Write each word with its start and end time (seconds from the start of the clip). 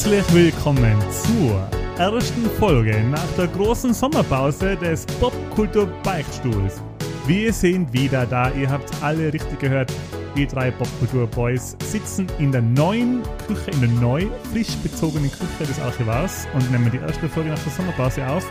Herzlich 0.00 0.32
willkommen 0.32 0.96
zur 1.10 1.68
ersten 1.98 2.48
Folge 2.58 3.04
nach 3.10 3.26
der 3.36 3.48
großen 3.48 3.92
Sommerpause 3.92 4.74
des 4.74 5.04
Popkultur 5.20 5.88
Beichtstuhls. 6.02 6.80
Wir 7.26 7.52
sind 7.52 7.92
wieder 7.92 8.24
da, 8.24 8.50
ihr 8.52 8.70
habt 8.70 8.90
alle 9.02 9.30
richtig 9.30 9.58
gehört. 9.58 9.92
Die 10.34 10.46
drei 10.46 10.70
Popkultur 10.70 11.26
Boys 11.26 11.76
sitzen 11.84 12.26
in 12.38 12.50
der 12.50 12.62
neuen 12.62 13.20
Küche, 13.46 13.72
in 13.72 13.80
der 13.82 13.90
neu 13.90 14.26
frisch 14.50 14.74
bezogenen 14.82 15.30
Küche 15.30 15.66
des 15.68 15.78
Archivars 15.78 16.48
und 16.54 16.72
nehmen 16.72 16.90
die 16.90 16.96
erste 16.96 17.28
Folge 17.28 17.50
nach 17.50 17.62
der 17.62 17.72
Sommerpause 17.72 18.26
auf. 18.26 18.50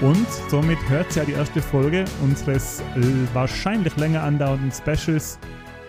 Und 0.00 0.26
somit 0.50 0.78
hört 0.88 1.12
sie 1.12 1.20
ja 1.20 1.24
die 1.26 1.34
erste 1.34 1.62
Folge 1.62 2.04
unseres 2.24 2.82
wahrscheinlich 3.34 3.96
länger 3.96 4.24
andauernden 4.24 4.72
Specials 4.72 5.38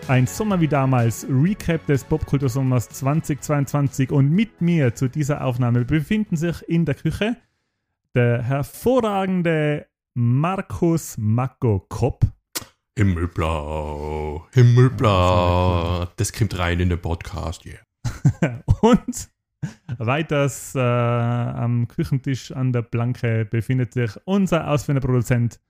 ein 0.08 0.26
Sommer 0.26 0.60
wie 0.60 0.68
damals, 0.68 1.26
Recap 1.28 1.84
des 1.86 2.02
Popkultursommers 2.02 2.88
2022 2.88 4.10
und 4.10 4.30
mit 4.30 4.60
mir 4.60 4.94
zu 4.94 5.08
dieser 5.08 5.44
Aufnahme 5.44 5.84
befinden 5.84 6.36
sich 6.36 6.66
in 6.66 6.86
der 6.86 6.94
Küche 6.94 7.36
der 8.14 8.42
hervorragende 8.42 9.86
Markus 10.14 11.16
Mako 11.18 11.84
Kopp. 11.90 12.24
Himmelblau, 12.96 14.46
Himmelblau. 14.52 16.06
Das 16.16 16.32
kommt 16.32 16.58
rein 16.58 16.80
in 16.80 16.88
den 16.88 17.00
Podcast, 17.00 17.66
yeah. 17.66 18.62
Und 18.80 19.28
weiters 19.98 20.74
äh, 20.74 20.80
am 20.80 21.86
Küchentisch 21.86 22.50
an 22.52 22.72
der 22.72 22.82
Planke 22.82 23.44
befindet 23.44 23.92
sich 23.92 24.10
unser 24.24 24.68
ausführender 24.68 25.06
Produzent 25.06 25.60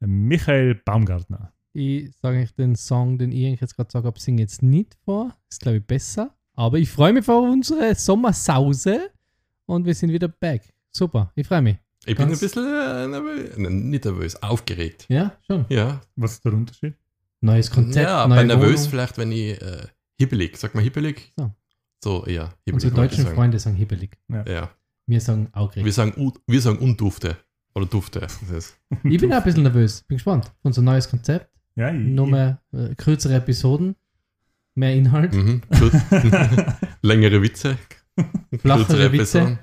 Michael 0.00 0.76
Baumgartner. 0.76 1.52
Ich 1.78 2.16
sage 2.16 2.40
euch 2.40 2.52
den 2.54 2.74
Song, 2.74 3.18
den 3.18 3.30
ich 3.30 3.60
jetzt 3.60 3.76
gerade 3.76 3.86
gesagt 3.86 4.04
habe, 4.04 4.18
singe 4.18 4.42
jetzt 4.42 4.62
nicht 4.62 4.96
vor. 5.04 5.36
Ist, 5.48 5.60
glaube 5.60 5.78
ich, 5.78 5.86
besser. 5.86 6.34
Aber 6.54 6.78
ich 6.78 6.90
freue 6.90 7.12
mich 7.12 7.28
auf 7.28 7.44
unsere 7.48 7.94
Sommersause 7.94 9.10
und 9.66 9.86
wir 9.86 9.94
sind 9.94 10.10
wieder 10.12 10.26
back. 10.28 10.62
Super, 10.90 11.30
ich 11.36 11.46
freue 11.46 11.62
mich. 11.62 11.76
Ich 12.04 12.16
bin 12.16 12.24
ein 12.24 12.28
Ganz- 12.30 12.40
bisschen 12.40 12.64
äh, 12.64 13.06
nervös, 13.06 13.56
nicht 13.58 14.04
nervös, 14.04 14.42
aufgeregt. 14.42 15.06
Ja, 15.08 15.36
schon. 15.46 15.66
Ja, 15.68 16.00
Was 16.16 16.32
ist 16.34 16.44
der 16.44 16.52
Unterschied? 16.54 16.94
Neues 17.40 17.70
Konzept, 17.70 18.04
ja 18.08 18.26
neue 18.26 18.38
aber 18.38 18.44
nervös 18.44 18.78
Wohnung. 18.80 18.90
vielleicht, 18.90 19.18
wenn 19.18 19.30
ich 19.32 19.60
äh, 19.62 19.86
hibbelig, 20.18 20.56
sag 20.56 20.74
mal 20.74 20.82
hibbelig? 20.82 21.32
So. 21.36 21.52
So, 22.02 22.26
ja, 22.26 22.44
hibbelig. 22.64 22.74
Unsere 22.74 22.94
deutschen 22.94 23.24
sagen. 23.24 23.36
Freunde 23.36 23.58
sagen 23.58 23.76
hibbelig. 23.76 24.16
Ja, 24.28 24.70
Wir 25.06 25.20
sagen 25.20 25.48
wir 25.52 25.56
aufgeregt. 25.60 25.92
sagen, 25.94 26.14
u- 26.16 26.32
wir 26.46 26.60
sagen 26.60 26.78
undufte. 26.78 27.36
Oder 27.74 27.86
dufte. 27.86 28.26
Ich 29.04 29.20
bin 29.20 29.32
auch 29.32 29.36
ein 29.36 29.44
bisschen 29.44 29.62
nervös. 29.62 30.02
Bin 30.08 30.16
gespannt. 30.16 30.50
Unser 30.62 30.82
neues 30.82 31.08
Konzept. 31.08 31.48
Ja, 31.78 31.90
ich, 31.92 32.00
Nur 32.06 32.26
mehr 32.26 32.60
äh, 32.72 32.94
kürzere 32.96 33.34
Episoden. 33.36 33.94
Mehr 34.74 34.94
Inhalt. 34.94 35.32
Mhm. 35.34 35.62
Längere 37.02 37.40
Witze. 37.42 37.78
Flachere 38.58 38.84
kürzere 38.84 39.12
Witze. 39.12 39.38
Episoden. 39.38 39.58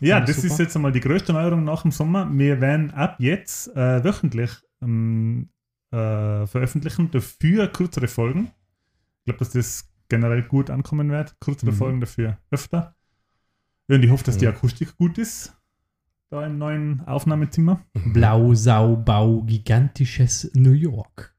Ja, 0.00 0.20
das 0.20 0.36
super. 0.36 0.48
ist 0.48 0.58
jetzt 0.58 0.76
einmal 0.76 0.92
die 0.92 1.00
größte 1.00 1.32
Neuerung 1.32 1.64
nach 1.64 1.82
dem 1.82 1.90
Sommer. 1.92 2.28
Wir 2.32 2.60
werden 2.60 2.90
ab 2.90 3.16
jetzt 3.18 3.68
äh, 3.76 4.02
wöchentlich 4.04 4.50
ähm, 4.82 5.48
äh, 5.90 6.46
veröffentlichen, 6.46 7.10
dafür 7.12 7.68
kürzere 7.68 8.08
Folgen. 8.08 8.50
Ich 9.20 9.24
glaube, 9.26 9.38
dass 9.38 9.50
das 9.50 9.88
generell 10.08 10.42
gut 10.42 10.68
ankommen 10.70 11.10
wird. 11.10 11.38
Kürzere 11.40 11.70
Mhm. 11.72 11.76
Folgen 11.76 12.00
dafür 12.00 12.38
öfter. 12.50 12.94
Ja, 13.88 13.96
und 13.96 14.02
ich 14.04 14.10
hoffe, 14.10 14.24
dass 14.24 14.36
die 14.36 14.46
Mhm. 14.46 14.52
Akustik 14.52 14.96
gut 14.98 15.16
ist. 15.18 15.52
Da 16.28 16.44
im 16.44 16.58
neuen 16.58 17.02
Aufnahmezimmer. 17.06 17.80
Blau, 18.12 18.52
Sau, 18.54 18.96
Bau, 18.96 19.42
gigantisches 19.42 20.50
New 20.54 20.72
York. 20.72 21.32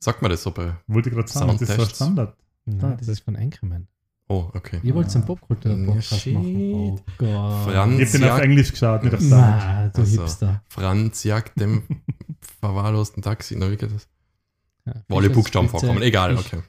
Sagt 0.00 0.22
man 0.22 0.30
das 0.30 0.42
so 0.42 0.50
bei. 0.50 0.74
Wollte 0.86 1.10
ich 1.10 1.14
gerade 1.14 1.28
sagen, 1.30 1.56
das 1.58 1.62
ist 1.68 1.76
so. 1.76 1.84
Standard. 1.86 2.36
Nein, 2.64 2.92
Ah, 2.92 2.96
das 2.98 3.08
ist 3.08 3.20
von 3.20 3.36
Anchorman. 3.36 3.86
Oh, 4.28 4.48
okay. 4.54 4.78
Ihr 4.82 4.94
wollt 4.94 5.12
einen 5.14 5.24
popkultur 5.26 5.72
Ja, 5.72 5.76
machen. 5.76 6.72
Oh 6.74 6.98
Gott. 7.18 7.64
Franz 7.64 8.00
Ich 8.00 8.12
bin 8.12 8.24
auf 8.24 8.38
Englisch 8.40 8.70
geschaut, 8.70 9.02
nicht 9.02 9.14
auf 9.14 9.20
Sound. 9.20 9.30
Na, 9.32 9.88
du 9.88 10.00
Also. 10.00 10.20
Hipster. 10.22 10.62
Franz 10.68 11.24
jagt 11.24 11.58
dem 11.60 11.82
verwahrlosten 12.60 13.22
Taxi. 13.22 13.56
Na, 13.56 13.70
wie 13.70 13.76
geht 13.76 13.92
das? 13.92 14.08
Ja, 14.86 14.94
Wo 15.08 15.16
alle 15.18 15.26
Fische, 15.28 15.34
Buchstaben 15.40 15.68
vorkommen. 15.68 16.00
Egal, 16.02 16.36
Fisch, 16.36 16.46
okay. 16.52 16.62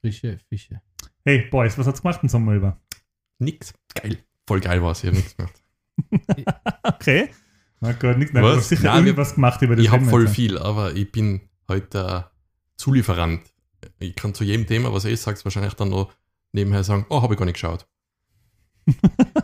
Frische 0.00 0.38
Fische. 0.48 0.80
Hey, 1.24 1.46
Boys, 1.50 1.78
was 1.78 1.86
hat's 1.86 2.02
gemacht 2.02 2.20
im 2.22 2.28
Sommer 2.28 2.54
über? 2.54 2.78
Nix. 3.38 3.72
Geil. 3.94 4.18
Voll 4.46 4.60
geil 4.60 4.82
war 4.82 4.90
es. 4.92 5.02
Ich 5.02 5.06
habe 5.06 5.16
nichts 5.16 5.36
gemacht. 5.36 5.62
Okay. 6.82 7.30
Na 7.80 7.92
gut, 7.92 8.18
nicht, 8.18 8.32
nein, 8.34 8.42
Was? 8.42 8.52
du 8.52 8.58
hast 8.60 8.68
sicher 8.70 8.84
Nein, 8.84 9.04
irgendwas 9.06 9.34
gemacht 9.34 9.62
über 9.62 9.76
das 9.76 9.84
Ich 9.84 9.90
Thema 9.90 10.10
voll 10.10 10.24
jetzt. 10.24 10.34
viel, 10.34 10.58
aber 10.58 10.94
ich 10.94 11.10
bin 11.12 11.42
heute 11.68 11.98
äh, 11.98 12.33
Zulieferant. 12.84 13.40
Ich 13.98 14.14
kann 14.14 14.34
zu 14.34 14.44
jedem 14.44 14.66
Thema, 14.66 14.92
was 14.92 15.06
ich 15.06 15.18
sage, 15.18 15.42
wahrscheinlich 15.42 15.72
dann 15.72 15.88
noch 15.88 16.12
nebenher 16.52 16.84
sagen, 16.84 17.06
oh, 17.08 17.22
habe 17.22 17.32
ich 17.32 17.38
gar 17.38 17.46
nicht 17.46 17.54
geschaut. 17.54 17.86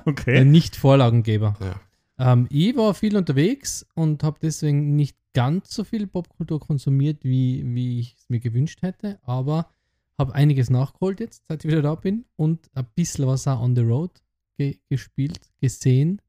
Okay. 0.05 0.39
Äh, 0.41 0.45
nicht 0.45 0.77
Vorlagengeber. 0.77 1.57
Ja. 1.61 2.33
Ähm, 2.33 2.47
ich 2.51 2.77
war 2.77 2.95
viel 2.95 3.17
unterwegs 3.17 3.87
und 3.95 4.23
habe 4.23 4.39
deswegen 4.43 4.97
nicht 4.97 5.17
ganz 5.33 5.73
so 5.73 5.85
viel 5.85 6.07
Popkultur 6.07 6.61
konsumiert, 6.61 7.25
wie, 7.25 7.63
wie 7.65 8.01
ich 8.01 8.17
es 8.19 8.29
mir 8.29 8.41
gewünscht 8.41 8.83
hätte, 8.83 9.19
aber 9.23 9.71
habe 10.19 10.35
einiges 10.35 10.69
nachgeholt 10.69 11.21
jetzt, 11.21 11.47
seit 11.47 11.65
ich 11.65 11.71
wieder 11.71 11.83
da 11.83 11.95
bin 11.95 12.25
und 12.37 12.71
ein 12.75 12.87
bisschen 12.95 13.27
was 13.27 13.47
auch 13.47 13.61
on 13.61 13.75
the 13.75 13.83
road 13.83 14.11
ge 14.59 14.79
gespielt, 14.89 15.41
gesehen. 15.61 16.21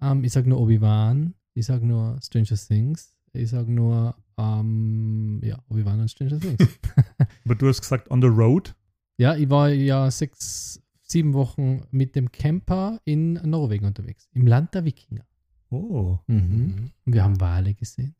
Ähm, 0.00 0.24
ich 0.24 0.32
sage 0.32 0.48
nur 0.48 0.60
Obi-Wan, 0.60 1.34
ich 1.54 1.66
sage 1.66 1.86
nur 1.86 2.18
Stranger 2.22 2.56
Things, 2.56 3.14
ich 3.32 3.50
sage 3.50 3.70
nur 3.70 4.14
ähm, 4.38 5.40
ja, 5.42 5.58
Obi-Wan 5.68 6.00
und 6.00 6.10
Stranger 6.10 6.40
Things. 6.40 6.78
Aber 7.44 7.54
du 7.54 7.68
hast 7.68 7.80
gesagt, 7.80 8.10
on 8.10 8.20
the 8.20 8.28
road. 8.28 8.74
ja, 9.18 9.36
ich 9.36 9.48
war 9.50 9.70
ja 9.70 10.10
sechs, 10.10 10.82
sieben 11.02 11.34
Wochen 11.34 11.82
mit 11.90 12.14
dem 12.16 12.30
Camper 12.32 13.00
in 13.04 13.34
Norwegen 13.34 13.86
unterwegs, 13.86 14.28
im 14.32 14.46
Land 14.46 14.74
der 14.74 14.84
Wikinger. 14.84 15.26
Oh. 15.70 16.18
Mhm. 16.26 16.92
Und 17.04 17.12
wir 17.12 17.24
haben 17.24 17.40
Wale 17.40 17.74
gesehen. 17.74 18.14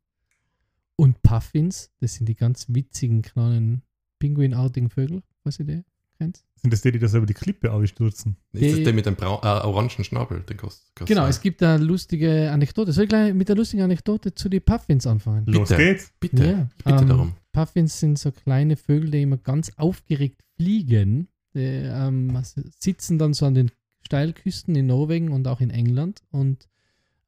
Und 0.96 1.22
Puffins, 1.22 1.90
das 2.00 2.14
sind 2.14 2.28
die 2.28 2.34
ganz 2.34 2.66
witzigen 2.68 3.22
kleinen 3.22 3.82
pinguinartigen 4.18 4.88
Vögel, 4.88 5.22
was 5.44 5.58
ihr 5.58 5.66
die 5.66 5.84
kennt. 6.16 6.42
Sind 6.62 6.72
das 6.72 6.80
die, 6.82 6.90
die 6.92 6.98
das 6.98 7.14
über 7.14 7.26
die 7.26 7.34
Klippe 7.34 7.72
aufstürzen? 7.72 8.36
Ist 8.52 8.62
das 8.64 8.74
Die- 8.76 8.84
der 8.84 8.92
mit 8.92 9.06
dem 9.06 9.14
äh, 9.20 9.24
orangen 9.24 9.90
Schnabel? 9.90 10.40
Den 10.40 10.56
kannst, 10.56 10.90
kannst 10.94 11.08
Genau, 11.08 11.22
du- 11.24 11.28
es 11.28 11.40
gibt 11.40 11.62
eine 11.62 11.82
lustige 11.84 12.50
Anekdote. 12.50 12.92
Soll 12.92 13.04
ich 13.04 13.08
gleich 13.10 13.32
mit 13.34 13.48
der 13.48 13.56
lustigen 13.56 13.82
Anekdote 13.82 14.34
zu 14.34 14.48
den 14.48 14.62
Puffins 14.62 15.06
anfangen? 15.06 15.44
Los 15.46 15.68
Bitte. 15.68 15.82
geht's. 15.82 16.12
Bitte, 16.18 16.44
Ja, 16.46 16.68
bitte 16.84 17.02
ähm, 17.02 17.08
darum. 17.08 17.32
Puffins 17.52 18.00
sind 18.00 18.18
so 18.18 18.32
kleine 18.32 18.76
Vögel, 18.76 19.10
die 19.10 19.22
immer 19.22 19.36
ganz 19.38 19.70
aufgeregt 19.76 20.42
fliegen. 20.56 21.28
Die 21.54 21.60
ähm, 21.60 22.36
sitzen 22.78 23.18
dann 23.18 23.32
so 23.34 23.46
an 23.46 23.54
den 23.54 23.70
Steilküsten 24.04 24.74
in 24.74 24.86
Norwegen 24.86 25.32
und 25.32 25.48
auch 25.48 25.60
in 25.60 25.70
England 25.70 26.22
und 26.30 26.68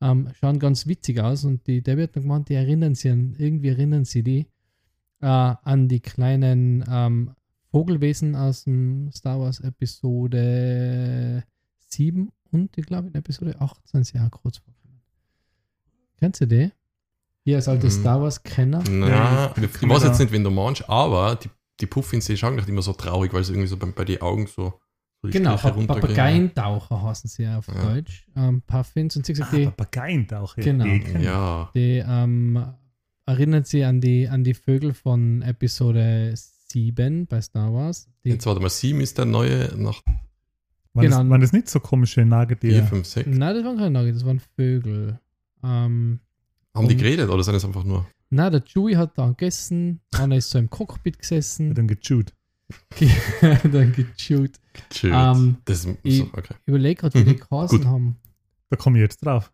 ähm, 0.00 0.28
schauen 0.38 0.58
ganz 0.58 0.86
witzig 0.86 1.20
aus. 1.20 1.44
Und 1.44 1.66
die 1.66 1.82
Debbie 1.82 2.02
hat 2.04 2.14
dann 2.16 2.22
gemeint, 2.24 2.48
die 2.48 2.54
erinnern 2.54 2.94
sie 2.94 3.10
an, 3.10 3.34
irgendwie 3.38 3.68
erinnern 3.68 4.04
sie 4.04 4.22
die 4.22 4.46
äh, 5.20 5.26
an 5.26 5.88
die 5.88 6.00
kleinen 6.00 6.84
ähm, 6.88 7.32
Vogelwesen 7.70 8.34
aus 8.34 8.64
dem 8.64 9.10
Star 9.12 9.38
Wars 9.40 9.60
Episode 9.60 11.44
7 11.88 12.30
und 12.50 12.76
ich 12.78 12.86
glaube 12.86 13.08
in 13.08 13.14
Episode 13.14 13.56
8 13.60 13.86
sind 13.88 14.04
sie 14.06 14.18
auch 14.18 14.30
kurz 14.30 14.58
vorgekommen. 14.58 15.00
Kennst 16.18 16.40
du 16.40 16.46
die? 16.46 16.70
Hier 17.44 17.56
als 17.56 17.68
alter 17.68 17.86
Mhm. 17.86 17.90
Star 17.90 18.20
Wars-Kenner. 18.22 18.84
Na, 18.90 19.52
ich 19.56 19.62
ich, 19.62 19.88
weiß 19.88 20.04
jetzt 20.04 20.18
nicht, 20.18 20.32
wen 20.32 20.44
du 20.44 20.50
meinst, 20.50 20.88
aber 20.88 21.36
die, 21.36 21.48
die 21.80 21.86
Puffins, 21.86 22.26
die 22.26 22.36
schauen 22.36 22.56
nicht 22.56 22.68
immer 22.68 22.82
so 22.82 22.92
traurig, 22.92 23.32
weil 23.32 23.44
sie 23.44 23.52
irgendwie 23.52 23.68
so 23.68 23.76
bei, 23.76 23.86
bei 23.86 24.04
den 24.04 24.20
Augen 24.20 24.46
so, 24.46 24.74
so 25.22 25.28
Genau. 25.30 25.56
Papageientaucher 25.56 27.02
heißen 27.02 27.28
sie 27.30 27.46
auf 27.46 27.68
Ja. 27.68 27.74
Deutsch. 27.94 28.26
Ähm, 28.36 28.62
Puffins. 28.62 29.16
Und 29.16 29.24
sie 29.26 29.32
hat 29.34 29.40
Ah, 29.42 29.44
gesagt, 29.44 29.58
die, 29.58 29.64
Papageientaucher. 29.66 30.62
Genau. 30.62 30.84
Die. 30.84 31.22
Ja, 31.24 31.70
die 31.74 32.02
ähm, 32.06 32.66
erinnert 33.24 33.66
sie 33.66 33.84
an 33.84 34.00
die, 34.00 34.28
an 34.28 34.42
die 34.44 34.54
Vögel 34.54 34.92
von 34.92 35.42
Episode 35.42 36.32
7 36.34 36.57
bei 37.28 37.40
Star 37.40 37.72
Wars. 37.72 38.08
Die, 38.24 38.30
jetzt 38.30 38.46
warte 38.46 38.60
mal, 38.60 38.68
sieben 38.70 39.00
ist 39.00 39.16
der 39.18 39.24
neue 39.24 39.72
nach 39.76 40.02
Waren, 40.94 41.04
Genau. 41.04 41.18
das, 41.22 41.28
waren 41.30 41.40
das 41.40 41.52
nicht 41.52 41.68
so 41.68 41.80
komische 41.80 42.24
Nagetiere? 42.24 42.84
fünf, 42.86 43.06
sechs. 43.06 43.28
nein, 43.28 43.54
das 43.54 43.64
waren 43.64 43.76
keine 43.76 43.90
Nugget, 43.90 44.16
das 44.16 44.24
waren 44.24 44.40
Vögel. 44.56 45.20
Ähm, 45.62 46.20
Haben 46.74 46.88
die 46.88 46.96
geredet 46.96 47.28
oder 47.28 47.42
sind 47.42 47.54
es 47.54 47.64
einfach 47.64 47.84
nur? 47.84 48.06
na, 48.30 48.50
der 48.50 48.60
Chewie 48.64 48.96
hat 48.96 49.16
da 49.16 49.28
gegessen, 49.28 50.00
einer 50.14 50.36
ist 50.36 50.50
so 50.50 50.58
im 50.58 50.68
Cockpit 50.70 51.18
gesessen, 51.18 51.74
Dann 51.74 51.86
gechewt. 51.88 52.34
dann 53.40 53.92
gechewt. 53.92 54.56
Chill. 54.90 55.12
Ähm, 55.14 55.56
das 55.64 55.84
ist 55.84 55.98
ich- 56.02 56.18
so, 56.18 56.24
okay. 56.32 56.54
Ich 56.62 56.68
überlege 56.68 57.00
gerade, 57.00 57.14
wie 57.20 57.24
die 57.24 57.30
Mhm, 57.40 57.40
geheißen 57.48 57.78
gut. 57.78 57.86
haben, 57.86 58.16
Da 58.70 58.76
komme 58.76 58.98
ich 58.98 59.02
jetzt 59.02 59.24
drauf. 59.24 59.52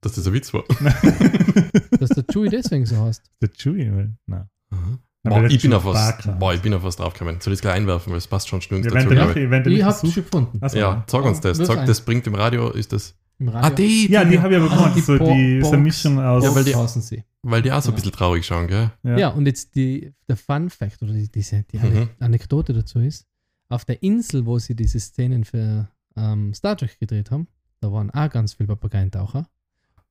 Dass 0.00 0.12
das 0.12 0.26
ein 0.28 0.32
Witz 0.32 0.52
war. 0.54 0.62
dass 1.98 2.10
der 2.10 2.24
Chewie 2.30 2.48
deswegen 2.50 2.86
so 2.86 2.96
heißt. 3.00 3.22
Der 3.42 3.48
Chewie, 3.50 3.90
weil, 3.92 4.16
nein. 4.26 4.48
Aha. 4.70 4.98
Boah, 5.24 5.44
ich 5.44 5.60
bin 5.60 5.72
auf 5.74 5.84
was, 5.84 6.14
boah, 6.38 6.54
ich 6.54 6.62
bin 6.62 6.72
auf 6.74 6.82
was 6.84 6.96
draufgekommen. 6.96 7.40
Soll 7.40 7.52
ich 7.52 7.58
es 7.58 7.60
gleich 7.62 7.74
einwerfen, 7.74 8.10
weil 8.12 8.18
es 8.18 8.26
passt 8.28 8.48
schon 8.48 8.60
schnell 8.62 8.82
Wir 8.84 8.90
dazu, 8.90 9.08
den, 9.08 9.72
ich. 9.72 9.82
versuchen. 9.82 10.12
schon 10.12 10.24
gefunden. 10.24 10.58
Achso, 10.62 10.78
Ja, 10.78 11.04
sag 11.06 11.24
uns 11.24 11.40
das. 11.40 11.58
Wirf 11.58 11.66
Sag, 11.68 11.86
das 11.86 12.00
bringt 12.00 12.26
im 12.26 12.34
Radio, 12.34 12.70
ist 12.70 12.92
das. 12.92 13.14
Im 13.40 13.48
Ah, 13.50 13.60
Radio. 13.60 13.76
die, 13.86 14.10
Ja, 14.10 14.24
die 14.24 14.38
habe 14.38 14.54
ich 14.54 14.60
aber 14.60 14.70
Also 14.70 14.76
gemeint. 14.76 14.96
die 14.96 15.00
So, 15.00 15.18
die, 15.18 15.60
so 15.62 15.68
eine. 15.72 15.82
Mischung 15.82 16.18
aus. 16.20 16.44
Ja, 16.44 16.54
weil 16.54 16.64
die-. 16.64 17.22
Weil 17.42 17.62
die 17.62 17.72
auch 17.72 17.82
so 17.82 17.90
ein 17.90 17.94
bisschen 17.94 18.12
traurig 18.12 18.44
schauen, 18.46 18.66
gell? 18.68 18.90
Ja. 19.04 19.28
und 19.30 19.46
jetzt 19.46 19.74
die, 19.74 20.12
der 20.28 20.36
Fun 20.36 20.70
Fact 20.70 21.02
oder 21.02 21.12
die, 21.12 21.30
diese, 21.30 21.62
die 21.64 21.78
Mhm. 21.78 21.84
Ane- 21.84 22.08
Anekdote 22.20 22.72
dazu 22.72 22.98
ist, 23.00 23.26
auf 23.68 23.84
der 23.84 24.02
Insel, 24.02 24.46
wo 24.46 24.58
sie 24.58 24.74
diese 24.74 24.98
Szenen 24.98 25.44
ver, 25.44 25.88
ähm, 26.16 26.52
Star 26.54 26.76
Trek 26.76 26.98
gedreht 26.98 27.30
haben. 27.30 27.46
Da 27.80 27.92
waren 27.92 28.10
auch 28.10 28.30
ganz 28.30 28.54
viele 28.54 28.68
Papageientaucher. 28.68 29.46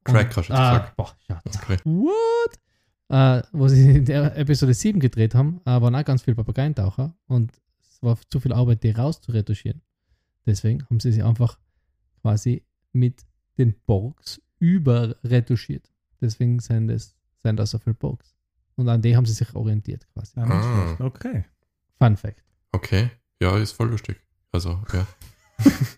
Crack 0.06 0.28
hast 0.38 0.48
du 0.50 0.54
jetzt 0.54 0.60
ah, 0.62 0.72
gesagt. 0.74 0.96
Boah, 0.96 1.12
Schatz. 1.28 1.58
Okay. 1.64 1.78
What? 1.84 2.60
Äh, 3.10 3.42
wo 3.54 3.68
sie 3.68 3.98
in 3.98 4.06
der 4.06 4.36
Episode 4.38 4.74
7 4.74 5.00
gedreht 5.00 5.34
haben, 5.34 5.62
äh, 5.66 5.82
waren 5.82 5.96
auch 5.96 6.04
ganz 6.04 6.24
viele 6.24 6.36
Papageientaucher 6.36 7.16
und 7.28 7.54
es 7.80 8.04
war 8.04 8.18
zu 8.30 8.40
viel 8.40 8.52
Arbeit, 8.52 8.84
die 8.84 8.92
rauszuretuschieren. 8.92 9.82
Deswegen 10.46 10.86
haben 10.86 11.00
sie 11.00 11.12
sie 11.12 11.24
einfach 11.24 11.58
quasi 12.22 12.66
mit 12.92 13.26
den 13.58 13.76
Borgs 13.86 14.42
überretuschiert. 14.60 15.90
Deswegen 16.22 16.60
sind 16.60 16.88
das, 16.88 17.16
sind 17.44 17.58
das 17.58 17.72
so 17.72 17.80
viele 17.80 17.94
Borgs. 17.94 18.36
Und 18.76 18.90
an 18.90 19.02
die 19.02 19.16
haben 19.16 19.26
sie 19.26 19.34
sich 19.34 19.56
orientiert 19.56 20.08
quasi. 20.14 20.40
Ah. 20.40 20.96
Okay. 21.00 21.46
Fun 21.98 22.18
Fact. 22.18 22.44
Okay. 22.72 23.10
Ja, 23.42 23.58
ist 23.58 23.72
voll 23.72 23.90
lustig. 23.90 24.18
Also, 24.52 24.82
ja. 24.94 25.08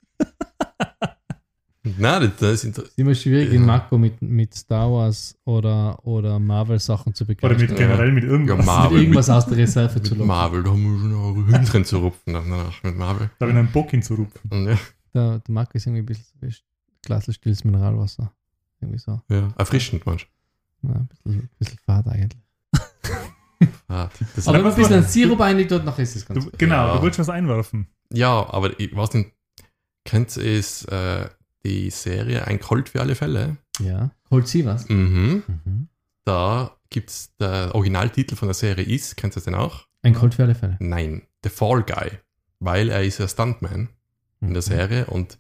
Nein, 2.00 2.22
das, 2.22 2.36
das 2.38 2.64
ist 2.64 2.78
ist 2.78 2.98
immer 2.98 3.14
schwierig 3.16 3.50
Ja. 3.50 3.56
in 3.56 3.66
Mako 3.66 3.98
mit, 3.98 4.22
mit 4.22 4.54
Star 4.56 4.92
Wars 4.92 5.38
oder, 5.46 6.04
oder 6.06 6.40
Marvel-Sachen 6.40 7.14
zu 7.14 7.24
Oder 7.26 7.36
begeistern. 7.36 7.68
mit 7.70 7.78
generell 7.78 8.12
mit 8.12 8.24
Ja, 8.24 8.30
irgendwas. 8.32 8.66
Marvel. 8.66 8.92
mit 8.92 9.02
irgendwas 9.02 9.30
aus 9.30 9.46
der 9.46 9.58
Reserve 9.58 9.94
zu 10.02 10.12
mit 10.12 10.20
locken. 10.20 10.28
Marvel, 10.28 10.64
da 10.64 10.70
haben 10.72 10.84
wir 10.84 11.00
schon 11.00 11.12
noch 11.12 11.58
Hühnchen 11.58 11.86
zu 11.86 11.98
rupfen 12.00 12.34
danach 12.34 12.84
mit 12.84 12.98
Marvel. 12.98 13.30
Da 13.40 13.46
habe 13.46 13.52
ich 13.52 13.58
einen 13.60 13.72
Bock 13.72 13.92
hinzurupfen. 13.92 14.50
Ja, 14.68 14.78
Der, 15.14 15.40
der 15.40 15.42
Marco 15.54 15.72
ist 15.74 15.86
irgendwie 15.88 16.02
ein 16.04 16.06
bisschen 16.06 16.26
so 16.42 16.48
wie 16.48 16.54
Glasl 17.04 17.34
stilles 17.34 17.64
Mineralwasser. 17.64 18.32
Irgendwie 18.82 19.00
so. 19.00 19.22
ja, 19.30 19.50
erfrischend, 19.58 20.06
manchmal. 20.06 20.32
Ja, 20.84 20.92
ein 20.92 21.08
bisschen, 21.24 21.42
ein 21.42 21.50
bisschen 21.60 21.80
fad 21.86 22.08
eigentlich. 22.08 22.42
Ah, 23.90 24.08
das 24.36 24.48
Aber 24.48 24.58
wenn 24.58 24.64
man 24.64 24.72
was 24.72 24.78
ein 24.78 24.82
bisschen 24.84 25.04
an 25.04 25.10
Sirup 25.10 25.40
rein 25.40 25.68
tut, 25.68 25.84
nachher 25.84 26.04
ist 26.04 26.16
es 26.16 26.26
ganz 26.26 26.40
Du, 26.46 26.50
gut. 26.50 26.60
genau, 26.60 26.76
Ja. 26.88 26.96
du 26.96 27.02
wolltest 27.02 27.20
was 27.20 27.30
einwerfen. 27.30 27.88
ja, 28.14 28.48
aber 28.54 28.80
ich 28.80 28.96
weiß 28.96 29.14
nicht, 29.16 29.32
kennt 30.06 30.38
ihr 30.38 30.60
es, 30.60 30.86
äh, 30.86 31.28
die 31.64 31.90
Serie 31.90 32.46
Ein 32.48 32.60
Colt 32.60 32.90
für 32.90 33.02
alle 33.02 33.16
Fälle? 33.16 33.58
Ja. 33.80 34.12
Holt 34.32 34.48
sie 34.48 34.66
was? 34.66 34.88
Mhm. 34.90 35.44
Mhm. 35.48 35.88
Da 36.26 36.76
gibt 36.90 37.10
es, 37.10 37.36
der 37.38 37.74
Originaltitel 37.76 38.36
von 38.36 38.48
der 38.48 38.56
Serie 38.56 38.86
ist, 38.86 39.18
kennt 39.18 39.36
ihr 39.36 39.42
den 39.42 39.56
auch? 39.56 39.88
Ein 40.02 40.14
Colt 40.14 40.36
für 40.36 40.44
alle 40.44 40.56
Fälle. 40.56 40.78
Nein, 40.80 41.24
The 41.44 41.50
Fall 41.50 41.84
Guy. 41.84 42.12
Weil 42.60 42.90
er 42.90 43.04
ist 43.04 43.20
ja 43.20 43.28
Stuntman 43.28 43.90
in 44.42 44.54
der 44.54 44.58
Mhm. 44.58 44.66
Serie 44.66 45.06
und 45.08 45.38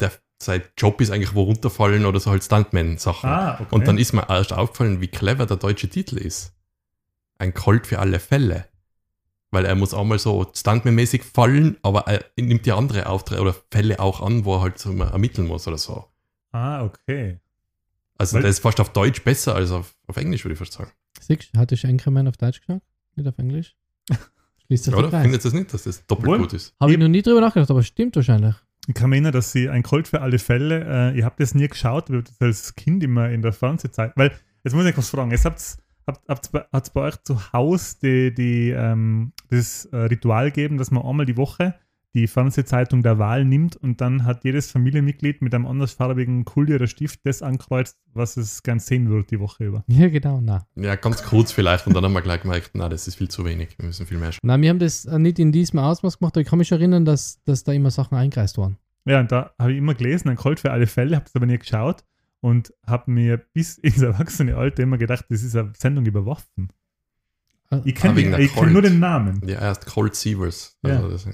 der, 0.00 0.12
sein 0.42 0.62
Job 0.76 1.00
ist 1.00 1.10
eigentlich 1.10 1.34
wo 1.34 1.42
runterfallen 1.44 2.06
oder 2.06 2.20
so 2.20 2.30
halt 2.30 2.44
Stuntman-Sachen. 2.44 3.28
Ah, 3.30 3.54
okay. 3.60 3.74
Und 3.74 3.86
dann 3.86 3.98
ist 3.98 4.12
mir 4.12 4.28
erst 4.28 4.52
aufgefallen, 4.52 5.00
wie 5.00 5.08
clever 5.08 5.46
der 5.46 5.56
deutsche 5.56 5.88
Titel 5.88 6.16
ist. 6.18 6.52
Ein 7.38 7.54
Colt 7.54 7.86
für 7.86 7.98
alle 7.98 8.20
Fälle. 8.20 8.66
Weil 9.54 9.64
er 9.64 9.74
muss 9.76 9.94
auch 9.94 10.04
mal 10.04 10.18
so 10.18 10.42
Stuntman-mäßig 10.52 11.22
fallen, 11.22 11.76
aber 11.82 12.00
er 12.08 12.24
nimmt 12.36 12.66
die 12.66 12.72
andere 12.72 13.06
Aufträge 13.06 13.40
oder 13.40 13.54
Fälle 13.70 14.00
auch 14.00 14.20
an, 14.20 14.44
wo 14.44 14.56
er 14.56 14.60
halt 14.62 14.78
so 14.78 14.92
mal 14.92 15.08
ermitteln 15.08 15.46
muss 15.46 15.66
oder 15.68 15.78
so. 15.78 16.04
ah, 16.52 16.82
okay. 16.84 17.38
Also 18.18 18.34
Weil- 18.34 18.42
der 18.42 18.50
ist 18.50 18.60
fast 18.60 18.78
auf 18.80 18.90
Deutsch 18.92 19.22
besser 19.22 19.54
als 19.54 19.70
auf, 19.70 19.94
auf 20.06 20.16
Englisch, 20.16 20.44
würde 20.44 20.52
ich 20.54 20.58
fast 20.58 20.72
sagen. 20.72 20.90
Siehst 21.20 21.50
du, 21.54 21.58
hat 21.58 21.72
ich 21.72 21.84
Anchorman 21.86 22.28
auf 22.28 22.36
Deutsch 22.36 22.60
gesagt? 22.60 22.82
Nicht 23.16 23.28
auf 23.28 23.38
Englisch? 23.38 23.74
Schließt 24.66 24.84
sich 24.84 24.94
Oder? 24.94 25.10
Findet 25.10 25.40
ihr 25.40 25.50
das 25.50 25.52
nicht, 25.52 25.72
dass 25.72 25.84
das 25.84 26.06
doppelt 26.06 26.28
Wohl. 26.28 26.38
gut 26.38 26.52
ist? 26.52 26.74
Habe 26.80 26.92
ich 26.92 26.98
noch 26.98 27.08
nie 27.08 27.22
drüber 27.22 27.40
nachgedacht, 27.40 27.70
aber 27.70 27.82
stimmt 27.82 28.14
wahrscheinlich. 28.16 28.54
Ich 28.86 28.94
kann 28.94 29.10
mich 29.10 29.16
erinnern, 29.16 29.32
dass 29.32 29.50
sie 29.52 29.68
ein 29.70 29.82
Colt 29.82 30.08
für 30.08 30.20
alle 30.20 30.38
Fälle, 30.38 31.12
äh, 31.12 31.18
ihr 31.18 31.24
habt 31.24 31.40
das 31.40 31.54
nie 31.54 31.66
geschaut, 31.68 32.10
wir 32.10 32.22
das 32.22 32.34
als 32.40 32.74
Kind 32.74 33.02
immer 33.02 33.30
in 33.30 33.40
der 33.42 33.52
Fernsehzeit, 33.52 34.12
weil, 34.16 34.30
jetzt 34.62 34.74
muss 34.74 34.84
ich 34.84 34.96
was 34.96 35.08
fragen, 35.08 35.32
es 35.32 35.44
habt 35.44 35.58
habt, 36.06 36.28
habt's 36.28 36.48
bei, 36.48 36.64
hat's 36.72 36.90
bei 36.90 37.02
euch 37.02 37.22
zu 37.22 37.52
Hause 37.52 37.96
die, 38.02 38.34
die, 38.34 38.70
ähm, 38.70 39.32
das 39.50 39.86
äh, 39.86 39.96
Ritual 39.96 40.50
gegeben, 40.50 40.78
dass 40.78 40.90
man 40.90 41.04
einmal 41.04 41.26
die 41.26 41.36
Woche 41.36 41.74
die 42.14 42.28
Fernsehzeitung 42.28 43.02
der 43.02 43.18
Wahl 43.18 43.44
nimmt 43.44 43.76
und 43.76 44.00
dann 44.00 44.24
hat 44.24 44.44
jedes 44.44 44.70
Familienmitglied 44.70 45.42
mit 45.42 45.52
einem 45.52 45.66
andersfarbigen 45.66 46.44
Kuli 46.44 46.74
oder 46.74 46.86
Stift 46.86 47.26
das 47.26 47.42
ankreuzt, 47.42 47.98
was 48.12 48.36
es 48.36 48.62
gern 48.62 48.78
sehen 48.78 49.08
würde 49.08 49.26
die 49.26 49.40
Woche 49.40 49.64
über. 49.64 49.84
Ja, 49.88 50.08
genau, 50.08 50.40
na. 50.40 50.66
Ja, 50.76 50.94
ganz 50.94 51.24
kurz 51.24 51.50
vielleicht 51.50 51.86
und 51.88 51.94
dann 51.94 52.04
haben 52.04 52.12
wir 52.12 52.22
gleich 52.22 52.42
gemerkt, 52.42 52.70
na, 52.74 52.88
das 52.88 53.08
ist 53.08 53.16
viel 53.16 53.28
zu 53.28 53.44
wenig. 53.44 53.76
Wir 53.78 53.86
müssen 53.86 54.06
viel 54.06 54.18
mehr 54.18 54.30
schauen. 54.30 54.40
Nein, 54.44 54.62
wir 54.62 54.70
haben 54.70 54.78
das 54.78 55.06
äh, 55.06 55.18
nicht 55.18 55.40
in 55.40 55.50
diesem 55.50 55.80
Ausmaß 55.80 56.18
gemacht, 56.18 56.34
aber 56.34 56.42
ich 56.42 56.48
kann 56.48 56.58
mich 56.58 56.70
erinnern, 56.70 57.04
dass, 57.04 57.42
dass 57.44 57.64
da 57.64 57.72
immer 57.72 57.90
Sachen 57.90 58.16
eingreist 58.16 58.58
waren. 58.58 58.78
Ja, 59.06 59.20
und 59.20 59.32
da 59.32 59.52
habe 59.58 59.72
ich 59.72 59.78
immer 59.78 59.94
gelesen, 59.94 60.28
ein 60.28 60.36
Colt 60.36 60.60
für 60.60 60.70
alle 60.70 60.86
Fälle, 60.86 61.16
habe 61.16 61.24
das 61.24 61.34
aber 61.34 61.46
nie 61.46 61.58
geschaut 61.58 62.04
und 62.44 62.74
habe 62.86 63.10
mir 63.10 63.38
bis 63.38 63.78
ins 63.78 64.02
erwachsene 64.02 64.54
Alter 64.56 64.82
immer 64.82 64.98
gedacht, 64.98 65.24
das 65.30 65.42
ist 65.42 65.56
eine 65.56 65.72
Sendung 65.78 66.04
über 66.04 66.26
Waffen. 66.26 66.68
Äh, 67.70 67.80
Ich 67.84 67.94
kenne 67.94 68.36
Ah, 68.36 68.38
kenn 68.54 68.72
nur 68.72 68.82
den 68.82 68.98
Namen. 68.98 69.40
Ja, 69.48 69.60
erst 69.60 69.86
Colt 69.86 70.14
Sievers. 70.14 70.76
Ja. 70.84 71.02
Also 71.02 71.30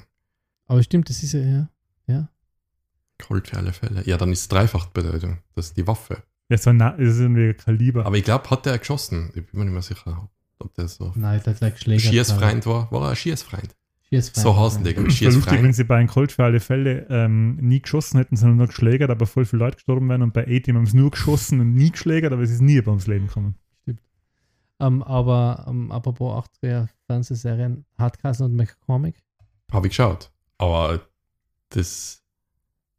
Aber 0.69 0.83
stimmt, 0.85 1.09
das 1.11 1.23
ist 1.25 1.33
ja, 1.33 1.69
ja. 2.07 2.29
Colt 3.19 3.49
für 3.49 3.57
alle 3.57 3.73
Fälle. 3.73 4.03
Ja, 4.07 4.17
dann 4.19 4.31
ist 4.31 4.43
es 4.43 4.49
Dreifachbedeutung. 4.49 5.39
Das 5.57 5.67
ist 5.67 5.77
die 5.77 5.87
Waffe. 5.87 6.23
Ja, 6.49 6.59
so 6.59 6.71
ein 6.71 6.77
Na- 6.77 6.97
das 6.97 7.09
ist 7.15 7.19
irgendwie 7.21 7.49
ein 7.49 7.57
Kaliber. 7.57 8.07
Aber 8.07 8.17
ich 8.17 8.25
glaube, 8.25 8.49
hat 8.49 8.65
der 8.67 8.79
geschossen? 8.79 9.31
Ich 9.35 9.45
bin 9.47 9.59
mir 9.59 9.65
nicht 9.65 9.73
mehr 9.75 9.83
sicher, 9.83 10.31
ob 10.61 10.73
der 10.75 10.87
so 10.89 11.13
Nein, 11.17 11.41
der 11.45 11.53
hat 11.55 11.59
gleich 11.59 11.79
Schläger. 11.81 12.01
Schießfreund 12.01 12.67
war. 12.67 12.91
War 12.93 13.03
er 13.03 13.11
ein 13.11 13.17
Schießfreund? 13.17 13.75
So 14.13 14.51
Es 14.51 14.83
wäre 14.85 15.33
lustig, 15.33 15.63
wenn 15.63 15.73
sie 15.73 15.85
bei 15.85 15.97
einem 15.97 16.09
Colt 16.09 16.33
für 16.33 16.43
alle 16.43 16.59
Fälle 16.59 17.07
ähm, 17.11 17.57
nie 17.57 17.81
geschossen 17.81 18.19
hätten, 18.19 18.35
sondern 18.37 18.59
nur 18.59 18.67
geschlägert, 18.67 19.09
aber 19.09 19.25
voll 19.27 19.45
viele 19.45 19.61
Leute 19.61 19.77
gestorben 19.77 20.09
wären. 20.09 20.23
Und 20.23 20.33
bei 20.33 20.43
A-Team 20.43 20.77
haben 20.77 20.87
sie 20.87 20.97
nur 20.97 21.13
geschossen 21.13 21.61
und 21.61 21.75
nie 21.75 21.91
geschlägert, 21.91 22.33
aber 22.33 22.43
es 22.43 22.51
ist 22.51 22.61
nie 22.61 22.75
über 22.75 22.91
ums 22.91 23.07
Leben 23.07 23.29
gekommen. 23.29 23.55
Ähm, 24.81 25.03
aber 25.03 25.67
ähm, 25.69 25.93
apropos 25.93 26.45
80er 26.63 26.89
Fernsehserien, 27.07 27.85
Hardcastle 27.99 28.47
und 28.47 28.57
McCormick. 28.57 29.23
Habe 29.71 29.87
ich 29.87 29.91
geschaut. 29.93 30.33
Aber 30.59 31.01
das 31.69 32.23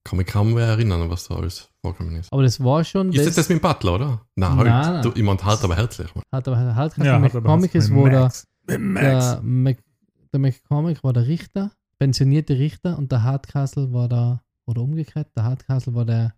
kann 0.04 0.18
mich 0.18 0.28
kaum 0.28 0.54
mehr 0.54 0.68
erinnern, 0.68 1.10
was 1.10 1.28
da 1.28 1.36
alles 1.36 1.70
vorgekommen 1.82 2.16
ist. 2.16 2.32
Aber 2.32 2.44
das 2.44 2.64
war 2.64 2.84
schon. 2.84 3.12
Ist 3.12 3.26
das 3.26 3.36
das 3.36 3.50
mit 3.50 3.60
dem 3.60 3.62
Butler, 3.62 3.96
oder? 3.96 4.22
Nein, 4.36 4.56
halt. 4.56 4.68
Nein, 4.68 4.94
nein. 4.94 5.02
Du, 5.02 5.12
ich 5.14 5.24
meine 5.24 5.44
hart, 5.44 5.64
aber 5.64 5.76
herzlich. 5.76 6.10
Hat 6.32 6.48
aber 6.48 6.76
Hardcastle 6.76 7.06
Ja, 7.06 7.20
McCormick 7.20 7.76
ist, 7.76 7.94
wo 7.94 8.08
der, 8.08 8.22
Max. 8.22 8.48
Mit 8.68 8.80
Max. 8.80 9.84
Der, 10.34 10.40
Mc, 10.40 10.52
der 10.54 10.62
McCormick 10.62 11.04
war 11.04 11.14
der 11.14 11.28
Richter, 11.28 11.72
pensionierte 12.00 12.58
Richter 12.58 12.98
und 12.98 13.12
der 13.12 13.24
Hardcastle 13.24 13.92
war 13.94 14.08
der, 14.10 14.44
oder 14.66 14.82
umgekehrt, 14.82 15.36
der 15.36 15.44
Hardcastle 15.44 15.94
war 15.94 16.06
der 16.06 16.34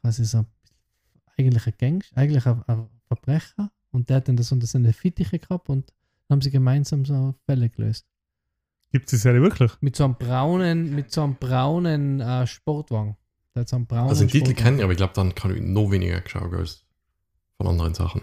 quasi 0.00 0.24
so 0.24 0.44
eigentlich 1.36 1.66
ein 1.66 1.74
Gangster, 1.78 2.16
eigentlich 2.16 2.46
ein, 2.46 2.62
ein 2.66 2.88
Verbrecher 3.06 3.70
und 3.90 4.08
der 4.08 4.16
hat 4.16 4.28
dann 4.28 4.36
das 4.36 4.52
unter 4.52 4.66
seine 4.66 4.92
Fittiche 4.92 5.38
gehabt 5.38 5.68
und 5.68 5.92
dann 6.26 6.36
haben 6.36 6.42
sie 6.42 6.50
gemeinsam 6.50 7.04
so 7.04 7.34
Fälle 7.46 7.68
gelöst. 7.68 8.06
Gibt 8.90 9.06
es 9.06 9.10
die 9.10 9.16
Serie 9.16 9.42
wirklich? 9.42 9.72
Mit 9.80 9.96
so 9.96 10.04
einem 10.04 10.14
braunen, 10.14 10.94
mit 10.94 11.12
so 11.12 11.22
einem 11.22 11.36
braunen 11.36 12.20
äh, 12.20 12.46
Sportwagen. 12.46 13.16
Der 13.54 13.62
hat 13.62 13.68
so 13.68 13.76
einen 13.76 13.86
braunen 13.86 14.08
Also 14.08 14.22
den 14.24 14.28
Titel 14.28 14.46
Sportwagen. 14.46 14.64
kenne 14.64 14.76
ich, 14.78 14.82
aber 14.84 14.92
ich 14.92 14.96
glaube, 14.96 15.12
dann 15.14 15.34
kann 15.34 15.54
ich 15.54 15.62
noch 15.62 15.90
weniger 15.90 16.20
geschaut 16.20 16.52
als 16.54 16.86
von 17.56 17.66
anderen 17.66 17.94
Sachen. 17.94 18.22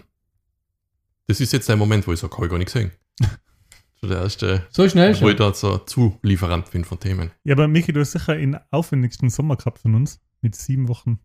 Das 1.27 1.39
ist 1.39 1.53
jetzt 1.53 1.69
der 1.69 1.75
Moment, 1.75 2.07
wo 2.07 2.13
ich 2.13 2.19
sage, 2.19 2.33
habe 2.35 2.45
ich 2.45 2.51
gar 2.51 2.57
nicht 2.57 2.71
gesehen. 2.71 2.91
so 4.07 4.13
der 4.13 4.21
erste, 4.23 4.63
So 4.69 4.87
schnell 4.89 5.09
wo 5.21 5.29
ich 5.29 5.37
schon. 5.37 5.37
da 5.37 5.53
so 5.53 5.77
Zulieferant 5.79 6.71
bin 6.71 6.83
von 6.85 6.99
Themen. 6.99 7.31
Ja, 7.43 7.53
aber 7.55 7.67
Michi, 7.67 7.91
du 7.93 7.99
hast 8.01 8.11
sicher 8.13 8.35
den 8.35 8.57
aufwendigsten 8.71 9.29
Sommer 9.29 9.55
gehabt 9.57 9.79
von 9.79 9.95
uns. 9.95 10.19
Mit 10.41 10.55
sieben 10.55 10.87
Wochen. 10.87 11.19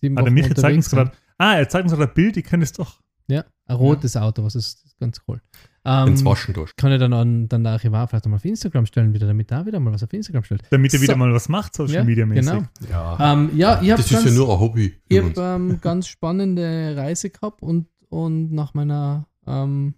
Sieben 0.00 0.16
Ah, 0.18 0.22
der 0.22 0.26
Wochen 0.32 0.34
Michi 0.34 0.54
zeigt 0.54 0.76
uns 0.76 0.90
gerade. 0.90 1.12
Ah, 1.38 1.54
er 1.56 1.68
zeigt 1.68 1.84
uns 1.84 1.92
gerade 1.92 2.10
ein 2.10 2.14
Bild, 2.14 2.36
ich 2.36 2.44
kenne 2.44 2.64
es 2.64 2.72
doch. 2.72 3.00
Ja, 3.28 3.44
ein 3.66 3.76
rotes 3.76 4.16
Auto, 4.16 4.44
was 4.44 4.54
ist, 4.54 4.84
ist 4.84 4.98
ganz 5.00 5.20
cool. 5.26 5.40
Ähm, 5.84 6.08
Ins 6.08 6.24
Waschen 6.24 6.54
durch. 6.54 6.76
kann 6.76 6.92
ich 6.92 7.00
dann, 7.00 7.12
an, 7.12 7.48
dann 7.48 7.64
der 7.64 7.72
Archivar 7.72 8.06
vielleicht 8.06 8.26
mal 8.26 8.36
auf 8.36 8.44
Instagram 8.44 8.86
stellen, 8.86 9.14
wieder, 9.14 9.26
damit 9.26 9.50
er 9.50 9.66
wieder 9.66 9.80
mal 9.80 9.92
was 9.92 10.02
auf 10.04 10.12
Instagram 10.12 10.44
stellt. 10.44 10.62
Damit 10.70 10.92
er 10.92 10.98
So. 10.98 11.02
wieder 11.02 11.16
mal 11.16 11.32
was 11.32 11.48
macht, 11.48 11.74
Social 11.74 11.94
Ja, 11.96 12.04
Media 12.04 12.24
mäßig. 12.24 12.52
genau. 12.52 12.66
Ja. 12.88 13.32
Ähm, 13.32 13.50
ja, 13.56 13.82
ich 13.82 13.90
habe 13.90 14.00
das 14.02 14.06
ist 14.06 14.10
ja 14.12 14.20
ganz, 14.22 14.32
nur 14.36 14.52
ein 14.52 14.60
Hobby. 14.60 14.94
ich 15.08 15.16
übrigens. 15.16 15.38
hab, 15.38 15.56
ähm, 15.60 15.78
ganz 15.82 16.06
spannende 16.06 16.94
Reise 16.96 17.30
gehabt 17.30 17.62
und, 17.62 17.88
und 18.08 18.52
nach 18.52 18.74
meiner 18.74 19.26
ähm, 19.46 19.94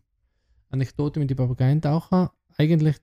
Anekdote 0.71 1.21
mit 1.21 1.31
den 1.31 1.37
Papageientaucher 1.37 2.33
eigentlich 2.57 2.97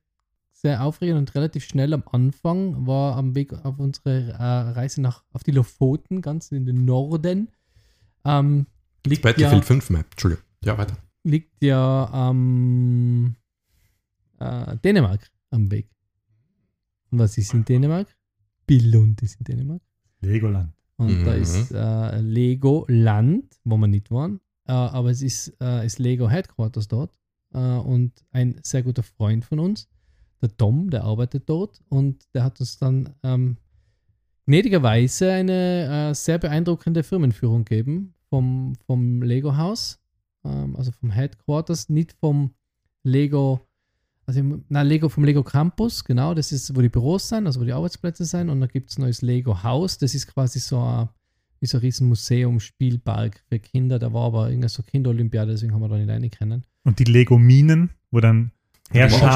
sehr 0.51 0.83
aufregend 0.83 1.17
und 1.19 1.35
relativ 1.35 1.65
schnell 1.65 1.93
am 1.93 2.03
Anfang 2.11 2.87
war 2.87 3.17
am 3.17 3.35
Weg 3.35 3.53
auf 3.53 3.77
unsere 3.79 4.31
äh, 4.31 4.35
Reise 4.43 5.01
nach 5.01 5.23
auf 5.33 5.43
die 5.43 5.51
Lofoten, 5.51 6.21
ganz 6.21 6.51
in 6.51 6.65
den 6.65 6.85
Norden. 6.85 7.49
Ähm, 8.23 8.65
liegt 9.05 9.21
Battlefield 9.21 9.61
ja, 9.63 9.67
5 9.67 9.89
Map. 9.91 10.05
Entschuldigung. 10.11 10.43
Ja, 10.63 10.77
weiter. 10.77 10.97
liegt 11.23 11.63
ja 11.63 12.09
am 12.11 13.35
äh, 14.39 14.77
Dänemark 14.77 15.29
am 15.51 15.69
Weg. 15.71 15.89
Und 17.11 17.19
was 17.19 17.37
ist 17.37 17.53
in 17.53 17.63
Dänemark? 17.65 18.07
Billund 18.65 19.21
ist 19.21 19.35
in 19.39 19.43
Dänemark. 19.43 19.81
Legoland. 20.21 20.73
Und 20.97 21.23
da 21.25 21.35
Mhm. 21.35 21.41
ist 21.41 21.71
äh, 21.71 22.19
Legoland, 22.21 23.53
wo 23.63 23.77
wir 23.77 23.87
nicht 23.87 24.09
waren. 24.11 24.39
Äh, 24.67 24.71
aber 24.71 25.11
es 25.11 25.21
ist, 25.21 25.53
äh, 25.61 25.85
ist 25.85 25.99
Lego 25.99 26.29
Headquarters 26.29 26.87
dort. 26.87 27.13
Äh, 27.55 27.77
und 27.79 28.11
ein 28.31 28.59
sehr 28.63 28.83
guter 28.83 29.03
Freund 29.03 29.45
von 29.45 29.59
uns, 29.59 29.87
der 30.41 30.55
Tom, 30.57 30.89
der 30.89 31.03
arbeitet 31.03 31.49
dort. 31.49 31.81
Und 31.89 32.23
der 32.33 32.43
hat 32.43 32.59
uns 32.59 32.77
dann 32.77 33.15
ähm, 33.23 33.57
gnädigerweise 34.45 35.31
eine 35.31 36.09
äh, 36.11 36.13
sehr 36.13 36.37
beeindruckende 36.37 37.03
Firmenführung 37.03 37.63
gegeben 37.65 38.13
vom, 38.29 38.73
vom 38.85 39.21
Lego-Haus. 39.21 39.99
Ähm, 40.43 40.75
also 40.75 40.91
vom 40.91 41.11
Headquarters, 41.11 41.89
nicht 41.89 42.13
vom 42.13 42.53
Lego 43.03 43.61
also 44.27 44.39
im, 44.39 44.65
na, 44.69 44.81
Lego 44.81 45.07
vom 45.07 45.23
Lego 45.23 45.43
Campus, 45.43 46.03
genau, 46.03 46.33
das 46.33 46.51
ist, 46.51 46.75
wo 46.75 46.81
die 46.81 46.89
Büros 46.89 47.29
sind, 47.29 47.45
also 47.45 47.61
wo 47.61 47.63
die 47.63 47.73
Arbeitsplätze 47.73 48.25
sind. 48.25 48.49
Und 48.49 48.59
dann 48.59 48.69
gibt 48.69 48.89
es 48.89 48.97
ein 48.97 49.03
neues 49.03 49.21
Lego 49.21 49.61
Haus, 49.61 49.97
das 49.97 50.15
ist 50.15 50.27
quasi 50.27 50.59
so 50.59 50.79
ein, 50.79 51.09
wie 51.59 51.67
so 51.67 51.77
ein 51.77 51.81
riesen 51.81 52.07
Museum, 52.07 52.59
Spielpark 52.59 53.43
für 53.47 53.59
Kinder. 53.59 53.99
Da 53.99 54.11
war 54.13 54.25
aber 54.25 54.47
irgendeine 54.47 54.69
so 54.69 54.81
Kinderolympiade, 54.81 55.51
deswegen 55.51 55.73
haben 55.73 55.81
wir 55.81 55.89
da 55.89 55.97
nicht 55.97 56.09
rein 56.09 56.29
können. 56.31 56.65
Und 56.85 56.99
die 56.99 57.03
Lego-Minen, 57.03 57.89
wo 58.11 58.21
dann 58.21 58.51
Herrscher, 58.91 59.29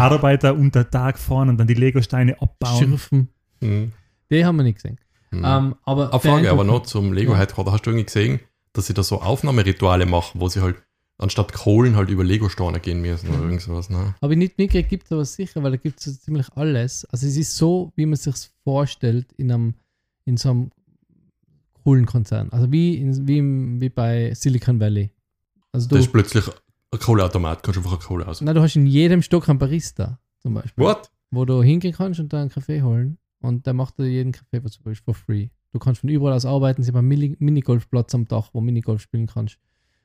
Arbeiter 0.00 0.54
unter 0.54 0.88
Tag 0.88 1.18
fahren 1.18 1.48
und 1.50 1.58
dann 1.58 1.66
die 1.66 1.74
Lego-Steine 1.74 2.40
abbauen. 2.40 2.78
Schürfen, 2.78 3.28
Mhm. 3.60 3.92
die 4.30 4.44
haben 4.44 4.56
wir 4.56 4.62
nicht 4.62 4.76
gesehen. 4.76 4.98
Mhm. 5.32 5.44
Ähm, 5.44 5.74
aber 5.84 6.10
Eine 6.12 6.20
Frage 6.20 6.50
aber 6.50 6.64
noch 6.64 6.84
zum 6.84 7.12
Lego 7.12 7.32
Ja. 7.34 7.44
gerade. 7.44 7.70
Hast 7.72 7.84
du 7.84 7.90
irgendwie 7.90 8.04
gesehen, 8.06 8.40
dass 8.72 8.86
sie 8.86 8.94
da 8.94 9.02
so 9.02 9.20
Aufnahmerituale 9.20 10.06
machen, 10.06 10.40
wo 10.40 10.48
sie 10.48 10.62
halt 10.62 10.76
anstatt 11.18 11.52
Kohlen 11.52 11.94
halt 11.96 12.08
über 12.10 12.24
Lego-Steine 12.24 12.80
gehen 12.80 13.00
müssen 13.02 13.28
oder 13.28 13.38
Mhm. 13.38 13.44
irgend 13.44 13.60
sowas, 13.62 13.90
ne? 13.90 14.14
Habe 14.22 14.32
ich 14.34 14.38
nicht 14.38 14.56
mitgekriegt, 14.58 14.88
gibt 14.88 15.04
es 15.04 15.12
aber 15.12 15.24
sicher, 15.24 15.62
weil 15.62 15.72
da 15.72 15.76
gibt 15.76 15.98
es 15.98 16.04
so 16.04 16.12
ziemlich 16.12 16.46
alles. 16.54 17.04
Also 17.06 17.26
es 17.26 17.36
ist 17.36 17.56
so, 17.56 17.92
wie 17.96 18.06
man 18.06 18.16
sich 18.16 18.34
vorstellt 18.64 19.32
in 19.36 19.50
einem, 19.52 19.74
in 20.24 20.36
so 20.36 20.50
einem 20.50 20.70
coolen 21.84 22.06
Konzern. 22.06 22.48
Also 22.50 22.70
wie, 22.70 22.96
in, 22.96 23.26
wie, 23.26 23.38
im, 23.38 23.80
wie 23.80 23.88
bei 23.88 24.32
Silicon 24.34 24.78
Valley. 24.80 25.10
Also 25.72 25.88
du, 25.88 25.96
ist 25.96 26.12
plötzlich 26.12 26.44
ein 26.92 26.98
Kohleautomat, 27.00 27.62
kannst 27.62 27.76
du 27.76 27.80
einfach 27.80 27.92
eine 27.98 28.00
Kohle 28.06 28.26
aus. 28.28 28.40
na, 28.40 28.52
du 28.52 28.60
hast 28.60 28.76
in 28.76 28.86
jedem 28.86 29.22
Stock 29.22 29.48
einen 29.48 29.58
Barista 29.58 30.18
zum 30.40 30.54
Beispiel. 30.54 30.84
What? 30.84 31.10
Wo 31.30 31.44
du 31.44 31.62
hingehen 31.62 31.94
kannst 31.94 32.20
und 32.20 32.32
da 32.32 32.40
einen 32.40 32.50
Kaffee 32.50 32.82
holen 32.82 33.18
und 33.40 33.66
der 33.66 33.72
macht 33.72 33.98
dir 33.98 34.06
jeden 34.08 34.32
Kaffee, 34.32 34.62
was 34.62 34.76
du 34.78 34.84
willst, 34.84 35.02
for 35.04 35.14
free. 35.14 35.48
Du 35.72 35.78
kannst 35.78 36.02
von 36.02 36.10
überall 36.10 36.34
aus 36.34 36.44
arbeiten. 36.44 36.82
Sie 36.82 36.88
haben 36.90 36.98
einen 36.98 37.08
Mini- 37.08 37.36
Minigolfplatz 37.38 38.14
am 38.14 38.26
Dach, 38.26 38.50
wo 38.52 38.60
du 38.60 38.66
Minigolf 38.66 39.00
spielen 39.00 39.26
kannst. 39.26 39.58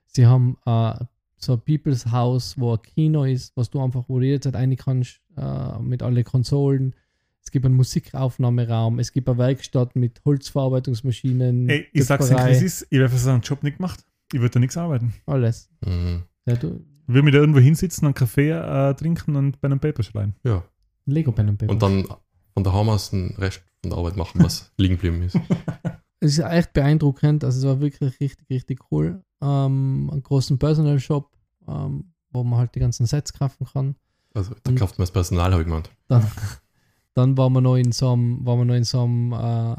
Sie 0.06 0.26
haben 0.26 0.56
äh, 0.66 0.94
so 1.36 1.54
ein 1.54 1.60
People's 1.62 2.06
House, 2.10 2.56
wo 2.58 2.74
ein 2.76 2.82
Kino 2.82 3.26
ist, 3.26 3.52
was 3.58 3.70
du 3.70 3.82
einfach, 3.82 4.06
wo 4.08 4.20
du 4.20 4.26
jederzeit 4.26 4.56
rein 4.56 4.76
kannst, 4.78 5.20
äh, 5.36 5.80
mit 5.80 6.02
alle 6.02 6.24
Konsolen. 6.24 6.96
Es 7.44 7.52
gibt 7.52 7.66
einen 7.66 7.76
Musikaufnahmeraum, 7.76 9.00
es 9.00 9.12
gibt 9.12 9.28
eine 9.28 9.38
Werkstatt 9.38 9.96
mit 9.96 10.22
Holzverarbeitungsmaschinen, 10.26 11.70
Ey, 11.70 11.88
ich 11.94 12.06
sag's 12.06 12.30
wie 12.30 12.36
es 12.36 12.62
ist, 12.62 12.88
ich 12.90 13.00
habe 13.00 13.10
für 13.10 13.18
so 13.18 13.30
einen 13.30 13.42
Job 13.42 13.64
nicht 13.64 13.78
gemacht. 13.78 14.04
Ich 14.34 14.40
würde 14.40 14.52
da 14.54 14.60
nichts 14.60 14.78
arbeiten. 14.78 15.14
alles. 15.26 15.70
Mhm. 15.86 16.24
Ja, 16.48 16.56
du, 16.56 16.80
Ich 17.08 17.14
würde 17.14 17.24
mich 17.24 17.34
da 17.34 17.40
irgendwo 17.40 17.60
hinsitzen, 17.60 18.06
einen 18.06 18.14
Kaffee 18.14 18.50
äh, 18.52 18.94
trinken 18.96 19.36
und 19.36 19.60
bei 19.62 19.68
einem 19.68 19.80
Paper 19.80 20.02
schreiben. 20.04 20.36
Ja. 20.44 20.64
Lego 21.06 21.32
Pen 21.32 21.50
and 21.50 21.58
Paper. 21.60 21.72
Und 21.72 21.82
dann 21.82 22.06
von 22.54 22.64
daheim 22.64 22.90
aus 22.90 23.12
den 23.12 23.36
Rest 23.38 23.62
von 23.82 23.92
der 23.92 24.00
Arbeit 24.00 24.18
machen, 24.18 24.42
was 24.44 24.72
liegen 24.78 24.96
geblieben 24.96 25.22
ist. 25.24 25.36
es 26.20 26.38
ist 26.38 26.40
echt 26.40 26.74
beeindruckend. 26.74 27.44
Also 27.44 27.60
es 27.60 27.66
war 27.66 27.80
wirklich 27.80 28.20
richtig, 28.20 28.50
richtig 28.50 28.80
cool. 28.92 29.24
Ähm, 29.42 30.10
einen 30.12 30.24
großen 30.24 30.58
Personal 30.58 31.00
Shop, 31.00 31.32
ähm, 31.68 32.12
wo 32.32 32.44
man 32.44 32.60
halt 32.60 32.76
die 32.76 32.80
ganzen 32.80 33.06
Sets 33.06 33.32
kaufen 33.34 33.66
kann. 33.72 33.96
Also 34.34 34.54
da 34.64 34.72
Und- 34.72 34.80
kauft 34.80 34.98
man 34.98 35.04
das 35.04 35.12
Personal, 35.12 35.52
habe 35.52 35.62
ich 35.62 35.68
gemeint. 35.68 35.90
Dann, 36.08 36.26
dann 37.14 37.38
waren 37.38 37.54
wir 37.54 37.62
noch 37.62 37.76
in 37.76 37.92
so 37.92 38.12
einem, 38.12 38.46
waren 38.46 38.60
wir 38.60 38.66
noch 38.66 38.76
in 38.76 38.84
so 38.84 39.04
einem, 39.04 39.32
äh, 39.34 39.76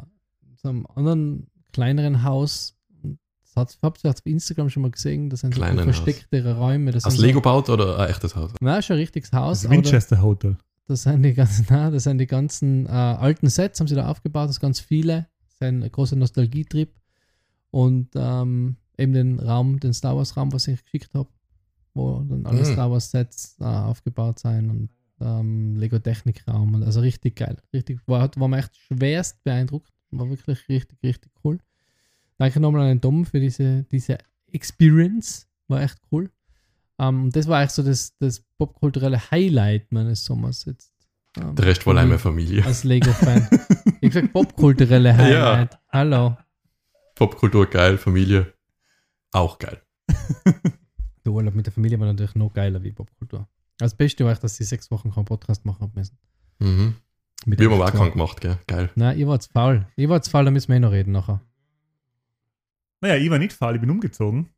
so 0.56 0.68
einem 0.68 0.86
anderen 0.94 1.48
kleineren 1.72 2.22
Haus. 2.24 2.74
Habt 3.82 4.04
ihr 4.04 4.10
auf 4.10 4.16
Instagram 4.24 4.70
schon 4.70 4.82
mal 4.82 4.90
gesehen. 4.90 5.30
Das 5.30 5.40
sind 5.40 5.54
so 5.54 5.60
verstecktere 5.62 6.56
Räume. 6.56 6.90
Das 6.92 7.04
Aus 7.04 7.14
sind 7.14 7.22
Lego 7.22 7.40
baut 7.40 7.68
oder 7.68 7.98
ein 7.98 8.10
echtes 8.10 8.34
Haus? 8.36 8.50
So, 8.52 8.56
nein, 8.60 8.82
schon 8.82 8.94
ein 8.96 9.00
richtiges 9.00 9.32
Haus. 9.32 9.62
Das 9.62 9.70
Winchester 9.70 10.22
Hotel. 10.22 10.56
Das 10.86 11.02
sind 11.02 11.22
die 11.22 11.34
ganzen, 11.34 11.66
nein, 11.70 11.92
das 11.92 12.04
sind 12.04 12.18
die 12.18 12.26
ganzen 12.26 12.86
äh, 12.86 12.90
alten 12.90 13.48
Sets, 13.48 13.78
haben 13.80 13.88
sie 13.88 13.94
da 13.94 14.08
aufgebaut, 14.08 14.48
das 14.48 14.56
sind 14.56 14.62
ganz 14.62 14.80
viele. 14.80 15.28
Das 15.44 15.54
ist 15.54 15.62
ein 15.62 15.80
großer 15.92 16.16
Nostalgietrip. 16.16 16.94
Und 17.70 18.08
ähm, 18.14 18.76
eben 18.96 19.12
den 19.12 19.38
Raum, 19.38 19.78
den 19.80 19.92
Star 19.92 20.16
Wars 20.16 20.36
Raum, 20.36 20.52
was 20.52 20.66
ich 20.68 20.82
geschickt 20.82 21.12
habe, 21.14 21.28
wo 21.94 22.20
dann 22.28 22.46
alle 22.46 22.60
Mhm. 22.60 22.64
Star 22.64 22.90
Wars 22.90 23.10
Sets 23.10 23.56
äh, 23.60 23.64
aufgebaut 23.64 24.38
sind 24.38 24.70
und 24.70 24.88
ähm, 25.20 25.76
Lego 25.76 25.98
Technik 25.98 26.46
Raum. 26.48 26.82
Also 26.82 27.00
richtig 27.00 27.36
geil. 27.36 27.58
Richtig, 27.72 28.00
war, 28.06 28.30
war 28.36 28.48
mir 28.48 28.58
echt 28.58 28.76
schwerst 28.76 29.42
beeindruckt. 29.44 29.92
War 30.10 30.28
wirklich 30.30 30.66
richtig, 30.68 31.02
richtig 31.02 31.32
cool. 31.44 31.58
Danke 32.38 32.60
nochmal 32.60 32.82
an 32.82 32.88
den 32.88 33.00
Dom 33.00 33.26
für 33.26 33.40
diese, 33.40 33.84
diese 33.90 34.18
Experience. 34.52 35.48
War 35.68 35.82
echt 35.82 35.98
cool. 36.12 36.30
Ähm, 36.98 37.24
und 37.24 37.36
das 37.36 37.46
war 37.46 37.58
eigentlich 37.58 37.70
so 37.72 37.82
das, 37.82 38.16
das 38.18 38.40
popkulturelle 38.58 39.30
Highlight 39.30 39.92
meines 39.92 40.24
Sommers 40.24 40.64
jetzt. 40.64 40.92
Ähm, 41.36 41.54
Der 41.56 41.66
Rest 41.66 41.86
war 41.86 41.94
meine 41.94 42.18
Familie. 42.18 42.64
als 42.64 42.84
Lego-Fan. 42.84 43.48
ich 44.00 44.12
gesagt, 44.12 44.32
popkulturelle 44.32 45.14
Highlight. 45.16 45.78
Hallo. 45.90 46.36
Popkultur 47.14 47.66
geil, 47.66 47.98
Familie 47.98 48.52
auch 49.32 49.58
geil. 49.58 49.82
Der 51.24 51.32
Urlaub 51.32 51.54
mit 51.54 51.66
der 51.66 51.72
Familie 51.72 52.00
war 52.00 52.06
natürlich 52.06 52.34
noch 52.36 52.52
geiler 52.54 52.82
wie 52.82 52.92
Popkultur. 52.92 53.46
Das 53.76 53.94
Beste 53.94 54.24
war 54.24 54.32
echt, 54.32 54.42
dass 54.42 54.56
sie 54.56 54.64
sechs 54.64 54.90
Wochen 54.90 55.10
keinen 55.12 55.26
Podcast 55.26 55.66
machen 55.66 55.92
müssen. 55.94 56.16
Mhm. 56.58 56.94
Mit 57.44 57.58
Wir 57.60 57.70
haben 57.70 57.82
auch 57.82 57.90
krank 57.92 58.12
gemacht, 58.12 58.40
gell? 58.40 58.58
Geil. 58.66 58.90
Nein, 58.94 59.18
ihr 59.18 59.26
wart 59.28 59.44
faul. 59.44 59.86
Ihr 59.96 60.08
wart 60.08 60.26
faul, 60.26 60.46
da 60.46 60.50
müssen 60.50 60.68
wir 60.68 60.76
eh 60.76 60.80
noch 60.80 60.92
reden 60.92 61.12
nachher. 61.12 61.40
Naja, 63.00 63.16
ich 63.16 63.30
war 63.30 63.38
nicht 63.38 63.52
faul, 63.52 63.74
ich 63.74 63.80
bin 63.80 63.90
umgezogen. 63.90 64.48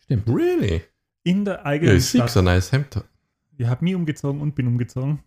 Stimmt. 0.00 0.28
Really? 0.28 0.82
In 1.24 1.44
der 1.44 1.54
Ja, 1.54 1.64
eigenen 1.66 1.96
ich 1.96 2.06
sehe 2.06 2.20
Stadt. 2.20 2.30
so 2.30 2.38
ein 2.40 2.44
nice 2.46 2.72
Hemd. 2.72 3.04
Ich 3.56 3.66
habe 3.66 3.84
mich 3.84 3.94
umgezogen 3.94 4.40
und 4.40 4.54
bin 4.54 4.66
umgezogen. 4.66 5.20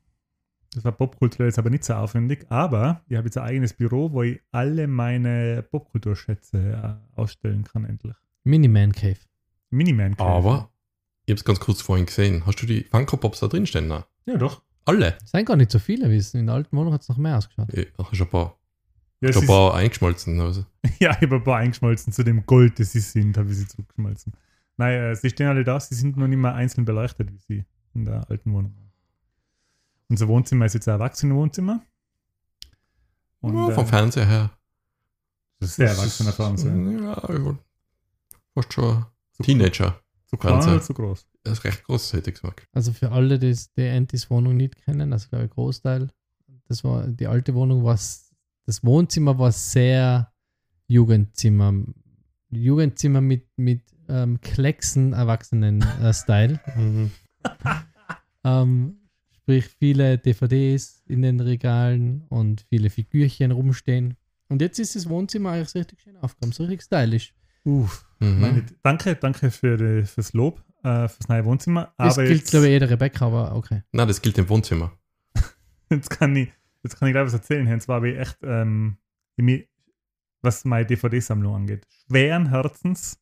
Das 0.74 0.86
war 0.86 0.94
popkulturell 0.94 1.48
jetzt 1.50 1.60
aber 1.60 1.70
nicht 1.70 1.84
so 1.84 1.94
aufwendig. 1.94 2.46
Aber 2.50 3.01
ich 3.08 3.18
habe 3.18 3.28
jetzt 3.28 3.38
ein 3.38 3.44
eigenes 3.44 3.74
Büro, 3.74 4.12
wo 4.13 4.24
ich 4.24 4.40
alle 4.51 4.88
meine 4.88 5.63
Popkulturschätze 5.70 6.58
äh, 6.58 7.20
ausstellen 7.20 7.66
kann, 7.66 7.84
endlich. 7.86 8.16
Mini-Man 8.46 8.94
Cave. 8.94 9.18
Miniman. 9.70 10.16
Cave. 10.16 10.30
Aber 10.30 10.72
ich 11.25 11.32
habe 11.34 11.38
es 11.40 11.44
ganz 11.44 11.60
kurz 11.60 11.82
vorhin 11.82 12.06
gesehen. 12.06 12.46
Hast 12.46 12.62
du 12.62 12.66
die 12.66 12.84
Funko 12.86 13.18
Pops 13.18 13.42
da 13.42 13.48
drin 13.48 13.68
stehen? 13.68 13.90
Ja, 14.25 14.38
doch. 14.38 14.62
Alle? 14.86 15.18
Es 15.24 15.32
sind 15.32 15.46
gar 15.46 15.58
nicht 15.58 15.72
so 15.72 15.78
viele, 15.80 16.10
wie 16.10 16.16
es 16.18 16.34
in 16.34 16.48
der 16.48 16.56
alten 16.56 16.75
Wohnung 16.75 16.94
hat 16.94 17.01
es 17.01 17.10
noch 17.10 17.18
mehr 17.18 17.38
ausgeschaut. 17.38 17.68
Ich 17.74 17.88
habe 17.98 18.16
schon 18.16 18.28
ein 18.28 18.32
paar, 18.32 18.58
Ja, 19.22 19.30
es 19.30 19.36
schon 19.36 19.44
ein 19.44 19.48
paar 19.48 19.75
eingeschmolzen. 19.75 20.40
Also. 20.40 20.66
ja 21.00 21.12
ich 21.12 21.22
habe 21.22 21.36
ein 21.36 21.44
paar 21.44 21.58
eingeschmolzen 21.58 22.12
zu 22.12 22.24
dem 22.24 22.46
Gold, 22.46 22.80
das 22.80 22.92
sie 22.92 23.00
sind, 23.00 23.38
habe 23.38 23.50
ich 23.51 23.58
sie 23.58 23.68
zurückgeschmolzen. 23.68 24.34
Nein, 24.78 25.00
äh, 25.00 25.16
sie 25.16 25.30
stehen 25.30 25.48
alle 25.48 25.63
da, 25.63 25.80
sie 25.80 25.96
sind 25.96 26.18
nur 26.18 26.28
nicht 26.28 26.40
mehr 26.40 26.56
einzeln 26.56 26.86
beleuchtet, 26.86 27.32
wie 27.32 27.38
sie 27.38 27.66
in 27.94 28.06
der 28.06 28.30
alten 28.30 28.51
Wohnung 28.54 28.75
waren. 28.75 28.92
Unser 30.10 30.28
Wohnzimmer 30.28 30.66
ist 30.66 30.74
jetzt 30.74 30.88
ein 30.88 30.94
Erwachsenenwohnzimmer. 30.94 31.82
Und, 33.42 33.56
ja, 33.56 33.72
vom 33.72 33.86
äh, 33.86 33.88
Fernseher 33.88 34.25
her. 34.25 34.51
das 35.60 35.70
ist 35.70 35.75
sehr 35.78 35.90
erwachsener 35.90 36.32
Fernseher. 36.32 36.75
Ja, 36.75 37.30
ich 37.30 37.58
fast 38.54 38.74
schon 38.74 39.06
Zu- 39.34 39.44
Teenager. 39.44 40.01
Zu 40.25 40.38
klein 40.38 40.62
oder 40.63 40.82
zu 40.82 40.94
groß? 40.94 41.28
Das 41.44 41.60
ist 41.60 41.63
recht 41.66 41.84
groß, 41.84 42.13
hätte 42.13 42.30
ich 42.30 42.40
gesagt. 42.40 42.66
Also 42.72 42.94
für 42.94 43.12
alle, 43.12 43.38
die 43.38 43.58
die 43.75 43.88
Antis 43.90 44.30
Wohnung 44.30 44.56
nicht 44.58 44.78
kennen, 44.78 45.12
also 45.12 45.28
glaube 45.30 45.46
ich 45.46 45.51
Großteil, 45.51 46.10
das 46.68 46.84
war 46.84 47.06
die 47.08 47.28
alte 47.28 47.54
Wohnung, 47.54 47.84
was 47.84 48.30
das 48.72 48.86
Wohnzimmer 48.86 49.38
war 49.38 49.51
sehr 49.51 50.32
Jugendzimmer. 50.88 51.74
Jugendzimmer 52.51 53.20
mit, 53.20 53.46
mit 53.58 53.82
ähm, 54.08 54.40
Klecksen 54.40 55.12
Erwachsenen-Style. 55.12 56.58
ähm, 58.46 58.96
sprich 59.36 59.68
viele 59.68 60.18
DVDs 60.20 61.04
in 61.06 61.22
den 61.22 61.42
Regalen 61.42 62.24
und 62.30 62.66
viele 62.70 62.90
Figürchen 62.90 63.51
rumstehen. 63.51 64.16
Und 64.48 64.62
jetzt 64.62 64.80
ist 64.80 64.96
das 64.96 65.10
Wohnzimmer 65.10 65.51
eigentlich 65.51 65.75
richtig 65.75 66.00
schön 66.00 66.16
aufgeräumt, 66.16 66.56
so 66.56 66.63
richtig 66.63 66.84
stylisch. 66.84 67.34
Uff. 67.66 68.06
Mhm. 68.22 68.40
Meine, 68.40 68.66
danke, 68.84 69.16
danke 69.16 69.51
für 69.51 69.75
die, 69.75 70.06
fürs 70.06 70.32
Lob, 70.32 70.63
äh, 70.84 71.10
fürs 71.10 71.28
neue 71.28 71.44
Wohnzimmer. 71.44 71.94
Das 71.98 72.18
Aber 72.18 72.25
gilt, 72.25 72.40
jetzt, 72.40 72.51
glaube 72.51 72.68
ich, 72.68 72.72
jeder 72.72 72.90
Rebecca, 72.90 73.25
aber 73.28 73.54
okay. 73.54 73.84
Nein, 73.92 74.08
das 74.08 74.22
gilt 74.22 74.38
im 74.38 74.48
Wohnzimmer. 74.48 74.98
jetzt 75.90 76.10
kann 76.10 76.38
ich, 76.38 76.54
jetzt 76.83 76.97
kann 76.97 77.07
ich 77.07 77.13
gleich 77.13 77.25
was 77.25 77.33
erzählen. 77.33 77.67
Und 77.67 77.81
zwar 77.81 77.97
habe 77.97 78.09
ich 78.09 78.17
echt, 78.17 78.38
ähm, 78.43 78.97
was 80.41 80.65
meine 80.65 80.85
DVD-Sammlung 80.85 81.55
angeht, 81.55 81.88
schweren 82.07 82.50
Herzens. 82.50 83.19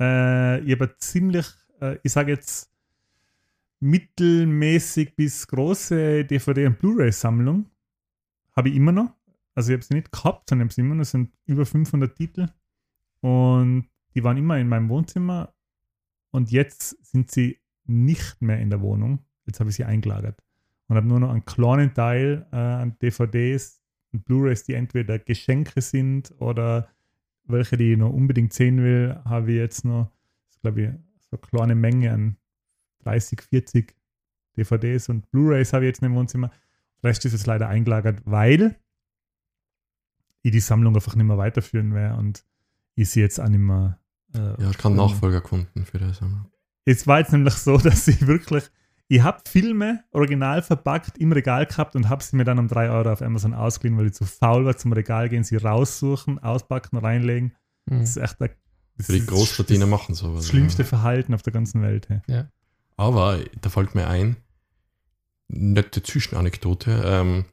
Äh, 0.00 0.60
ich 0.60 0.72
habe 0.72 0.96
ziemlich, 0.96 1.46
äh, 1.80 1.98
ich 2.02 2.12
sage 2.12 2.32
jetzt, 2.32 2.70
mittelmäßig 3.80 5.16
bis 5.16 5.46
große 5.46 6.24
DVD- 6.24 6.66
und 6.66 6.78
Blu-ray-Sammlung. 6.78 7.70
Habe 8.54 8.68
ich 8.68 8.76
immer 8.76 8.92
noch. 8.92 9.14
Also 9.54 9.72
ich 9.72 9.76
habe 9.76 9.84
sie 9.84 9.94
nicht 9.94 10.12
gehabt, 10.12 10.48
sondern 10.48 10.66
ich 10.66 10.70
habe 10.70 10.74
sie 10.74 10.80
immer 10.82 10.94
noch. 10.94 11.02
Es 11.02 11.10
sind 11.10 11.32
über 11.46 11.64
500 11.64 12.14
Titel. 12.14 12.48
Und 13.20 13.88
die 14.14 14.24
waren 14.24 14.36
immer 14.36 14.58
in 14.58 14.68
meinem 14.68 14.88
Wohnzimmer. 14.88 15.54
Und 16.30 16.50
jetzt 16.50 16.96
sind 17.04 17.30
sie 17.30 17.60
nicht 17.84 18.40
mehr 18.42 18.60
in 18.60 18.70
der 18.70 18.80
Wohnung. 18.80 19.24
Jetzt 19.46 19.60
habe 19.60 19.70
ich 19.70 19.76
sie 19.76 19.84
eingelagert 19.84 20.42
und 20.90 20.96
habe 20.96 21.06
nur 21.06 21.20
noch 21.20 21.30
einen 21.30 21.44
kleinen 21.44 21.94
Teil 21.94 22.46
äh, 22.50 22.56
an 22.56 22.98
DVDs 22.98 23.80
und 24.12 24.24
Blu-rays, 24.24 24.64
die 24.64 24.74
entweder 24.74 25.20
Geschenke 25.20 25.80
sind 25.80 26.34
oder 26.40 26.88
welche, 27.44 27.76
die 27.76 27.92
ich 27.92 27.98
noch 27.98 28.10
unbedingt 28.10 28.52
sehen 28.52 28.82
will, 28.82 29.16
habe 29.24 29.52
ich 29.52 29.58
jetzt 29.58 29.84
noch, 29.84 30.10
glaube 30.62 30.82
ich, 30.82 30.88
so 31.30 31.36
eine 31.36 31.40
kleine 31.48 31.74
Menge 31.76 32.12
an 32.12 32.36
30, 33.04 33.40
40 33.40 33.94
DVDs 34.56 35.08
und 35.08 35.30
Blu-rays 35.30 35.72
habe 35.72 35.84
ich 35.84 35.90
jetzt 35.90 36.02
im 36.02 36.12
Wohnzimmer. 36.16 36.50
Der 37.04 37.10
Rest 37.10 37.24
ist 37.24 37.34
jetzt 37.34 37.46
leider 37.46 37.68
eingelagert, 37.68 38.22
weil 38.24 38.74
ich 40.42 40.50
die 40.50 40.58
Sammlung 40.58 40.96
einfach 40.96 41.14
nicht 41.14 41.26
mehr 41.26 41.38
weiterführen 41.38 41.94
werde 41.94 42.18
und 42.18 42.44
ich 42.96 43.10
sie 43.10 43.20
jetzt 43.20 43.40
auch 43.40 43.48
nicht 43.48 43.60
mehr. 43.60 44.00
Äh, 44.34 44.60
Ja, 44.60 44.70
ich 44.70 44.78
kann 44.78 44.96
Nachfolger 44.96 45.40
gefunden 45.40 45.84
für 45.84 45.98
das. 45.98 46.20
es 46.84 47.06
war 47.06 47.20
jetzt 47.20 47.30
nämlich 47.30 47.54
so, 47.54 47.78
dass 47.78 48.08
ich 48.08 48.26
wirklich, 48.26 48.68
Ich 49.12 49.22
habe 49.22 49.40
Filme 49.44 50.04
original 50.12 50.62
verpackt 50.62 51.18
im 51.18 51.32
Regal 51.32 51.66
gehabt 51.66 51.96
und 51.96 52.08
habe 52.08 52.22
sie 52.22 52.36
mir 52.36 52.44
dann 52.44 52.60
um 52.60 52.68
3 52.68 52.90
Euro 52.90 53.10
auf 53.10 53.22
Amazon 53.22 53.54
ausgeliehen, 53.54 53.98
weil 53.98 54.06
ich 54.06 54.12
zu 54.12 54.24
faul 54.24 54.64
war 54.64 54.76
zum 54.76 54.92
Regal 54.92 55.28
gehen, 55.28 55.42
sie 55.42 55.56
raussuchen, 55.56 56.38
auspacken, 56.38 56.96
reinlegen. 56.96 57.56
Mhm. 57.86 57.98
Das 57.98 58.10
ist 58.10 58.18
echt 58.18 58.40
der, 58.40 58.50
das 58.96 59.06
Für 59.06 59.12
die 59.14 59.26
Großverdiener 59.26 59.86
das, 59.86 59.90
machen 59.90 60.14
sowas. 60.14 60.42
das 60.42 60.48
schlimmste 60.50 60.82
ja. 60.82 60.88
Verhalten 60.88 61.34
auf 61.34 61.42
der 61.42 61.52
ganzen 61.52 61.82
Welt. 61.82 62.08
Hey. 62.08 62.44
Aber 62.96 63.40
da 63.60 63.68
fällt 63.68 63.96
mir 63.96 64.06
ein, 64.06 64.36
nette 65.48 66.04
Zwischenanekdote, 66.04 67.02
ähm, 67.04 67.46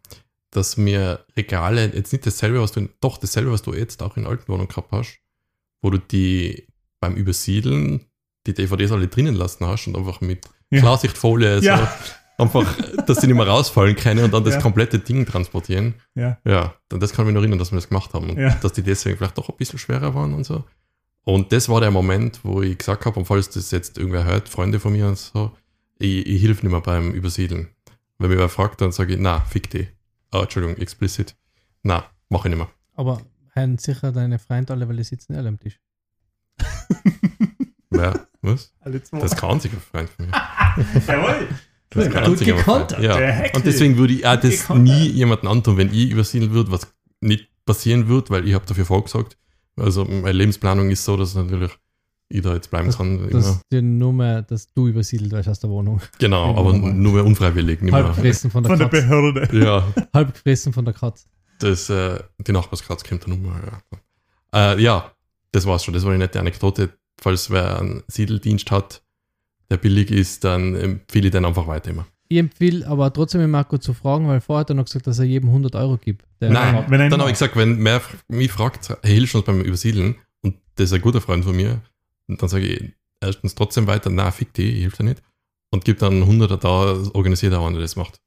dass 0.52 0.78
mir 0.78 1.26
Regale, 1.36 1.88
jetzt 1.88 2.14
nicht 2.14 2.28
dasselbe, 2.28 2.62
was 2.62 2.72
du, 2.72 2.88
doch 3.02 3.18
dasselbe, 3.18 3.52
was 3.52 3.64
du 3.64 3.74
jetzt 3.74 4.04
auch 4.04 4.16
in 4.16 4.28
alten 4.28 4.48
Wohnungen 4.48 4.70
gehabt 4.70 4.92
hast, 4.92 5.18
wo 5.82 5.90
du 5.90 5.98
die 5.98 6.68
beim 7.00 7.16
Übersiedeln 7.16 8.06
die 8.46 8.54
DVDs 8.54 8.92
alle 8.92 9.08
drinnen 9.08 9.34
lassen 9.34 9.66
hast 9.66 9.88
und 9.88 9.98
einfach 9.98 10.22
mit 10.22 10.48
Ja. 10.70 10.80
Klarsichtfolie 10.82 11.60
so 11.60 11.66
Ja. 11.68 11.92
einfach, 12.38 12.76
dass 13.06 13.20
die 13.20 13.28
nicht 13.28 13.36
mehr 13.36 13.48
rausfallen 13.48 13.96
können 13.96 14.24
und 14.26 14.34
dann 14.34 14.44
das 14.44 14.56
Ja. 14.56 14.62
komplette 14.62 15.00
Ding 15.00 15.26
transportieren. 15.26 15.96
Ja. 16.16 16.38
Ja, 16.46 16.76
dann 16.90 17.00
das 17.00 17.14
kann 17.14 17.24
ich 17.24 17.28
mich 17.28 17.36
noch 17.36 17.42
erinnern, 17.42 17.60
dass 17.60 17.72
wir 17.72 17.78
das 17.78 17.88
gemacht 17.90 18.14
haben 18.14 18.30
und 18.32 18.38
Ja. 18.38 18.50
dass 18.56 18.74
die 18.74 18.84
deswegen 18.84 19.18
vielleicht 19.18 19.38
doch 19.38 19.50
ein 19.50 19.56
bisschen 19.58 19.80
schwerer 19.80 20.14
waren 20.14 20.34
und 20.34 20.44
so. 20.44 20.64
Und 21.24 21.52
das 21.52 21.68
war 21.70 21.82
der 21.82 21.92
Moment, 21.92 22.40
wo 22.44 22.62
ich 22.62 22.78
gesagt 22.78 23.06
habe, 23.06 23.20
und 23.20 23.26
falls 23.26 23.50
das 23.50 23.72
jetzt 23.72 23.98
irgendwer 23.98 24.24
hört, 24.24 24.48
Freunde 24.50 24.80
von 24.80 24.94
mir 24.94 25.08
und 25.08 25.18
so, 25.18 25.52
ich, 26.00 26.26
ich 26.26 26.42
hilf 26.42 26.64
nicht 26.64 26.72
mehr 26.72 26.82
beim 26.82 27.12
Übersiedeln. 27.12 27.70
Wenn 28.18 28.30
mich 28.30 28.40
wer 28.40 28.50
fragt, 28.50 28.82
dann 28.82 28.92
sage 28.92 29.14
ich, 29.14 29.20
na, 29.20 29.42
fick 29.42 29.70
die. 29.70 29.88
Oh, 30.32 30.40
Entschuldigung, 30.40 30.78
explicit. 30.78 31.36
Na, 31.84 32.06
mach 32.30 32.46
ich 32.46 32.50
nicht 32.50 32.58
mehr. 32.60 32.70
Aber 32.96 33.22
haben 33.56 33.78
sicher 33.78 34.12
deine 34.12 34.40
Freunde 34.40 34.74
alle, 34.74 34.88
weil 34.88 34.98
die 34.98 35.04
sitzen 35.04 35.36
alle 35.36 35.50
am 35.50 35.60
Tisch. 35.60 35.80
Wer? 37.90 38.28
Was? 38.42 38.74
Alle 38.82 39.02
zwei. 39.04 39.20
Das 39.20 39.32
ist 39.34 39.38
kein 39.40 39.52
einziger 39.52 39.78
Freund 39.78 40.10
von 40.10 40.28
mir. 40.28 40.32
Jawohl. 41.08 41.48
Das 41.90 42.06
ist 42.08 42.14
kein 42.14 42.26
Gut 42.26 42.40
gekontert. 42.40 43.02
Ja. 43.02 43.18
der. 43.18 43.52
Und 43.56 43.66
deswegen 43.66 43.98
würde 43.98 44.14
ich 44.14 44.26
auch 44.28 44.36
das 44.40 44.62
Gekontert. 44.62 44.84
nie 44.84 45.08
jemandem 45.10 45.48
antun, 45.50 45.78
wenn 45.78 45.94
ich 45.94 46.10
übersiedeln 46.12 46.52
würde, 46.52 46.72
was 46.72 46.88
nicht 47.22 47.48
passieren 47.66 48.08
wird, 48.10 48.30
weil 48.30 48.48
ich 48.48 48.54
habe 48.54 48.66
dafür 48.66 48.86
vorgesagt. 48.86 49.38
Also 49.78 50.06
meine 50.06 50.32
Lebensplanung 50.34 50.90
ist 50.90 51.06
so, 51.06 51.16
dass 51.18 51.36
natürlich 51.36 51.72
ich 52.30 52.42
da 52.42 52.54
jetzt 52.54 52.70
bleiben 52.70 52.88
Das- 52.88 52.98
kann. 52.98 53.20
immer. 53.20 53.30
Dass 53.30 53.62
dir 53.72 53.82
nur 53.82 54.12
mehr, 54.12 54.42
dass 54.42 54.72
du 54.74 54.88
übersiedelt 54.88 55.32
wirst 55.32 55.48
aus 55.48 55.60
der 55.60 55.70
Wohnung. 55.70 56.02
Genau, 56.20 56.56
aber 56.58 56.74
nur 56.74 57.14
mehr 57.14 57.26
unfreiwillig. 57.26 57.82
Nicht 57.82 57.94
Halb 57.94 58.08
gefressen 58.16 58.52
von 58.52 58.64
der 58.64 58.70
Von 58.72 58.80
der 58.80 58.90
Katze. 58.90 59.02
Behörde. 59.08 59.50
Ja, 59.66 59.88
Halb 60.14 60.34
gefressen 60.34 60.74
von 60.74 60.84
der 60.84 60.94
Katze. 60.94 61.26
das, 61.60 61.90
äh, 61.90 62.20
die 62.46 62.52
Nachbarskatze 62.52 63.06
kommt 63.08 63.24
dann 63.26 63.32
um. 63.34 63.46
Ja. 63.46 64.74
Äh, 64.76 64.82
ja, 64.82 65.12
das 65.54 65.66
war's 65.66 65.86
schon. 65.86 65.94
Das 65.94 66.04
war 66.04 66.10
eine 66.12 66.20
nette 66.20 66.40
Anekdote. 66.40 66.90
Falls 67.20 67.50
wer 67.50 67.80
einen 67.80 68.04
Siedeldienst 68.08 68.70
hat, 68.72 69.02
der 69.70 69.78
billig 69.78 70.12
ist, 70.12 70.44
dann 70.44 70.76
empfehle 70.76 71.28
ich 71.28 71.32
den 71.32 71.46
einfach 71.46 71.68
weiter 71.68 71.92
immer. 71.92 72.06
Ich 72.30 72.38
empfehle 72.38 72.86
aber 72.88 73.12
trotzdem 73.14 73.42
den 73.42 73.52
Marco 73.52 73.78
zu 73.78 73.94
fragen, 73.94 74.28
weil 74.28 74.42
vorher 74.42 74.62
hat 74.62 74.70
er 74.70 74.76
noch 74.76 74.86
gesagt, 74.86 75.08
dass 75.08 75.20
er 75.20 75.26
jedem 75.26 75.50
100 75.50 75.76
Euro 75.76 75.98
gibt. 75.98 76.26
Der 76.42 76.50
Nein, 76.50 76.86
wenn 76.90 77.00
er 77.00 77.10
dann 77.10 77.20
habe 77.22 77.30
ich 77.32 77.36
gesagt, 77.36 77.56
wenn 77.56 77.84
wer 77.84 78.02
mich 78.28 78.52
fragt, 78.52 78.90
hey, 79.02 79.14
hilfst 79.14 79.34
du 79.34 79.38
uns 79.40 79.46
beim 79.46 79.62
Übersiedeln? 79.62 80.16
Und 80.42 80.56
das 80.76 80.86
ist 80.90 80.94
ein 80.94 81.02
guter 81.02 81.22
Freund 81.22 81.46
von 81.46 81.56
mir. 81.56 81.82
Und 82.28 82.42
dann 82.42 82.50
sage 82.50 82.68
ich 82.68 82.92
erstens 83.22 83.56
trotzdem 83.56 83.88
weiter, 83.88 84.10
na, 84.10 84.32
fick 84.32 84.54
die, 84.54 84.70
ich 84.72 84.82
hilf 84.82 84.98
dir 84.98 85.04
nicht. 85.06 85.22
Und 85.72 85.86
gib 85.86 86.00
dann 86.00 86.24
100er 86.24 86.58
da, 86.58 87.10
organisiert 87.14 87.54
auch 87.54 87.66
einer, 87.66 87.76
der 87.78 87.84
das 87.84 87.96
macht. 87.96 88.20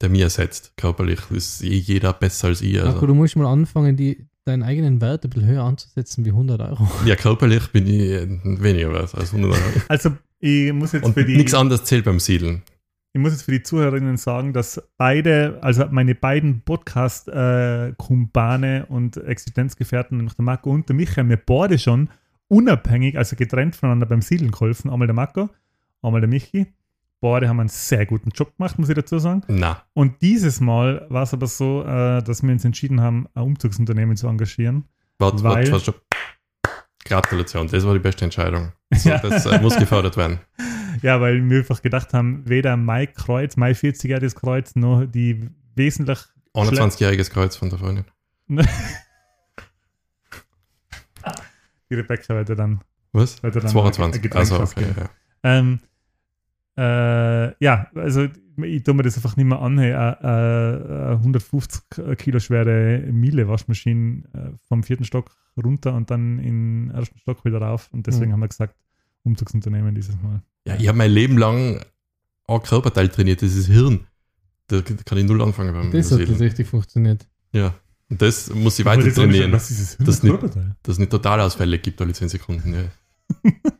Der 0.00 0.08
mir 0.08 0.24
ersetzt, 0.24 0.72
körperlich. 0.76 1.20
ist 1.30 1.62
eh 1.62 1.76
jeder 1.76 2.12
besser 2.12 2.48
als 2.48 2.60
ich. 2.60 2.74
Marco, 2.74 2.88
Also. 2.94 3.06
du 3.06 3.14
musst 3.14 3.36
mal 3.36 3.46
anfangen, 3.46 3.96
die, 3.96 4.26
deinen 4.44 4.64
eigenen 4.64 5.00
Wert 5.00 5.24
ein 5.24 5.30
bisschen 5.30 5.48
höher 5.48 5.62
anzusetzen 5.62 6.24
wie 6.24 6.30
100 6.30 6.60
Euro. 6.60 6.88
Ja, 7.06 7.14
körperlich 7.14 7.68
bin 7.68 7.86
ich 7.86 8.00
äh, 8.10 8.26
weniger 8.44 8.92
wert 8.92 9.14
als 9.14 9.32
100 9.32 9.52
Euro. 9.52 9.62
Also, 9.88 10.10
ich 10.46 10.72
muss 10.74 10.92
jetzt 10.92 11.04
Und 11.04 11.14
für 11.14 11.24
die. 11.24 11.36
nichts 11.36 11.54
anderes 11.54 11.84
zählt 11.84 12.04
beim 12.04 12.20
Siedeln. 12.20 12.62
Ich 13.14 13.20
muss 13.20 13.32
jetzt 13.32 13.44
für 13.44 13.52
die 13.52 13.62
Zuhörerinnen 13.62 14.16
sagen, 14.18 14.52
dass 14.52 14.82
beide, 14.98 15.58
also 15.62 15.86
meine 15.90 16.14
beiden 16.14 16.60
Podcast-Kumpane 16.62 18.84
und 18.88 19.16
Existenzgefährten, 19.16 20.18
nämlich 20.18 20.34
der 20.34 20.44
Marco 20.44 20.70
und 20.70 20.86
der 20.88 20.96
Michael, 20.96 21.24
mir 21.24 21.38
beide 21.38 21.78
schon 21.78 22.10
unabhängig, 22.48 23.16
also 23.16 23.36
getrennt 23.36 23.74
voneinander 23.76 24.04
beim 24.06 24.20
Siedeln 24.20 24.50
geholfen. 24.50 24.90
Einmal 24.90 25.06
der 25.06 25.14
Marco, 25.14 25.48
einmal 26.02 26.20
der 26.20 26.28
Michi. 26.28 26.66
Beide 27.20 27.48
haben 27.48 27.60
einen 27.60 27.68
sehr 27.70 28.04
guten 28.04 28.28
Job 28.30 28.54
gemacht, 28.58 28.78
muss 28.78 28.90
ich 28.90 28.96
dazu 28.96 29.18
sagen. 29.18 29.42
Na, 29.48 29.82
Und 29.94 30.20
dieses 30.20 30.60
Mal 30.60 31.06
war 31.08 31.22
es 31.22 31.32
aber 31.32 31.46
so, 31.46 31.82
äh, 31.84 32.22
dass 32.22 32.42
wir 32.42 32.52
uns 32.52 32.66
entschieden 32.66 33.00
haben, 33.00 33.28
ein 33.32 33.44
Umzugsunternehmen 33.44 34.14
zu 34.16 34.26
engagieren. 34.28 34.84
warte, 35.18 35.42
warte, 35.42 35.72
warte. 35.72 35.94
Gratulation, 37.06 37.66
das 37.68 37.84
war 37.86 37.92
die 37.94 38.00
beste 38.00 38.24
Entscheidung. 38.24 38.72
So, 38.96 39.08
Ja. 39.08 39.18
Das 39.18 39.46
äh, 39.46 39.60
muss 39.60 39.76
gefördert 39.76 40.16
werden. 40.16 40.40
Ja, 41.02 41.20
weil 41.20 41.48
wir 41.48 41.58
einfach 41.58 41.82
gedacht 41.82 42.14
haben, 42.14 42.48
weder 42.48 42.76
mein 42.76 43.12
Kreuz, 43.12 43.56
mein 43.56 43.74
40-jähriges 43.74 44.34
Kreuz, 44.34 44.76
noch 44.76 45.04
die 45.04 45.50
wesentlich 45.74 46.18
21-jähriges 46.54 47.30
Kreuz 47.30 47.56
von 47.56 47.70
der 47.70 47.78
Freundin. 47.78 48.04
die 48.48 48.64
Rebecca 51.94 52.34
weiter 52.34 52.54
dann 52.54 52.80
Was? 53.12 53.42
Weil 53.42 53.50
du 53.50 53.60
dann 53.60 53.70
22. 53.70 54.18
ein 54.18 54.22
Getränk 54.22 54.50
Also, 54.50 54.62
okay, 54.62 54.86
ja. 54.96 55.08
Ähm, 55.42 55.80
äh, 56.76 57.64
ja, 57.64 57.88
also 57.94 58.28
ich 58.62 58.82
tue 58.82 58.94
mir 58.94 59.02
das 59.02 59.16
einfach 59.16 59.36
nicht 59.36 59.46
mehr 59.46 59.60
an. 59.60 59.78
Hey, 59.78 59.90
äh, 59.92 61.12
äh, 61.12 61.16
150 61.16 61.82
Kilo 62.18 62.38
schwere 62.40 63.00
Miele-Waschmaschine 63.10 64.22
äh, 64.32 64.38
vom 64.68 64.82
vierten 64.82 65.04
Stock 65.04 65.30
runter 65.62 65.94
und 65.94 66.10
dann 66.10 66.38
in 66.38 66.88
den 66.88 66.90
ersten 66.94 67.18
Stock 67.18 67.44
wieder 67.44 67.58
rauf. 67.60 67.88
Und 67.92 68.06
deswegen 68.06 68.28
Mhm. 68.28 68.32
haben 68.34 68.40
wir 68.40 68.48
gesagt, 68.48 68.74
Umzugsunternehmen 69.22 69.94
dieses 69.94 70.14
Mal. 70.22 70.42
Ja, 70.66 70.76
ich 70.76 70.88
habe 70.88 70.98
mein 70.98 71.10
Leben 71.10 71.38
lang 71.38 71.80
ein 72.46 72.62
Körperteil 72.62 73.08
trainiert, 73.08 73.40
das 73.42 73.54
ist 73.54 73.66
Hirn. 73.66 74.06
Da 74.66 74.80
kann 74.82 75.18
ich 75.18 75.24
null 75.24 75.42
anfangen 75.42 75.72
beim 75.74 75.90
Das 75.90 76.10
hat 76.12 76.20
nicht 76.20 76.40
richtig 76.40 76.66
funktioniert. 76.68 77.26
Ja. 77.52 77.74
Und 78.10 78.20
das 78.20 78.52
muss 78.54 78.78
ich 78.78 78.86
Aber 78.86 78.96
weiter 78.96 79.06
das 79.06 79.14
trainieren, 79.14 79.52
Was 79.52 79.70
ist 79.70 79.98
das? 79.98 80.06
Das 80.06 80.22
nicht- 80.22 80.30
Körperteil? 80.32 80.76
dass 80.82 80.94
es 80.94 80.98
nicht 80.98 81.10
Totalausfälle 81.10 81.78
gibt 81.78 82.00
alle 82.00 82.12
10 82.12 82.28
Sekunden. 82.28 82.74
Ja. 82.74 83.50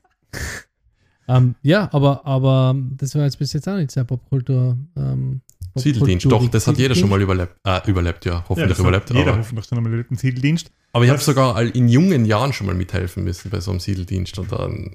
Ähm, 1.27 1.55
ja, 1.63 1.89
aber, 1.93 2.27
aber 2.27 2.75
das 2.97 3.15
war 3.15 3.25
jetzt 3.25 3.39
bis 3.39 3.53
jetzt 3.53 3.69
auch 3.69 3.77
nicht 3.77 3.91
sehr 3.91 4.05
Popkultur. 4.05 4.77
Ähm, 4.97 5.41
Siedeldienst, 5.77 6.27
doch, 6.27 6.47
das 6.51 6.67
hat 6.69 6.79
jeder 6.79 6.95
schon 6.95 7.09
mal 7.09 7.21
überlebt. 7.21 7.57
Äh, 7.65 7.81
überlebt, 7.91 8.25
ja, 8.27 8.35
Ja, 8.35 8.45
hoffentlich 8.49 8.71
hat 8.71 8.79
überlebt. 8.79 9.11
Jeder 9.11 9.33
aber 9.33 9.39
hoffentlich 9.39 9.67
schon 9.67 9.79
einmal 9.79 9.93
erlebt, 9.93 10.11
einen 10.11 10.19
Siedeldienst. 10.19 10.71
aber 10.93 11.05
ich 11.05 11.11
habe 11.11 11.21
sogar 11.21 11.61
in 11.63 11.89
jungen 11.89 12.25
Jahren 12.27 12.53
schon 12.53 12.67
mal 12.69 12.77
mithelfen 12.77 13.25
müssen 13.25 13.51
bei 13.51 13.59
so 13.61 13.71
einem 13.73 13.81
Siedeldienst. 13.81 14.39
Und 14.39 14.53
dann, 14.53 14.95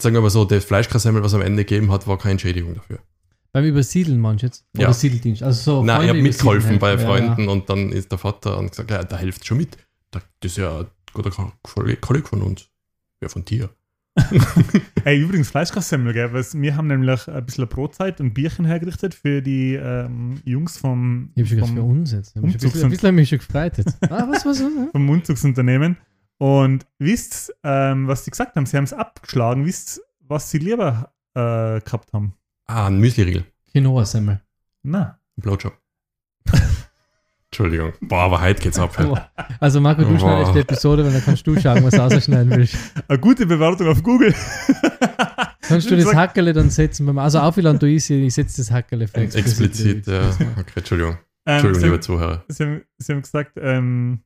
sagen 0.00 0.14
wir 0.14 0.20
mal 0.20 0.30
so, 0.30 0.44
der 0.44 0.60
Fleischkassemmel, 0.60 1.22
was 1.22 1.34
am 1.34 1.42
Ende 1.42 1.64
gegeben 1.64 1.90
hat, 1.90 2.06
war 2.06 2.18
keine 2.18 2.32
Entschädigung 2.32 2.74
dafür. 2.74 2.98
Beim 3.52 3.64
Übersiedeln 3.64 4.20
meinst 4.20 4.42
du 4.42 4.46
jetzt? 4.46 4.64
Ja. 4.76 4.86
Oder 4.88 4.94
Siedeldienst. 4.94 5.42
Also 5.42 5.78
so 5.78 5.84
Nein, 5.84 6.02
ich 6.02 6.08
habe 6.08 6.22
mitgeholfen 6.22 6.78
bei. 6.78 6.98
Freunden 6.98 7.48
und 7.48 7.70
dann 7.70 7.92
ist 7.92 8.10
der 8.10 8.18
Vater 8.18 8.58
und 8.58 8.70
gesagt, 8.70 8.90
ja, 8.90 9.02
der 9.04 9.18
hilft 9.18 9.46
schon 9.46 9.58
mit. 9.58 9.76
Da- 10.10 10.20
Das 10.40 10.52
ist 10.52 10.58
ja 10.58 10.80
ein 10.80 10.86
guter 11.12 11.30
Kollege 12.00 12.26
von 12.28 12.42
uns. 12.42 12.68
Ja, 13.22 13.28
von 13.28 13.44
dir. 13.44 13.70
Hey, 15.04 15.20
übrigens 15.20 15.50
Fleischkassemmel, 15.50 16.12
gell? 16.14 16.32
Wir 16.32 16.76
haben 16.76 16.86
nämlich 16.86 17.28
ein 17.28 17.44
bisschen 17.44 17.68
Brotzeit 17.68 18.20
und 18.20 18.32
Bierchen 18.32 18.64
hergerichtet 18.64 19.14
für 19.14 19.42
die 19.42 19.74
ähm, 19.74 20.40
Jungs 20.44 20.78
vom, 20.78 21.30
Ich 21.34 21.42
habe 21.42 21.60
schon 21.60 21.68
vom 21.68 21.76
für 21.76 21.82
uns 21.82 22.12
jetzt. 22.12 22.30
Ich 22.30 22.36
hab 22.36 22.42
mich 22.44 22.54
ein 22.54 22.58
Umzugs- 22.60 22.72
bisschen, 22.72 22.84
ein 22.84 22.90
bisschen 22.90 23.08
hab 23.08 23.14
mich 23.14 23.28
schon 23.28 23.38
gefreut 23.38 23.78
jetzt. 23.78 23.98
Ah, 24.10 24.26
was, 24.28 24.46
was? 24.46 24.62
was? 24.62 24.90
vom 24.92 25.08
Umzugsunternehmen. 25.10 25.96
Und 26.38 26.86
wisst, 26.98 27.54
ähm, 27.64 28.06
was 28.08 28.24
sie 28.24 28.30
gesagt 28.30 28.56
haben? 28.56 28.66
Sie 28.66 28.76
haben 28.76 28.84
es 28.84 28.92
abgeschlagen. 28.92 29.66
Wisst, 29.66 30.00
was 30.20 30.50
sie 30.50 30.58
lieber 30.58 31.12
äh, 31.34 31.80
gehabt 31.80 32.12
haben? 32.12 32.34
Ah, 32.66 32.86
ein 32.86 32.98
Müsli-Riegel. 33.00 33.44
Quinoa-Semmel. 33.72 34.40
Na, 34.84 35.18
Ein 35.36 35.42
Blowjob. 35.42 35.76
Entschuldigung. 37.54 37.92
Boah, 38.00 38.22
aber 38.22 38.40
heute 38.40 38.60
geht's 38.60 38.80
ab. 38.80 38.98
Oh. 38.98 39.16
Also 39.60 39.80
Marco, 39.80 40.02
du 40.02 40.08
Boah. 40.08 40.18
schneidest 40.18 40.54
die 40.56 40.58
Episode, 40.58 41.04
weil 41.04 41.12
dann 41.12 41.24
kannst 41.24 41.46
du 41.46 41.56
schauen, 41.60 41.84
was 41.84 41.94
du 41.94 42.02
ausschneiden 42.02 42.50
willst. 42.50 42.76
eine 43.06 43.18
gute 43.20 43.46
Bewertung 43.46 43.86
auf 43.86 44.02
Google. 44.02 44.34
Kannst 45.62 45.88
du 45.88 45.96
das 45.96 46.12
Hackerle 46.12 46.52
dann 46.52 46.68
setzen? 46.68 47.16
Also 47.16 47.38
Aufwieland 47.38 47.80
du 47.80 47.88
ist, 47.88 48.10
ich 48.10 48.34
setze 48.34 48.56
das 48.56 48.72
Hackerle 48.72 49.06
für 49.06 49.20
Explizit, 49.20 50.04
ja. 50.08 50.30
Okay, 50.58 50.72
Entschuldigung. 50.74 51.12
Ähm, 51.46 51.54
Entschuldigung, 51.54 51.80
sie, 51.80 51.86
liebe 51.86 52.00
Zuhörer. 52.00 52.44
sie, 52.48 52.64
haben, 52.64 52.82
sie 52.98 53.12
haben 53.12 53.22
gesagt, 53.22 53.52
ähm, 53.56 54.24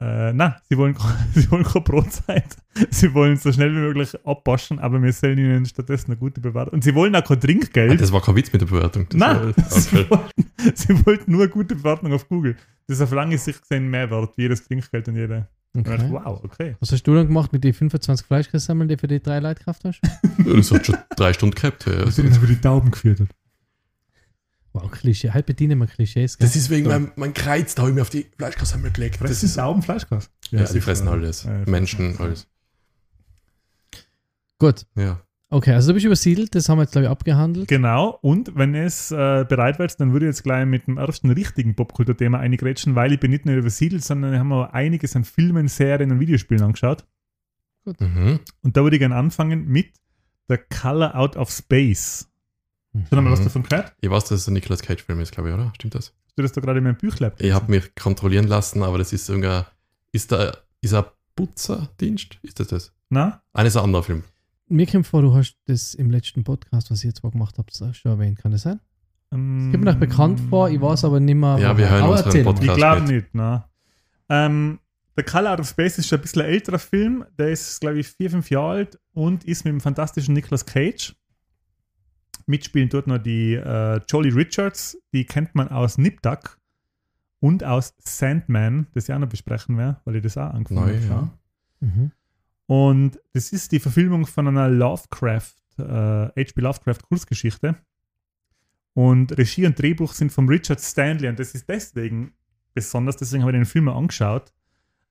äh, 0.00 0.32
na, 0.32 0.56
sie 0.68 0.76
wollen, 0.78 0.96
sie 1.34 1.50
wollen 1.50 1.64
keine 1.64 1.84
Brotzeit. 1.84 2.56
Sie 2.90 3.12
wollen 3.12 3.36
so 3.36 3.52
schnell 3.52 3.70
wie 3.72 3.78
möglich 3.80 4.16
abwaschen, 4.24 4.78
aber 4.78 5.02
wir 5.02 5.12
sollen 5.12 5.38
ihnen 5.38 5.66
stattdessen 5.66 6.12
eine 6.12 6.16
gute 6.16 6.40
Bewertung. 6.40 6.74
Und 6.74 6.84
sie 6.84 6.94
wollen 6.94 7.14
auch 7.16 7.24
kein 7.24 7.36
Ah, 7.36 7.40
Trinkgeld. 7.40 8.00
das 8.00 8.12
war 8.12 8.22
kein 8.22 8.36
Witz 8.36 8.52
mit 8.52 8.62
der 8.62 8.66
Bewertung. 8.66 9.06
Das 9.10 9.18
Nein, 9.18 9.54
war, 9.56 9.68
sie, 9.70 10.10
wollten, 10.10 10.44
sie 10.74 11.06
wollten 11.06 11.32
nur 11.32 11.42
eine 11.42 11.50
gute 11.50 11.74
Bewertung 11.74 12.12
auf 12.12 12.28
Google. 12.28 12.56
Das 12.86 12.98
ist 12.98 13.02
auf 13.02 13.12
lange 13.12 13.36
Sicht 13.38 13.60
gesehen 13.62 13.88
mehr 13.90 14.10
wert, 14.10 14.32
wie 14.36 14.42
jedes 14.42 14.64
Trinkgeld 14.66 15.08
und 15.08 15.16
jeder. 15.16 15.48
Und 15.74 15.82
ich 15.82 15.86
dachte, 15.86 16.04
Okay. 16.06 16.12
Wow, 16.24 16.40
okay. 16.44 16.76
Was 16.80 16.90
hast 16.92 17.02
du 17.04 17.14
dann 17.14 17.26
gemacht 17.28 17.52
mit 17.52 17.62
den 17.62 17.72
25 17.74 18.26
Fleischkrissammeln, 18.26 18.88
die 18.88 18.96
für 18.96 19.06
die 19.06 19.20
drei 19.20 19.38
Leute 19.38 19.60
gekauft 19.60 19.82
hast? 19.84 20.00
Das 20.38 20.70
hat 20.72 20.86
schon 20.86 20.96
drei 21.16 21.32
Stunden 21.32 21.54
gehabt. 21.54 21.86
Ja. 21.86 22.04
Das 22.04 22.18
über 22.18 22.46
die 22.46 22.60
Tauben 22.60 22.90
geführt 22.90 23.20
hat. 23.20 23.28
Wow, 24.72 24.90
Klischee. 24.90 25.30
Halt 25.30 25.46
bedienen 25.46 25.78
wir 25.78 25.86
Klischees. 25.86 26.38
gell? 26.38 26.46
Das 26.46 26.54
ist 26.54 26.70
wegen 26.70 26.88
meinem 26.88 27.10
mein 27.16 27.34
Kreuz, 27.34 27.74
da 27.74 27.82
habe 27.82 27.90
ich 27.90 27.96
mir 27.96 28.02
auf 28.02 28.10
die 28.10 28.26
Fleischkassemmel 28.36 28.92
gelegt. 28.92 29.18
Das 29.20 29.42
ist 29.42 29.56
Tauben 29.56 29.82
Fleischgas. 29.82 30.30
ja, 30.50 30.64
die 30.64 30.80
fressen 30.80 31.08
alles. 31.08 31.44
Ja, 31.44 31.64
Menschen, 31.66 32.14
fressen 32.14 32.22
alles. 32.22 32.46
Gut. 34.58 34.86
Ja. 34.94 35.20
Okay, 35.52 35.72
also 35.72 35.88
du 35.88 35.94
bist 35.94 36.06
übersiedelt, 36.06 36.54
das 36.54 36.68
haben 36.68 36.78
wir 36.78 36.82
jetzt, 36.82 36.92
glaube 36.92 37.06
ich, 37.06 37.10
abgehandelt. 37.10 37.66
Genau, 37.66 38.16
und 38.22 38.54
wenn 38.54 38.76
es 38.76 39.10
äh, 39.10 39.44
bereit 39.48 39.80
wäre, 39.80 39.92
dann 39.98 40.12
würde 40.12 40.26
ich 40.26 40.30
jetzt 40.30 40.44
gleich 40.44 40.64
mit 40.64 40.86
dem 40.86 40.96
ersten 40.96 41.28
richtigen 41.30 41.74
Popkulturthema 41.74 42.38
eingrätschen, 42.38 42.94
weil 42.94 43.12
ich 43.12 43.18
bin 43.18 43.32
nicht 43.32 43.46
nur 43.46 43.56
übersiedelt, 43.56 44.04
sondern 44.04 44.30
wir 44.30 44.38
haben 44.38 44.52
auch 44.52 44.72
einiges 44.72 45.16
an 45.16 45.24
Filmen, 45.24 45.66
Serien 45.66 46.12
und 46.12 46.20
Videospielen 46.20 46.62
angeschaut. 46.62 47.04
Mhm. 47.84 48.38
Und 48.62 48.76
da 48.76 48.84
würde 48.84 48.94
ich 48.94 49.00
gerne 49.00 49.16
anfangen 49.16 49.66
mit 49.66 49.92
The 50.48 50.56
Color 50.56 51.16
Out 51.16 51.36
of 51.36 51.50
Space. 51.50 52.29
Hast 52.94 53.12
du 53.12 53.16
noch 53.16 53.22
mal 53.22 53.30
was 53.32 53.40
Mhm. 53.40 53.44
davon 53.44 53.62
gehört? 53.62 53.92
Ich 54.00 54.10
weiß, 54.10 54.24
dass 54.24 54.40
es 54.40 54.48
ein 54.48 54.54
Nicolas 54.54 54.82
Cage-Film 54.82 55.20
ist, 55.20 55.32
glaube 55.32 55.48
ich, 55.50 55.54
oder? 55.54 55.72
Stimmt 55.76 55.94
das? 55.94 56.12
Hast 56.26 56.36
du 56.38 56.42
das 56.42 56.52
da 56.52 56.60
gerade 56.60 56.78
in 56.78 56.84
meinem 56.84 56.96
Büchlein 56.96 57.32
Ich 57.38 57.52
habe 57.52 57.70
mich 57.70 57.94
kontrollieren 57.94 58.46
lassen, 58.48 58.82
aber 58.82 58.98
das 58.98 59.12
ist 59.12 59.28
irgendein. 59.28 59.64
Ist 60.12 60.32
da. 60.32 60.56
Ist 60.80 60.94
ein 60.94 61.04
Putzerdienst? 61.36 62.38
Ist 62.42 62.58
das 62.60 62.68
das? 62.68 62.92
Na? 63.10 63.42
Eines 63.52 63.76
ein 63.76 63.84
anderer 63.84 64.02
Film. 64.02 64.24
Mir 64.68 64.86
kommt 64.86 65.06
vor, 65.06 65.22
du 65.22 65.34
hast 65.34 65.56
das 65.66 65.94
im 65.94 66.10
letzten 66.10 66.44
Podcast, 66.44 66.90
was 66.90 66.98
ich 67.00 67.04
jetzt 67.04 67.22
mal 67.22 67.30
gemacht 67.30 67.58
habe, 67.58 67.70
schon 67.92 68.12
erwähnt. 68.12 68.38
Kann 68.38 68.52
das 68.52 68.62
sein? 68.62 68.80
Ähm, 69.32 69.66
Es 69.66 69.72
kommt 69.72 69.84
mir 69.84 69.92
noch 69.92 69.98
bekannt 70.00 70.40
vor, 70.48 70.68
ich 70.70 70.80
weiß 70.80 71.04
aber 71.04 71.20
nicht 71.20 71.34
mehr. 71.34 71.58
Ja, 71.58 71.76
wir 71.76 71.88
hören 71.90 72.02
Aber 72.04 72.12
unseren. 72.24 72.44
Podcast. 72.44 72.68
Ich 72.68 72.74
glaube 72.76 73.02
nicht, 73.02 73.34
ne? 73.34 73.64
Ähm, 74.28 74.78
The 75.16 75.24
Color 75.24 75.52
Out 75.54 75.60
of 75.60 75.68
Space 75.68 75.98
ist 75.98 76.08
schon 76.08 76.18
ein 76.18 76.22
bisschen 76.22 76.42
ein 76.42 76.48
älterer 76.48 76.78
Film. 76.78 77.24
Der 77.38 77.50
ist, 77.50 77.80
glaube 77.80 77.98
ich, 77.98 78.08
vier, 78.08 78.30
fünf 78.30 78.48
Jahre 78.50 78.68
alt 78.70 78.98
und 79.12 79.44
ist 79.44 79.64
mit 79.64 79.72
dem 79.72 79.80
fantastischen 79.80 80.34
Nicolas 80.34 80.64
Cage. 80.64 81.14
Mitspielen 82.50 82.88
dort 82.88 83.06
noch 83.06 83.18
die 83.18 83.54
äh, 83.54 84.00
Jolie 84.08 84.34
Richards, 84.34 84.98
die 85.12 85.24
kennt 85.24 85.54
man 85.54 85.68
aus 85.68 85.98
Nip 85.98 86.22
Tuck 86.22 86.58
und 87.40 87.64
aus 87.64 87.94
Sandman, 87.98 88.86
das 88.92 89.08
ich 89.08 89.14
auch 89.14 89.18
noch 89.18 89.28
besprechen 89.28 89.78
werde, 89.78 90.00
weil 90.04 90.16
ich 90.16 90.22
das 90.22 90.36
auch 90.36 90.52
angefangen 90.52 90.86
Neu, 90.86 91.08
habe. 91.08 91.30
ja. 91.80 91.86
Mhm. 91.88 92.12
Und 92.66 93.18
das 93.32 93.52
ist 93.52 93.72
die 93.72 93.80
Verfilmung 93.80 94.26
von 94.26 94.46
einer 94.46 94.68
Lovecraft, 94.68 95.54
äh, 95.78 95.82
H.P. 95.82 96.60
Lovecraft 96.60 96.98
Kurzgeschichte. 97.08 97.76
Und 98.94 99.36
Regie 99.36 99.66
und 99.66 99.80
Drehbuch 99.80 100.12
sind 100.12 100.30
von 100.30 100.48
Richard 100.48 100.80
Stanley 100.80 101.28
und 101.28 101.38
das 101.38 101.52
ist 101.52 101.68
deswegen 101.68 102.32
besonders, 102.74 103.16
deswegen 103.16 103.42
habe 103.42 103.52
ich 103.52 103.58
den 103.58 103.64
Film 103.64 103.86
mal 103.86 103.96
angeschaut, 103.96 104.52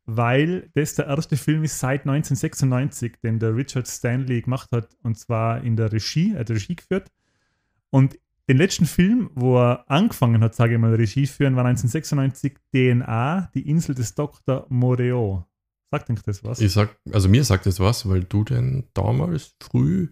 weil 0.06 0.69
das 0.73 0.95
der 0.95 1.08
erste 1.08 1.38
Film 1.38 1.63
ist 1.63 1.80
seit 1.80 2.02
1996, 2.02 3.17
den 3.23 3.39
der 3.39 3.56
Richard 3.56 3.88
Stanley 3.88 4.41
gemacht 4.41 4.69
hat 4.71 4.95
und 5.04 5.17
zwar 5.17 5.63
in 5.63 5.75
der 5.75 5.91
Regie, 5.91 6.34
er 6.34 6.41
hat 6.41 6.49
Regie 6.52 6.75
geführt. 6.75 7.12
Und 7.89 8.17
den 8.49 8.58
letzten 8.58 8.86
Film, 8.86 9.30
wo 9.36 9.58
er 9.58 9.89
angefangen 9.89 10.43
hat, 10.43 10.56
sage 10.56 10.73
ich 10.73 10.80
mal, 10.80 10.95
Regie 10.95 11.28
führen, 11.28 11.56
war 11.56 11.65
1996 11.65 12.58
DNA, 12.73 13.52
die 13.54 13.69
Insel 13.69 13.93
des 13.93 14.15
Dr. 14.15 14.65
Moreau. 14.69 15.45
Sagt 15.91 16.10
euch 16.10 16.21
das 16.23 16.43
was? 16.43 16.60
Ich 16.60 16.73
sag, 16.73 16.97
also 17.12 17.30
mir 17.30 17.43
sagt 17.43 17.65
das 17.65 17.80
was, 17.80 18.08
weil 18.10 18.23
du 18.23 18.43
den 18.43 18.88
damals 18.93 19.56
früh, 19.62 20.10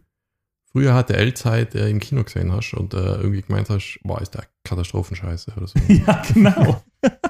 früher 0.72 0.94
HTL-Zeit 0.94 1.76
äh, 1.76 1.90
im 1.90 2.00
Kino 2.00 2.24
gesehen 2.24 2.52
hast 2.52 2.74
und 2.74 2.94
äh, 2.94 2.98
irgendwie 2.98 3.42
gemeint 3.42 3.70
hast, 3.70 4.00
boah, 4.04 4.22
ist 4.22 4.34
der 4.36 4.46
Katastrophenscheiße 4.64 5.54
oder 5.58 5.68
so. 5.68 5.80
Ja, 5.88 6.22
genau. 6.34 6.84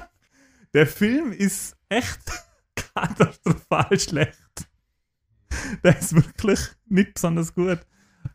Der 0.74 0.86
Film 0.86 1.32
ist 1.32 1.74
echt 1.88 2.20
katastrophal 2.74 3.98
schlecht. 3.98 4.68
Der 5.82 5.98
ist 5.98 6.14
wirklich 6.14 6.60
nicht 6.86 7.14
besonders 7.14 7.54
gut. 7.54 7.80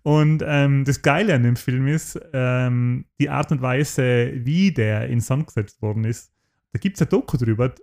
Und 0.04 0.44
ähm, 0.46 0.84
das 0.84 1.02
Geile 1.02 1.34
an 1.34 1.44
dem 1.44 1.56
Film 1.56 1.88
ist, 1.88 2.20
ähm, 2.34 3.06
die 3.20 3.30
Art 3.30 3.52
und 3.52 3.62
Weise, 3.62 4.34
wie 4.36 4.74
der 4.74 5.08
in 5.08 5.22
Sand 5.22 5.48
gesetzt 5.48 5.82
worden 5.82 6.04
ist. 6.04 6.32
Da 6.74 6.80
gibt 6.80 6.98
es 6.98 7.02
ein 7.02 7.10
Doku 7.10 7.38
drüber. 7.38 7.74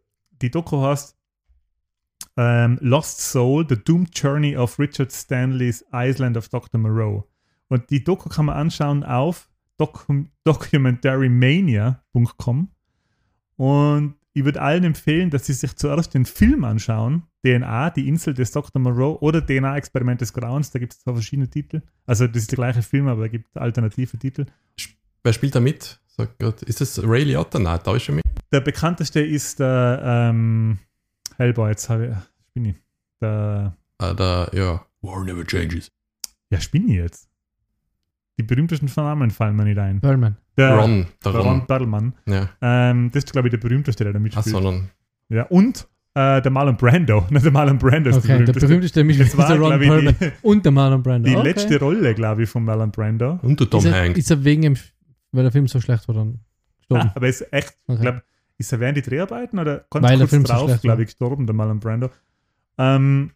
Die 0.42 0.50
Doku 0.50 0.82
heißt 0.82 1.16
ähm, 2.36 2.78
Lost 2.80 3.20
Soul, 3.20 3.64
The 3.68 3.76
Doomed 3.76 4.18
Journey 4.18 4.56
of 4.56 4.76
Richard 4.78 5.12
Stanley's 5.12 5.84
Island 5.92 6.36
of 6.36 6.48
Dr. 6.48 6.80
Moreau. 6.80 7.28
Und 7.68 7.90
die 7.90 8.04
Doku 8.04 8.28
kann 8.28 8.46
man 8.46 8.56
anschauen 8.56 9.04
auf 9.04 9.48
docu 9.78 10.24
documentarymania.com. 10.44 12.68
Und 13.56 14.14
ich 14.32 14.44
würde 14.44 14.62
allen 14.62 14.84
empfehlen, 14.84 15.30
dass 15.30 15.46
sie 15.46 15.54
sich 15.54 15.74
zuerst 15.76 16.14
den 16.14 16.24
Film 16.24 16.64
anschauen, 16.64 17.24
DNA, 17.44 17.90
die 17.90 18.06
Insel 18.08 18.34
des 18.34 18.50
Dr. 18.52 18.80
Moreau 18.82 19.16
oder 19.20 19.44
DNA, 19.44 19.76
Experiment 19.76 20.20
des 20.20 20.32
Grauens. 20.32 20.70
Da 20.70 20.78
gibt 20.78 20.92
es 20.92 21.00
zwei 21.00 21.12
verschiedene 21.14 21.48
Titel. 21.48 21.80
Also 22.06 22.26
das 22.26 22.36
ist 22.42 22.50
der 22.52 22.56
gleiche 22.56 22.82
Film, 22.82 23.08
aber 23.08 23.24
es 23.26 23.30
gibt 23.30 23.56
alternative 23.56 24.18
Titel. 24.18 24.46
Wer 25.22 25.32
spielt 25.32 25.54
da 25.54 25.60
mit? 25.60 25.98
Sag 26.06 26.38
Gott, 26.38 26.62
ist 26.62 26.80
das 26.80 27.02
Ray 27.02 27.24
Liotta? 27.24 27.58
Nein, 27.58 27.78
da 27.82 27.96
ist 27.96 28.08
er 28.08 28.14
mit. 28.16 28.24
Der 28.52 28.60
bekannteste 28.60 29.20
ist 29.20 29.60
der 29.60 30.02
ähm, 30.04 30.78
Hellboy, 31.36 31.70
jetzt 31.70 31.88
habe 31.88 32.06
ich, 32.06 32.52
bin 32.54 32.64
ich. 32.66 32.76
Der, 33.20 33.76
Ah, 33.98 34.14
da, 34.14 34.48
ja. 34.52 34.84
War 35.02 35.24
never 35.24 35.44
changes. 35.46 35.88
ja, 36.50 36.60
spinne 36.60 36.86
ich 36.88 36.94
jetzt. 36.96 37.28
Die 38.38 38.42
berühmtesten 38.42 38.90
Namen 38.96 39.30
fallen 39.30 39.54
mir 39.56 39.64
nicht 39.64 39.78
ein. 39.78 40.00
Birdman. 40.00 40.36
Der 40.56 40.76
Ron, 40.78 41.06
der 41.24 41.32
der 41.32 41.40
Ron 41.42 41.48
Ron. 41.58 41.66
Perlmann. 41.66 42.14
Ja. 42.26 42.48
Ähm, 42.62 43.10
das 43.12 43.24
ist, 43.24 43.32
glaube 43.32 43.48
ich, 43.48 43.50
der 43.50 43.58
berühmteste, 43.58 44.04
der 44.04 44.12
da 44.14 44.18
Ach, 44.18 44.22
mitspielt. 44.22 44.46
sondern 44.46 44.90
Ja, 45.28 45.44
und 45.44 45.86
äh, 46.14 46.42
der 46.42 46.50
Marlon 46.50 46.76
Brando. 46.76 47.24
Nicht 47.30 47.44
der 47.44 47.52
Marlon 47.52 47.78
Brando 47.78 48.10
ist 48.10 48.16
Okay, 48.18 48.44
der 48.44 48.52
berühmteste. 48.52 49.04
berühmteste 49.04 49.38
war, 49.38 49.48
der 49.48 49.58
Ron 49.58 49.68
glaube 49.68 49.84
ich, 49.84 49.90
Perlman. 49.90 50.16
die, 50.20 50.30
Und 50.42 50.64
der 50.64 50.72
Marlon 50.72 51.02
Brando. 51.02 51.28
die 51.30 51.36
okay. 51.36 51.48
letzte 51.48 51.78
Rolle, 51.80 52.14
glaube 52.14 52.42
ich, 52.42 52.48
von 52.50 52.64
Marlon 52.64 52.90
Brando. 52.90 53.38
und 53.42 53.60
der 53.60 53.70
Tom 53.70 53.78
ist 53.80 53.86
er, 53.86 53.94
Hanks. 54.02 54.18
ist 54.18 54.30
er 54.30 54.44
wegen 54.44 54.62
dem, 54.62 54.76
weil 55.32 55.42
der 55.44 55.52
Film 55.52 55.68
so 55.68 55.80
schlecht 55.80 56.06
war 56.08 56.14
dann 56.16 56.40
gestorben? 56.78 57.08
Ah, 57.08 57.12
aber 57.14 57.28
ist 57.28 57.52
echt, 57.52 57.76
ich 57.86 57.94
Okay. 57.94 58.02
glaube, 58.02 58.22
ist 58.58 58.72
er 58.72 58.80
während 58.80 58.96
die 58.98 59.02
Dreharbeiten 59.02 59.58
oder 59.58 59.86
ganz 59.90 60.02
Weil 60.04 60.10
der 60.10 60.18
kurz 60.18 60.30
Film 60.30 60.46
so 60.46 60.52
drauf, 60.52 60.64
schlecht 60.68 60.82
glaube 60.82 61.02
ich, 61.02 61.06
gestorben, 61.08 61.46
der 61.46 61.54
Marlon 61.54 61.80
Brando. 61.80 62.10
Ähm, 62.78 63.30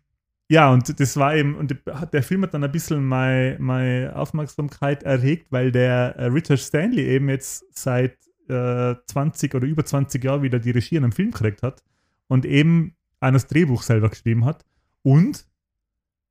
ja, 0.50 0.70
und 0.70 1.00
das 1.00 1.16
war 1.16 1.34
eben, 1.34 1.54
und 1.54 1.74
der 2.12 2.22
Film 2.22 2.42
hat 2.42 2.52
dann 2.54 2.64
ein 2.64 2.72
bisschen 2.72 3.02
meine, 3.04 3.56
meine 3.58 4.12
Aufmerksamkeit 4.14 5.02
erregt, 5.02 5.46
weil 5.50 5.72
der 5.72 6.16
äh, 6.16 6.26
Richard 6.26 6.58
Stanley 6.60 7.02
eben 7.04 7.28
jetzt 7.30 7.64
seit 7.78 8.16
äh, 8.48 8.94
20 9.06 9.54
oder 9.54 9.66
über 9.66 9.84
20 9.84 10.22
Jahren 10.22 10.42
wieder 10.42 10.58
die 10.58 10.70
Regie 10.72 10.98
an 10.98 11.04
einem 11.04 11.12
Film 11.12 11.30
gekriegt 11.30 11.62
hat 11.62 11.82
und 12.28 12.44
eben 12.44 12.96
auch 13.20 13.32
das 13.32 13.46
Drehbuch 13.46 13.82
selber 13.82 14.10
geschrieben 14.10 14.44
hat. 14.44 14.64
Und 15.02 15.46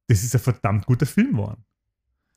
das 0.07 0.23
ist 0.23 0.35
ein 0.35 0.41
verdammt 0.41 0.85
guter 0.85 1.05
Film 1.05 1.31
geworden. 1.31 1.63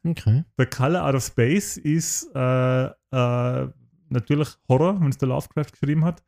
Okay. 0.04 0.44
The 0.56 0.66
Color 0.66 1.04
Out 1.04 1.14
of 1.14 1.24
Space 1.24 1.76
ist 1.76 2.30
äh, 2.34 2.84
äh, 2.86 3.68
natürlich 4.08 4.48
Horror, 4.68 5.00
wenn 5.00 5.08
es 5.08 5.18
der 5.18 5.28
Lovecraft 5.28 5.72
geschrieben 5.72 6.04
hat. 6.04 6.22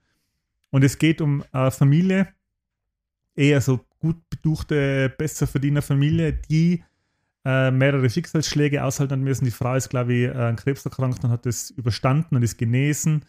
Und 0.71 0.85
es 0.85 0.99
geht 0.99 1.21
um 1.21 1.45
eine 1.53 1.71
Familie, 1.71 2.29
eher 3.35 3.61
so 3.61 3.81
gut 4.01 4.17
betuchte, 4.29 5.15
besser 5.17 5.47
verdiener 5.47 5.83
Familie, 5.83 6.33
die 6.33 6.83
äh, 7.45 7.71
mehrere 7.71 8.11
Schicksalsschläge 8.11 8.83
aushalten 8.83 9.23
müssen. 9.23 9.45
Die 9.45 9.51
Frau 9.51 9.75
ist, 9.75 9.89
glaube 9.89 10.13
ich, 10.13 10.25
äh, 10.25 10.33
an 10.33 10.57
Krebs 10.57 10.85
erkrankt 10.85 11.25
und 11.25 11.31
hat 11.31 11.47
das 11.47 11.71
überstanden 11.71 12.37
und 12.37 12.43
ist 12.43 12.59
genesen. 12.59 13.25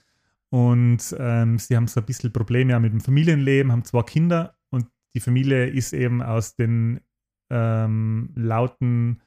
Und 0.49 1.15
ähm, 1.19 1.59
sie 1.59 1.75
haben 1.75 1.87
so 1.87 1.99
ein 1.99 2.05
bisschen 2.05 2.33
Probleme 2.33 2.79
mit 2.79 2.91
dem 2.91 3.01
Familienleben, 3.01 3.71
haben 3.71 3.85
zwei 3.85 4.01
Kinder 4.01 4.55
und 4.71 4.87
die 5.13 5.19
Familie 5.19 5.67
ist 5.67 5.93
eben 5.93 6.21
aus 6.21 6.55
den 6.55 7.01
ähm, 7.49 8.31
lauten, 8.35 9.21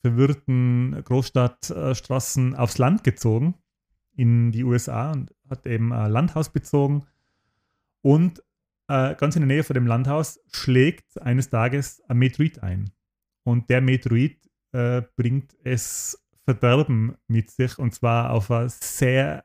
verwirrten 0.00 1.02
Großstadtstraßen 1.04 2.54
aufs 2.54 2.78
Land 2.78 3.04
gezogen 3.04 3.54
in 4.14 4.52
die 4.52 4.64
USA 4.64 5.12
und 5.12 5.34
hat 5.48 5.66
eben 5.66 5.92
ein 5.92 6.10
Landhaus 6.10 6.50
bezogen. 6.50 7.06
Und 8.02 8.42
äh, 8.88 9.14
ganz 9.14 9.36
in 9.36 9.42
der 9.42 9.48
Nähe 9.48 9.64
von 9.64 9.74
dem 9.74 9.86
Landhaus 9.86 10.40
schlägt 10.52 11.20
eines 11.20 11.50
Tages 11.50 12.02
ein 12.08 12.18
Meteorit 12.18 12.62
ein. 12.62 12.90
Und 13.44 13.70
der 13.70 13.80
Meteorit 13.80 14.38
äh, 14.72 15.02
bringt 15.16 15.56
es 15.64 16.18
Verderben 16.44 17.16
mit 17.28 17.50
sich 17.50 17.78
und 17.78 17.94
zwar 17.94 18.30
auf 18.30 18.50
eine 18.50 18.68
sehr 18.68 19.44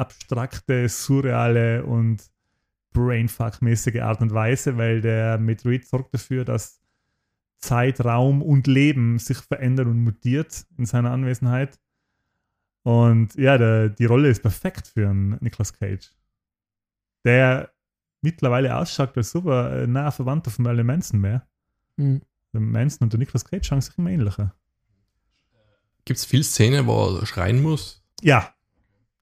abstrakte, 0.00 0.88
surreale 0.88 1.84
und 1.84 2.22
brainfuck-mäßige 2.92 4.00
Art 4.00 4.20
und 4.20 4.34
Weise, 4.34 4.76
weil 4.76 5.00
der 5.00 5.38
Meteorit 5.38 5.86
sorgt 5.86 6.14
dafür, 6.14 6.44
dass 6.44 6.80
Zeit, 7.58 8.04
Raum 8.04 8.42
und 8.42 8.66
Leben 8.66 9.18
sich 9.18 9.38
verändern 9.38 9.88
und 9.88 10.02
mutiert 10.02 10.64
in 10.78 10.86
seiner 10.86 11.10
Anwesenheit. 11.10 11.78
Und 12.82 13.34
ja, 13.34 13.58
der, 13.58 13.90
die 13.90 14.06
Rolle 14.06 14.30
ist 14.30 14.42
perfekt 14.42 14.88
für 14.88 15.08
einen 15.08 15.36
Nicolas 15.40 15.72
Cage. 15.72 16.10
Der 17.24 17.70
mittlerweile 18.22 18.76
ausschaut 18.76 19.16
als 19.16 19.30
super 19.30 19.82
äh, 19.82 19.86
naher 19.86 20.12
Verwandter 20.12 20.50
von 20.50 20.64
Marilyn 20.64 20.86
Manson 20.86 21.20
mehr. 21.20 21.46
Hm. 21.96 22.22
Der 22.52 22.60
Manson 22.60 23.06
und 23.06 23.12
der 23.12 23.18
Nicolas 23.18 23.44
Cage 23.44 23.66
schauen 23.66 23.80
sich 23.80 23.96
immer 23.98 24.10
ähnlicher. 24.10 24.54
Gibt 26.04 26.18
es 26.18 26.24
viel 26.24 26.42
Szene, 26.42 26.86
wo 26.86 27.18
er 27.18 27.26
schreien 27.26 27.62
muss? 27.62 28.02
Ja. 28.22 28.54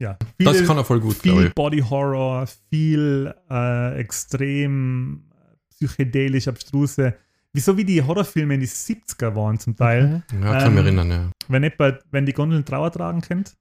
Ja. 0.00 0.16
das 0.38 0.56
Viele- 0.56 0.66
kann 0.66 0.76
er 0.76 0.84
voll 0.84 1.00
gut, 1.00 1.16
viel 1.16 1.46
ich. 1.46 1.54
Body 1.54 1.80
Horror, 1.80 2.46
viel 2.70 3.34
äh, 3.50 3.98
extrem 3.98 5.24
psychedelisch 5.70 6.48
abstruse. 6.48 7.14
Wieso 7.52 7.76
wie 7.76 7.84
die 7.84 8.02
Horrorfilme 8.02 8.54
in 8.54 8.60
die 8.60 8.66
70er 8.68 9.34
waren 9.34 9.58
zum 9.58 9.74
Teil. 9.74 10.22
Okay. 10.28 10.40
Ja, 10.44 10.58
kann 10.58 10.74
mich 10.74 10.80
Ähm, 10.80 10.86
erinnern, 10.98 11.10
ja. 11.10 11.30
Wenn 11.48 11.62
jemand, 11.64 11.98
wenn 12.10 12.26
die 12.26 12.32
Gondeln 12.32 12.64
Trauer 12.64 12.92
tragen 12.92 13.20
kennt. 13.20 13.56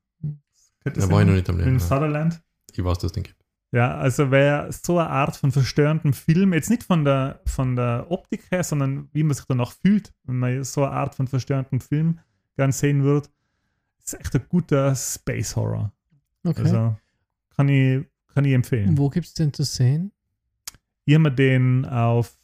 Da 0.84 0.92
das 0.92 1.10
war 1.10 1.22
ich 1.22 1.28
noch 1.28 1.34
nicht 1.34 1.50
am 1.50 1.58
In 1.60 1.66
Leben. 1.66 1.80
Ja. 1.80 1.86
Sutherland. 1.86 2.42
Ich 2.74 2.84
weiß 2.84 3.00
das 3.00 3.16
nicht. 3.16 3.34
Ja, 3.72 3.98
also 3.98 4.32
wer 4.32 4.72
so 4.72 4.98
eine 5.00 5.10
Art 5.10 5.36
von 5.36 5.52
verstörendem 5.52 6.14
Film, 6.14 6.54
jetzt 6.54 6.70
nicht 6.70 6.84
von 6.84 7.04
der, 7.04 7.42
von 7.46 7.76
der 7.76 8.06
Optik 8.10 8.44
her, 8.52 8.64
sondern 8.64 9.10
wie 9.12 9.24
man 9.24 9.34
sich 9.36 9.46
danach 9.46 9.72
fühlt, 9.74 10.14
wenn 10.24 10.38
man 10.40 10.64
so 10.64 10.84
eine 10.86 10.94
Art 10.94 11.16
von 11.16 11.28
verstörendem 11.28 11.82
Film 11.82 12.20
gern 12.56 12.72
sehen 12.72 13.04
würde. 13.04 13.28
Ist 14.04 14.20
echt 14.20 14.34
ein 14.36 14.46
guter 14.48 14.96
Space 14.96 15.56
Horror. 15.56 15.92
Okay. 16.48 16.62
Also 16.62 16.96
kann 17.56 17.70
ich, 17.70 18.06
kann 18.34 18.46
ich 18.46 18.54
empfehlen. 18.54 18.98
Wo 18.98 19.10
gibt 19.10 19.26
es 19.28 19.34
den 19.34 19.54
zu 19.54 19.64
sehen? 19.64 20.12
Ich 21.06 21.14
habe 21.14 21.24
mir 21.24 21.32
den 21.32 21.86
auf 21.86 22.38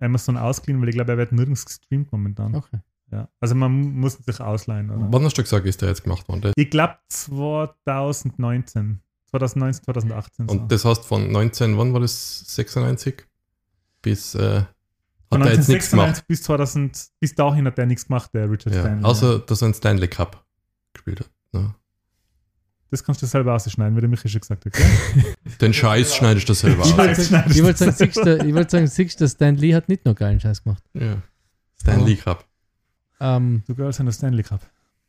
Amazon 0.00 0.36
ausgeliehen, 0.36 0.80
weil 0.82 0.88
ich 0.90 0.94
glaube, 0.94 1.12
er 1.12 1.18
wird 1.18 1.32
nirgends 1.32 1.64
gestreamt 1.64 2.10
momentan. 2.12 2.54
Okay. 2.54 2.78
Ja. 3.12 3.28
Also 3.40 3.54
man 3.54 3.72
muss 3.94 4.14
sich 4.14 4.40
ausleihen. 4.40 4.90
Oder? 4.90 5.06
Wann 5.10 5.24
hast 5.24 5.38
du 5.38 5.42
gesagt, 5.42 5.64
ist 5.66 5.80
der 5.80 5.90
jetzt 5.90 6.02
gemacht 6.02 6.26
worden? 6.28 6.52
Ich 6.56 6.70
glaube 6.70 6.96
2019. 7.08 9.00
2019, 9.30 9.84
2018. 9.84 10.48
so. 10.48 10.54
Und 10.54 10.70
das 10.72 10.84
heißt 10.84 11.04
von 11.04 11.30
19, 11.30 11.76
wann 11.78 11.92
war 11.92 12.00
das? 12.00 12.44
96? 12.54 13.26
Bis, 14.02 14.34
äh, 14.34 14.60
hat 14.60 14.66
Von 15.30 15.42
er 15.42 15.48
jetzt 15.54 15.68
nichts 15.68 15.92
1996 15.92 15.92
gemacht. 15.92 16.26
bis 16.28 16.42
2000, 16.42 17.10
bis 17.20 17.34
dahin 17.34 17.66
hat 17.66 17.78
er 17.78 17.86
nichts 17.86 18.06
gemacht, 18.06 18.30
der 18.34 18.50
Richard 18.50 18.74
Ja. 18.74 18.80
Stanley. 18.82 19.04
Außer, 19.04 19.38
dass 19.40 19.62
er 19.62 19.66
einen 19.66 19.74
Stanley 19.74 20.08
Cup 20.08 20.44
gespielt 20.92 21.20
hat. 21.20 21.30
Ja. 21.52 21.74
Das 22.90 23.02
kannst 23.02 23.20
du 23.20 23.26
selber 23.26 23.54
ausschneiden, 23.54 23.96
wie 23.96 24.00
der 24.00 24.08
Michi 24.08 24.28
schon 24.28 24.40
gesagt 24.40 24.64
hat. 24.64 24.72
Gell? 24.72 24.86
Den 25.60 25.72
Scheiß 25.74 26.14
schneidest 26.14 26.48
du 26.48 26.54
selber 26.54 26.84
Ich 26.84 26.92
aus. 26.92 26.98
wollte 26.98 27.22
sagen, 27.22 27.50
ich 27.50 27.62
wollte 27.62 27.84
du 27.84 27.90
sagen, 27.92 27.96
siehst 28.12 28.16
du- 28.26 28.46
ich 28.46 28.54
wollte 28.54 28.70
sagen, 28.70 28.86
siehst 28.86 29.20
du, 29.20 29.28
Stan 29.28 29.56
Lee 29.56 29.74
hat 29.74 29.88
nicht 29.88 30.04
nur 30.04 30.14
geilen 30.14 30.38
Scheiß 30.40 30.62
gemacht. 30.62 30.82
Ja. 30.94 31.16
Stanley 31.80 32.16
Cup. 32.16 32.44
Ähm, 33.20 33.62
Du 33.66 33.74
Girls 33.74 33.98
in 33.98 34.06
der 34.06 34.12
Stanley 34.12 34.42
Cup. 34.42 34.60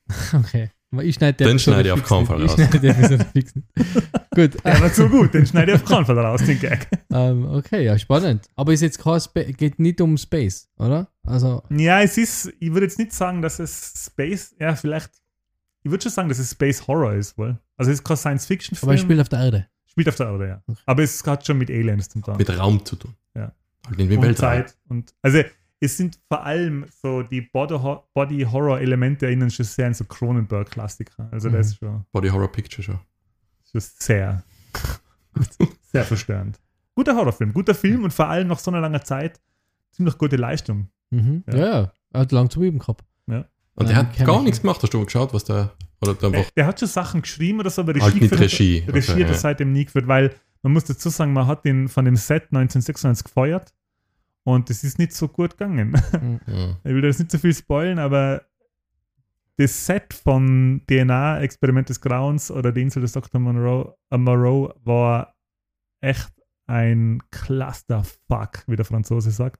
okay. 0.34 0.72
Aber 0.92 1.04
Ich 1.04 1.16
schneide 1.16 1.44
Den 1.44 1.60
schneide 1.60 1.90
ich 1.90 1.94
auf 1.94 2.04
keinen. 2.04 2.26
Fall 2.26 2.42
Ich 2.44 2.52
raus. 2.52 2.58
Gut. 4.36 4.64
Der 4.64 4.82
war 4.82 4.90
so 4.90 5.10
gut, 5.10 5.34
den 5.34 5.46
schneide 5.46 5.74
ich 5.74 5.82
auf 5.82 5.86
keinen 5.86 6.06
Fall 6.06 6.18
raus, 6.20 6.42
den 6.46 6.60
Gag. 6.60 6.88
Ähm, 7.12 7.46
okay, 7.46 7.84
ja, 7.84 7.98
spannend. 7.98 8.48
Aber 8.56 8.72
ist 8.74 8.82
jetzt 8.82 9.00
kein 9.00 9.20
Spa 9.20 9.44
geht 9.44 9.80
nicht 9.80 10.00
um 10.00 10.18
Space, 10.18 10.70
oder? 10.78 11.10
Also, 11.26 11.64
Ja, 11.70 12.02
es 12.02 12.18
ist, 12.18 12.54
ich 12.60 12.72
würde 12.72 12.86
jetzt 12.86 13.00
nicht 13.00 13.12
sagen, 13.14 13.42
dass 13.42 13.60
es 13.60 14.06
Space, 14.06 14.56
ja, 14.60 14.76
vielleicht, 14.76 15.10
ich 15.88 15.92
würde 15.92 16.04
schon 16.04 16.12
sagen, 16.12 16.30
dass 16.30 16.40
es 16.40 16.52
Space 16.52 16.86
Horror 16.88 17.14
ist, 17.14 17.38
wohl. 17.38 17.58
Also 17.78 17.92
es 17.92 18.00
ist 18.00 18.04
kein 18.04 18.18
Science-Fiction-Film. 18.18 18.90
aber 18.90 18.94
er 18.96 19.02
spielt 19.02 19.20
auf 19.22 19.30
der 19.30 19.40
Erde. 19.40 19.68
spielt 19.86 20.10
auf 20.10 20.16
der 20.16 20.28
Erde, 20.28 20.48
ja. 20.48 20.62
Okay. 20.68 20.80
Aber 20.86 21.04
es 21.04 21.26
hat 21.26 21.46
schon 21.46 21.58
mit 21.58 21.70
Aliens 21.70 22.10
zum 22.10 22.22
tun. 22.24 22.38
Mit 22.38 22.50
Raum 22.58 22.84
zu 22.86 22.96
tun. 22.98 23.14
Ja. 23.36 23.52
Halt 23.88 24.00
in 24.00 24.12
und 24.18 24.22
Weltraum. 24.24 24.36
Zeit. 24.36 24.78
Und, 24.90 25.14
also 25.22 25.42
es 25.80 25.96
sind 25.98 26.20
vor 26.28 26.44
allem 26.44 26.86
so 27.02 27.22
die 27.24 27.42
Body-Horror-Elemente 27.42 29.26
erinnern 29.28 29.50
schon 29.50 29.66
sehr 29.66 29.88
an 29.88 29.94
so 29.94 30.06
Cronenberg-Klassiker. 30.06 31.30
Also 31.32 31.50
das 31.50 31.68
Mhm. 31.68 31.72
ist 31.72 31.78
schon, 31.78 32.06
Body 32.12 32.30
Horror 32.30 32.52
Picture 32.52 32.84
Show. 32.84 33.00
schon 33.72 33.82
sehr, 33.82 34.44
sehr 35.92 36.04
verstörend. 36.04 36.60
Guter 36.96 37.16
Horrorfilm, 37.16 37.54
guter 37.54 37.76
Film 37.76 38.04
und 38.04 38.12
vor 38.14 38.28
allem 38.28 38.48
nach 38.48 38.60
so 38.60 38.72
einer 38.72 38.82
langen 38.82 39.04
Zeit 39.04 39.40
ziemlich 39.92 40.18
gute 40.18 40.36
Leistung. 40.36 40.90
Mhm. 41.12 41.44
Ja. 41.48 41.56
Ja, 41.56 41.66
ja. 41.82 41.92
Er 42.14 42.22
hat 42.22 42.32
lang 42.32 42.50
zu 42.50 42.64
üben 42.64 42.80
gehabt. 42.80 43.04
Und 43.78 43.90
der 43.90 43.96
hat 43.96 44.14
kenn 44.14 44.26
gar 44.26 44.38
ich 44.40 44.44
nichts 44.44 44.62
gemacht. 44.62 44.82
Hast 44.84 44.94
du 44.94 44.98
mal 44.98 45.06
geschaut, 45.06 45.34
was 45.34 45.44
der. 45.46 45.72
Oder 46.02 46.14
der 46.16 46.30
Der, 46.30 46.40
einfach 46.40 46.52
der 46.52 46.66
hat 46.68 46.80
schon 46.80 46.88
Sachen 46.90 47.22
geschrieben 47.22 47.60
oder 47.60 47.70
so, 47.70 47.82
aber 47.82 47.96
Regie, 47.96 48.02
halt 48.22 48.32
hat- 48.32 48.40
Regie. 48.40 48.84
Regie 48.88 49.12
Okay, 49.12 49.22
hat 49.24 49.30
er 49.30 49.32
ja. 49.32 49.34
seitdem 49.34 49.72
nie 49.72 49.86
geführt, 49.86 50.08
weil 50.08 50.36
man 50.62 50.74
muss 50.74 50.84
dazu 50.86 51.10
sagen, 51.10 51.34
man 51.34 51.48
hat 51.48 51.66
ihn 51.66 51.88
von 51.88 52.06
dem 52.06 52.16
Set 52.16 52.44
1996 52.52 53.24
gefeuert 53.24 53.74
und 54.44 54.70
es 54.70 54.84
ist 54.84 55.00
nicht 55.00 55.14
so 55.14 55.28
gut 55.28 55.58
gegangen. 55.58 55.94
Ja. 56.48 56.78
Ich 56.84 56.92
will 56.92 57.02
da 57.02 57.08
jetzt 57.08 57.20
nicht 57.20 57.32
so 57.32 57.38
viel 57.40 57.54
spoilen, 57.54 57.98
aber 58.00 58.44
das 59.58 59.86
Set 59.88 60.14
von 60.14 60.82
DNA, 60.88 61.40
Experiment 61.42 61.90
des 61.90 62.00
Grauens 62.00 62.52
oder 62.52 62.72
die 62.72 62.82
Insel 62.84 63.02
des 63.02 63.14
Dr. 63.14 63.42
Monroe, 63.42 63.96
äh, 64.12 64.18
Moreau 64.18 64.72
war 64.84 65.34
echt 66.02 66.32
ein 66.68 67.24
Clusterfuck, 67.32 68.64
wie 68.68 68.76
der 68.76 68.86
Franzose 68.86 69.32
sagt. 69.32 69.60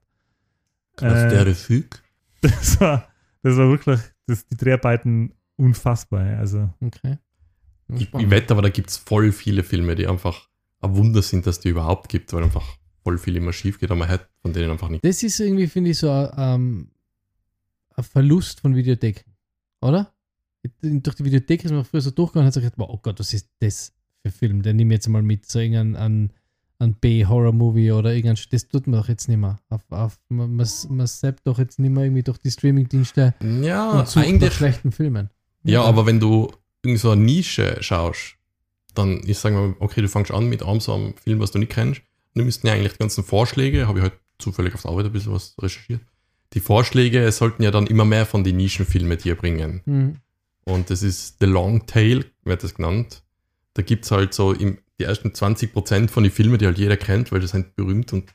Ist 1.00 1.68
Hüg. 1.68 2.02
Das 2.40 2.80
war, 2.80 3.08
das 3.42 3.56
war 3.56 3.68
wirklich, 3.68 4.00
das, 4.26 4.46
die 4.46 4.56
Dreharbeiten 4.56 5.34
unfassbar. 5.56 6.38
Also, 6.38 6.72
Okay. 6.80 7.18
Ich, 7.94 8.12
ich 8.12 8.30
wette 8.30 8.52
aber, 8.52 8.62
da 8.62 8.68
gibt 8.68 8.90
es 8.90 8.98
voll 8.98 9.32
viele 9.32 9.62
Filme, 9.62 9.94
die 9.94 10.06
einfach 10.06 10.48
ein 10.80 10.94
Wunder 10.94 11.22
sind, 11.22 11.46
dass 11.46 11.60
die 11.60 11.70
überhaupt 11.70 12.10
gibt, 12.10 12.32
weil 12.32 12.44
einfach 12.44 12.76
voll 13.02 13.16
viel 13.16 13.36
immer 13.36 13.52
schief 13.52 13.78
geht, 13.80 13.90
aber 13.90 14.00
man 14.00 14.08
hat 14.08 14.28
von 14.42 14.52
denen 14.52 14.70
einfach 14.70 14.90
nicht. 14.90 15.04
Das 15.04 15.22
ist 15.22 15.40
irgendwie, 15.40 15.66
finde 15.66 15.90
ich, 15.90 15.98
so 15.98 16.10
ein, 16.10 16.30
ähm, 16.36 16.90
ein 17.94 18.04
Verlust 18.04 18.60
von 18.60 18.76
Videotheken, 18.76 19.24
oder? 19.80 20.12
Durch 20.82 21.16
die 21.16 21.24
Videothek 21.24 21.64
ist 21.64 21.70
man 21.70 21.84
früher 21.84 22.02
so 22.02 22.10
durchgegangen 22.10 22.44
und 22.44 22.46
hat 22.48 22.54
sich 22.54 22.62
gedacht, 22.62 22.78
oh 22.78 22.98
Gott, 22.98 23.18
was 23.18 23.32
ist 23.32 23.48
das 23.60 23.94
für 24.20 24.28
ein 24.28 24.32
Film? 24.32 24.62
Den 24.62 24.76
nehme 24.76 24.92
ich 24.92 24.98
jetzt 24.98 25.08
mal 25.08 25.22
mit, 25.22 25.46
so 25.46 25.58
irgendein 25.58 26.32
ein, 26.78 26.94
B-Horror-Movie 26.94 27.92
oder 27.92 28.12
irgendein, 28.14 28.36
Sch- 28.36 28.48
das 28.50 28.68
tut 28.68 28.86
man 28.86 29.00
doch 29.00 29.08
jetzt 29.08 29.28
nicht 29.28 29.38
mehr. 29.38 29.58
Auf, 29.68 29.82
auf, 29.90 30.18
man, 30.28 30.54
man, 30.54 30.66
man 30.90 31.06
zappt 31.06 31.46
doch 31.46 31.58
jetzt 31.58 31.78
nicht 31.78 31.90
mehr 31.90 32.04
irgendwie 32.04 32.22
durch 32.22 32.38
die 32.38 32.50
Streaming-Dienste 32.50 33.34
Ja, 33.62 33.90
und 34.00 34.06
sucht 34.08 34.16
nach 34.16 34.22
eigentlich. 34.32 34.54
schlechten 34.54 34.92
Filmen. 34.92 35.30
Ja, 35.64 35.82
aber 35.82 36.06
wenn 36.06 36.20
du 36.20 36.50
irgendwie 36.82 36.98
so 37.00 37.10
eine 37.10 37.22
Nische 37.22 37.76
schaust, 37.80 38.36
dann 38.94 39.18
ist 39.20 39.40
sagen 39.42 39.56
wir, 39.56 39.76
okay, 39.80 40.00
du 40.02 40.08
fängst 40.08 40.30
an 40.30 40.48
mit 40.48 40.62
einem 40.62 40.80
so 40.80 40.94
einem 40.94 41.14
Film, 41.16 41.40
was 41.40 41.50
du 41.50 41.58
nicht 41.58 41.72
kennst. 41.72 42.00
Und 42.00 42.06
dann 42.40 42.44
müssten 42.46 42.66
ja 42.66 42.74
eigentlich 42.74 42.92
die 42.92 42.98
ganzen 42.98 43.24
Vorschläge, 43.24 43.86
habe 43.88 43.98
ich 43.98 44.04
heute 44.04 44.16
zufällig 44.38 44.74
auf 44.74 44.82
der 44.82 44.90
Arbeit 44.92 45.06
ein 45.06 45.12
bisschen 45.12 45.32
was 45.32 45.54
recherchiert. 45.60 46.00
Die 46.54 46.60
Vorschläge 46.60 47.30
sollten 47.32 47.62
ja 47.62 47.70
dann 47.70 47.86
immer 47.88 48.04
mehr 48.04 48.24
von 48.24 48.44
den 48.44 48.56
Nischenfilmen 48.56 49.18
dir 49.18 49.34
bringen. 49.34 49.82
Mhm. 49.84 50.16
Und 50.64 50.90
das 50.90 51.02
ist 51.02 51.36
The 51.40 51.46
Long 51.46 51.86
Tail, 51.86 52.24
wird 52.44 52.62
das 52.62 52.74
genannt. 52.74 53.22
Da 53.74 53.82
gibt 53.82 54.04
es 54.04 54.10
halt 54.10 54.32
so 54.34 54.52
im, 54.52 54.78
die 54.98 55.04
ersten 55.04 55.28
20% 55.28 56.08
von 56.08 56.22
den 56.22 56.32
Filmen, 56.32 56.58
die 56.58 56.66
halt 56.66 56.78
jeder 56.78 56.96
kennt, 56.96 57.30
weil 57.32 57.40
die 57.40 57.46
sind 57.46 57.76
berühmt 57.76 58.12
und 58.12 58.34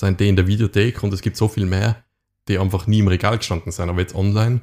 sind 0.00 0.20
die 0.20 0.28
in 0.28 0.36
der 0.36 0.46
Videothek 0.46 1.02
und 1.02 1.12
es 1.12 1.22
gibt 1.22 1.36
so 1.36 1.48
viel 1.48 1.66
mehr, 1.66 2.04
die 2.46 2.58
einfach 2.58 2.86
nie 2.86 3.00
im 3.00 3.08
Regal 3.08 3.38
gestanden 3.38 3.72
sind. 3.72 3.88
Aber 3.90 4.00
jetzt 4.00 4.14
online 4.14 4.60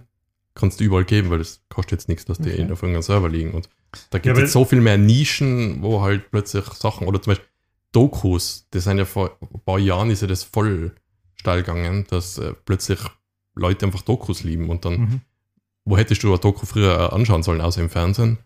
kannst 0.54 0.80
du 0.80 0.86
überall 0.86 1.04
geben, 1.04 1.30
weil 1.30 1.39
das 1.39 1.62
kostet 1.69 1.91
jetzt 1.93 2.10
nichts, 2.10 2.26
dass 2.26 2.38
die 2.38 2.52
Okay. 2.52 2.71
auf 2.71 2.82
irgendeinem 2.82 3.02
Server 3.02 3.30
liegen. 3.30 3.52
Und 3.52 3.69
da 4.10 4.17
gibt 4.19 4.28
Ja, 4.28 4.34
es 4.34 4.39
jetzt 4.39 4.54
so 4.54 4.63
viel 4.65 4.80
mehr 4.82 4.98
Nischen, 4.98 5.82
wo 5.82 6.02
halt 6.02 6.32
plötzlich 6.32 6.65
Sachen, 6.65 7.08
oder 7.08 7.21
zum 7.21 7.32
Beispiel 7.32 7.48
Dokus, 7.91 8.67
das 8.71 8.86
sind 8.86 8.98
ja 8.98 9.06
vor 9.06 9.38
ein 9.41 9.60
paar 9.65 9.80
Jahren 9.80 10.10
ist 10.12 10.21
ja 10.21 10.28
das 10.28 10.43
voll 10.43 10.95
steil 11.36 11.63
gegangen, 11.63 12.06
dass 12.10 12.38
äh, 12.38 12.54
plötzlich 12.65 13.00
Leute 13.56 13.86
einfach 13.86 14.02
Dokus 14.02 14.43
lieben 14.43 14.69
und 14.69 14.84
dann 14.86 15.00
mhm. 15.00 15.21
wo 15.86 15.98
hättest 15.98 16.24
du 16.24 16.34
ein 16.34 16.41
Doku 16.41 16.65
früher 16.65 17.13
anschauen 17.13 17.43
sollen, 17.43 17.62
außer 17.62 17.82
im 17.82 17.89
Fernsehen? 17.89 18.38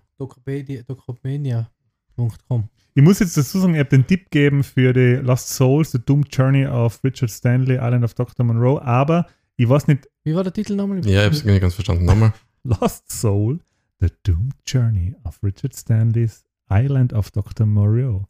Docomania.com. 2.18 2.70
Ich 3.00 3.06
muss 3.06 3.20
jetzt 3.20 3.38
dazu 3.38 3.62
sagen, 3.62 3.76
ich 3.76 3.80
habe 3.80 3.88
den 3.88 4.06
Tipp 4.06 4.30
gegeben 4.30 4.62
für 4.62 4.92
die 4.92 5.26
Lost 5.26 5.56
Souls, 5.56 5.94
The 5.94 6.00
Doomed 6.06 6.36
Journey 6.36 6.68
of 6.68 7.02
Richard 7.02 7.32
Stanley, 7.32 7.76
Island 7.76 8.04
of 8.04 8.14
Dr. 8.14 8.46
Monroe, 8.46 8.82
aber 8.82 9.26
ich 9.56 9.70
weiß 9.70 9.88
nicht, 9.88 10.10
Wie 10.26 10.36
war 10.36 10.44
der 10.44 10.52
Titel 10.52 10.76
nochmal? 10.76 11.00
Ja, 11.06 11.22
ich 11.22 11.28
hab's 11.28 11.46
nicht 11.46 11.62
ganz 11.62 11.76
verstanden. 11.76 12.04
Nochmal. 12.04 12.34
Lost 12.64 13.10
Soul, 13.10 13.62
The 14.02 14.10
Doomed 14.24 14.54
Journey 14.68 15.16
of 15.24 15.42
Richard 15.42 15.74
Stanley's 15.74 16.44
Island 16.70 17.14
of 17.14 17.32
Dr. 17.32 17.66
Monroe. 17.66 18.26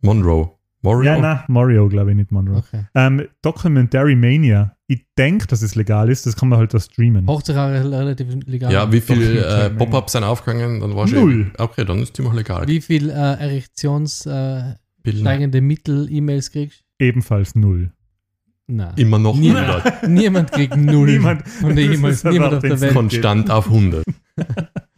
Monroe. 0.00 0.52
Morio? 0.84 1.14
Ja, 1.14 1.18
na, 1.18 1.44
Mario, 1.48 1.88
glaube 1.88 2.10
ich, 2.10 2.16
nicht 2.16 2.30
Monroe. 2.30 2.58
Okay. 2.58 2.84
Ähm, 2.94 3.26
Documentary 3.42 4.14
Mania. 4.14 4.76
Ich 4.86 5.06
denke, 5.16 5.46
dass 5.46 5.62
es 5.62 5.74
legal 5.74 6.10
ist, 6.10 6.26
das 6.26 6.36
kann 6.36 6.50
man 6.50 6.58
halt 6.58 6.74
da 6.74 6.78
streamen. 6.78 7.26
Hochzeit 7.26 7.56
relativ 7.56 8.28
legal. 8.46 8.70
Ja, 8.70 8.92
wie 8.92 9.00
viel 9.00 9.36
Doch, 9.36 9.64
äh, 9.64 9.70
Pop-Ups 9.70 10.12
sind 10.12 10.24
aufgegangen? 10.24 10.80
Dann 10.80 10.94
war 10.94 11.08
Null. 11.08 11.50
Okay, 11.56 11.84
dann 11.86 12.00
ist 12.00 12.14
ziemlich 12.14 12.34
legal. 12.34 12.68
Wie 12.68 12.82
viel 12.82 13.08
äh, 13.08 13.12
Erektions 13.12 14.26
äh, 14.26 14.74
steigende 15.06 15.62
Mittel-E-Mails 15.62 16.52
kriegst 16.52 16.84
Ebenfalls 16.98 17.54
null. 17.54 17.90
Nein. 18.66 18.92
Immer 18.96 19.18
noch 19.18 19.36
Niemand. 19.36 19.84
100. 19.86 20.08
Niemand 20.08 20.52
kriegt 20.52 20.76
null. 20.76 21.10
Niemand. 21.10 21.48
Von 21.48 21.76
der 21.76 21.84
aber 21.98 22.30
niemand 22.30 22.54
auf 22.54 22.62
der 22.62 22.80
Welt. 22.80 22.94
Konstant 22.94 23.50
auf 23.50 23.66
100. 23.66 24.04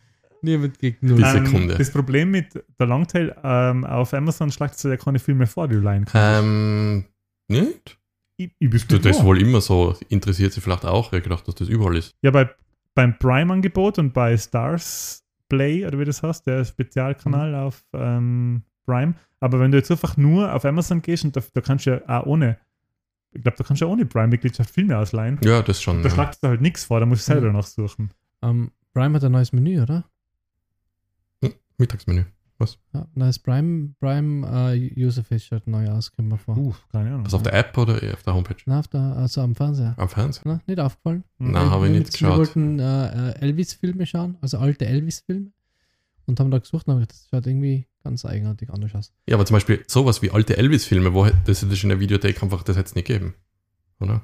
Niemand 0.47 0.79
kriegt 0.79 1.03
null. 1.03 1.23
Ähm, 1.23 1.45
Sekunde. 1.47 1.75
das 1.77 1.91
Problem 1.91 2.31
mit 2.31 2.47
der 2.79 2.87
Longtail 2.87 3.35
ähm, 3.43 3.85
auf 3.85 4.15
Amazon 4.15 4.51
schlagt 4.51 4.83
du 4.83 4.89
ja 4.89 4.97
keine 4.97 5.19
Filme 5.19 5.47
vor, 5.47 5.69
die 5.69 5.75
du 5.77 5.81
leihen 5.83 6.05
kannst. 6.05 6.43
Ähm, 6.45 7.05
nicht? 7.49 7.99
ich, 8.37 8.51
ich 8.59 8.87
Du, 8.87 8.99
das 8.99 9.19
ist 9.19 9.25
wohl 9.25 9.41
immer 9.41 9.61
so. 9.61 9.97
Interessiert 10.09 10.53
sich 10.53 10.63
vielleicht 10.63 10.85
auch. 10.85 11.13
Ich 11.13 11.23
gedacht, 11.23 11.47
dass 11.49 11.55
das 11.57 11.69
überall 11.69 11.97
ist. 11.97 12.15
Ja, 12.23 12.31
bei, 12.31 12.49
beim 12.95 13.19
Prime-Angebot 13.19 13.99
und 13.99 14.13
bei 14.13 14.37
Stars 14.37 15.23
Play, 15.49 15.87
oder 15.87 15.99
wie 15.99 16.05
das 16.05 16.23
heißt, 16.23 16.47
der 16.47 16.65
Spezialkanal 16.65 17.51
Mhm. 17.51 17.55
auf 17.57 17.85
ähm, 17.93 18.63
Prime. 18.85 19.15
Aber 19.41 19.61
wenn 19.61 19.71
du 19.71 19.79
jetzt 19.79 19.91
einfach 19.91 20.17
nur 20.17 20.53
auf 20.53 20.65
Amazon 20.65 21.03
gehst 21.03 21.25
und 21.25 21.37
da, 21.37 21.43
da 21.55 21.61
kannst 21.61 21.87
du 21.87 21.91
ja 21.91 22.01
auch 22.21 22.27
ohne, 22.27 22.59
ich 23.33 23.43
glaube, 23.43 23.57
da 23.59 23.65
kannst 23.65 23.81
du 23.83 23.87
ja 23.87 23.93
ohne 23.93 24.07
Prime-Mitgliedschaft 24.07 24.71
Filme 24.71 24.97
ausleihen. 24.99 25.39
Ja, 25.45 25.63
das 25.63 25.83
schon. 25.83 26.03
Da 26.03 26.09
Ja. 26.09 26.15
schlagst 26.15 26.43
du 26.43 26.49
halt 26.49 26.61
nichts 26.61 26.85
vor, 26.85 27.01
da 27.01 27.07
musst 27.07 27.29
du 27.29 27.33
selber 27.33 27.49
Mhm. 27.49 27.55
nachsuchen. 27.55 28.11
Ähm, 28.43 28.71
Prime 28.93 29.15
hat 29.15 29.25
ein 29.25 29.33
neues 29.33 29.53
Menü, 29.53 29.81
oder? 29.83 30.05
Mittagsmenü. 31.79 32.25
Ja, 32.95 33.07
neues 33.15 33.39
Prime, 33.39 33.91
Prime 34.01 34.47
äh, 34.75 35.05
Userface 35.05 35.45
schaut 35.45 35.67
neu 35.67 35.91
aus, 35.91 36.11
können 36.12 36.31
wir 36.31 36.39
vor. 36.39 36.57
Uh, 36.57 36.75
keine 36.91 37.11
Ahnung. 37.11 37.27
Was 37.27 37.35
auf 37.35 37.43
der 37.43 37.53
App 37.53 37.77
oder 37.77 37.97
auf 38.15 38.23
der 38.23 38.33
Homepage? 38.35 38.57
Na, 38.65 38.79
auf 38.81 38.89
der, 38.89 39.01
also 39.01 39.43
am 39.43 39.55
Fernseher. 39.55 39.93
Am 39.99 40.09
Fernsehen? 40.09 40.43
Na, 40.47 40.61
nicht 40.67 40.81
aufgefallen? 40.81 41.23
Mhm. 41.37 41.51
Nein, 41.51 41.71
habe 41.71 41.87
ich 41.87 41.93
Wir- 41.93 41.99
nicht 42.01 42.12
Wir 42.15 42.29
geschaut. 42.29 42.39
wollten 42.39 42.79
äh, 42.79 43.31
äh, 43.33 43.39
Elvis-Filme 43.41 44.07
schauen, 44.07 44.39
also 44.41 44.57
alte 44.59 44.87
Elvis-Filme. 44.87 45.51
Und 46.25 46.41
haben 46.41 46.51
da 46.51 46.59
gesucht 46.59 46.87
und 46.89 46.95
haben 46.95 47.01
gedacht, 47.01 47.12
das 47.21 47.29
schaut 47.31 47.47
irgendwie 47.47 47.87
ganz 48.03 48.25
eigenartig 48.25 48.71
anders 48.71 48.95
aus. 48.95 49.12
Ja, 49.29 49.37
aber 49.37 49.45
zum 49.45 49.55
Beispiel 49.57 49.85
sowas 49.87 50.23
wie 50.23 50.31
alte 50.31 50.57
Elvis-Filme, 50.57 51.12
wo 51.12 51.27
das 51.45 51.62
ist 51.62 51.83
in 51.83 51.91
der 51.91 52.01
Videothek 52.01 52.43
einfach, 52.43 52.62
das 52.62 52.77
hätte 52.79 52.87
es 52.89 52.95
nicht 52.95 53.07
gegeben. 53.07 53.35
Oder? 54.01 54.23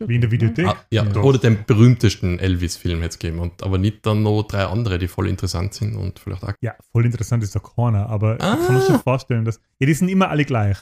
Wie 0.00 0.14
in 0.14 0.20
der? 0.20 0.30
Videothek. 0.30 0.66
Ah, 0.66 0.76
ja, 0.90 1.04
Ja. 1.04 1.20
oder 1.22 1.38
den 1.38 1.64
berühmtesten 1.66 2.38
Elvis-Film 2.38 3.02
jetzt 3.02 3.18
geben. 3.18 3.38
Und, 3.38 3.62
aber 3.62 3.78
nicht 3.78 4.04
dann 4.06 4.22
noch 4.22 4.42
drei 4.42 4.64
andere, 4.66 4.98
die 4.98 5.08
voll 5.08 5.28
interessant 5.28 5.74
sind 5.74 5.96
und 5.96 6.18
vielleicht 6.18 6.42
auch. 6.44 6.52
Ja, 6.60 6.74
voll 6.92 7.06
interessant 7.06 7.42
ist 7.42 7.54
der 7.54 7.62
Corner, 7.62 8.08
aber 8.08 8.34
ich 8.34 8.40
kann 8.40 8.74
mir 8.74 8.80
Ah. 8.82 8.86
schon 8.86 9.00
vorstellen, 9.00 9.44
dass. 9.44 9.60
Ja, 9.78 9.86
die 9.86 9.94
sind 9.94 10.08
immer 10.08 10.28
alle 10.28 10.44
gleich. 10.44 10.76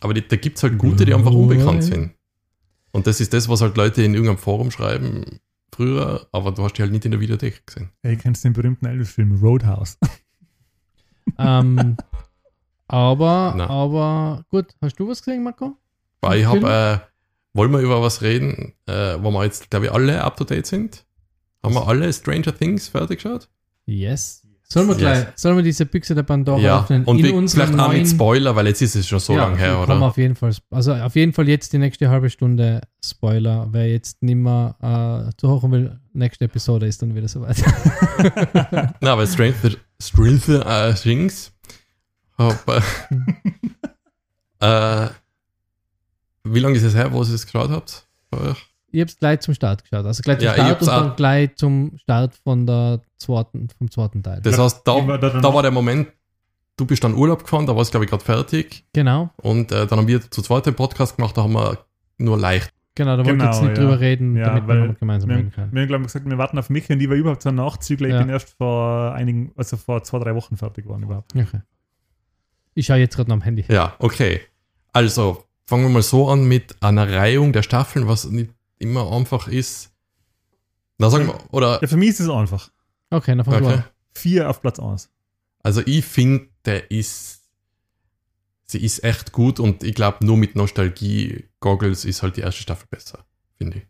Aber 0.00 0.14
die, 0.14 0.26
da 0.26 0.36
gibt 0.36 0.56
es 0.58 0.62
halt 0.62 0.78
gute, 0.78 1.04
die 1.04 1.14
einfach 1.14 1.32
unbekannt 1.32 1.84
sind. 1.84 2.12
Und 2.90 3.06
das 3.06 3.20
ist 3.20 3.32
das, 3.32 3.48
was 3.48 3.60
halt 3.62 3.76
Leute 3.76 4.02
in 4.02 4.12
irgendeinem 4.14 4.38
Forum 4.38 4.70
schreiben 4.70 5.38
früher, 5.74 6.26
aber 6.32 6.52
du 6.52 6.62
hast 6.64 6.74
die 6.74 6.82
halt 6.82 6.92
nicht 6.92 7.06
in 7.06 7.12
der 7.12 7.20
Videothek 7.20 7.66
gesehen. 7.66 7.88
Hey, 8.02 8.16
kennst 8.16 8.44
du 8.44 8.48
den 8.48 8.52
berühmten 8.52 8.84
Elvis-Film 8.86 9.38
Roadhouse? 9.40 9.96
Ähm, 11.38 11.96
aber, 12.88 13.54
Na. 13.56 13.68
aber 13.70 14.44
gut, 14.50 14.74
hast 14.82 14.96
du 14.98 15.08
was 15.08 15.22
gesehen, 15.22 15.42
Marco? 15.44 15.76
Weil 16.20 16.40
ich 16.40 16.46
habe, 16.46 17.02
äh, 17.02 17.11
wollen 17.54 17.70
wir 17.72 17.80
über 17.80 18.00
was 18.02 18.22
reden, 18.22 18.74
äh, 18.86 19.16
wo 19.20 19.30
wir 19.30 19.44
jetzt, 19.44 19.70
glaube 19.70 19.86
ich, 19.86 19.92
alle 19.92 20.22
up 20.22 20.36
to 20.36 20.44
date 20.44 20.66
sind? 20.66 21.04
Haben 21.62 21.74
wir 21.74 21.86
alle 21.86 22.12
Stranger 22.12 22.54
Things 22.56 22.88
fertig 22.88 23.22
geschaut? 23.22 23.48
Yes. 23.86 24.42
Sollen 24.64 24.88
wir 24.88 24.94
Yes. 24.94 25.00
gleich, 25.00 25.26
sollen 25.36 25.56
wir 25.56 25.62
diese 25.62 25.84
Büchse 25.84 26.14
der 26.14 26.22
Pandora 26.22 26.58
ja, 26.58 26.80
öffnen? 26.80 27.04
und 27.04 27.22
in 27.22 27.46
vielleicht 27.46 27.78
auch 27.78 27.92
mit 27.92 28.08
Spoiler, 28.08 28.56
weil 28.56 28.66
jetzt 28.68 28.80
ist 28.80 28.96
es 28.96 29.06
schon 29.06 29.18
so 29.20 29.34
Ja, 29.34 29.40
lange 29.44 29.58
her, 29.58 29.78
oder? 29.78 30.00
auf 30.00 30.16
jeden 30.16 30.34
Fall, 30.34 30.54
also 30.70 30.94
auf 30.94 31.14
jeden 31.14 31.34
Fall 31.34 31.46
jetzt 31.46 31.74
die 31.74 31.78
nächste 31.78 32.08
halbe 32.08 32.30
Stunde 32.30 32.80
Spoiler. 33.04 33.68
Wer 33.70 33.90
jetzt 33.90 34.22
nicht 34.22 34.36
mehr 34.36 34.74
äh, 34.80 35.36
zuhören 35.38 35.72
will, 35.72 36.00
nächste 36.14 36.46
Episode 36.46 36.86
ist 36.86 37.02
dann 37.02 37.14
wieder 37.14 37.28
soweit. 37.28 37.62
Na, 39.02 39.12
aber 39.12 39.26
Stranger, 39.26 39.54
Stranger 40.00 40.88
äh, 40.88 40.94
Things. 40.94 41.52
Hab, 42.38 42.66
äh, 44.60 45.08
wie 46.44 46.60
lange 46.60 46.76
ist 46.76 46.82
es 46.82 46.94
her, 46.94 47.12
wo 47.12 47.22
ihr 47.22 47.34
es 47.34 47.44
geschaut 47.46 47.70
habt? 47.70 48.06
ich 48.94 49.00
habe 49.00 49.08
es 49.10 49.18
gleich 49.18 49.40
zum 49.40 49.54
Start 49.54 49.82
geschaut. 49.84 50.04
Also 50.06 50.22
gleich 50.22 50.38
zum 50.38 50.46
Ja, 50.46 50.52
ich 50.54 50.60
Start 50.62 50.80
und 50.82 50.88
dann 50.88 51.16
gleich 51.16 51.54
zum 51.56 51.92
Start 51.98 52.34
von 52.42 52.66
der 52.66 53.00
zweiten, 53.18 53.68
vom 53.78 53.90
zweiten 53.90 54.22
Teil. 54.22 54.40
Das 54.42 54.58
heißt, 54.58 54.82
da, 54.86 54.98
ich 54.98 55.06
war 55.06 55.18
da 55.18 55.54
war 55.54 55.62
der 55.62 55.70
Moment, 55.70 56.08
du 56.76 56.86
bist 56.86 57.04
dann 57.04 57.14
Urlaub 57.14 57.42
gefahren, 57.44 57.66
da 57.66 57.74
war 57.74 57.82
es, 57.82 57.90
glaube 57.90 58.04
ich, 58.04 58.10
gerade 58.10 58.24
fertig. 58.24 58.84
genau, 58.92 59.30
Und 59.36 59.70
äh, 59.72 59.86
dann 59.86 59.98
haben 60.00 60.08
wir 60.08 60.20
zu 60.30 60.42
zweit 60.42 60.66
den 60.66 60.74
Podcast 60.74 61.16
gemacht, 61.16 61.36
da 61.36 61.42
haben 61.42 61.52
wir 61.52 61.78
nur 62.18 62.38
leicht. 62.38 62.72
genau, 62.94 63.16
da 63.16 63.24
wollte 63.24 63.30
ich 63.32 63.38
Genau, 63.38 63.50
jetzt 63.52 63.62
nicht 63.62 63.68
ja. 63.78 63.82
drüber 63.82 64.00
reden, 64.00 64.36
Ja, 64.36 64.44
damit 64.46 64.62
wir 64.64 64.68
weil 64.68 64.78
nochmal 64.80 64.96
gemeinsam 64.96 65.30
Wir, 65.30 65.36
reden 65.36 65.52
können. 65.52 65.72
wir 65.72 65.80
haben, 65.82 65.88
glaube 65.88 66.02
ich, 66.02 66.06
gesagt, 66.08 66.28
wir 66.28 66.38
warten 66.38 66.58
auf 66.58 66.70
mich 66.70 66.88
und 66.90 67.00
ich 67.00 67.08
war 67.08 67.16
überhaupt 67.16 67.42
so 67.42 67.48
ein 67.50 67.54
Nachzügler. 67.56 68.08
Ich 68.08 68.14
Ja. 68.14 68.20
bin 68.20 68.28
erst 68.30 68.50
vor 68.56 69.12
einigen, 69.14 69.52
also 69.56 69.76
vor 69.76 70.02
zwei, 70.02 70.18
drei 70.18 70.34
Wochen 70.34 70.56
fertig 70.56 70.84
geworden 70.84 71.02
überhaupt. 71.04 71.34
Okay. 71.36 71.60
Ich 72.74 72.86
schaue 72.86 72.96
jetzt 72.98 73.16
gerade 73.16 73.28
noch 73.30 73.36
am 73.36 73.42
Handy. 73.42 73.64
Ja, 73.68 73.94
okay. 73.98 74.40
Also, 74.92 75.44
fangen 75.72 75.84
wir 75.84 75.88
mal 75.88 76.02
so 76.02 76.28
an 76.28 76.44
mit 76.44 76.82
einer 76.82 77.10
Reihung 77.10 77.54
der 77.54 77.62
Staffeln, 77.62 78.06
was 78.06 78.26
nicht 78.26 78.52
immer 78.78 79.10
einfach 79.10 79.48
ist. 79.48 79.90
Na, 80.98 81.08
sagen 81.08 81.28
wir, 81.28 81.38
oder, 81.50 81.80
Ja, 81.80 81.88
für 81.88 81.96
mich 81.96 82.10
ist 82.10 82.20
es 82.20 82.28
einfach. 82.28 82.70
Okay, 83.08 83.34
dann 83.34 83.42
fang 83.46 83.62
du 83.62 83.64
okay. 83.64 83.74
an. 83.76 83.84
Vier 84.12 84.50
auf 84.50 84.60
Platz 84.60 84.78
1. 84.78 85.08
Also 85.62 85.80
ich 85.86 86.04
finde, 86.04 86.48
der 86.66 86.90
ist, 86.90 87.44
sie 88.64 88.84
ist 88.84 89.02
echt 89.02 89.32
gut 89.32 89.58
und 89.60 89.82
ich 89.82 89.94
glaube, 89.94 90.26
nur 90.26 90.36
mit 90.36 90.56
Nostalgie-Goggles 90.56 92.04
ist 92.04 92.22
halt 92.22 92.36
die 92.36 92.42
erste 92.42 92.60
Staffel 92.60 92.86
besser, 92.90 93.24
finde 93.56 93.78
ich. 93.78 93.86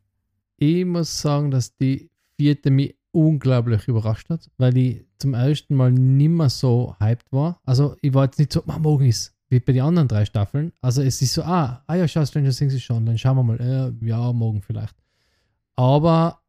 Ich 0.59 0.85
muss 0.85 1.21
sagen, 1.21 1.51
dass 1.51 1.77
die 1.79 2.11
vierte 2.37 2.71
mich 2.71 2.95
unglaublich 3.11 3.89
überrascht 3.89 4.31
hat, 4.31 4.49
weil 4.57 4.77
ich 4.77 5.05
zum 5.19 5.35
ersten 5.35 5.75
Mal 5.75 5.91
nimmer 5.91 6.49
so 6.49 6.95
hyped 7.01 7.33
war. 7.33 7.61
Also 7.65 7.97
ich 8.03 8.15
war 8.15 8.27
jetzt 8.27 8.39
nicht 8.39 8.53
so, 8.53 8.63
man 8.67 8.83
morgen 8.83 9.07
ist, 9.07 9.35
wie 9.53 9.61
bei 9.61 9.73
den 9.73 9.83
anderen 9.83 10.09
drei 10.09 10.25
Staffeln. 10.25 10.73
Also 10.81 11.03
es 11.03 11.21
ist 11.21 11.35
so, 11.35 11.43
ah, 11.43 11.85
ah 11.87 11.95
ja, 11.95 12.09
schau, 12.09 12.25
Stranger 12.25 12.51
Things 12.51 12.73
ist 12.73 12.83
schon, 12.83 13.05
dann 13.05 13.19
schauen 13.19 13.37
wir 13.37 13.43
mal, 13.43 13.61
äh, 13.61 14.07
ja, 14.07 14.33
morgen 14.33 14.63
vielleicht. 14.63 14.97
Aber 15.77 16.41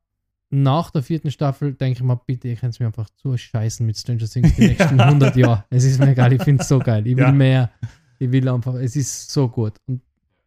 nach 0.50 0.90
der 0.92 1.04
vierten 1.04 1.30
Staffel 1.30 1.74
denke 1.74 2.00
ich 2.00 2.04
mal, 2.04 2.20
bitte, 2.26 2.48
ihr 2.48 2.56
könnt 2.56 2.80
mir 2.80 2.86
einfach 2.86 3.10
zu 3.10 3.36
scheißen 3.36 3.86
mit 3.86 3.98
Stranger 3.98 4.28
Things 4.28 4.56
die 4.56 4.62
nächsten 4.68 5.00
100 5.00 5.36
Jahre. 5.36 5.66
Es 5.70 5.84
ist 5.84 6.00
mir 6.00 6.12
egal, 6.12 6.32
ich 6.32 6.42
finde 6.44 6.62
es 6.62 6.70
so 6.70 6.80
geil. 6.80 7.06
Ich 7.06 7.16
will 7.18 7.24
Ja. 7.24 7.32
mehr. 7.32 7.72
Ich 8.20 8.32
will 8.32 8.48
einfach, 8.48 8.76
es 8.76 8.96
ist 8.96 9.30
so 9.32 9.50
gut. 9.50 9.74
Und 9.86 10.02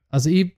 also 0.08 0.30
ich, 0.30 0.56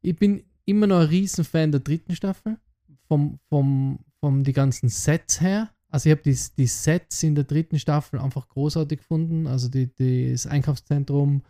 ich 0.00 0.16
bin 0.16 0.42
immer 0.64 0.88
noch 0.88 1.00
ein 1.00 1.06
Riesenfan 1.06 1.70
der 1.70 1.80
dritten 1.80 2.16
Staffel. 2.16 2.58
Vom, 3.06 3.38
vom, 3.48 4.00
vom 4.20 4.42
die 4.42 4.52
ganzen 4.54 4.88
Sets 4.88 5.40
her. 5.40 5.70
Also 5.92 6.08
ich 6.08 6.12
habe 6.12 6.22
die, 6.22 6.38
die 6.56 6.66
Sets 6.66 7.22
in 7.22 7.34
der 7.34 7.44
dritten 7.44 7.78
Staffel 7.78 8.18
einfach 8.18 8.48
großartig 8.48 9.00
gefunden. 9.00 9.46
Also 9.46 9.68
die, 9.68 9.86
die, 9.94 10.32
das 10.32 10.46
Einkaufszentrum, 10.46 11.42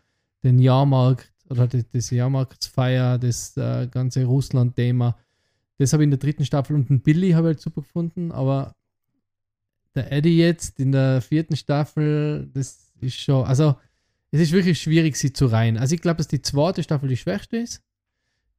den 0.43 0.59
Jahrmarkt 0.59 1.33
oder 1.49 1.69
die, 1.69 1.85
das 1.93 2.11
Jahrmarktsfeier, 2.11 3.19
das 3.19 3.57
äh, 3.57 3.87
ganze 3.87 4.25
Russland-Thema. 4.25 5.17
Das 5.79 5.93
habe 5.93 6.03
ich 6.03 6.07
in 6.07 6.11
der 6.11 6.19
dritten 6.19 6.45
Staffel 6.45 6.75
und 6.75 6.91
den 6.91 7.01
Billy 7.01 7.31
habe 7.31 7.49
ich 7.49 7.55
halt 7.55 7.61
super 7.61 7.83
gefunden, 7.83 8.33
aber 8.33 8.75
der 9.95 10.11
Eddie 10.11 10.39
jetzt 10.39 10.81
in 10.81 10.91
der 10.91 11.21
vierten 11.21 11.55
Staffel, 11.55 12.51
das 12.53 12.93
ist 13.01 13.21
schon, 13.21 13.45
also 13.47 13.77
es 14.33 14.41
ist 14.41 14.53
wirklich 14.53 14.81
schwierig, 14.81 15.17
sie 15.17 15.33
zu 15.33 15.47
reihen. 15.47 15.77
Also 15.77 15.95
ich 15.95 16.01
glaube, 16.01 16.17
dass 16.17 16.29
die 16.29 16.43
zweite 16.43 16.83
Staffel 16.83 17.09
die 17.09 17.17
schwächste 17.17 17.59
ist. 17.59 17.81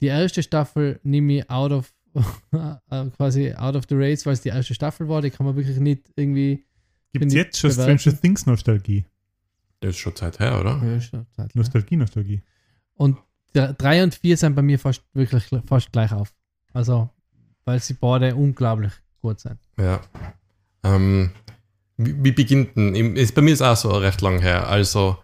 Die 0.01 0.07
erste 0.07 0.43
Staffel 0.43 0.99
nehme 1.03 1.39
ich 1.39 1.49
out 1.49 1.71
of 1.71 1.92
quasi 3.17 3.53
out 3.53 3.75
of 3.75 3.85
the 3.89 3.95
race, 3.95 4.25
weil 4.25 4.33
es 4.33 4.41
die 4.41 4.49
erste 4.49 4.73
Staffel 4.73 5.07
war. 5.07 5.21
Die 5.21 5.29
kann 5.29 5.45
man 5.45 5.55
wirklich 5.55 5.77
nicht 5.77 6.11
irgendwie. 6.15 6.65
Gibt 7.11 7.25
es 7.25 7.33
jetzt 7.33 7.59
schon 7.59 7.69
bewerten. 7.71 7.99
Stranger 7.99 8.21
Things 8.21 8.45
Nostalgie? 8.45 9.05
Das 9.79 9.91
ist 9.91 9.97
schon 9.97 10.15
Zeit 10.15 10.39
her, 10.39 10.59
oder? 10.59 10.81
Ja, 10.83 11.01
schon 11.01 11.25
Zeit? 11.35 11.53
Nostalgie, 11.55 11.97
Nostalgie. 11.97 12.41
Und 12.95 13.17
der, 13.53 13.73
drei 13.73 14.03
und 14.03 14.15
vier 14.15 14.37
sind 14.37 14.55
bei 14.55 14.61
mir 14.61 14.79
fast 14.79 15.03
wirklich 15.13 15.43
fast 15.65 15.91
gleich 15.91 16.11
auf. 16.11 16.33
Also, 16.73 17.09
weil 17.65 17.79
sie 17.79 17.93
beide 17.93 18.35
unglaublich 18.35 18.93
gut 19.21 19.39
sind. 19.39 19.59
Ja. 19.77 20.01
Ähm, 20.83 21.31
wie, 21.97 22.23
wie 22.23 22.31
beginnt 22.31 22.75
denn? 22.75 23.15
Ist, 23.15 23.35
bei 23.35 23.41
mir 23.41 23.53
ist 23.53 23.61
auch 23.61 23.75
so 23.75 23.89
recht 23.91 24.21
lang 24.21 24.39
her. 24.39 24.67
Also, 24.67 25.17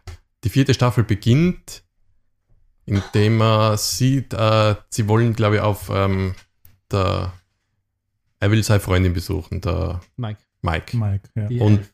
die 0.44 0.50
vierte 0.50 0.74
Staffel 0.74 1.04
beginnt, 1.04 1.84
indem 2.86 3.38
man 3.38 3.78
sieht, 3.78 4.34
äh, 4.34 4.76
sie 4.90 5.08
wollen, 5.08 5.34
glaube 5.34 5.56
ich, 5.56 5.62
auf 5.62 5.90
ähm, 5.90 6.34
der. 6.92 7.34
Er 8.42 8.52
will 8.52 8.64
seine 8.64 8.80
Freundin 8.80 9.14
besuchen, 9.14 9.60
der 9.62 10.00
Mike. 10.16 10.40
Mike. 10.62 10.96
Mike, 10.98 11.30
ja. 11.36 11.48
Die 11.48 11.60
Und- 11.60 11.80
Elf. 11.80 11.94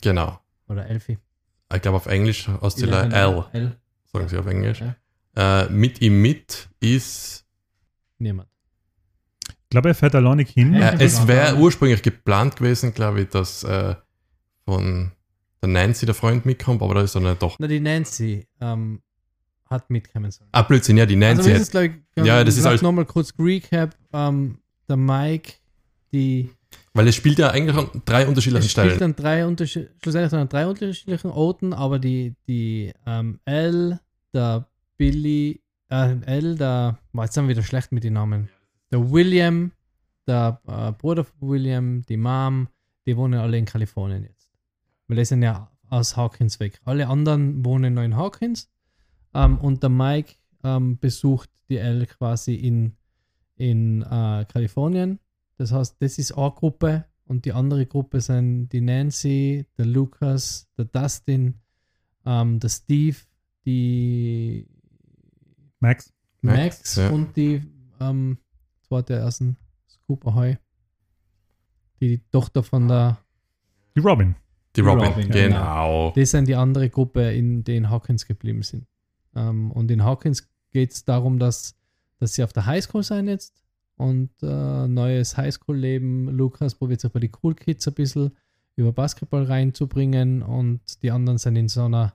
Genau. 0.00 0.40
Oder 0.68 0.86
Elfi. 0.86 1.18
Ich 1.74 1.82
glaube, 1.82 1.96
auf 1.96 2.06
Englisch 2.06 2.48
aus 2.48 2.76
der 2.76 2.88
L, 3.12 3.44
L. 3.52 3.76
sagen 4.12 4.28
sie 4.28 4.36
auf 4.38 4.46
Englisch. 4.46 4.80
Ja. 4.80 5.64
Äh, 5.64 5.68
mit 5.70 6.00
ihm 6.00 6.20
mit 6.22 6.68
ist. 6.80 7.44
Niemand. 8.18 8.48
Ich 9.48 9.70
glaube, 9.70 9.88
er 9.88 9.94
fährt 9.94 10.14
alleine 10.14 10.42
hin. 10.42 10.74
Ja. 10.74 10.90
Äh, 10.90 11.04
es 11.04 11.26
wäre 11.26 11.56
ursprünglich 11.56 12.02
geplant 12.02 12.56
gewesen, 12.56 12.94
glaube 12.94 13.22
ich, 13.22 13.28
dass 13.30 13.64
äh, 13.64 13.96
von 14.64 15.10
der 15.62 15.68
Nancy 15.70 16.06
der 16.06 16.14
Freund 16.14 16.46
mitkommt, 16.46 16.80
aber 16.82 16.94
da 16.94 17.02
ist 17.02 17.16
dann 17.16 17.36
doch. 17.38 17.56
Na, 17.58 17.66
die 17.66 17.80
Nancy 17.80 18.46
ähm, 18.60 19.02
hat 19.74 19.90
mitkommen 19.90 20.30
sollen. 20.30 20.48
Ah, 20.52 20.62
Blödsinn, 20.62 20.96
ja, 20.96 21.06
die 21.06 21.16
Nancy. 21.16 21.50
also, 21.50 21.50
das 21.50 21.62
ist, 21.68 21.74
ich, 22.16 22.24
Ja, 22.24 22.42
das 22.44 22.56
ist 22.56 22.64
alles- 22.66 22.82
nochmal 22.82 23.04
kurz 23.04 23.32
Recap. 23.38 23.94
Ähm, 24.12 24.58
der 24.88 24.96
Mike, 24.96 25.54
die 26.12 26.50
weil 26.96 27.08
es 27.08 27.16
spielt 27.16 27.38
ja 27.38 27.50
eigentlich 27.50 27.76
an 27.76 28.02
drei 28.04 28.26
unterschiedlichen 28.26 28.66
Es 28.66 28.70
spielt 28.72 28.92
Stellen. 28.92 29.02
an 29.02 29.16
drei 29.16 29.46
unterschied- 29.46 29.90
schlussendlich 30.02 30.32
an 30.40 30.48
drei 30.48 30.66
unterschiedlichen 30.66 31.30
Orten, 31.30 31.72
aber 31.72 31.98
die, 31.98 32.34
die 32.48 32.92
ähm, 33.06 33.40
L, 33.44 33.98
der 34.32 34.68
Billy, 34.96 35.60
äh, 35.90 36.16
L, 36.24 36.56
der, 36.56 36.98
jetzt 37.14 37.34
sind 37.34 37.44
wir 37.44 37.50
wieder 37.56 37.62
schlecht 37.64 37.90
mit 37.92 38.04
den 38.04 38.12
Namen. 38.14 38.48
Der 38.92 39.10
William, 39.10 39.72
der 40.28 40.60
äh, 40.68 40.92
Bruder 40.92 41.24
von 41.24 41.48
William, 41.48 42.02
die 42.02 42.16
Mom, 42.16 42.68
die 43.06 43.16
wohnen 43.16 43.40
alle 43.40 43.58
in 43.58 43.64
Kalifornien 43.64 44.22
jetzt. 44.24 44.48
Weil 45.08 45.16
die 45.16 45.24
sind 45.24 45.42
ja 45.42 45.70
aus 45.90 46.16
Hawkins 46.16 46.60
weg. 46.60 46.80
Alle 46.84 47.08
anderen 47.08 47.64
wohnen 47.64 47.94
noch 47.94 48.02
in 48.02 48.16
Hawkins 48.16 48.68
ähm, 49.34 49.58
und 49.58 49.82
der 49.82 49.90
Mike 49.90 50.34
ähm, 50.62 50.98
besucht 50.98 51.50
die 51.68 51.78
L 51.78 52.06
quasi 52.06 52.54
in, 52.54 52.96
in 53.56 54.02
äh, 54.02 54.44
Kalifornien. 54.48 55.18
Das 55.56 55.72
heißt, 55.72 55.96
das 56.00 56.18
ist 56.18 56.32
eine 56.32 56.50
Gruppe 56.50 57.04
und 57.26 57.44
die 57.44 57.52
andere 57.52 57.86
Gruppe 57.86 58.20
sind 58.20 58.68
die 58.68 58.80
Nancy, 58.80 59.66
der 59.78 59.86
Lucas, 59.86 60.68
der 60.76 60.86
Dustin, 60.86 61.60
ähm, 62.26 62.60
der 62.60 62.68
Steve, 62.68 63.16
die 63.64 64.66
Max. 65.80 66.12
Max, 66.42 66.58
Max, 66.58 66.96
ja. 66.96 67.10
und 67.10 67.36
die 67.36 67.62
ähm, 68.00 68.38
zweite 68.82 69.30
dem 69.38 69.56
Scoop 69.88 70.26
Ahoy. 70.26 70.58
Die 72.00 72.20
Tochter 72.30 72.62
von 72.62 72.88
der, 72.88 73.18
Die 73.96 74.00
Robin. 74.00 74.34
Die 74.76 74.80
Robin, 74.80 75.06
Robin, 75.06 75.28
genau. 75.30 76.12
das 76.16 76.32
sind 76.32 76.48
die 76.48 76.56
andere 76.56 76.90
Gruppe, 76.90 77.32
in 77.32 77.62
denen 77.62 77.90
Hawkins 77.90 78.26
geblieben 78.26 78.62
sind. 78.62 78.86
Ähm, 79.34 79.70
und 79.70 79.90
in 79.90 80.04
Hawkins 80.04 80.48
geht 80.70 80.92
es 80.92 81.04
darum, 81.04 81.38
dass, 81.38 81.74
dass 82.18 82.34
sie 82.34 82.44
auf 82.44 82.52
der 82.52 82.66
Highschool 82.66 83.02
sein 83.02 83.28
jetzt 83.28 83.62
und 83.96 84.30
äh, 84.42 84.88
neues 84.88 85.36
Highschool-Leben. 85.36 86.28
Lukas 86.28 86.74
probiert 86.74 87.00
sich 87.00 87.12
bei 87.12 87.20
die 87.20 87.30
Cool 87.42 87.54
Kids 87.54 87.86
ein 87.86 87.94
bisschen 87.94 88.36
über 88.76 88.92
Basketball 88.92 89.44
reinzubringen 89.44 90.42
und 90.42 90.80
die 91.02 91.10
anderen 91.10 91.38
sind 91.38 91.56
in 91.56 91.68
so 91.68 91.84
einer, 91.84 92.14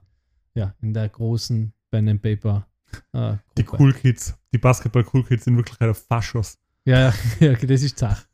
ja, 0.56 0.74
in 0.82 0.94
der 0.94 1.08
großen 1.10 1.74
Pen 1.90 2.10
and 2.10 2.22
Paper 2.22 2.68
äh, 3.14 3.38
Die. 3.58 3.66
Cool 3.68 3.94
Kids, 3.94 4.38
die 4.54 4.58
Basketball-Cool 4.58 5.24
Kids 5.24 5.46
sind 5.46 5.56
wirklich 5.56 5.80
halt 5.80 5.96
Faschos. 5.96 6.58
Ja, 6.86 7.14
ja, 7.40 7.54
das 7.62 7.82
ist 7.82 7.98
Sache. 7.98 8.26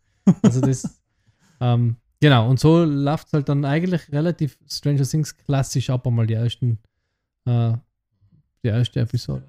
Also 0.42 0.62
das, 0.62 1.02
ähm, 1.60 1.98
genau, 2.20 2.50
und 2.50 2.60
so 2.60 2.84
läuft 2.84 3.28
es 3.28 3.34
halt 3.34 3.50
dann 3.50 3.66
eigentlich 3.66 4.12
relativ 4.12 4.58
Stranger 4.68 5.04
Things 5.04 5.38
klassisch 5.38 5.90
ab, 5.90 6.08
einmal 6.08 6.28
die 6.28 6.34
ersten, 6.34 6.80
äh, 7.46 7.74
die 8.66 8.70
erste 8.70 9.00
Episode. 9.00 9.44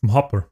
Vom 0.00 0.14
Hopper. 0.14 0.48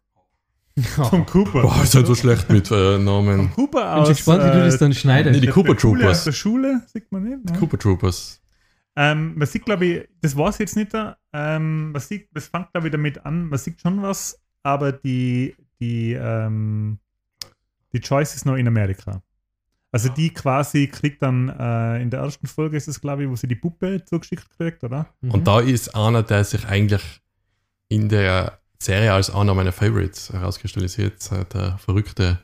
Vom 1.10 1.26
Cooper. 1.26 1.62
Boah, 1.62 1.80
ich 1.82 1.90
bin 1.90 2.06
so 2.06 2.14
schlecht 2.14 2.50
mit 2.50 2.70
äh, 2.70 2.94
Vom 2.94 3.04
Namen. 3.04 3.50
Cooper 3.54 3.80
Bin 3.80 3.88
aus. 3.88 4.06
schon 4.06 4.14
gespannt, 4.14 4.44
wie 4.44 4.58
du 4.58 4.64
das 4.64 4.78
dann 4.78 4.92
schneidest. 4.92 5.34
Nee, 5.34 5.40
die 5.40 5.46
der 5.46 5.54
Cooper 5.54 5.78
Schule, 5.78 6.00
Troopers. 6.00 6.18
Aus 6.18 6.24
der 6.24 6.32
Schule 6.32 6.82
sieht 6.92 7.10
man 7.10 7.22
nicht. 7.24 7.44
Ne? 7.50 7.58
Cooper 7.58 7.78
Troopers. 7.78 8.40
Ähm, 8.94 9.34
man 9.36 9.46
sieht, 9.46 9.64
glaube 9.64 9.86
ich, 9.86 10.08
das 10.20 10.36
war 10.36 10.50
es 10.50 10.58
jetzt 10.58 10.76
nicht 10.76 10.92
da. 10.92 11.16
Ähm, 11.32 11.92
man 11.92 12.00
sieht, 12.00 12.28
das 12.32 12.48
fängt, 12.48 12.70
glaube 12.72 12.88
ich, 12.88 12.92
damit 12.92 13.24
an, 13.24 13.48
man 13.48 13.58
sieht 13.58 13.80
schon 13.80 14.02
was, 14.02 14.40
aber 14.62 14.92
die, 14.92 15.56
die, 15.80 16.12
ähm, 16.12 16.98
die 17.92 18.00
Choice 18.00 18.34
ist 18.34 18.44
noch 18.44 18.56
in 18.56 18.68
Amerika. 18.68 19.22
Also 19.90 20.10
die 20.10 20.30
quasi 20.34 20.86
kriegt 20.88 21.22
dann 21.22 21.48
äh, 21.48 22.02
in 22.02 22.10
der 22.10 22.20
ersten 22.20 22.46
Folge 22.46 22.76
ist 22.76 22.88
es, 22.88 23.00
glaube 23.00 23.24
ich, 23.24 23.30
wo 23.30 23.36
sie 23.36 23.48
die 23.48 23.54
Puppe 23.54 24.04
zugeschickt 24.04 24.48
kriegt, 24.56 24.84
oder? 24.84 25.06
Mhm. 25.22 25.30
Und 25.30 25.46
da 25.46 25.60
ist 25.60 25.94
einer, 25.94 26.22
der 26.22 26.44
sich 26.44 26.66
eigentlich 26.66 27.02
in 27.88 28.08
der 28.08 28.58
Serie 28.78 29.12
als 29.14 29.30
einer 29.30 29.54
meiner 29.54 29.72
Favorites 29.72 30.30
herauskristallisiert, 30.32 31.32
äh, 31.32 31.44
der 31.46 31.78
verrückte 31.78 32.38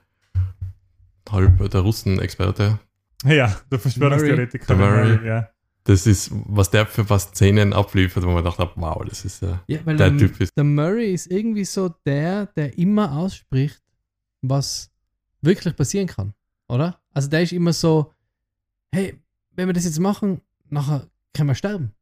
halb 1.31 1.71
der 1.71 1.81
Russen-Experte. 1.81 2.79
Ja, 3.25 3.55
der 3.71 3.79
Verschwörungstheoretiker. 3.79 4.67
Der 4.67 4.77
Murray. 4.77 5.27
Ja. 5.27 5.49
Das 5.85 6.07
ist, 6.07 6.31
was 6.33 6.71
der 6.71 6.87
für 6.87 7.09
was 7.11 7.25
Szenen 7.25 7.73
abliefert, 7.75 8.23
wo 8.25 8.29
man 8.29 8.37
gedacht 8.43 8.59
hat, 8.59 8.73
wow, 8.77 9.03
das 9.07 9.25
ist 9.25 9.43
äh, 9.43 9.57
Ja, 9.67 9.81
weil 9.85 9.97
der 9.97 10.11
der, 10.11 10.19
Typ 10.19 10.41
ist. 10.41 10.57
der 10.57 10.65
Murray 10.65 11.13
ist 11.13 11.27
irgendwie 11.31 11.65
so 11.67 11.91
der, 12.07 12.47
der 12.47 12.77
immer 12.79 13.13
ausspricht, 13.13 13.83
was 14.41 14.91
wirklich 15.43 15.77
passieren 15.77 16.07
kann, 16.07 16.33
oder? 16.69 17.01
Also 17.13 17.29
der 17.29 17.43
ist 17.43 17.53
immer 17.53 17.73
so, 17.73 18.13
hey, 18.93 19.19
wenn 19.53 19.69
wir 19.69 19.73
das 19.73 19.85
jetzt 19.85 19.99
machen, 19.99 20.41
nachher 20.69 21.07
können 21.33 21.49
wir 21.49 21.55
sterben. 21.55 21.93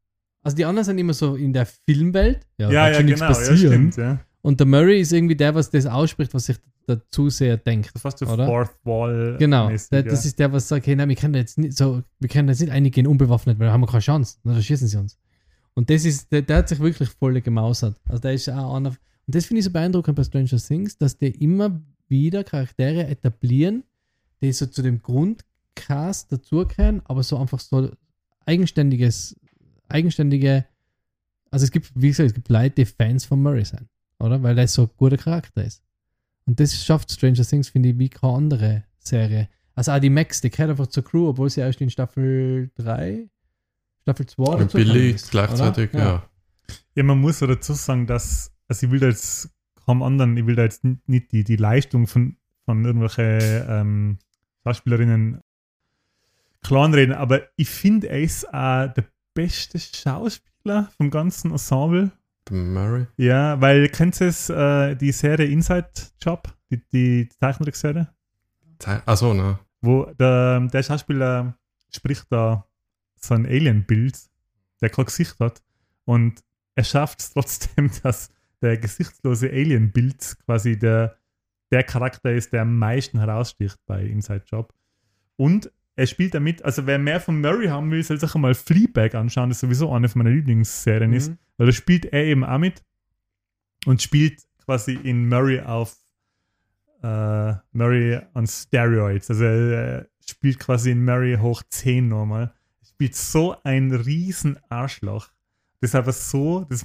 Also 0.42 0.56
die 0.56 0.64
anderen 0.64 0.84
sind 0.84 0.98
immer 0.98 1.14
so 1.14 1.36
in 1.36 1.52
der 1.52 1.66
Filmwelt, 1.66 2.46
ja, 2.58 2.70
Ja, 2.70 2.88
ja, 2.90 3.02
genau. 3.02 3.28
Ja, 3.28 3.56
stimmt, 3.56 3.96
ja. 3.96 4.20
Und 4.42 4.58
der 4.58 4.66
Murray 4.66 5.00
ist 5.00 5.12
irgendwie 5.12 5.36
der, 5.36 5.54
was 5.54 5.70
das 5.70 5.86
ausspricht, 5.86 6.34
was 6.34 6.46
sich 6.46 6.56
der 6.88 7.00
Zuseher 7.10 7.56
denkt. 7.56 7.92
Das 7.94 8.02
war 8.02 8.10
so 8.16 8.26
Oder? 8.26 8.46
Fourth 8.46 8.74
Wall. 8.82 9.36
Genau, 9.38 9.70
der, 9.92 10.02
das 10.02 10.24
ist 10.24 10.38
der, 10.38 10.52
was 10.52 10.66
sagt, 10.66 10.86
hey, 10.86 10.96
nein, 10.96 11.08
wir 11.08 11.16
können 11.16 11.34
jetzt 11.34 11.58
nicht 11.58 11.76
so, 11.76 12.02
wir 12.18 12.28
können 12.28 12.48
jetzt 12.48 12.60
nicht 12.60 12.72
eingehen 12.72 13.06
unbewaffnet, 13.06 13.58
weil 13.60 13.68
da 13.68 13.72
haben 13.72 13.82
wir 13.82 13.86
keine 13.86 14.00
Chance, 14.00 14.38
dann 14.42 14.60
schießen 14.60 14.88
sie 14.88 14.98
uns. 14.98 15.16
Und 15.74 15.90
das 15.90 16.04
ist, 16.04 16.30
der, 16.32 16.42
der 16.42 16.58
hat 16.58 16.68
sich 16.68 16.80
wirklich 16.80 17.08
voll 17.08 17.40
gemausert. 17.40 18.00
Also 18.04 18.20
der 18.20 18.34
ist 18.34 18.48
auch 18.48 18.74
einer, 18.74 18.90
und 18.90 19.34
das 19.36 19.46
finde 19.46 19.60
ich 19.60 19.64
so 19.64 19.70
beeindruckend 19.70 20.16
bei 20.16 20.24
Stranger 20.24 20.56
Things, 20.58 20.98
dass 20.98 21.16
die 21.16 21.28
immer 21.28 21.80
wieder 22.08 22.42
Charaktere 22.42 23.06
etablieren, 23.06 23.84
die 24.42 24.52
so 24.52 24.66
zu 24.66 24.82
dem 24.82 25.00
Grundcast 25.00 26.30
dazugehören, 26.32 27.00
aber 27.04 27.22
so 27.22 27.38
einfach 27.38 27.60
so 27.60 27.90
eigenständiges, 28.44 29.36
eigenständige, 29.88 30.66
also 31.50 31.64
es 31.64 31.70
gibt, 31.70 31.92
wie 31.94 32.08
gesagt, 32.08 32.28
es 32.28 32.34
gibt 32.34 32.48
Leute, 32.48 32.74
die 32.74 32.84
Fans 32.84 33.24
von 33.24 33.40
Murray 33.40 33.64
sind, 33.64 33.88
oder? 34.18 34.42
Weil 34.42 34.58
er 34.58 34.68
so 34.68 34.82
ein 34.82 34.90
guter 34.96 35.16
Charakter 35.16 35.64
ist. 35.64 35.82
Und 36.44 36.58
das 36.58 36.74
schafft 36.74 37.12
Stranger 37.12 37.44
Things, 37.44 37.68
finde 37.68 37.90
ich, 37.90 37.98
wie 37.98 38.08
keine 38.08 38.34
andere 38.34 38.84
Serie. 38.98 39.48
Also 39.74 39.92
auch 39.92 40.00
die 40.00 40.10
Max, 40.10 40.40
die 40.40 40.50
gehört 40.50 40.70
einfach 40.70 40.88
zur 40.88 41.04
Crew, 41.04 41.28
obwohl 41.28 41.48
sie 41.48 41.60
erst 41.60 41.80
in 41.80 41.90
Staffel 41.90 42.70
3, 42.76 43.28
Staffel 44.02 44.26
2 44.26 44.42
oder 44.42 44.62
Und 44.62 44.72
Billy 44.72 45.16
gleichzeitig, 45.30 45.94
oder? 45.94 46.02
ja. 46.02 46.28
Ja, 46.94 47.02
man 47.02 47.20
muss 47.20 47.38
so 47.38 47.46
dazu 47.46 47.72
sagen, 47.74 48.06
dass, 48.06 48.52
also 48.68 48.86
ich 48.86 48.92
will 48.92 49.00
da 49.00 49.08
jetzt 49.08 49.50
kaum 49.86 50.02
anderen, 50.02 50.36
ich 50.36 50.46
will 50.46 50.56
da 50.56 50.62
jetzt 50.62 50.84
nicht 50.84 51.32
die, 51.32 51.44
die 51.44 51.56
Leistung 51.56 52.06
von, 52.06 52.36
von 52.64 52.84
irgendwelchen 52.84 53.64
ähm, 53.68 54.18
Schauspielerinnen 54.64 55.40
kleinreden, 56.62 57.14
aber 57.14 57.42
ich 57.56 57.68
finde, 57.68 58.08
er 58.08 58.20
ist 58.20 58.46
auch 58.48 58.92
der 58.92 59.04
beste 59.34 59.78
Schauspieler 59.78 60.90
vom 60.96 61.10
ganzen 61.10 61.50
Ensemble. 61.50 62.12
Murray. 62.50 63.06
Ja, 63.16 63.60
weil 63.60 63.88
kennt 63.88 64.20
ihr 64.20 64.28
es, 64.28 64.48
äh, 64.50 64.94
die 64.96 65.12
Serie 65.12 65.46
Inside 65.46 65.90
Job, 66.20 66.52
die, 66.70 66.82
die 66.92 67.28
Zeichentrickserie? 67.40 68.08
Achso, 69.06 69.32
ne. 69.32 69.58
wo 69.80 70.06
der, 70.18 70.60
der 70.60 70.82
Schauspieler 70.82 71.56
spricht 71.94 72.26
da 72.30 72.66
so 73.16 73.34
ein 73.34 73.46
Alien-Bild, 73.46 74.18
der 74.80 74.90
kein 74.90 75.04
Gesicht 75.04 75.38
hat. 75.38 75.62
Und 76.04 76.42
er 76.74 76.84
schafft 76.84 77.20
es 77.20 77.32
trotzdem, 77.32 77.90
dass 78.02 78.30
der 78.60 78.76
gesichtslose 78.76 79.50
Alien-Bild 79.50 80.36
quasi 80.44 80.78
der, 80.78 81.16
der 81.72 81.82
Charakter 81.82 82.32
ist, 82.32 82.52
der 82.52 82.62
am 82.62 82.78
meisten 82.78 83.18
heraussticht 83.18 83.78
bei 83.86 84.04
Inside 84.04 84.44
Job. 84.46 84.72
Und 85.36 85.72
er 85.96 86.06
spielt 86.06 86.34
damit, 86.34 86.64
also 86.64 86.86
wer 86.86 86.98
mehr 86.98 87.20
von 87.20 87.40
Murray 87.40 87.66
haben 87.68 87.90
will, 87.90 88.02
soll 88.02 88.20
sich 88.20 88.34
einmal 88.34 88.54
Fleabag 88.54 89.14
anschauen, 89.14 89.48
das 89.50 89.60
sowieso 89.60 89.92
eine 89.92 90.08
von 90.08 90.22
meinen 90.22 90.36
Lieblingsserien 90.36 91.10
Mhm. 91.10 91.16
ist, 91.16 91.32
weil 91.56 91.66
da 91.66 91.72
spielt 91.72 92.06
er 92.06 92.24
eben 92.24 92.44
auch 92.44 92.58
mit 92.58 92.82
und 93.86 94.00
spielt 94.00 94.42
quasi 94.64 94.94
in 94.94 95.28
Murray 95.28 95.60
auf 95.60 95.96
äh, 97.02 97.54
Murray 97.72 98.20
on 98.34 98.46
Steroids. 98.46 99.28
Also 99.28 99.44
er 99.44 100.06
spielt 100.24 100.58
quasi 100.60 100.92
in 100.92 101.04
Murray 101.04 101.36
hoch 101.36 101.62
10 101.68 102.08
nochmal. 102.08 102.54
Er 102.80 102.86
spielt 102.86 103.16
so 103.16 103.56
ein 103.64 103.92
riesen 103.92 104.58
Arschloch. 104.68 105.28
Das 105.80 105.90
ist 105.90 105.94
einfach 105.96 106.12
so, 106.12 106.64
das, 106.70 106.84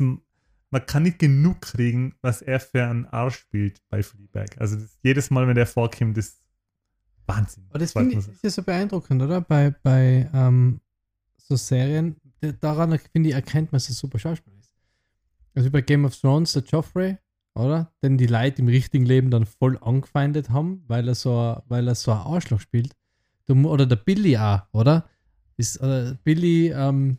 man 0.70 0.86
kann 0.86 1.04
nicht 1.04 1.20
genug 1.20 1.62
kriegen, 1.62 2.16
was 2.22 2.42
er 2.42 2.60
für 2.60 2.86
einen 2.86 3.06
Arsch 3.06 3.38
spielt 3.38 3.82
bei 3.90 4.04
Fleabag. 4.04 4.60
Also 4.60 4.76
das, 4.76 4.98
jedes 5.04 5.30
Mal, 5.30 5.48
wenn 5.48 5.56
der 5.56 5.68
vorkommt, 5.68 6.18
das 6.18 6.28
ist 6.28 6.42
Wahnsinn. 7.26 7.66
Aber 7.70 7.80
das 7.80 7.94
finde 7.94 8.16
ich 8.20 8.28
ist 8.28 8.44
ja 8.44 8.50
so 8.50 8.64
beeindruckend, 8.64 9.22
oder? 9.22 9.42
Bei, 9.42 9.72
bei 9.84 10.30
ähm, 10.34 10.82
so 11.38 11.56
Serien, 11.56 12.16
daran 12.60 12.98
finde 13.12 13.30
ich, 13.30 13.36
erkennt 13.36 13.72
man, 13.72 13.78
dass 13.78 13.90
es 13.90 13.98
super 13.98 14.20
Schauspieler 14.20 14.58
ist. 14.58 14.72
Also 15.56 15.72
bei 15.72 15.82
Game 15.82 16.06
of 16.06 16.16
Thrones, 16.20 16.54
der 16.54 16.64
Joffrey, 16.64 17.18
oder? 17.56 17.92
Den 18.04 18.18
die 18.18 18.28
Leute 18.28 18.62
im 18.62 18.68
richtigen 18.68 19.06
Leben 19.06 19.32
dann 19.32 19.46
voll 19.46 19.78
angefeindet 19.82 20.50
haben, 20.50 20.84
weil 20.88 21.08
er 21.08 21.16
so, 21.16 21.38
ein- 21.40 21.62
weil 21.68 21.88
er 21.88 21.96
so 21.96 22.12
ein 22.12 22.18
Arschloch 22.20 22.60
spielt. 22.62 22.94
Oder 23.50 23.86
der 23.86 23.96
Billy 23.96 24.38
auch, 24.38 24.62
oder? 24.74 25.10
Ist, 25.56 25.78
äh, 25.78 26.16
Billy, 26.24 26.70
ähm, 26.72 27.18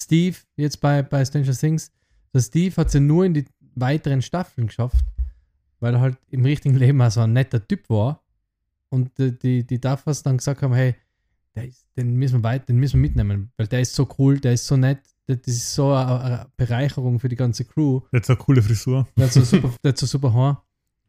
Steve, 0.00 0.36
jetzt 0.56 0.80
bei, 0.80 1.02
bei 1.02 1.24
Stranger 1.24 1.52
Things, 1.52 1.92
der 2.34 2.40
Steve 2.40 2.76
hat 2.76 2.90
sie 2.90 3.00
nur 3.00 3.24
in 3.24 3.34
die 3.34 3.44
weiteren 3.74 4.22
Staffeln 4.22 4.68
geschafft, 4.68 5.04
weil 5.80 5.94
er 5.94 6.00
halt 6.00 6.18
im 6.30 6.44
richtigen 6.44 6.76
Leben 6.76 7.00
auch 7.02 7.10
so 7.10 7.20
ein 7.20 7.32
netter 7.32 7.66
Typ 7.66 7.88
war. 7.90 8.22
Und 8.88 9.18
die, 9.18 9.36
die, 9.38 9.66
die 9.66 9.80
Duffers 9.80 10.22
dann 10.22 10.38
gesagt 10.38 10.62
haben, 10.62 10.74
hey, 10.74 10.94
ist, 11.54 11.86
den, 11.96 12.14
müssen 12.16 12.40
wir 12.40 12.42
weit, 12.44 12.68
den 12.68 12.76
müssen 12.76 13.00
wir 13.00 13.08
mitnehmen, 13.08 13.50
weil 13.56 13.66
der 13.66 13.80
ist 13.80 13.94
so 13.94 14.08
cool, 14.18 14.38
der 14.38 14.52
ist 14.52 14.66
so 14.66 14.76
nett, 14.76 15.00
das 15.26 15.38
ist 15.46 15.74
so 15.74 15.92
eine, 15.92 16.20
eine 16.20 16.46
Bereicherung 16.56 17.18
für 17.18 17.28
die 17.28 17.36
ganze 17.36 17.64
Crew. 17.64 18.00
Der 18.12 18.20
hat 18.20 18.26
so 18.26 18.34
eine 18.34 18.42
coole 18.42 18.62
Frisur. 18.62 19.08
Der 19.16 19.26
hat 19.26 19.32
so 19.32 19.42
super, 19.42 19.72
der 19.82 19.90
hat 19.90 19.98
so 19.98 20.06
super 20.06 20.32
Haar. 20.32 20.64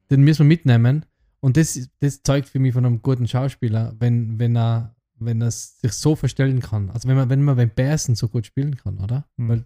Den 0.10 0.22
müssen 0.22 0.40
wir 0.40 0.56
mitnehmen. 0.56 1.06
Und 1.40 1.58
das, 1.58 1.80
das 2.00 2.24
zeugt 2.24 2.50
für 2.50 2.60
mich 2.60 2.74
von 2.74 2.86
einem 2.86 3.02
guten 3.02 3.28
Schauspieler, 3.28 3.96
wenn, 4.00 4.40
wenn 4.40 4.56
er 4.58 4.96
wenn 5.20 5.42
er 5.42 5.52
sich 5.52 5.94
so 5.94 6.16
verstellen 6.16 6.60
kann. 6.60 6.90
Also 6.90 7.08
wenn 7.08 7.16
man, 7.16 7.30
wenn 7.30 7.44
man 7.44 7.56
beim 7.56 7.70
Bärsen 7.70 8.16
so 8.16 8.28
gut 8.28 8.46
spielen 8.46 8.78
kann, 8.78 9.00
oder? 9.00 9.26
Mhm. 9.38 9.50
Weil 9.50 9.66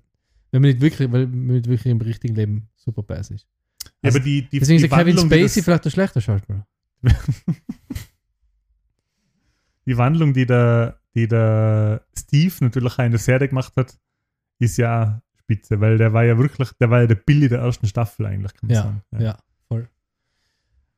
wenn 0.51 0.61
man 0.61 0.71
nicht 0.71 0.81
wirklich, 0.81 1.11
weil 1.11 1.27
man 1.27 1.47
nicht 1.55 1.67
wirklich 1.67 1.91
im 1.91 2.01
richtigen 2.01 2.35
Leben 2.35 2.69
super 2.75 3.03
Bärs 3.03 3.31
ist. 3.31 3.47
Ja, 3.83 3.89
Also 4.03 4.17
aber 4.17 4.25
die, 4.25 4.47
die, 4.49 4.59
Deswegen 4.59 4.77
ist 4.77 4.83
die 4.85 4.89
der 4.89 4.97
Kevin 4.97 5.17
Spacey 5.17 5.63
vielleicht 5.63 5.85
ein 5.85 5.91
schlechter 5.91 6.21
Schauspieler. 6.21 6.67
die 9.85 9.97
Wandlung, 9.97 10.33
die 10.33 10.45
der, 10.45 10.99
die 11.15 11.27
der 11.27 12.05
Steve 12.17 12.53
natürlich 12.61 12.93
auch 12.93 13.03
in 13.03 13.11
der 13.11 13.19
Serie 13.19 13.47
gemacht 13.47 13.73
hat, 13.75 13.97
ist 14.59 14.77
ja 14.77 15.21
spitze, 15.39 15.79
weil 15.81 15.97
der 15.97 16.13
war 16.13 16.23
ja 16.23 16.37
wirklich, 16.37 16.69
der 16.79 16.89
war 16.89 17.01
ja 17.01 17.07
der 17.07 17.15
Billy 17.15 17.49
der 17.49 17.59
ersten 17.59 17.87
Staffel 17.87 18.25
eigentlich, 18.27 18.53
kann 18.53 18.67
man 18.67 18.75
Ja, 18.75 18.81
sagen. 18.83 19.01
ja, 19.23 19.37
voll. 19.67 19.89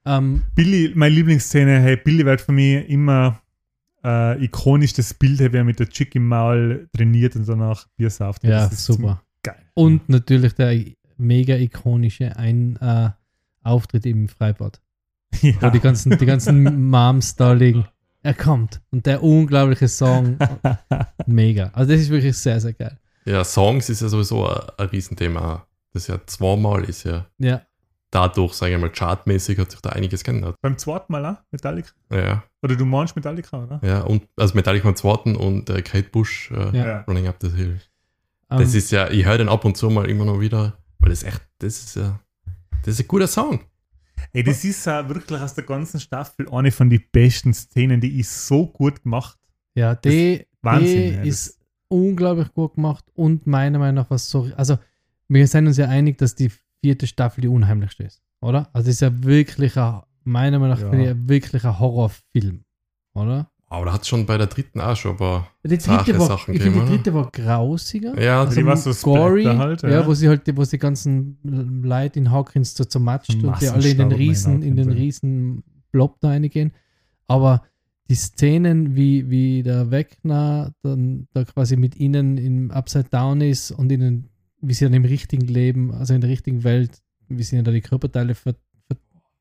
Ähm, 0.05 0.43
Billy, 0.55 0.91
meine 0.95 1.15
Lieblingsszene, 1.15 1.79
hey, 1.79 1.95
Billy 1.97 2.25
wird 2.25 2.41
für 2.41 2.51
mich 2.51 2.87
immer 2.89 3.41
äh, 4.03 4.43
ikonisch 4.43 4.91
das 4.93 5.13
Bild, 5.13 5.39
wie 5.39 5.55
er 5.57 5.63
mit 5.63 5.79
der 5.79 5.87
Chick 5.87 6.13
im 6.15 6.27
Maul 6.27 6.89
trainiert 6.93 7.37
und 7.37 7.47
danach 7.47 7.87
Bier 7.95 8.09
sauft. 8.09 8.43
ja, 8.43 8.65
ist 8.65 8.83
super. 8.83 9.23
Geil. 9.43 9.61
Und 9.73 10.09
natürlich 10.09 10.53
der 10.53 10.79
mega 11.17 11.55
ikonische 11.55 12.35
ein, 12.37 12.77
äh, 12.77 13.09
Auftritt 13.63 14.05
im 14.05 14.27
Freibad, 14.27 14.81
wo 15.41 15.47
ja. 15.47 15.69
die 15.69 15.79
ganzen, 15.79 16.17
die 16.17 16.25
ganzen 16.25 16.89
Moms 16.89 17.35
da 17.35 17.53
liegen. 17.53 17.85
Er 18.21 18.33
kommt. 18.33 18.81
Und 18.91 19.05
der 19.05 19.21
unglaubliche 19.21 19.87
Song, 19.87 20.37
mega. 21.25 21.71
Also 21.73 21.91
das 21.91 22.01
ist 22.01 22.09
wirklich 22.09 22.37
sehr, 22.37 22.59
sehr 22.59 22.73
geil. 22.73 22.97
Ja, 23.25 23.43
Songs 23.43 23.89
ist 23.89 24.01
ja 24.01 24.09
sowieso 24.09 24.47
ein, 24.47 24.61
ein 24.77 24.87
Riesenthema. 24.87 25.65
Das 25.93 26.07
ja 26.07 26.19
zweimal 26.25 26.83
ist 26.85 27.03
ja 27.03 27.27
Ja, 27.37 27.61
dadurch, 28.13 28.53
sage 28.53 28.73
ich 28.73 28.81
mal, 28.81 28.91
chartmäßig 28.91 29.57
hat 29.59 29.71
sich 29.71 29.81
da 29.81 29.89
einiges 29.89 30.23
geändert. 30.23 30.55
Beim 30.61 30.77
zweiten 30.77 31.11
Mal 31.11 31.25
auch, 31.25 31.37
Metallica? 31.51 31.91
Ja, 32.11 32.43
Oder 32.61 32.75
du 32.75 32.85
meinst 32.85 33.15
Metallica, 33.15 33.63
oder? 33.63 33.79
ja. 33.83 34.01
Und 34.01 34.27
also 34.37 34.55
Metallica 34.55 34.85
beim 34.85 34.95
zweiten 34.95 35.35
und 35.35 35.69
äh, 35.69 35.81
Kate 35.81 36.09
Bush, 36.09 36.51
äh. 36.51 36.77
Ja. 36.77 37.01
Running 37.01 37.27
Up 37.27 37.37
the 37.41 37.49
Hill. 37.49 37.79
Ähm, 38.53 38.59
Das 38.59 38.73
ist 38.73 38.91
ja, 38.91 39.09
ich 39.09 39.25
höre 39.25 39.37
den 39.37 39.49
ab 39.49 39.65
und 39.65 39.75
zu 39.77 39.89
mal 39.89 40.09
immer 40.09 40.25
noch 40.25 40.39
wieder, 40.39 40.77
weil 40.99 41.09
das 41.09 41.23
echt, 41.23 41.41
das 41.59 41.83
ist 41.83 41.95
ja, 41.95 42.19
das 42.83 42.95
ist 42.95 43.01
ein 43.01 43.07
guter 43.07 43.27
Song. 43.27 43.61
Ey, 44.31 44.43
das 44.43 44.63
ist 44.63 44.85
ja 44.85 45.07
wirklich 45.09 45.39
aus 45.39 45.53
der 45.53 45.63
ganzen 45.65 45.99
Staffel 45.99 46.49
eine 46.51 46.71
von 46.71 46.89
den 46.89 47.03
besten 47.11 47.53
Szenen, 47.53 47.99
die 48.01 48.19
ist 48.19 48.47
so 48.47 48.67
gut 48.67 49.03
gemacht. 49.03 49.37
Ja, 49.75 49.95
die, 49.95 50.45
Wahnsinn, 50.61 51.03
die 51.03 51.09
ja, 51.15 51.17
das- 51.19 51.27
ist 51.47 51.59
unglaublich 51.89 52.51
gut 52.53 52.75
gemacht 52.75 53.05
und 53.13 53.45
meiner 53.45 53.79
Meinung 53.79 53.95
nach 54.03 54.09
was 54.09 54.29
so. 54.29 54.49
Also, 54.55 54.77
wir 55.27 55.45
sind 55.47 55.67
uns 55.67 55.77
ja 55.77 55.87
einig, 55.89 56.17
dass 56.17 56.35
die 56.35 56.51
vierte 56.81 57.05
Staffel 57.07 57.41
die 57.41 57.47
unheimlichste 57.47 58.03
ist, 58.03 58.21
oder? 58.41 58.69
Also, 58.73 58.89
es 58.89 58.95
ist 58.95 59.01
ja 59.01 59.23
wirklich 59.23 59.77
ein, 59.77 60.01
meiner 60.23 60.57
Meinung 60.59 60.75
nach, 60.77 60.81
Ja. 60.83 60.89
finde 60.89 61.35
ich, 61.37 61.53
ein 61.65 61.79
Horrorfilm, 61.79 62.63
oder? 63.13 63.51
Aber 63.73 63.87
da 63.87 63.93
hat 63.93 64.03
es 64.03 64.07
schon 64.07 64.25
bei 64.27 64.37
der 64.37 64.45
dritten 64.47 64.79
auch 64.79 64.95
schon, 64.95 65.11
aber 65.11 65.47
Die 65.63 65.79
Sache 65.79 66.03
dritte 66.05 66.19
war, 66.19 66.27
Sachen 66.27 66.53
ich 66.53 66.61
finde, 66.61 66.79
gegeben, 66.79 66.85
die 66.85 66.93
oder? 66.93 66.95
dritte 66.95 67.13
war 67.15 67.31
grausiger. 67.31 68.21
ja, 68.21 68.41
Also 68.41 68.55
die 68.55 68.65
war 68.65 68.77
so 68.77 68.93
gory, 68.93 69.45
halt, 69.45 69.81
ja. 69.81 69.89
ja. 69.89 70.05
wo 70.05 70.13
sie 70.13 70.29
halt, 70.29 70.41
wo 70.55 70.63
sie 70.63 70.77
die 70.77 70.79
ganzen 70.79 71.39
Leute 71.83 72.19
in 72.19 72.29
Hawkins 72.29 72.75
so 72.75 72.83
zermatscht 72.83 73.33
und 73.33 73.59
die 73.59 73.67
alle 73.67 73.89
in 73.89 73.97
den 73.97 74.11
riesen, 74.11 74.61
in 74.61 74.69
in 74.69 74.75
den 74.75 74.89
riesen 74.91 75.63
Blob 75.91 76.19
da 76.19 76.29
reingehen. 76.29 76.71
Aber 77.27 77.63
die 78.09 78.15
Szenen, 78.15 78.95
wie, 78.95 79.29
wie 79.31 79.63
der 79.63 79.89
Wegner 79.89 80.73
dann 80.83 81.27
da 81.33 81.43
quasi 81.43 81.75
mit 81.75 81.95
ihnen 81.95 82.37
im 82.37 82.69
Upside 82.69 83.07
Down 83.09 83.41
ist 83.41 83.71
und 83.71 83.91
ihnen, 83.91 84.29
wie 84.61 84.75
sie 84.75 84.85
dann 84.85 84.93
im 84.93 85.05
richtigen 85.05 85.47
Leben, 85.47 85.91
also 85.93 86.13
in 86.13 86.21
der 86.21 86.29
richtigen 86.29 86.63
Welt, 86.63 87.01
wie 87.27 87.41
sie 87.41 87.55
ihnen 87.55 87.65
da 87.65 87.71
die 87.71 87.81
Körperteile 87.81 88.35
ver, 88.35 88.53
ver 88.87 88.97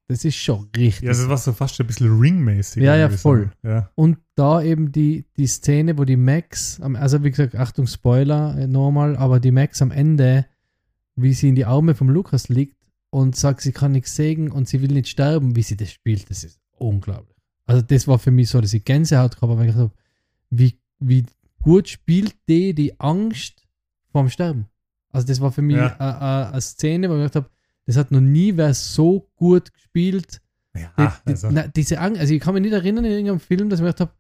das 0.09 0.25
ist 0.25 0.37
schon 0.37 0.69
richtig. 0.77 1.03
Ja, 1.03 1.09
das 1.11 1.29
war 1.29 1.37
so 1.37 1.53
fast 1.53 1.79
ein 1.81 1.87
bisschen 1.87 2.19
ringmäßig. 2.19 2.83
Ja, 2.83 2.97
ja, 2.97 3.11
voll. 3.11 3.51
Ja. 3.63 3.91
Und 3.95 4.19
da 4.35 4.63
eben 4.63 4.93
die, 4.93 5.27
die 5.37 5.47
Szene, 5.47 5.99
wo 5.99 6.05
die 6.05 6.17
Max, 6.17 6.81
am- 6.81 6.97
also 6.97 7.23
wie 7.23 7.31
gesagt, 7.31 7.55
Achtung, 7.55 7.87
Spoiler, 7.87 8.57
äh, 8.59 8.67
normal, 8.67 9.17
aber 9.17 9.41
die 9.41 9.51
Max 9.51 9.83
am 9.83 9.91
Ende, 9.91 10.47
wie 11.17 11.35
sie 11.35 11.49
in 11.51 11.55
die 11.55 11.67
Arme 11.67 11.95
vom 11.95 12.09
Lukas 12.09 12.49
liegt 12.49 12.77
und 13.11 13.37
sagt, 13.37 13.61
sie 13.61 13.73
kann 13.73 13.93
nichts 13.93 14.17
sehen 14.17 14.51
und 14.51 14.69
sie 14.69 14.81
will 14.81 14.93
nicht 14.93 15.09
sterben, 15.09 15.55
wie 15.57 15.63
sie 15.63 15.77
das 15.77 15.91
spielt, 15.93 16.31
das 16.31 16.45
ist 16.45 16.59
unglaublich. 16.79 17.37
Also 17.67 17.83
das 17.83 18.09
war 18.09 18.19
für 18.19 18.31
mich 18.31 18.49
so, 18.49 18.61
dass 18.61 18.73
ich 18.73 18.85
Gänsehaut 18.85 19.33
gehabt 19.37 19.43
habe, 19.43 19.57
weil 19.59 19.69
ich 19.69 19.75
gedacht 19.75 19.91
habe, 19.91 20.01
wie, 20.51 20.79
wie 20.99 21.25
gut 21.63 21.89
spielt 21.89 22.35
die 22.49 22.75
die 22.75 22.99
Angst 22.99 23.67
vorm 24.11 24.29
Sterben. 24.31 24.67
Also 25.11 25.27
das 25.27 25.41
war 25.41 25.53
für 25.53 25.63
mich 25.63 25.77
Ja. 25.77 25.95
eine- 25.99 26.21
eine 26.21 26.53
eine 26.53 26.61
Szene, 26.63 27.09
wo 27.11 27.15
ich 27.15 27.21
gedacht 27.21 27.37
habe, 27.37 27.51
das 27.87 27.97
hat 27.97 28.11
noch 28.11 28.21
nie 28.21 28.57
wer 28.57 28.73
so 28.73 29.29
gut 29.37 29.73
gespielt, 29.75 30.41
ja 30.75 30.91
die, 30.99 31.03
die, 31.27 31.31
also, 31.33 31.51
na, 31.51 31.67
diese 31.69 32.01
Angst, 32.01 32.19
also 32.21 32.33
ich 32.33 32.41
kann 32.41 32.55
mich 32.55 32.63
nicht 32.63 32.73
erinnern 32.73 33.05
in 33.05 33.11
irgendeinem 33.13 33.41
Film, 33.41 33.69
dass 33.69 33.79
ich 33.81 33.83
mir 33.85 33.93
gedacht 33.93 34.09
habe, 34.09 34.13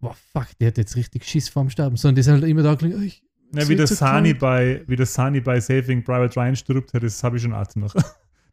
boah, 0.00 0.16
fuck, 0.32 0.46
der 0.60 0.68
hat 0.68 0.78
jetzt 0.78 0.96
richtig 0.96 1.24
Schiss 1.24 1.48
vorm 1.48 1.70
Sterben, 1.70 1.96
sondern 1.96 2.16
die 2.16 2.22
sind 2.22 2.34
halt 2.34 2.44
immer 2.44 2.62
da 2.62 2.74
gelegen, 2.74 3.02
ich, 3.02 3.22
ja, 3.54 3.62
so 3.62 3.68
wie 3.68 3.76
der 3.76 3.86
Sani 3.86 4.34
bei, 4.34 4.82
wie 4.86 4.96
der 4.96 5.06
Sani 5.06 5.40
bei 5.40 5.60
Saving 5.60 6.04
Private 6.04 6.38
Ryan 6.38 6.56
stirbt, 6.56 6.90
das 6.92 7.22
habe 7.22 7.36
ich 7.36 7.42
schon 7.42 7.52
Atem 7.54 7.82
noch. 7.82 7.94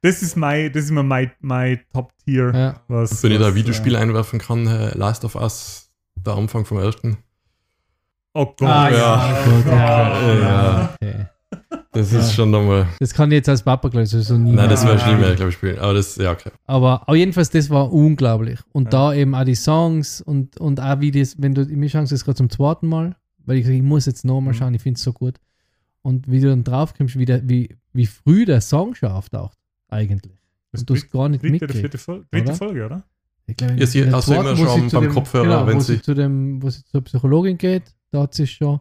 Das 0.01 0.21
ist 0.21 0.35
mein, 0.37 0.71
das 0.71 0.83
ist 0.83 0.89
immer 0.91 1.01
mein, 1.01 1.31
mein 1.39 1.79
Top-Tier. 1.91 2.51
ja, 2.53 2.81
Was, 2.87 3.23
wenn 3.23 3.31
ich 3.31 3.39
da 3.39 3.45
was, 3.45 3.53
ein 3.53 3.55
Videospiel 3.55 3.95
äh, 3.95 3.97
einwerfen 3.97 4.37
kann, 4.37 4.67
äh, 4.67 4.95
Last 4.95 5.25
of 5.25 5.33
Us, 5.33 5.89
der 6.15 6.33
Anfang 6.35 6.63
vom 6.63 6.77
ersten. 6.77 7.17
Oh 8.35 8.45
Gott. 8.45 8.61
Ah, 8.61 8.89
ja. 8.89 8.97
ja, 8.97 9.45
gut, 9.45 9.65
ja, 9.65 10.33
Ja. 10.33 10.39
ja, 10.39 10.95
okay. 11.01 11.25
Das 11.91 12.11
Ja. 12.11 12.19
ist 12.19 12.33
schon 12.33 12.51
nochmal. 12.51 12.87
Das 12.99 13.13
kann 13.13 13.31
ich 13.31 13.35
jetzt 13.37 13.49
als 13.49 13.63
Papa 13.63 13.87
gleich 13.89 14.09
so 14.09 14.37
nie 14.37 14.51
Nein, 14.51 14.69
das 14.69 14.83
mehr. 14.83 14.93
werde 14.95 15.01
ich 15.09 15.15
nie 15.15 15.21
mehr, 15.21 15.35
glaube 15.35 15.49
ich, 15.49 15.55
spielen. 15.55 15.79
Aber 15.79 15.93
das, 15.93 16.15
ja, 16.17 16.31
okay. 16.31 16.51
Aber 16.65 17.07
auf 17.07 17.15
jedenfalls, 17.15 17.49
das 17.51 17.69
war 17.69 17.91
unglaublich. 17.91 18.59
Und 18.73 18.85
Ja. 18.85 18.89
da 18.89 19.13
eben 19.13 19.33
auch 19.33 19.45
die 19.45 19.55
Songs 19.55 20.19
und, 20.21 20.59
und 20.59 20.79
auch 20.81 20.99
wie 20.99 21.11
das, 21.11 21.41
wenn 21.41 21.53
du, 21.55 21.63
mir 21.65 21.89
schauen 21.89 22.05
das 22.09 22.25
gerade 22.25 22.35
zum 22.35 22.49
zweiten 22.49 22.87
Mal, 22.87 23.15
weil 23.45 23.57
ich, 23.57 23.67
ich 23.67 23.81
muss 23.81 24.05
jetzt 24.07 24.25
nochmal 24.25 24.53
Mhm. 24.53 24.57
schauen, 24.57 24.73
ich 24.73 24.81
finde 24.81 24.97
es 24.97 25.03
so 25.03 25.13
gut. 25.13 25.35
Und 26.01 26.29
wie 26.29 26.39
du 26.41 26.49
dann 26.49 26.63
draufkommst, 26.63 27.17
wie, 27.17 27.25
der, 27.25 27.47
wie, 27.47 27.75
wie 27.93 28.05
früh 28.05 28.45
der 28.45 28.61
Song 28.61 28.93
schon 28.95 29.09
auftaucht, 29.09 29.57
eigentlich. 29.89 30.33
Das 30.71 30.81
Und 30.81 30.89
du 30.89 30.95
hast 30.95 31.09
gar 31.11 31.29
nicht 31.29 31.41
dritte 31.41 31.47
oder 31.47 31.51
mitgekriegt. 31.53 31.79
vierte 31.79 31.97
Folge, 31.97 32.25
dritte 32.31 32.43
oder? 32.49 32.55
Folge, 32.55 32.85
oder? 32.85 33.03
Ich 33.47 33.55
glaube, 33.55 33.75
Ja, 33.75 33.85
sie 33.85 34.01
du 34.01 34.07
immer 34.07 34.21
schon 34.21 34.89
beim 34.89 35.03
dem- 35.03 35.13
Kopfhörer, 35.13 35.43
genau, 35.43 35.67
wenn 35.67 35.75
wo 35.77 35.79
sie- 35.79 35.93
sie 35.95 36.01
zu 36.01 36.13
dem, 36.13 36.61
wo 36.61 36.69
sie 36.69 36.83
zur 36.83 37.01
Psychologin 37.01 37.57
geht, 37.57 37.83
da 38.11 38.23
hat 38.23 38.33
sie 38.33 38.45
schon. 38.47 38.79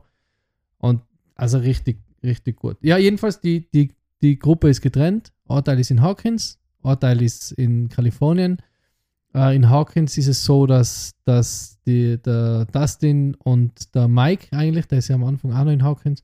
Und 0.79 1.01
also 1.37 1.59
richtig, 1.59 1.99
richtig 2.25 2.57
gut. 2.57 2.77
Ja, 2.83 2.97
jedenfalls, 2.99 3.41
die, 3.41 3.69
die, 3.73 3.93
die 4.23 4.39
Gruppe 4.39 4.69
ist 4.71 4.81
getrennt. 4.81 5.33
Ein 5.49 5.63
Teil 5.65 5.79
ist 5.79 5.91
in 5.91 6.01
Hawkins, 6.03 6.59
ein 6.83 6.99
Teil 6.99 7.23
ist 7.23 7.53
in 7.53 7.89
Kalifornien. 7.89 8.59
Äh, 9.35 9.55
in 9.57 9.69
Hawkins 9.69 10.17
ist 10.19 10.29
es 10.29 10.45
so, 10.45 10.67
dass, 10.67 11.13
dass 11.25 11.79
die, 11.87 12.21
der 12.23 12.65
Dustin 12.67 13.35
und 13.37 13.95
der 13.95 14.09
Mike 14.09 14.49
eigentlich, 14.57 14.87
der 14.87 14.99
ist 14.99 15.09
ja 15.09 15.17
am 15.17 15.25
Anfang 15.25 15.53
auch 15.53 15.65
noch 15.65 15.73
in 15.73 15.83
Hawkins, 15.83 16.23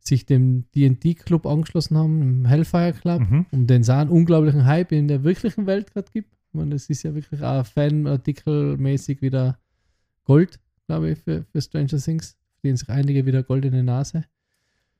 sich 0.00 0.24
dem 0.26 0.64
D&D-Club 0.74 1.46
angeschlossen 1.46 1.96
haben, 1.98 2.22
im 2.22 2.44
Hellfire 2.46 2.92
Club 2.94 3.20
Mhm. 3.20 3.46
um 3.50 3.66
den 3.66 3.82
es 3.82 3.90
einen 3.90 4.10
unglaublichen 4.10 4.64
Hype 4.64 4.92
in 4.92 5.08
der 5.08 5.22
wirklichen 5.24 5.66
Welt 5.66 5.92
gerade 5.92 6.10
gibt. 6.12 6.32
Ich 6.34 6.54
meine, 6.54 6.70
das 6.70 6.88
ist 6.88 7.02
ja 7.02 7.14
wirklich 7.14 7.42
auch 7.42 7.64
Fanartikelmäßig 7.66 9.20
wieder 9.22 9.58
Gold, 10.24 10.58
glaube 10.86 11.10
ich, 11.10 11.18
für, 11.18 11.44
für 11.52 11.60
Stranger 11.60 11.98
Things. 11.98 12.36
Verdienen 12.60 12.76
sich 12.76 12.88
einige 12.88 13.24
wieder 13.26 13.42
goldene 13.42 13.82
Nase. 13.84 14.24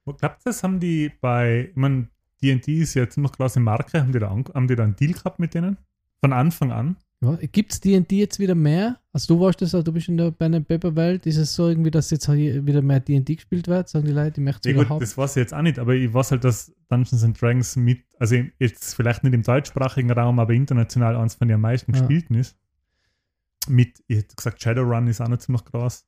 Wo 0.09 0.15
glaubt 0.15 0.41
das? 0.45 0.63
Haben 0.63 0.81
die 0.81 1.11
bei, 1.21 1.69
ich 1.71 1.77
meine, 1.77 2.09
D&D 2.43 2.81
ist 2.81 2.95
ja 2.95 3.09
ziemlich 3.09 3.33
klasse 3.33 3.61
Marke, 3.61 4.01
haben 4.01 4.13
die, 4.13 4.19
da, 4.19 4.31
haben 4.31 4.67
die 4.69 4.75
da 4.77 4.85
einen 4.85 4.97
Deal 4.97 5.13
gehabt 5.13 5.39
mit 5.39 5.55
denen? 5.55 5.77
Von 6.21 6.33
Anfang 6.33 6.73
an? 6.73 6.97
Ja, 7.21 7.37
Gibt 7.53 7.73
es 7.73 7.81
D&D 7.81 8.17
jetzt 8.17 8.39
wieder 8.39 8.55
mehr? 8.55 9.01
Also 9.13 9.35
du 9.35 9.41
warst 9.41 9.61
das, 9.61 9.73
du 9.73 9.93
bist 9.93 10.09
in 10.09 10.17
der 10.17 10.31
Ben 10.31 10.65
Pepper 10.65 10.95
Welt. 10.97 11.27
Ist 11.27 11.37
es 11.37 11.53
so 11.55 11.69
irgendwie, 11.69 11.91
dass 11.91 12.11
jetzt 12.11 12.29
wieder 12.33 12.81
mehr 12.81 13.01
D&D 13.01 13.35
gespielt 13.35 13.67
wird? 13.69 13.89
Sagen 13.89 14.07
die 14.07 14.13
Leute, 14.13 14.41
ich 14.41 14.45
möchte 14.45 14.71
es 14.71 14.77
Ja, 14.77 14.89
haben? 14.89 15.01
das 15.01 15.19
weiß 15.19 15.33
ich 15.37 15.41
jetzt 15.43 15.53
auch 15.55 15.63
nicht, 15.63 15.79
aber 15.79 15.95
ich 15.95 16.15
weiß 16.15 16.31
halt, 16.31 16.45
dass 16.45 16.73
Dungeons 16.89 17.23
and 17.25 17.41
Dragons 17.41 17.77
mit, 17.77 18.05
also 18.19 18.37
jetzt 18.59 18.95
vielleicht 18.95 19.25
nicht 19.25 19.35
im 19.35 19.43
deutschsprachigen 19.43 20.11
Raum, 20.13 20.39
aber 20.39 20.53
international 20.55 21.17
eins 21.17 21.35
von 21.35 21.49
den 21.49 21.57
am 21.57 21.61
meisten 21.63 21.93
Ja. 21.93 21.99
gespielten 22.01 22.35
ist. 22.35 22.57
Mit, 23.69 24.03
ich 24.07 24.19
hätte 24.19 24.37
gesagt, 24.37 24.63
Shadowrun 24.63 25.09
ist 25.09 25.21
auch 25.21 25.29
noch 25.29 25.39
ziemlich 25.39 25.65
groß. 25.65 26.07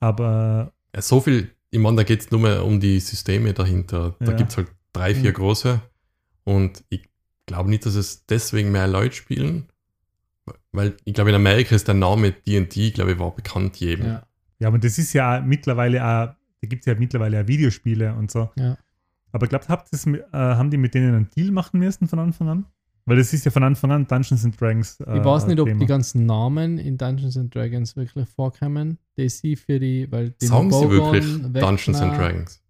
Aber 0.00 0.72
Ja, 0.94 1.02
so 1.02 1.20
viel, 1.20 1.50
ich 1.76 1.82
meine, 1.82 1.96
da 1.98 2.02
geht 2.04 2.22
es 2.22 2.30
nur 2.30 2.40
mehr 2.40 2.64
um 2.64 2.80
die 2.80 2.98
Systeme 3.00 3.52
dahinter. 3.52 4.16
Da 4.20 4.30
Ja. 4.30 4.36
gibt 4.36 4.50
es 4.50 4.56
halt 4.56 4.68
drei, 4.94 5.14
vier 5.14 5.30
Mhm. 5.30 5.34
große. 5.34 5.80
Und 6.44 6.82
ich 6.88 7.02
glaube 7.44 7.68
nicht, 7.68 7.84
dass 7.84 7.94
es 7.96 8.24
deswegen 8.24 8.72
mehr 8.72 8.88
Leute 8.88 9.14
spielen. 9.14 9.66
Weil 10.72 10.96
ich 11.04 11.12
glaube, 11.12 11.30
in 11.30 11.36
Amerika 11.36 11.74
ist 11.74 11.86
der 11.88 11.94
Name 11.94 12.32
D&D, 12.32 12.92
glaube 12.92 13.12
ich, 13.12 13.18
war 13.18 13.34
bekannt 13.34 13.76
jedem. 13.76 14.06
ja. 14.06 14.22
ja, 14.58 14.68
aber 14.68 14.78
das 14.78 14.96
ist 14.98 15.12
ja 15.12 15.40
mittlerweile 15.40 16.02
auch, 16.02 16.34
da 16.62 16.68
gibt 16.68 16.80
es 16.82 16.86
ja 16.86 16.94
mittlerweile 16.98 17.42
auch 17.42 17.46
Videospiele 17.48 18.14
und 18.14 18.30
so. 18.30 18.50
Ja. 18.56 18.78
Aber 19.32 19.46
glaubt, 19.46 19.68
habt 19.68 19.92
das, 19.92 20.06
äh, 20.06 20.22
haben 20.32 20.70
die 20.70 20.78
mit 20.78 20.94
denen 20.94 21.14
einen 21.14 21.30
Deal 21.36 21.50
machen 21.50 21.78
müssen 21.80 22.08
von 22.08 22.18
Anfang 22.20 22.48
an? 22.48 22.66
Weil 23.06 23.16
das 23.18 23.32
ist 23.32 23.44
ja 23.44 23.50
von 23.52 23.62
Anfang 23.62 23.92
an 23.92 24.06
Dungeons 24.06 24.44
and 24.44 24.60
Dragons. 24.60 24.98
Äh, 25.00 25.18
Ich 25.18 25.24
weiß 25.24 25.46
nicht, 25.46 25.60
ob 25.60 25.68
Thema. 25.68 25.78
die 25.80 25.86
ganzen 25.86 26.26
Namen 26.26 26.78
in 26.78 26.98
Dungeons 26.98 27.36
and 27.36 27.54
Dragons 27.54 27.94
wirklich 27.96 28.28
vorkommen. 28.28 28.98
Die 29.16 29.28
sie 29.28 29.54
für 29.56 29.78
die, 29.78 30.10
weil 30.10 30.30
die 30.30 30.46
Sagen 30.46 30.70
sie 30.72 30.80
Bogon, 30.80 30.90
wirklich 30.90 31.24
Vecna- 31.24 31.60
Dungeons 31.60 32.00
and 32.00 32.16
Dragons? 32.16 32.62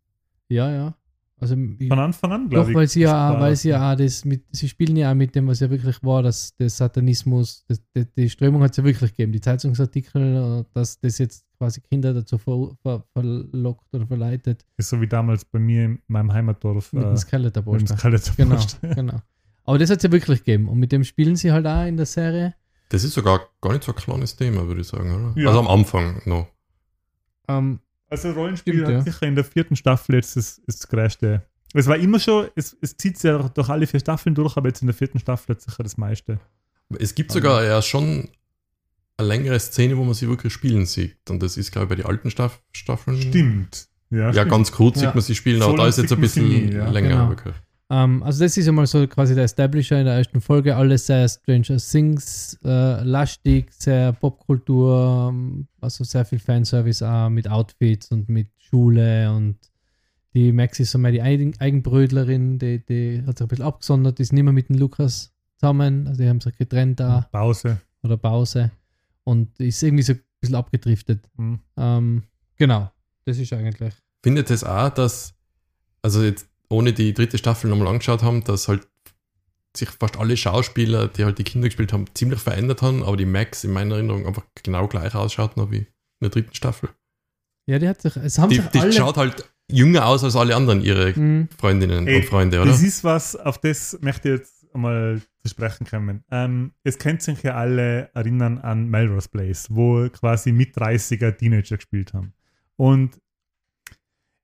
Ja, 0.49 0.71
ja. 0.71 0.95
Also 1.39 1.55
ich, 1.79 1.89
Von 1.89 1.99
Anfang 1.99 2.33
an, 2.33 2.49
glaube 2.49 2.65
Doch, 2.65 2.69
ich. 2.71 2.77
weil 2.77 2.89
sie 2.89 3.01
ja, 3.01 3.39
weil 3.39 3.55
sie 3.57 3.69
ja 3.69 3.93
auch 3.93 3.97
das 3.97 4.25
mit, 4.25 4.45
sie 4.53 4.69
spielen 4.71 4.97
ja 4.97 5.11
auch 5.11 5.15
mit 5.15 5.35
dem, 5.35 5.47
was 5.49 5.61
ja 5.61 5.69
wirklich 5.69 6.03
war, 6.03 6.23
dass 6.23 6.55
der 6.57 6.71
Satanismus, 6.71 7.63
das, 7.69 7.83
die, 7.95 8.07
die 8.17 8.31
Strömung 8.31 8.63
hat 8.63 8.71
es 8.71 8.79
ja 8.79 8.85
wirklich 8.85 9.11
gegeben, 9.11 9.33
die 9.33 9.41
Zeitungsartikel, 9.43 10.61
äh, 10.61 10.65
dass 10.73 10.99
das 10.99 11.19
jetzt 11.19 11.45
quasi 11.59 11.83
Kinder 11.83 12.15
dazu 12.15 12.39
ver, 12.39 12.71
ver, 12.83 13.05
verlockt 13.13 13.85
oder 13.95 14.07
verleitet, 14.07 14.65
Ist 14.79 14.89
so 14.89 14.99
wie 15.01 15.07
damals 15.09 15.45
bei 15.45 15.59
mir 15.59 15.85
in 15.85 15.99
meinem 16.09 16.33
Heimatdorf. 16.33 16.91
mit 16.95 17.03
dem 17.03 17.09
äh, 17.09 17.11
mit 17.11 17.19
dem. 17.83 17.87
Skeletor 17.87 18.35
Genau, 18.37 18.57
genau. 18.95 19.21
Aber 19.67 19.79
das 19.79 19.91
hat 19.91 19.99
es 19.99 20.03
ja 20.05 20.13
wirklich 20.13 20.39
gegeben 20.45 20.69
und 20.69 20.79
mit 20.79 20.93
dem 20.93 21.05
spielen 21.05 21.37
sie 21.37 21.53
halt 21.53 21.67
auch 21.67 21.85
in 21.87 21.97
der 21.97 22.07
Serie. 22.07 22.55
Das 22.89 23.03
ist 23.05 23.15
sogar 23.15 23.49
gar 23.61 23.73
nicht 23.73 23.83
so 23.85 23.93
ein 23.93 23.97
kleines 23.97 24.37
Thema, 24.37 24.67
würde 24.69 24.81
ich 24.81 24.87
sagen, 24.87 25.13
oder? 25.13 25.41
Ja. 25.41 25.49
Also 25.49 25.59
am 25.61 25.69
Anfang 25.69 26.23
noch. 26.25 26.47
Ähm, 27.49 27.81
Also 28.09 28.31
Rollenspiel 28.31 28.75
Stimmt, 28.75 28.87
hat 28.87 28.95
ja. 28.95 29.01
sicher 29.13 29.27
in 29.27 29.35
der 29.35 29.45
vierten 29.45 29.75
Staffel 29.77 30.15
jetzt 30.15 30.37
das, 30.37 30.61
das 30.67 30.87
größte. 30.87 31.43
Es 31.75 31.89
war 31.89 31.97
immer 31.97 32.21
schon, 32.21 32.47
es, 32.55 32.77
es 32.81 32.97
zieht 32.97 33.19
sich 33.19 33.29
ja 33.29 33.37
durch 33.49 33.69
alle 33.69 33.87
vier 33.89 33.99
Staffeln 34.01 34.35
durch, 34.37 34.57
aber 34.57 34.69
jetzt 34.69 34.81
in 34.83 34.87
der 34.87 34.95
vierten 34.95 35.19
Staffel 35.19 35.55
hat 35.57 35.61
sicher 35.63 35.83
das 35.83 35.97
meiste. 35.99 36.39
Es 37.01 37.15
gibt 37.17 37.33
sogar 37.33 37.65
ja 37.65 37.83
schon 37.83 38.29
eine 39.17 39.29
längere 39.29 39.59
Szene, 39.59 39.97
wo 39.97 40.05
man 40.05 40.15
sie 40.15 40.29
wirklich 40.29 40.53
spielen 40.53 40.87
sieht. 40.87 41.19
Und 41.29 41.43
das 41.43 41.57
ist, 41.57 41.73
glaube 41.73 41.87
ich, 41.87 41.89
bei 41.89 41.95
den 41.97 42.07
alten 42.07 42.31
Staff 42.31 42.63
Staffeln. 42.73 43.21
Stimmt. 43.21 43.89
Ja, 44.11 44.19
Ja, 44.27 44.33
stimmt. 44.33 44.51
ganz 44.53 44.71
kurz 44.71 44.97
Ja. 45.01 45.09
sieht 45.09 45.15
man 45.17 45.23
sie 45.25 45.35
spielen, 45.35 45.59
So 45.61 45.65
aber 45.67 45.77
da 45.79 45.83
lang 45.83 45.89
ist 45.91 45.99
jetzt 45.99 46.13
ein 46.13 46.21
bisschen 46.21 46.49
nie, 46.49 46.73
ja. 46.73 46.89
länger. 46.89 47.35
Genau. 47.37 47.53
Wirklich. 47.89 48.05
ähm, 48.05 48.23
also 48.23 48.45
das 48.45 48.57
ist 48.57 48.69
einmal 48.69 48.87
so 48.87 49.07
quasi 49.07 49.35
der 49.35 49.45
Establisher 49.45 49.99
in 49.99 50.07
der 50.07 50.15
ersten 50.15 50.41
Folge, 50.41 50.77
alles 50.77 51.07
sehr 51.07 51.29
Stranger 51.29 51.79
Things, 51.79 52.59
äh, 52.65 53.03
lastig, 53.03 53.73
sehr 53.73 54.13
Popkultur, 54.13 55.29
ähm, 55.31 55.69
also 55.81 56.05
sehr 56.05 56.25
viel 56.25 56.39
Fanservice 56.39 57.03
auch 57.03 57.29
mit 57.29 57.49
Outfits 57.49 58.11
und 58.11 58.29
mit 58.29 58.49
Schule 58.59 59.33
und 59.33 59.57
Die 60.35 60.53
Max 60.53 60.79
ist 60.81 60.91
so 60.91 60.99
mehr 60.99 61.13
die 61.13 61.23
Eigen 61.23 61.59
Eigenbrödlerin, 61.59 62.59
die, 62.59 62.85
die 62.85 63.23
hat 63.27 63.39
sich 63.39 63.47
ein 63.47 63.49
bisschen 63.49 63.65
abgesondert, 63.65 64.19
die 64.19 64.23
ist 64.23 64.35
nicht 64.35 64.43
mehr 64.43 64.53
mit 64.53 64.69
dem 64.69 64.77
Lukas 64.77 65.33
zusammen, 65.57 66.07
also 66.07 66.23
die 66.23 66.29
haben 66.29 66.43
sich 66.43 66.55
getrennt 66.59 67.01
da 67.01 67.27
Pause. 67.33 67.81
oder 68.03 68.19
Pause 68.19 68.71
und 69.25 69.59
ist 69.59 69.83
irgendwie 69.83 70.03
so 70.03 70.13
ein 70.13 70.21
bisschen 70.41 70.57
abgedriftet. 70.57 71.31
Hm. 71.37 71.61
Ähm, 71.79 72.23
genau, 72.59 72.91
das 73.25 73.39
ist 73.39 73.51
eigentlich. 73.55 73.95
Findet 74.23 74.51
es 74.51 74.63
auch, 74.63 74.91
dass, 74.91 75.33
also 76.03 76.23
jetzt 76.23 76.47
ohne 76.69 76.93
die 76.93 77.15
dritte 77.15 77.39
Staffel 77.39 77.71
nochmal 77.71 77.89
angeschaut 77.89 78.23
haben, 78.23 78.45
dass 78.45 78.69
halt 78.69 78.87
sich 79.77 79.91
fast 79.91 80.17
alle 80.17 80.37
Schauspieler, 80.37 81.09
die 81.09 81.25
halt 81.25 81.39
die 81.39 81.45
Kinder 81.45 81.69
gespielt 81.69 81.93
haben, 81.93 82.07
ziemlich 82.15 82.41
verändert 82.41 82.81
haben, 82.83 83.03
aber 83.03 83.17
die 83.17 83.27
Max 83.27 83.63
in 83.65 83.73
meiner 83.73 83.97
Erinnerung 83.97 84.27
einfach 84.27 84.45
genau 84.63 84.89
gleich 84.89 85.15
ausschaut 85.15 85.57
noch 85.57 85.71
wie 85.71 85.79
in 85.79 85.87
der 86.23 86.31
dritten 86.31 86.55
Staffel. 86.55 86.89
Ja, 87.67 87.79
die 87.79 87.89
hat 87.89 88.01
sich, 88.01 88.17
es 88.17 88.39
haben 88.39 88.49
Die, 88.51 88.57
sich 88.57 88.67
die 88.69 88.79
alle. 88.79 88.93
schaut 88.93 89.17
halt 89.17 89.49
jünger 89.71 90.07
aus 90.07 90.25
als 90.25 90.37
alle 90.37 90.55
anderen, 90.57 90.81
ihre 90.83 91.13
Mhm. 91.19 91.49
Freundinnen 91.59 92.07
Ey, 92.07 92.17
und 92.17 92.25
Freunde, 92.25 92.61
oder? 92.63 92.71
Das 92.71 92.83
ist 92.83 93.05
was, 93.05 93.37
auf 93.37 93.59
das 93.59 93.99
möchte 94.01 94.33
ich 94.33 94.39
jetzt 94.41 94.67
mal 94.73 95.21
zu 95.43 95.49
sprechen 95.49 95.87
kommen. 95.87 96.23
Ähm, 96.31 96.73
es 96.85 96.99
könnt 96.99 97.23
sich 97.23 97.43
ja 97.43 97.55
alle 97.55 98.11
erinnern 98.15 98.59
an 98.59 98.89
Melrose 98.89 99.29
Place, 99.29 99.67
wo 99.71 100.09
quasi 100.11 100.53
mit 100.53 100.77
30er 100.77 101.33
Teenager 101.37 101.77
gespielt 101.77 102.13
haben. 102.15 102.33
Und 102.77 103.19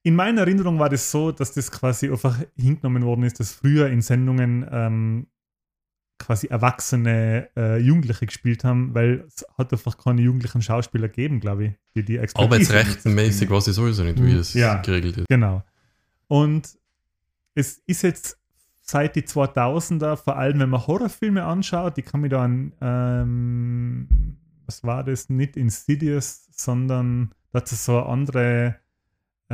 in 0.02 0.16
meiner 0.16 0.40
Erinnerung 0.42 0.78
war 0.78 0.88
das 0.88 1.10
so, 1.10 1.30
dass 1.32 1.52
das 1.52 1.70
quasi 1.70 2.10
einfach 2.10 2.38
hingenommen 2.56 3.04
worden 3.04 3.22
ist, 3.24 3.38
dass 3.40 3.52
früher 3.52 3.88
in 3.88 4.02
Sendungen 4.02 4.66
ähm, 4.70 5.26
quasi 6.18 6.46
erwachsene 6.48 7.48
äh, 7.56 7.78
Jugendliche 7.78 8.26
gespielt 8.26 8.64
haben, 8.64 8.94
weil 8.94 9.24
es 9.26 9.44
hat 9.58 9.72
einfach 9.72 9.98
keine 9.98 10.22
jugendlichen 10.22 10.62
Schauspieler 10.62 11.08
gegeben, 11.08 11.40
glaube 11.40 11.64
ich, 11.66 11.72
die 11.94 12.04
die 12.04 12.20
Arbeitsrechtenmäßig 12.34 13.50
weiß 13.50 13.68
ich 13.68 13.74
sowieso 13.74 14.02
nicht, 14.04 14.18
wie 14.22 14.32
Mhm. 14.32 14.36
das 14.36 14.54
Ja. 14.54 14.76
geregelt 14.82 15.16
ist. 15.18 15.28
Genau. 15.28 15.62
Und 16.28 16.76
es 17.54 17.78
ist 17.86 18.02
jetzt 18.02 18.38
seit 18.82 19.14
die 19.16 19.22
2000er, 19.22 20.16
vor 20.16 20.36
allem 20.36 20.58
wenn 20.60 20.70
man 20.70 20.86
Horrorfilme 20.86 21.44
anschaut, 21.44 21.96
die 21.96 22.02
kann 22.02 22.20
mich 22.20 22.30
da 22.30 22.42
an, 22.44 22.72
ähm, 22.80 24.08
was 24.66 24.82
war 24.84 25.04
das, 25.04 25.28
nicht 25.28 25.56
Insidious, 25.56 26.46
sondern 26.52 27.30
da 27.52 27.58
hat 27.60 27.70
es 27.70 27.84
so 27.84 27.98
eine 27.98 28.06
andere 28.06 28.76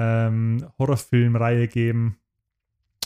ähm, 0.01 0.65
Horrorfilmreihe 0.79 1.67
gegeben, 1.67 2.19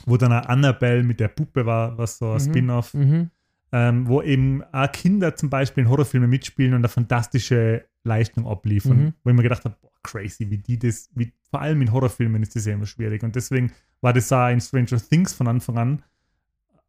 wo 0.04 0.18
dann 0.18 0.32
auch 0.32 0.46
Annabelle 0.46 1.02
mit 1.02 1.20
der 1.20 1.28
Puppe 1.28 1.64
war, 1.64 1.96
was 1.96 2.18
so 2.18 2.32
ein 2.32 2.34
Mhm. 2.34 2.40
Spin-off, 2.40 2.92
Mhm. 2.94 3.30
ähm, 3.72 4.06
wo 4.06 4.20
eben 4.20 4.62
auch 4.72 4.92
Kinder 4.92 5.34
zum 5.34 5.48
Beispiel 5.48 5.84
in 5.84 5.88
Horrorfilmen 5.90 6.28
mitspielen 6.28 6.74
und 6.74 6.80
eine 6.80 6.88
fantastische 6.88 7.86
Leistung 8.04 8.46
abliefern. 8.46 8.96
Mhm. 9.04 9.12
Wo 9.24 9.30
ich 9.30 9.36
mir 9.36 9.42
gedacht 9.42 9.64
habe, 9.64 9.76
boah, 9.80 9.90
crazy, 10.02 10.50
wie 10.50 10.58
die 10.58 10.78
das, 10.78 11.08
wie, 11.14 11.32
vor 11.50 11.62
allem 11.62 11.80
in 11.80 11.92
Horrorfilmen 11.92 12.42
ist 12.42 12.54
das 12.56 12.66
ja 12.66 12.74
immer 12.74 12.86
schwierig. 12.86 13.22
Und 13.22 13.36
deswegen 13.36 13.72
war 14.02 14.12
das 14.12 14.30
auch 14.32 14.48
in 14.48 14.60
Stranger 14.60 14.98
Things 15.00 15.32
von 15.32 15.48
Anfang 15.48 15.78
an, 15.78 16.02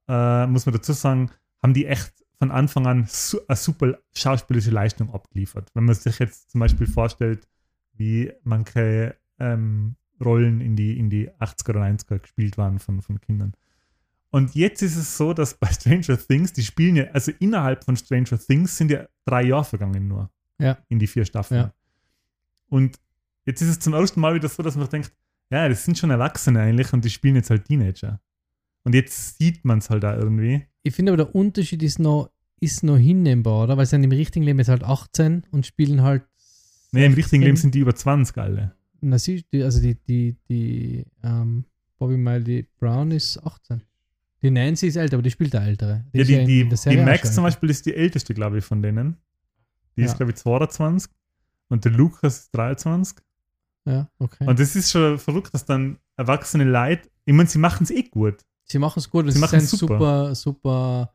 äh, 0.09 0.47
muss 0.47 0.65
man 0.65 0.73
dazu 0.73 0.91
sagen, 0.93 1.29
haben 1.61 1.73
die 1.73 1.85
echt 1.85 2.11
von 2.39 2.51
Anfang 2.51 2.87
an 2.87 3.05
su 3.07 3.37
eine 3.47 3.55
super 3.55 3.97
schauspielerische 4.13 4.71
Leistung 4.71 5.13
abgeliefert. 5.13 5.69
Wenn 5.75 5.85
man 5.85 5.95
sich 5.95 6.19
jetzt 6.19 6.51
zum 6.51 6.59
Beispiel 6.59 6.87
vorstellt, 6.87 7.47
wie 7.93 8.33
manche 8.43 9.15
ähm, 9.39 9.95
Rollen 10.23 10.61
in 10.61 10.75
die, 10.75 10.97
in 10.97 11.09
die 11.09 11.29
80er 11.31 11.69
oder 11.71 11.81
90er 11.84 12.19
gespielt 12.19 12.57
waren 12.57 12.79
von, 12.79 13.01
von 13.01 13.19
Kindern. 13.19 13.53
Und 14.29 14.55
jetzt 14.55 14.81
ist 14.81 14.95
es 14.95 15.15
so, 15.15 15.34
dass 15.34 15.53
bei 15.53 15.67
Stranger 15.71 16.17
Things, 16.17 16.53
die 16.53 16.63
spielen 16.63 16.95
ja, 16.95 17.05
also 17.11 17.31
innerhalb 17.39 17.84
von 17.84 17.95
Stranger 17.95 18.39
Things 18.39 18.77
sind 18.77 18.91
ja 18.91 19.07
drei 19.25 19.43
Jahre 19.43 19.65
vergangen 19.65 20.07
nur. 20.07 20.31
Ja. 20.59 20.77
In 20.89 20.99
die 20.99 21.07
vier 21.07 21.25
Staffeln. 21.25 21.61
Ja. 21.61 21.73
Und 22.67 22.99
jetzt 23.45 23.61
ist 23.61 23.69
es 23.69 23.79
zum 23.79 23.93
ersten 23.93 24.19
Mal 24.19 24.34
wieder 24.34 24.49
so, 24.49 24.63
dass 24.63 24.75
man 24.75 24.89
denkt, 24.89 25.11
ja, 25.51 25.69
das 25.69 25.86
sind 25.86 25.97
schon 25.97 26.09
Erwachsene 26.09 26.59
eigentlich 26.59 26.93
und 26.93 27.05
die 27.05 27.09
spielen 27.09 27.36
jetzt 27.36 27.49
halt 27.49 27.65
Teenager. 27.65 28.19
Und 28.84 28.95
jetzt 28.95 29.38
sieht 29.38 29.63
man 29.65 29.79
es 29.79 29.89
halt 29.89 30.03
da 30.03 30.15
irgendwie. 30.15 30.65
Ich 30.81 30.95
finde 30.95 31.11
aber 31.11 31.25
der 31.25 31.36
Unterschied 31.36 31.84
ist 31.84 31.99
noch, 31.99 32.31
ist 32.59 32.84
noch 32.84 32.97
hinnehmbar, 32.97 33.65
oder? 33.65 33.77
Weil 33.77 33.86
sie 33.86 33.91
sind 33.91 34.03
im 34.03 34.11
richtigen 34.11 34.45
Leben 34.45 34.59
jetzt 34.59 34.69
halt 34.69 34.84
18 34.84 35.45
und 35.51 35.65
spielen 35.65 36.01
halt. 36.01 36.23
Nee, 36.91 37.05
im 37.05 37.13
richtigen 37.13 37.41
16. 37.41 37.41
Leben 37.41 37.57
sind 37.57 37.75
die 37.75 37.79
über 37.79 37.95
20 37.95 38.38
alle. 38.38 38.75
Na, 39.03 39.19
sie, 39.19 39.43
die, 39.51 39.63
also 39.63 39.81
die, 39.81 39.95
die, 39.95 40.35
die, 40.49 41.05
ähm, 41.23 41.65
Bobby 41.97 42.17
Miley 42.17 42.67
Brown 42.79 43.11
ist 43.11 43.37
18. 43.43 43.81
Die 44.41 44.51
Nancy 44.51 44.87
ist 44.87 44.95
älter, 44.97 45.15
aber 45.15 45.23
die 45.23 45.31
spielt 45.31 45.53
der 45.53 45.61
Ältere. 45.61 46.05
Ja, 46.13 46.21
ist 46.21 46.27
die, 46.27 46.33
in 46.33 46.47
die, 46.47 46.59
der 46.63 46.69
die 46.69 46.75
Serie 46.75 47.01
auch 47.01 47.05
Max 47.05 47.33
zum. 47.33 47.43
Beispiel 47.43 47.69
ist 47.69 47.85
die 47.85 47.93
älteste, 47.93 48.33
glaube 48.33 48.57
ich, 48.57 48.65
von 48.65 48.81
denen. 48.81 49.17
Die 49.95 50.01
ist, 50.03 50.11
Ja. 50.11 50.17
glaube 50.17 50.31
ich, 50.31 50.37
22 50.37 51.09
und 51.69 51.85
der 51.85 51.91
Lukas 51.93 52.39
ist 52.39 52.55
23. 52.55 53.17
Ja, 53.85 54.09
okay. 54.19 54.45
Und 54.47 54.59
das 54.59 54.75
ist 54.75 54.91
schon 54.91 55.17
verrückt, 55.19 55.53
dass 55.53 55.65
dann 55.65 55.97
erwachsene 56.17 56.63
Leute, 56.65 57.09
ich 57.25 57.33
meine, 57.33 57.47
sie 57.49 57.59
machen 57.59 57.83
es 57.83 57.91
eh 57.91 58.03
gut. 58.03 58.43
sie 58.65 58.79
machen 58.79 58.99
es 58.99 59.09
gut, 59.09 59.25
sie 59.25 59.31
sie 59.33 59.39
machen's 59.39 59.69
sind 59.69 59.79
super, 59.79 60.33
super, 60.35 61.13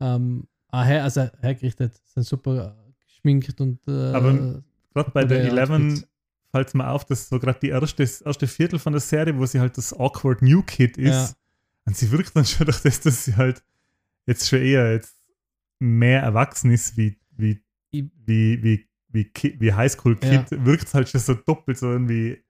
ähm, 0.00 0.46
ah, 0.68 0.84
her, 0.84 1.04
also 1.04 1.28
hergerichtet, 1.40 1.94
sind 2.04 2.24
super 2.24 2.76
geschminkt 3.06 3.60
und 3.60 3.78
äh, 3.88 4.12
Aber 4.12 4.62
Gerade 4.94 5.10
bei 5.12 5.24
der 5.24 5.44
ja, 5.44 5.54
11 5.56 5.70
Outfits. 5.70 6.08
Fällt 6.50 6.68
es 6.68 6.74
mir 6.74 6.88
auf, 6.88 7.04
dass 7.04 7.28
so 7.28 7.38
gerade 7.38 7.58
die 7.60 7.68
erste, 7.68 8.02
das 8.02 8.20
erste 8.20 8.46
Viertel 8.46 8.78
von 8.78 8.92
der 8.92 9.00
Serie, 9.00 9.36
wo 9.36 9.46
sie 9.46 9.60
halt 9.60 9.76
das 9.76 9.92
awkward 9.92 10.42
New 10.42 10.62
Kid 10.62 10.96
ist, 10.96 11.08
Ja. 11.14 11.30
und 11.84 11.96
sie 11.96 12.10
wirkt 12.10 12.34
dann 12.36 12.44
schon 12.44 12.66
durch 12.66 12.80
das, 12.80 13.00
dass 13.00 13.24
sie 13.24 13.36
halt 13.36 13.62
jetzt 14.26 14.48
schon 14.48 14.60
eher 14.60 14.92
jetzt 14.92 15.14
mehr 15.78 16.22
erwachsen 16.22 16.70
ist 16.70 16.96
wie, 16.96 17.18
wie, 17.36 17.62
wie, 17.92 18.10
wie, 18.62 18.88
wie, 19.08 19.30
wie 19.58 19.72
Highschool-Kid, 19.72 20.64
wirkt 20.64 20.92
halt 20.94 21.08
schon 21.08 21.20
so 21.20 21.34
doppelt 21.34 21.78
so 21.78 21.90
irgendwie 21.90 22.42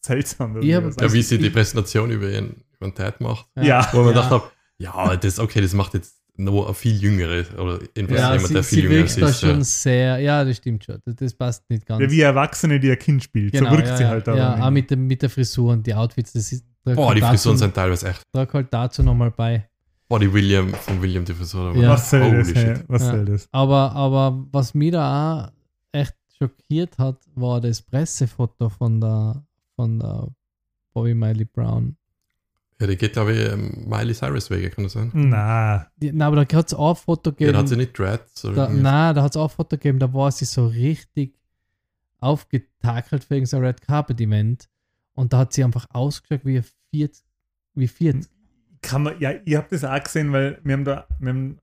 seltsam. 0.00 0.56
Irgendwie. 0.56 0.68
Ja, 1.02 1.12
wie 1.12 1.22
sie 1.22 1.38
die 1.38 1.50
Präsentation 1.50 2.10
über 2.10 2.28
ihren, 2.28 2.64
über 2.76 2.88
den 2.88 2.94
Ted 2.94 3.20
macht. 3.20 3.46
Ja. 3.56 3.88
Wo 3.92 3.98
man 3.98 4.06
ja. 4.06 4.12
gedacht 4.12 4.30
habe, 4.30 4.50
ja, 4.78 5.16
das, 5.16 5.38
okay, 5.38 5.60
das 5.60 5.74
macht 5.74 5.94
jetzt 5.94 6.21
noch 6.44 6.68
ein 6.68 6.74
viel 6.74 6.96
jüngere 6.96 7.44
oder 7.58 7.78
jedenfalls 7.96 8.20
ja, 8.20 8.32
jemand, 8.32 8.48
sie, 8.48 8.54
der 8.54 8.62
viel 8.62 8.76
sie 8.78 8.82
jünger 8.82 8.96
wirkt 8.96 9.10
ist. 9.10 9.20
da 9.20 9.26
ja. 9.26 9.32
schon 9.32 9.62
sehr, 9.62 10.18
ja, 10.18 10.44
das 10.44 10.56
stimmt 10.56 10.84
schon, 10.84 10.98
das, 11.04 11.16
das 11.16 11.34
passt 11.34 11.68
nicht 11.70 11.86
ganz. 11.86 12.02
Ja, 12.02 12.10
wie 12.10 12.20
Erwachsene, 12.20 12.78
die 12.80 12.90
ein 12.90 12.98
Kind 12.98 13.22
spielt. 13.22 13.52
Genau, 13.52 13.70
so 13.70 13.76
wirkt 13.76 13.88
ja, 13.88 13.96
sie 13.96 14.02
ja. 14.02 14.08
halt 14.08 14.26
Ja, 14.26 14.54
aber 14.54 14.66
auch 14.66 14.70
mit, 14.70 14.90
dem, 14.90 15.06
mit 15.06 15.22
der 15.22 15.30
Frisur 15.30 15.72
und 15.72 15.86
die 15.86 15.94
Outfits, 15.94 16.32
das 16.32 16.52
ist, 16.52 16.64
Boah, 16.84 17.08
halt 17.08 17.16
die 17.16 17.20
dazu, 17.20 17.30
Frisuren 17.32 17.58
sind 17.58 17.74
teilweise 17.74 18.08
echt. 18.08 18.22
trag 18.32 18.52
halt 18.54 18.68
dazu 18.70 19.02
nochmal 19.02 19.30
bei. 19.30 19.68
Boah, 20.08 20.18
die 20.18 20.32
William, 20.32 20.74
von 20.74 21.00
William 21.00 21.24
die 21.24 21.32
Frisur. 21.32 21.74
Ja. 21.76 21.90
Was 21.90 22.10
soll 22.10 22.38
das? 22.38 22.54
Hey, 22.54 22.74
was 22.88 23.02
Ja. 23.02 23.10
soll 23.12 23.24
das? 23.24 23.48
Aber, 23.52 23.92
aber 23.92 24.44
was 24.50 24.74
mich 24.74 24.90
da 24.90 25.44
auch 25.44 25.52
echt 25.92 26.14
schockiert 26.36 26.98
hat, 26.98 27.18
war 27.34 27.60
das 27.60 27.80
Pressefoto 27.80 28.68
von 28.68 29.00
der, 29.00 29.44
von 29.76 30.00
der 30.00 30.28
Bobby 30.92 31.14
Miley 31.14 31.44
Brown. 31.44 31.96
Ja, 32.80 32.86
die 32.88 32.96
geht, 32.96 33.12
glaube 33.12 33.32
ich, 33.32 33.52
ähm, 33.52 33.84
Miley 33.86 34.12
Cyrus 34.14 34.50
Wege, 34.50 34.70
kann 34.70 34.84
das 34.84 34.94
sein? 34.94 35.10
Na, 35.14 35.86
Die, 35.98 36.10
na, 36.12 36.26
aber 36.26 36.44
da 36.44 36.56
hat 36.56 36.66
es 36.66 36.74
auch 36.74 36.90
ein 36.90 36.96
Foto 36.96 37.30
Ja, 37.30 37.34
gegeben. 37.34 37.52
da 37.52 37.58
hat 37.60 37.68
sie 37.68 37.76
nicht 37.76 37.96
Dreads. 37.98 38.44
Oder 38.44 38.54
da, 38.66 38.68
nein, 38.68 39.14
da 39.14 39.22
hat 39.22 39.30
es 39.32 39.36
auch 39.36 39.50
ein 39.50 39.54
Foto 39.54 39.76
gegeben, 39.76 39.98
da 40.00 40.12
war 40.12 40.32
sie 40.32 40.44
so 40.46 40.66
richtig 40.66 41.34
aufgetakelt 42.18 43.28
wegen 43.30 43.46
so 43.46 43.56
einem 43.56 43.66
Red 43.66 43.82
Carpet 43.82 44.20
Event. 44.20 44.68
Und 45.14 45.32
da 45.32 45.38
hat 45.38 45.52
sie 45.52 45.62
einfach 45.62 45.86
ausgeschaut 45.90 46.44
wie 46.44 46.56
ein 46.58 46.64
40, 46.90 47.24
wie 47.74 47.88
40. 47.88 48.30
kann 48.80 49.02
man, 49.04 49.20
ja, 49.20 49.32
ich 49.44 49.54
habe 49.54 49.66
das 49.70 49.84
auch 49.84 50.02
gesehen, 50.02 50.32
weil 50.32 50.58
wir 50.64 50.72
haben 50.72 50.84
da, 50.84 51.06
wir 51.20 51.28
haben, 51.28 51.58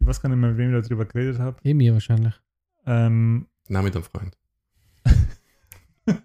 ich 0.00 0.06
weiß 0.06 0.20
gar 0.20 0.28
nicht 0.30 0.38
mehr, 0.38 0.50
mit 0.50 0.58
wem 0.58 0.74
ich 0.76 0.82
darüber 0.82 1.04
geredet 1.04 1.38
habe. 1.38 1.58
Eh 1.62 1.74
mir 1.74 1.92
wahrscheinlich. 1.92 2.34
Ähm, 2.86 3.46
Nein, 3.68 3.84
mit 3.84 3.94
einem 3.94 4.04
Freund. 4.04 4.36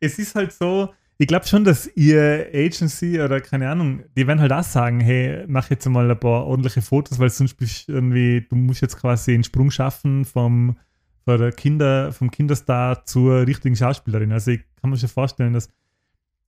es 0.00 0.18
ist 0.18 0.34
halt 0.34 0.52
so, 0.52 0.92
ich 1.22 1.26
glaube 1.28 1.46
schon, 1.46 1.64
dass 1.64 1.86
ihr 1.96 2.48
Agency 2.52 3.20
oder 3.20 3.40
keine 3.40 3.68
Ahnung, 3.70 4.00
die 4.16 4.26
werden 4.26 4.40
halt 4.40 4.52
auch 4.52 4.62
sagen, 4.62 5.00
hey, 5.00 5.44
mach 5.46 5.68
jetzt 5.70 5.86
mal 5.88 6.10
ein 6.10 6.18
paar 6.18 6.46
ordentliche 6.46 6.80
Fotos, 6.82 7.18
weil 7.18 7.28
sonst 7.30 7.54
bist 7.54 7.88
du 7.88 7.92
irgendwie, 7.92 8.46
du 8.48 8.56
musst 8.56 8.80
jetzt 8.80 8.96
quasi 8.98 9.34
einen 9.34 9.44
Sprung 9.44 9.70
schaffen 9.70 10.24
vom, 10.24 10.76
von 11.24 11.38
der 11.38 11.52
Kinder, 11.52 12.12
vom 12.12 12.30
Kinderstar 12.30 13.04
zur 13.04 13.46
richtigen 13.46 13.76
Schauspielerin. 13.76 14.32
Also 14.32 14.52
ich 14.52 14.62
kann 14.80 14.90
mir 14.90 14.96
schon 14.96 15.08
vorstellen, 15.10 15.52
dass, 15.52 15.68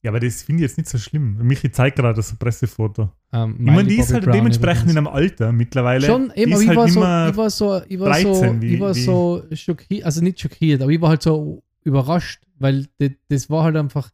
ja, 0.03 0.11
aber 0.11 0.21
das 0.21 0.43
finde 0.43 0.63
ich 0.65 0.71
jetzt 0.71 0.79
nicht 0.79 0.89
so 0.89 0.97
schlimm. 0.99 1.37
Michi 1.43 1.71
zeigt 1.71 1.97
gerade 1.97 2.21
so 2.23 2.35
ein 2.35 2.39
Pressefoto. 2.39 3.11
Ähm, 3.33 3.57
Ich 3.59 3.67
meine, 3.67 3.85
die 3.89 3.99
ist 3.99 4.13
halt 4.13 4.25
Brown 4.25 4.35
dementsprechend 4.37 4.91
in 4.91 4.97
übrigens. 4.97 5.07
einem 5.07 5.17
Alter 5.17 5.53
mittlerweile. 5.53 6.07
Schon, 6.07 6.33
eben, 6.35 6.53
aber 6.55 6.63
ich, 6.63 6.69
halt 6.69 6.79
war 6.79 6.89
so, 6.89 7.01
ich 7.31 7.37
war 7.37 7.51
so, 7.51 7.83
ich 7.89 8.01
war 8.01 8.15
so, 8.15 8.41
13, 8.41 8.63
wie- 8.63 8.75
ich 8.75 8.81
war 8.81 8.95
so 8.95 9.43
schockiert, 9.53 10.05
also 10.05 10.23
nicht 10.25 10.41
schockiert, 10.41 10.81
aber 10.83 10.91
ich 10.91 11.01
war 11.01 11.11
halt 11.11 11.23
so 11.23 11.63
überrascht, 11.85 12.43
weil 12.59 12.87
das, 12.99 13.11
das 13.29 13.51
war 13.51 13.65
halt 13.65 13.77
einfach, 13.77 14.11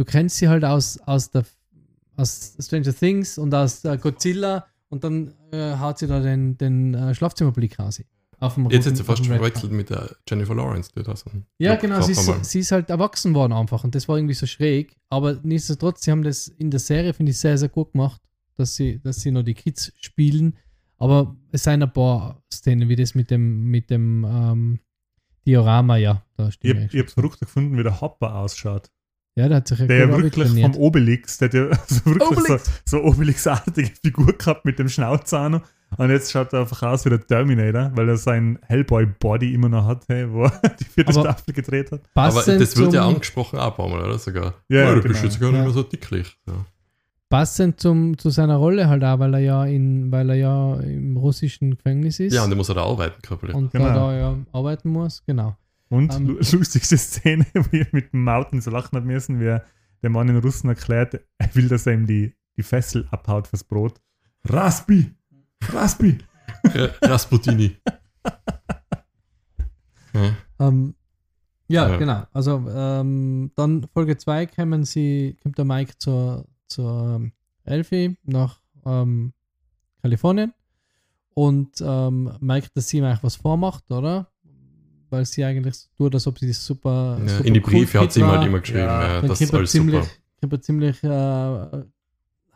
du 0.00 0.04
kennst 0.06 0.38
sie 0.38 0.48
halt 0.48 0.64
aus, 0.64 0.98
aus 1.00 1.30
der 1.30 1.44
aus 2.16 2.56
Stranger 2.58 2.94
Things 2.94 3.36
und 3.36 3.54
aus 3.54 3.84
äh, 3.84 3.98
Godzilla 3.98 4.66
und 4.88 5.04
dann 5.04 5.34
äh, 5.52 5.76
haut 5.76 5.98
sie 5.98 6.06
da 6.06 6.20
den, 6.20 6.56
den 6.56 6.94
äh, 6.94 7.14
Schlafzimmerblick 7.14 7.78
raus. 7.78 8.02
Auf 8.38 8.54
dem 8.54 8.70
Jetzt 8.70 8.86
hat 8.86 8.96
sie 8.96 9.04
fast 9.04 9.26
verwechselt 9.26 9.72
mit 9.72 9.90
der 9.90 10.16
Jennifer 10.26 10.54
Lawrence. 10.54 10.90
Die 10.96 11.02
da 11.02 11.14
so 11.14 11.30
ja, 11.58 11.72
Job 11.72 11.82
genau, 11.82 12.00
sie 12.00 12.12
ist, 12.12 12.44
sie 12.46 12.60
ist 12.60 12.72
halt 12.72 12.88
erwachsen 12.88 13.34
worden 13.34 13.52
einfach 13.52 13.84
und 13.84 13.94
das 13.94 14.08
war 14.08 14.16
irgendwie 14.16 14.34
so 14.34 14.46
schräg. 14.46 14.96
Aber 15.10 15.38
nichtsdestotrotz, 15.42 16.02
sie 16.02 16.10
haben 16.10 16.22
das 16.22 16.48
in 16.48 16.70
der 16.70 16.80
Serie, 16.80 17.12
finde 17.12 17.32
ich, 17.32 17.38
sehr, 17.38 17.58
sehr 17.58 17.68
gut 17.68 17.92
gemacht, 17.92 18.22
dass 18.56 18.76
sie, 18.76 19.00
dass 19.02 19.20
sie 19.20 19.30
noch 19.30 19.42
die 19.42 19.54
Kids 19.54 19.92
spielen. 20.00 20.56
Aber 20.96 21.36
es 21.52 21.64
sind 21.64 21.82
ein 21.82 21.92
paar 21.92 22.42
Szenen, 22.50 22.88
wie 22.88 22.96
das 22.96 23.14
mit 23.14 23.30
dem, 23.30 23.64
mit 23.64 23.90
dem 23.90 24.24
ähm, 24.24 24.80
Diorama, 25.46 25.98
ja, 25.98 26.24
da 26.36 26.48
Ich 26.48 26.70
habe 26.70 26.88
hab 26.90 27.10
verrückt 27.10 27.40
gefunden, 27.40 27.76
wie 27.76 27.82
der 27.82 28.00
Hopper 28.00 28.36
ausschaut. 28.36 28.90
Ja, 29.40 29.48
der 29.48 29.56
hat 29.58 29.68
sich 29.68 29.78
ja 29.78 29.86
Der 29.86 29.98
ja 29.98 30.06
gut 30.06 30.22
wirklich 30.22 30.46
trainiert. 30.48 30.74
vom 30.74 30.82
Obelix, 30.82 31.38
der 31.38 31.48
hat 31.48 31.54
ja 31.54 31.74
so 31.86 32.06
wirklich 32.06 32.30
Obelix. 32.30 32.70
so, 32.84 32.98
so 32.98 33.04
Obelix-artige 33.04 33.90
Figur 34.02 34.32
gehabt 34.32 34.64
mit 34.64 34.78
dem 34.78 34.88
Schnauzer 34.88 35.40
auch 35.46 35.48
noch. 35.48 35.62
Und 35.96 36.08
jetzt 36.10 36.30
schaut 36.30 36.52
er 36.52 36.60
einfach 36.60 36.82
aus 36.84 37.04
wie 37.04 37.08
der 37.10 37.26
Terminator, 37.26 37.90
weil 37.96 38.08
er 38.08 38.16
sein 38.16 38.60
Hellboy-Body 38.68 39.52
immer 39.54 39.68
noch 39.68 39.86
hat, 39.86 40.04
hey, 40.08 40.30
wo 40.32 40.44
er 40.44 40.52
die 40.80 40.84
vierte 40.84 41.10
Aber- 41.10 41.20
Staffel 41.22 41.52
gedreht 41.54 41.90
hat. 41.90 42.00
Aber 42.14 42.32
Passend 42.32 42.60
das 42.60 42.76
wird 42.76 42.92
ja 42.92 43.06
angesprochen 43.08 43.58
auch 43.58 43.70
ein 43.72 43.76
paar 43.76 43.88
Mal, 43.88 44.04
oder? 44.04 44.18
Sogar. 44.18 44.54
Ja, 44.68 44.84
oh, 44.92 44.94
du 44.94 45.00
genau. 45.00 45.12
bist 45.12 45.24
jetzt 45.24 45.40
gar 45.40 45.48
nicht 45.50 45.58
Ja. 45.58 45.64
mehr 45.64 45.72
so 45.72 45.82
dicklich. 45.82 46.36
Ja. 46.46 46.54
Passend 47.28 47.78
zum, 47.80 48.18
zu 48.18 48.30
seiner 48.30 48.56
Rolle 48.56 48.88
halt 48.88 49.04
auch, 49.04 49.18
weil 49.20 49.34
er 49.34 49.40
ja 49.40 49.64
in, 49.64 50.10
weil 50.10 50.30
er 50.30 50.36
ja 50.36 50.74
im 50.80 51.16
russischen 51.16 51.76
Gefängnis 51.76 52.18
ist 52.18 52.34
ja, 52.34 52.42
und 52.42 52.50
der 52.50 52.56
muss 52.56 52.68
er 52.68 52.74
da 52.76 52.82
arbeiten, 52.84 53.22
körperlich. 53.22 53.54
und 53.54 53.70
Genau. 53.72 53.84
da, 53.86 53.94
da 53.94 54.16
ja 54.18 54.36
arbeiten 54.52 54.90
muss, 54.90 55.22
genau. 55.26 55.56
Und 55.90 56.14
Ähm. 56.14 56.26
lu- 56.28 56.38
lustigste 56.58 56.96
Szene, 56.96 57.44
wo 57.54 57.76
ich 57.76 57.92
mit 57.92 58.12
dem 58.14 58.24
Mauten 58.24 58.60
so 58.62 58.70
lachen 58.70 58.96
hat 58.96 59.04
müssen, 59.04 59.38
wie 59.40 59.46
er 59.46 59.64
der 60.02 60.08
Mann 60.10 60.28
in 60.30 60.38
Russen 60.38 60.68
erklärt, 60.70 61.20
er 61.36 61.54
will, 61.54 61.68
dass 61.68 61.86
er 61.86 61.92
ihm 61.92 62.06
die, 62.06 62.34
die 62.56 62.62
Fessel 62.62 63.06
abhaut 63.10 63.46
fürs 63.48 63.64
Brot. 63.64 64.00
Raspi! 64.48 65.12
Raspi! 65.62 66.16
Rasputini. 67.02 67.76
ja. 70.14 70.34
Ähm, 70.58 70.94
ja, 71.68 71.88
Ja. 71.90 71.96
genau. 71.98 72.24
Also 72.32 72.64
ähm, 72.68 73.52
dann 73.56 73.86
Folge 73.92 74.16
2 74.16 74.46
kommen 74.46 74.84
sie, 74.84 75.36
kommt 75.42 75.58
der 75.58 75.64
Mike 75.64 75.98
zur, 75.98 76.46
zur 76.66 77.16
ähm, 77.16 77.32
Elfie 77.64 78.16
nach 78.24 78.60
ähm, 78.84 79.32
Kalifornien 80.02 80.52
und 81.34 81.80
ähm, 81.80 82.32
merkt, 82.40 82.76
dass 82.76 82.88
sie 82.88 82.98
ihm 82.98 83.04
eigentlich 83.04 83.22
was 83.22 83.36
vormacht, 83.36 83.90
oder? 83.90 84.32
Weil 85.10 85.24
sie 85.26 85.44
eigentlich 85.44 85.74
so 85.74 85.88
tut, 85.96 86.14
als 86.14 86.26
ob 86.26 86.38
sie 86.38 86.46
das 86.48 86.64
super. 86.64 87.18
Ja, 87.20 87.28
super 87.28 87.44
in 87.44 87.54
die 87.54 87.60
cool 87.60 87.70
Briefe 87.72 88.00
hat 88.00 88.12
sie 88.12 88.20
ihm 88.20 88.26
halt 88.26 88.46
immer 88.46 88.60
geschrieben, 88.60 88.80
Ja. 88.80 89.02
ja, 89.16 89.22
das 89.22 89.40
ist 89.40 89.52
alles 89.52 89.70
ziemlich, 89.72 90.04
super. 90.04 90.14
kommt 90.40 90.52
er 90.52 90.62
ziemlich 90.62 91.02
äh, 91.04 91.82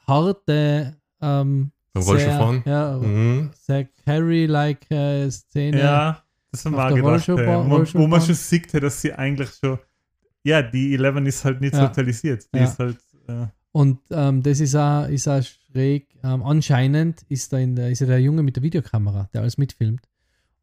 harte, 0.06 0.96
ähm, 1.20 1.70
sehr, 1.96 2.38
fahren? 2.38 2.62
Ja, 2.66 2.96
Mhm. 2.98 3.50
sehr 3.58 3.88
Carrie-like 4.04 4.90
äh, 4.90 5.30
Szene. 5.30 5.78
Ja, 5.80 6.22
das 6.50 6.64
haben 6.64 6.72
wir 6.76 6.84
auch 6.84 6.88
gedacht. 6.94 7.04
Rollschuh- 7.28 7.38
hey, 7.38 7.46
wo, 7.58 7.62
man, 7.64 7.94
wo 7.94 8.06
man 8.06 8.20
schon 8.20 8.34
sieht, 8.34 8.72
hey, 8.72 8.80
dass 8.80 9.00
sie 9.00 9.12
eigentlich 9.12 9.50
schon. 9.54 9.78
Ja, 10.42 10.60
die 10.62 10.94
11 10.94 11.26
ist 11.26 11.44
halt 11.44 11.60
nicht 11.60 11.74
Ja. 11.74 11.86
sozialisiert. 11.86 12.46
Die 12.52 12.58
Ja. 12.58 12.64
ist 12.64 12.78
halt. 12.78 12.98
Äh, 13.28 13.46
Und 13.72 13.98
ähm, 14.10 14.42
das 14.42 14.60
ist 14.60 14.74
auch, 14.76 15.08
ist 15.08 15.26
auch 15.26 15.42
schräg. 15.42 16.06
Ähm, 16.22 16.42
anscheinend 16.42 17.22
ist 17.28 17.52
da 17.52 17.58
in 17.58 17.74
der, 17.74 17.90
ist 17.90 18.00
ja 18.00 18.06
der 18.06 18.20
Junge 18.20 18.42
mit 18.42 18.54
der 18.56 18.62
Videokamera, 18.62 19.28
der 19.32 19.40
alles 19.40 19.56
mitfilmt. 19.58 20.02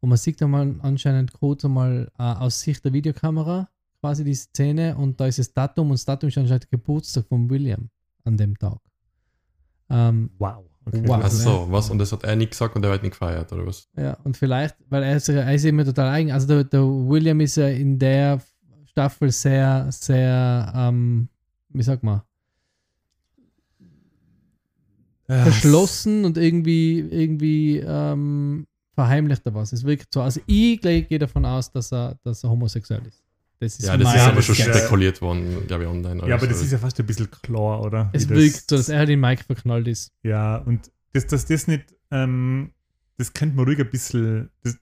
Und 0.02 0.08
man 0.08 0.18
sieht 0.18 0.42
einmal 0.42 0.74
anscheinend 0.82 1.32
kurz 1.32 1.64
einmal 1.64 2.10
äh, 2.18 2.22
aus 2.22 2.60
Sicht 2.60 2.84
der 2.84 2.92
Videokamera 2.92 3.68
quasi 4.00 4.24
die 4.24 4.34
Szene 4.34 4.96
und 4.96 5.20
da 5.20 5.26
ist 5.26 5.38
das 5.38 5.54
Datum 5.54 5.90
und 5.90 5.92
das 5.92 6.04
Datum 6.04 6.28
ist 6.28 6.36
anscheinend 6.36 6.64
der 6.64 6.70
Geburtstag 6.70 7.24
von 7.28 7.48
William 7.48 7.88
an 8.24 8.36
dem 8.36 8.58
Tag. 8.58 8.80
Ähm, 9.88 10.30
wow. 10.38 10.64
Okay. 10.84 11.02
Wow. 11.06 11.20
Ach 11.22 11.30
so, 11.30 11.66
was? 11.70 11.88
Und 11.88 11.98
das 12.00 12.10
hat 12.10 12.24
er 12.24 12.34
nicht 12.34 12.50
gesagt 12.50 12.74
und 12.74 12.84
er 12.84 12.90
wird 12.90 13.04
nicht 13.04 13.12
gefeiert, 13.12 13.52
oder 13.52 13.64
was? 13.64 13.88
ja, 13.96 14.14
und 14.24 14.36
vielleicht, 14.36 14.74
weil 14.88 15.04
er 15.04 15.16
ist, 15.16 15.28
er 15.28 15.54
ist 15.54 15.64
immer 15.64 15.84
total 15.84 16.08
eigen. 16.08 16.32
Also 16.32 16.48
der, 16.48 16.64
der 16.64 16.82
William 16.82 17.38
ist 17.38 17.56
ja 17.56 17.68
in 17.68 17.96
der 17.96 18.40
Staffel 18.86 19.30
sehr, 19.30 19.86
sehr, 19.92 20.72
ähm, 20.74 21.28
wie 21.68 21.82
sag 21.84 22.02
mal, 22.02 22.24
Ja, 25.28 25.44
verschlossen 25.44 26.24
und 26.24 26.36
irgendwie, 26.36 26.98
irgendwie 26.98 27.78
ähm, 27.78 28.66
verheimlicht 28.94 29.42
er 29.44 29.54
was. 29.54 29.72
Es 29.72 29.84
wirkt 29.84 30.12
so. 30.12 30.22
Also 30.22 30.40
ich 30.46 30.80
gleich 30.80 31.08
gehe 31.08 31.18
davon 31.18 31.44
aus, 31.44 31.70
dass 31.70 31.92
er, 31.92 32.16
dass 32.24 32.44
er 32.44 32.50
homosexuell 32.50 33.04
ist. 33.06 33.22
Das 33.60 33.78
ist 33.78 33.86
Ja, 33.86 33.96
das 33.96 34.14
ist 34.14 34.20
aber 34.22 34.36
das 34.36 34.44
schon 34.46 34.54
ist 34.56 34.66
ja- 34.66 34.74
spekuliert 34.74 35.20
worden, 35.22 35.66
glaube 35.68 35.84
ich, 35.84 35.88
online. 35.88 36.26
Ja, 36.28 36.34
aber 36.34 36.46
das 36.48 36.60
ist 36.62 36.72
ja 36.72 36.78
fast 36.78 36.98
ein 36.98 37.06
bisschen 37.06 37.30
klar, 37.30 37.80
oder? 37.82 38.10
Es 38.12 38.28
Wie 38.28 38.34
wirkt 38.34 38.68
so, 38.70 38.76
dass 38.76 38.88
er 38.88 38.98
halt 38.98 39.08
in 39.10 39.20
Mike 39.20 39.44
verknallt 39.44 39.86
ist. 39.86 40.10
Ja, 40.24 40.56
und 40.56 40.90
dass 41.12 41.26
das, 41.28 41.46
das 41.46 41.68
nicht, 41.68 41.94
ähm, 42.10 42.72
das 43.18 43.32
könnte 43.32 43.54
man 43.56 43.64
ruhig 43.66 43.78
ein 43.78 43.88
bisschen, 43.90 44.50
das, 44.64 44.76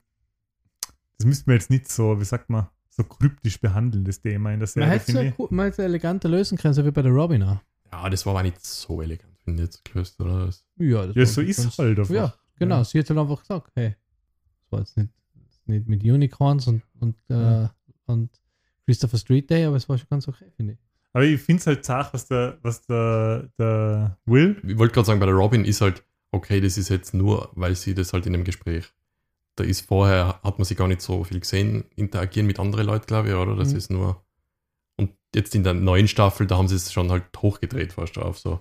das 1.19 1.27
müsste 1.27 1.45
man 1.51 1.57
jetzt 1.59 1.69
nicht 1.71 1.91
so, 1.93 2.19
wie 2.19 2.25
sagt 2.25 2.49
man, 2.49 2.69
so 2.89 3.05
kryptisch 3.05 3.61
behandeln, 3.61 4.05
das 4.05 4.21
Thema 4.23 4.51
in 4.53 4.61
der 4.61 4.69
Man 4.69 4.69
Serie, 4.69 4.89
hätte 4.89 5.13
es 5.13 5.37
ja 5.39 5.47
man 5.51 5.69
es 5.69 5.79
eleganter 5.79 6.29
lösen 6.31 6.57
können, 6.57 6.73
so 6.75 6.85
wie 6.85 6.91
bei 6.91 7.03
der 7.03 7.13
Robin 7.13 7.43
auch. 7.43 7.59
Ja, 7.93 8.09
das 8.09 8.25
war 8.25 8.33
aber 8.33 8.43
nicht 8.45 8.65
so 8.65 9.03
elegant, 9.03 9.37
finde 9.45 9.63
ich 9.63 9.67
jetzt 9.69 9.85
gelöst, 9.85 10.19
oder? 10.21 10.47
Das, 10.47 10.65
Ja, 10.79 11.07
das 11.07 11.17
Ja, 11.17 11.27
so 11.27 11.41
ist 11.43 11.79
halt 11.79 11.99
einfach. 11.99 12.15
Ja, 12.15 12.35
genau. 12.59 12.79
Ja. 12.79 12.85
Sie 12.85 12.99
hat 12.99 13.11
halt 13.11 13.19
einfach 13.19 13.41
gesagt, 13.41 13.71
hey, 13.75 13.95
das 14.71 14.73
war 14.73 14.81
jetzt 14.81 14.97
nicht, 14.97 15.11
nicht 15.67 15.89
mit 15.89 16.03
Unicorns 16.03 16.67
und, 16.67 16.83
und, 17.01 17.17
äh, 17.29 17.35
Ja. 17.63 17.75
und 18.07 18.31
Christopher 18.87 19.19
Street 19.19 19.49
Day, 19.51 19.65
aber 19.65 19.77
es 19.77 19.89
war 19.89 19.99
schon 19.99 20.09
ganz 20.09 20.27
okay, 20.29 20.51
finde 20.57 20.75
ich. 20.75 20.79
Aber 21.13 21.25
ich 21.25 21.41
finde 21.41 21.61
es 21.61 21.67
halt 21.67 21.85
zart, 21.85 22.13
was 22.15 22.27
der, 22.29 22.59
was 22.63 22.87
der, 22.87 23.49
der 23.59 24.19
Will, 24.27 24.61
ich 24.67 24.79
wollte 24.79 24.95
gerade 24.95 25.07
sagen, 25.07 25.21
bei 25.21 25.27
der 25.27 25.35
Robin 25.35 25.65
ist 25.65 25.81
halt, 25.81 26.05
okay, 26.31 26.61
das 26.61 26.79
ist 26.79 26.89
jetzt 26.89 27.15
nur, 27.15 27.51
weil 27.55 27.75
sie 27.75 27.95
das 27.95 28.13
halt 28.13 28.27
in 28.27 28.35
einem 28.35 28.45
Gespräch. 28.45 28.93
Da 29.57 29.65
ist 29.65 29.81
vorher, 29.87 30.41
hat 30.43 30.59
man 30.59 30.65
sie 30.65 30.77
gar 30.77 30.87
nicht 30.89 31.01
so 31.03 31.25
viel 31.25 31.41
gesehen, 31.41 31.85
interagieren 31.97 32.47
mit 32.47 32.61
anderen 32.61 32.87
Leuten, 32.87 33.07
glaube 33.07 33.29
ich, 33.29 33.35
oder? 33.35 33.57
Das 33.57 33.73
Mhm. 33.73 33.77
ist 33.77 33.91
nur. 33.91 34.25
Und 34.97 35.11
jetzt 35.35 35.55
in 35.55 35.65
der 35.65 35.75
neuen 35.75 36.07
Staffel, 36.09 36.47
da 36.47 36.57
haben 36.57 36.69
sie 36.69 36.77
es 36.77 36.93
schon 36.93 37.11
halt 37.11 37.25
hochgedreht 37.39 37.93
fast 37.95 38.17
auf 38.19 38.39
so. 38.39 38.61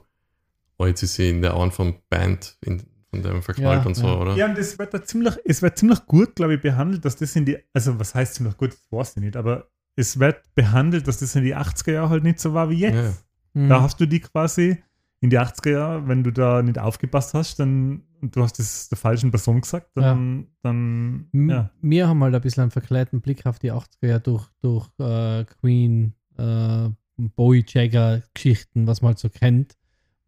Oh, 0.77 0.85
jetzt 0.87 1.03
ist 1.03 1.15
sie 1.15 1.29
in 1.29 1.41
der 1.41 1.53
vom 1.71 1.95
Band, 2.09 2.57
in, 2.61 2.81
von 3.09 3.21
dem 3.23 3.41
verknallt 3.41 3.81
Ja, 3.81 3.87
und 3.87 3.95
so, 3.95 4.07
ja. 4.07 4.15
oder? 4.17 4.35
ja, 4.35 4.45
und 4.47 4.57
das 4.57 4.77
wird 4.77 4.93
da 4.93 5.03
ziemlich, 5.03 5.35
es 5.45 5.61
wird 5.61 5.77
ziemlich 5.77 6.05
gut, 6.05 6.35
glaube 6.35 6.55
ich, 6.55 6.61
behandelt, 6.61 7.03
dass 7.05 7.15
das 7.15 7.35
in 7.35 7.45
die, 7.45 7.57
also 7.73 7.99
was 7.99 8.13
heißt 8.15 8.35
ziemlich 8.35 8.55
gut, 8.57 8.71
das 8.73 8.81
weiß 8.91 9.17
ich 9.17 9.23
nicht, 9.23 9.35
aber 9.35 9.67
es 9.95 10.19
wird 10.19 10.41
behandelt, 10.55 11.07
dass 11.07 11.19
das 11.19 11.35
in 11.35 11.43
die 11.43 11.55
80er 11.55 11.91
Jahre 11.93 12.09
halt 12.09 12.23
nicht 12.23 12.39
so 12.39 12.53
war 12.53 12.69
wie 12.69 12.79
jetzt. 12.79 13.23
Ja. 13.55 13.61
Mhm. 13.61 13.69
Da 13.69 13.81
hast 13.81 13.99
du 13.99 14.05
die 14.05 14.19
quasi 14.19 14.77
in 15.21 15.29
die 15.29 15.39
80er 15.39 15.71
Jahre, 15.71 16.07
wenn 16.07 16.23
du 16.23 16.31
da 16.31 16.61
nicht 16.61 16.77
aufgepasst 16.79 17.33
hast, 17.33 17.59
dann 17.59 18.03
und 18.21 18.35
du 18.35 18.43
hast 18.43 18.59
das 18.59 18.89
der 18.89 18.97
falschen 18.97 19.31
Person 19.31 19.61
gesagt, 19.61 19.91
dann, 19.95 20.47
dann 20.61 21.29
M- 21.31 21.49
ja. 21.49 21.69
Wir 21.81 22.07
haben 22.07 22.21
halt 22.21 22.35
ein 22.35 22.41
bisschen 22.41 22.63
einen 22.63 22.71
verklärten 22.71 23.21
Blick 23.21 23.45
auf 23.45 23.59
die 23.59 23.71
80er 23.71 24.07
Jahre 24.07 24.19
durch, 24.21 24.45
durch 24.61 24.89
äh, 24.99 25.45
Queen, 25.45 26.13
äh, 26.37 26.89
Bowie 27.17 27.63
Jagger 27.65 28.21
Geschichten, 28.33 28.87
was 28.87 29.01
man 29.01 29.09
halt 29.09 29.19
so 29.19 29.29
kennt, 29.29 29.77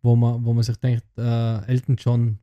wo 0.02 0.16
man, 0.16 0.44
wo 0.46 0.54
man 0.54 0.64
sich 0.64 0.78
denkt, 0.78 1.04
äh, 1.18 1.66
Elton 1.66 1.98
John, 1.98 2.40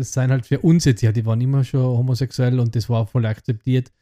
das 0.00 0.12
seien 0.12 0.30
halt 0.30 0.46
für 0.46 0.58
uns 0.60 0.84
jetzt 0.84 1.02
ja, 1.02 1.12
die 1.12 1.24
waren 1.24 1.40
immer 1.40 1.62
schon 1.64 1.80
homosexuell 1.80 2.58
und 2.58 2.74
das 2.74 2.88
war 2.88 3.06
voll 3.06 3.24
akzeptiert, 3.26 3.92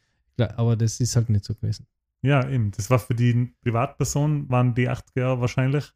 aber 0.57 0.77
das 0.77 0.99
ist 1.01 1.15
halt 1.17 1.29
nicht 1.31 1.45
so 1.45 1.55
gewesen. 1.55 1.87
Ja, 2.23 2.49
eben. 2.49 2.71
Das 2.73 2.89
war 2.91 2.99
für 2.99 3.15
die 3.15 3.53
Privatperson, 3.63 4.49
waren 4.49 4.75
die 4.75 4.89
80er 4.89 5.21
Jahre 5.21 5.41
wahrscheinlich. 5.41 5.93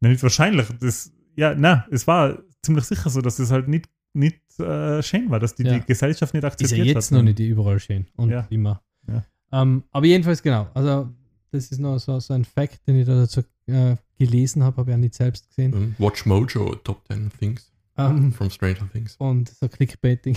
Nein, 0.00 0.12
nicht 0.12 0.22
wahrscheinlich. 0.22 0.66
Das, 0.80 1.12
ja, 1.36 1.54
na, 1.56 1.86
es 1.90 2.06
war 2.06 2.38
ziemlich 2.62 2.84
sicher 2.84 3.10
so, 3.10 3.20
dass 3.20 3.38
es 3.38 3.50
halt 3.50 3.66
nicht, 3.68 3.88
nicht 4.12 4.40
äh, 4.60 5.02
schön 5.02 5.28
war, 5.30 5.40
dass 5.40 5.54
die, 5.54 5.64
Ja. 5.64 5.74
die 5.78 5.84
Gesellschaft 5.86 6.34
nicht 6.34 6.44
Ist 6.44 6.52
akzeptiert 6.52 6.86
ja 6.86 6.92
jetzt 6.94 7.06
hat. 7.10 7.16
noch 7.18 7.22
nicht 7.22 7.38
überall 7.40 7.80
schön 7.80 8.06
und 8.16 8.30
Ja. 8.30 8.46
immer. 8.50 8.82
Ja. 9.08 9.24
Ähm, 9.52 9.82
aber 9.90 10.06
jedenfalls 10.06 10.42
genau, 10.42 10.68
also 10.74 11.08
das 11.50 11.70
ist 11.72 11.80
noch 11.80 11.98
so, 11.98 12.20
so 12.20 12.32
ein 12.34 12.44
Fact, 12.44 12.86
den 12.86 12.96
ich 12.96 13.06
da 13.06 13.14
dazu 13.16 13.42
äh, 13.66 13.96
gelesen 14.18 14.62
habe, 14.62 14.76
habe 14.76 14.90
ich 14.90 14.94
ja 14.94 14.98
nicht 14.98 15.14
selbst 15.14 15.48
gesehen. 15.48 15.70
Mhm. 15.72 15.94
Watch 15.98 16.26
Mojo, 16.26 16.76
Top 16.76 17.02
10 17.08 17.30
Things 17.38 17.69
Ähm, 18.08 18.32
from 18.32 18.50
Stranger 18.50 18.88
Things. 18.92 19.16
und 19.18 19.48
so 19.48 19.68
Clickbaiting. 19.68 20.36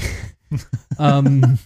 ähm, 1.00 1.58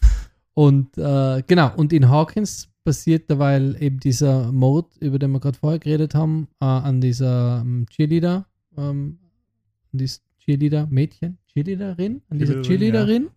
und 0.53 0.97
äh, 0.97 1.43
genau, 1.45 1.73
und 1.75 1.93
in 1.93 2.09
Hawkins 2.09 2.69
passiert 2.83 3.29
derweil 3.29 3.75
eben 3.81 3.99
dieser 3.99 4.51
Mode, 4.51 4.89
über 5.01 5.19
den 5.19 5.31
wir 5.31 5.39
gerade 5.39 5.57
vorher 5.57 5.79
geredet 5.79 6.15
haben, 6.15 6.47
äh, 6.61 6.65
an 6.65 7.01
dieser 7.01 7.61
ähm, 7.61 7.85
Cheerleader, 7.89 8.47
ähm, 8.77 9.19
an 9.91 9.99
dieses 9.99 10.23
Cheerleader-Mädchen, 10.39 11.37
Cheerleaderin, 11.51 12.21
an 12.29 12.39
dieser 12.39 12.61
Cheerleaderin, 12.61 12.63
Cheerleaderin. 12.63 13.29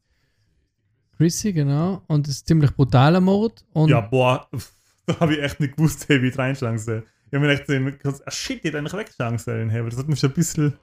Chrissy, 1.16 1.52
genau. 1.52 2.02
Und 2.06 2.26
das 2.26 2.36
ist 2.36 2.46
ziemlich 2.46 2.74
brutaler 2.74 3.20
Mord. 3.20 3.64
Und 3.72 3.90
Ja, 3.90 4.00
boah, 4.00 4.48
da 5.06 5.20
habe 5.20 5.34
ich 5.34 5.42
echt 5.42 5.60
nicht 5.60 5.76
gewusst, 5.76 6.08
hey, 6.08 6.22
wie 6.22 6.28
ich 6.28 6.38
reinschlagen 6.38 6.78
soll. 6.78 7.04
Ich 7.26 7.34
habe 7.34 7.46
mir 7.46 7.52
echt 7.52 7.66
gedacht, 7.66 8.22
ah, 8.24 8.30
shit, 8.30 8.58
ich 8.58 8.64
hätte 8.64 8.78
eigentlich 8.78 8.94
wegschlagen 8.94 9.38
sollen, 9.38 9.68
hey, 9.68 9.80
aber 9.80 9.90
das 9.90 9.98
hat 9.98 10.08
mich 10.08 10.18
schon 10.18 10.30
ein 10.30 10.34
bisschen. 10.34 10.74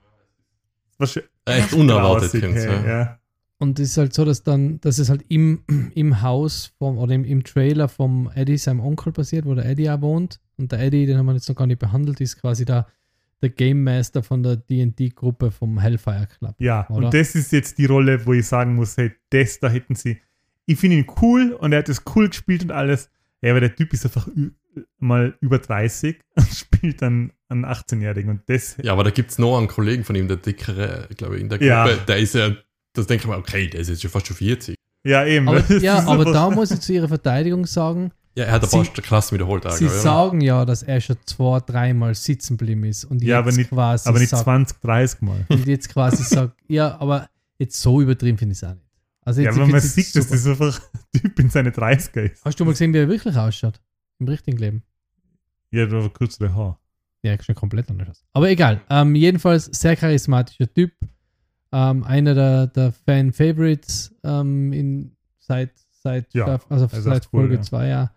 Echt 1.46 1.74
unerwartet, 1.74 2.34
hey, 2.34 2.66
ja. 2.66 2.88
ja. 2.88 3.20
Und 3.60 3.80
es 3.80 3.92
ist 3.92 3.98
halt 3.98 4.14
so, 4.14 4.24
dass 4.24 4.44
dann, 4.44 4.80
dass 4.82 5.00
es 5.00 5.10
halt 5.10 5.26
im, 5.30 5.64
im 5.96 6.22
Haus 6.22 6.74
vom, 6.78 6.98
oder 6.98 7.14
im, 7.14 7.26
im 7.26 7.44
Trailer 7.44 7.88
vom 7.88 8.30
Eddie, 8.36 8.58
seinem 8.58 8.80
Onkel 8.80 9.12
passiert, 9.12 9.46
wo 9.46 9.56
der 9.56 9.66
Eddie 9.66 9.90
auch 9.90 10.02
wohnt. 10.02 10.40
Und 10.58 10.72
der 10.72 10.80
Eddie, 10.80 11.06
den 11.06 11.18
haben 11.18 11.26
wir 11.26 11.34
jetzt 11.34 11.50
noch 11.50 11.56
gar 11.56 11.68
nicht 11.68 11.80
behandelt, 11.80 12.22
ist 12.22 12.40
quasi 12.40 12.66
der, 12.66 12.88
der 13.42 13.50
Game 13.50 13.84
Master 13.84 14.22
von 14.22 14.44
der 14.44 14.58
D&D-Gruppe 14.58 15.52
vom 15.52 15.80
Hellfire 15.80 16.28
Club. 16.28 16.56
Ja, 16.60 16.88
Oder? 16.90 17.06
und 17.06 17.14
das 17.14 17.34
ist 17.36 17.52
jetzt 17.52 17.78
die 17.78 17.86
Rolle, 17.86 18.24
wo 18.26 18.34
ich 18.34 18.46
sagen 18.46 18.76
muss, 18.76 18.96
hey, 18.98 19.12
das, 19.32 19.60
da 19.60 19.70
hätten 19.70 19.96
sie. 19.96 20.20
Ich 20.66 20.78
finde 20.78 20.98
ihn 20.98 21.08
cool 21.22 21.54
und 21.54 21.72
er 21.72 21.80
hat 21.80 21.90
das 21.90 22.04
cool 22.16 22.30
gespielt 22.30 22.64
und 22.64 22.72
alles. 22.72 23.10
Ja, 23.42 23.52
aber 23.52 23.62
der 23.62 23.76
Typ 23.76 23.94
ist 23.94 24.06
einfach 24.06 24.28
mal 25.00 25.36
über 25.42 25.60
30 25.60 26.20
und 26.36 26.52
spielt 26.78 27.02
dann 27.02 27.32
einen 27.50 27.66
18-Jährigen 27.66 28.30
und 28.30 28.42
das. 28.48 28.78
Ja, 28.82 28.94
aber 28.94 29.04
da 29.04 29.10
gibt 29.12 29.32
es 29.32 29.38
noch 29.40 29.58
einen 29.58 29.68
Kollegen 29.68 30.04
von 30.04 30.16
ihm, 30.16 30.28
der 30.28 30.38
dickere, 30.38 31.08
glaube 31.18 31.36
ich, 31.36 31.42
in 31.42 31.50
der 31.50 31.58
Gruppe. 31.58 31.68
Ja. 31.70 31.88
Der 32.08 32.18
ist 32.18 32.34
ja, 32.36 32.52
das 32.94 33.08
denke 33.08 33.24
ich 33.24 33.30
mir, 33.30 33.38
okay, 33.38 33.68
der 33.68 33.82
ist 33.82 33.90
jetzt 33.90 34.02
schon 34.02 34.12
fast 34.12 34.28
schon 34.28 34.36
40. 34.38 34.76
Ja, 35.04 35.26
eben. 35.26 35.48
Aber, 35.48 35.64
ja, 35.80 36.04
aber 36.08 36.26
da 36.26 36.50
muss 36.50 36.72
ich 36.72 36.80
zu 36.82 36.94
ihrer 36.94 37.08
Verteidigung 37.08 37.66
sagen, 37.66 38.12
Ja, 38.36 38.46
er 38.46 38.52
hat 38.54 38.64
ein 38.64 38.70
Sie- 38.70 38.78
paar 38.90 39.04
Klassen 39.04 39.36
wiederholt. 39.36 39.66
auch, 39.66 39.72
Sie 39.72 39.86
oder? 39.86 39.94
sagen 39.94 40.42
ja, 40.42 40.66
dass 40.66 40.84
er 40.84 41.00
schon 41.02 41.16
zwei, 41.26 41.60
dreimal 41.60 42.14
sitzen 42.16 42.58
geblieben 42.58 42.84
ist 42.84 43.06
und 43.06 43.24
Ja, 43.24 43.38
jetzt 43.40 43.48
aber 43.48 43.56
nicht- 43.58 43.70
quasi 43.70 44.10
Aber 44.10 44.20
nicht 44.20 44.30
sagt, 44.30 44.44
20, 44.44 44.82
30 44.82 45.22
Mal. 45.22 45.46
und 45.50 45.66
jetzt 45.68 45.90
quasi 45.90 46.24
sagt, 46.24 46.58
ja, 46.68 47.00
aber 47.00 47.30
jetzt 47.60 47.80
so 47.82 48.02
übertrieben 48.02 48.38
finde 48.38 48.54
ich 48.54 48.58
es 48.60 48.64
auch 48.64 48.74
nicht. 48.74 48.84
Also 49.24 49.42
Ja, 49.42 49.48
jetzt, 49.50 49.58
wenn 49.60 49.66
ich 49.68 49.72
man 49.72 49.82
sieht, 49.82 50.16
dass 50.16 50.28
das 50.28 50.46
einfach 50.48 50.80
ein 50.94 51.20
Typ 51.22 51.40
in 51.40 51.50
seine 51.50 51.72
30er 51.72 52.22
ist. 52.32 52.44
Hast 52.46 52.60
du 52.60 52.66
mal 52.66 52.72
gesehen, 52.72 52.94
wie 52.94 52.98
er 53.00 53.10
wirklich 53.10 53.36
ausschaut? 53.36 53.80
Im 54.20 54.28
richtigen 54.28 54.58
Leben. 54.58 54.84
Ja, 55.72 55.86
da 55.86 56.02
war 56.02 56.10
kürzere 56.10 56.54
Haar. 56.56 56.80
Ja, 57.24 57.42
schon 57.42 57.56
komplett 57.56 57.90
anders 57.90 58.10
aus. 58.10 58.26
Aber 58.34 58.50
egal. 58.50 58.82
Ähm, 58.90 59.16
jedenfalls 59.16 59.66
sehr 59.66 59.96
charismatischer 59.96 60.72
Typ. 60.74 60.94
Ähm, 61.72 62.04
einer 62.04 62.34
der, 62.34 62.68
der 62.68 62.92
Fan-Favorites 62.94 64.16
ähm, 64.24 64.72
in, 64.72 65.16
seit, 65.40 65.72
seit, 66.02 66.34
Ja, 66.34 66.44
Staff- 66.46 66.66
also 66.70 66.88
seit 66.88 67.18
echt 67.24 67.34
cool, 67.34 67.42
Folge 67.42 67.56
ja. 67.56 67.62
2 67.62 67.88
ja. 67.88 68.12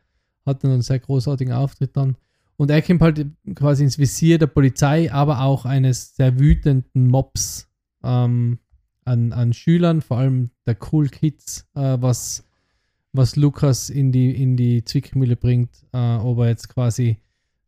Hat 0.47 0.65
einen 0.65 0.83
sehr 0.83 0.99
großartigen 1.01 1.53
Auftritt 1.53 1.97
dann. 1.97 2.17
Und 2.57 2.71
er 2.71 2.83
kommt 2.83 3.01
halt 3.01 3.27
quasi 3.55 3.85
ins 3.85 3.99
Visier 3.99 4.39
der 4.39 4.47
Polizei, 4.47 5.11
aber 5.13 5.41
auch 5.41 5.65
eines 5.65 6.15
sehr 6.15 6.39
wütenden 6.39 7.09
Mobs 7.09 7.69
ähm, 8.05 8.59
an, 9.05 9.33
an 9.33 9.53
Schülern, 9.55 10.03
vor 10.03 10.19
allem 10.19 10.51
der 10.67 10.77
Cool 10.93 11.09
Kids, 11.09 11.67
äh, 11.75 11.97
was, 12.01 12.45
was 13.13 13.35
Lukas 13.37 13.89
in 13.91 14.13
die, 14.13 14.31
in 14.43 14.57
die 14.57 14.85
Zwickmühle 14.85 15.37
bringt, 15.37 15.71
äh, 15.93 16.17
ob 16.17 16.39
er 16.41 16.49
jetzt 16.49 16.69
quasi 16.69 17.17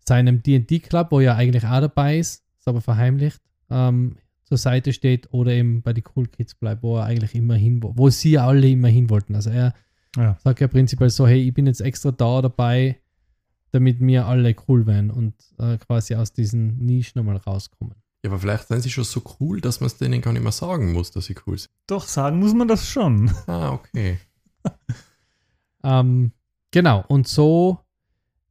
seinem 0.06 0.42
D&D-Club, 0.42 1.08
wo 1.10 1.20
er 1.20 1.36
eigentlich 1.36 1.64
auch 1.64 1.80
dabei 1.80 2.18
ist, 2.18 2.42
ist 2.58 2.68
aber 2.68 2.80
verheimlicht, 2.80 3.40
ähm, 3.70 4.16
zur 4.44 4.58
Seite 4.58 4.92
steht 4.92 5.32
oder 5.32 5.52
eben 5.52 5.82
bei 5.82 5.92
die 5.92 6.04
Cool 6.14 6.26
Kids 6.26 6.54
bleibt, 6.54 6.82
wo 6.82 6.98
er 6.98 7.04
eigentlich 7.04 7.34
immer 7.34 7.54
hin, 7.54 7.82
wo, 7.82 7.92
wo 7.96 8.10
sie 8.10 8.38
alle 8.38 8.68
immer 8.68 8.88
hin 8.88 9.08
wollten. 9.10 9.34
Also 9.34 9.50
er 9.50 9.74
Ja. 10.16 10.36
sagt 10.44 10.60
ja 10.60 10.68
prinzipiell 10.68 11.08
so, 11.10 11.26
hey, 11.26 11.40
ich 11.42 11.54
bin 11.54 11.66
jetzt 11.66 11.80
extra 11.80 12.10
da 12.12 12.42
dabei, 12.42 12.98
damit 13.70 13.98
wir 14.00 14.26
alle 14.26 14.54
cool 14.68 14.86
werden 14.86 15.10
und 15.10 15.34
äh, 15.58 15.78
quasi 15.78 16.14
aus 16.14 16.32
diesen 16.34 16.78
Nischen 16.84 17.18
nochmal 17.18 17.38
rauskommen. 17.38 17.94
Ja, 18.22 18.30
aber 18.30 18.38
vielleicht 18.38 18.68
sind 18.68 18.82
sie 18.82 18.90
schon 18.90 19.04
so 19.04 19.22
cool, 19.40 19.60
dass 19.62 19.80
man 19.80 19.86
es 19.86 19.96
denen 19.96 20.20
gar 20.20 20.32
nicht 20.32 20.42
mehr 20.42 20.52
sagen 20.52 20.92
muss, 20.92 21.10
dass 21.10 21.24
sie 21.24 21.34
cool 21.46 21.58
sind. 21.58 21.70
Doch, 21.86 22.06
sagen 22.06 22.38
muss 22.38 22.52
man 22.54 22.68
das 22.68 22.86
schon. 22.86 23.30
Ah, 23.46 23.72
okay. 23.72 24.18
Ähm, 25.84 26.30
genau, 26.70 27.04
und 27.08 27.26
so 27.26 27.80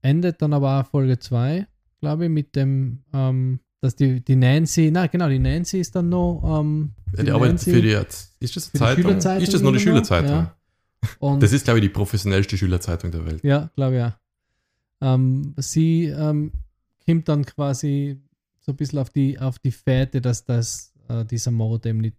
endet 0.01 0.41
dann 0.41 0.53
aber 0.53 0.79
auch 0.79 0.85
Folge 0.87 1.19
2, 1.19 1.67
glaube 1.99 2.25
ich, 2.25 2.29
mit 2.31 2.55
dem, 2.55 3.03
ähm, 3.13 3.59
dass 3.81 3.95
die, 3.95 4.23
die 4.23 4.35
Nancy, 4.35 4.89
na 4.91 5.07
genau, 5.07 5.29
die 5.29 5.39
Nancy 5.39 5.79
ist 5.79 5.95
dann 5.95 6.09
noch 6.09 6.59
ähm, 6.61 6.91
Ja, 7.17 7.23
die 7.23 7.31
arbeitet 7.31 7.53
Nancy 7.53 7.71
für 7.71 7.81
die 7.81 7.89
jetzt. 7.89 8.35
Ist 8.39 8.55
das 8.55 8.71
die 8.71 8.79
eine 8.79 8.87
Zeitung? 8.87 9.03
Schülerzeitung 9.03 9.43
Ist 9.43 9.53
das 9.53 9.61
die 9.61 9.71
noch, 9.71 9.79
Schülerzeitung? 9.79 10.29
ja. 10.29 10.55
und 11.19 11.41
Das 11.41 11.51
ist, 11.51 11.63
glaube 11.63 11.79
ich, 11.79 11.83
die 11.83 11.89
professionellste 11.89 12.57
Schülerzeitung 12.57 13.11
der 13.11 13.25
Welt. 13.25 13.43
Ja, 13.43 13.69
glaube 13.75 13.95
ich 13.95 13.99
ja. 13.99 14.19
Ähm, 15.01 15.53
sie 15.57 16.05
ähm, 16.05 16.51
kommt 17.05 17.27
dann 17.27 17.45
quasi 17.45 18.21
so 18.59 18.71
ein 18.71 18.75
bisschen 18.75 18.99
auf 18.99 19.09
die, 19.09 19.39
auf 19.39 19.57
die 19.57 19.71
Fährte, 19.71 20.21
dass 20.21 20.45
das, 20.45 20.93
äh, 21.09 21.25
dieser 21.25 21.51
Mord 21.51 21.85
eben 21.87 21.99
nicht 21.99 22.17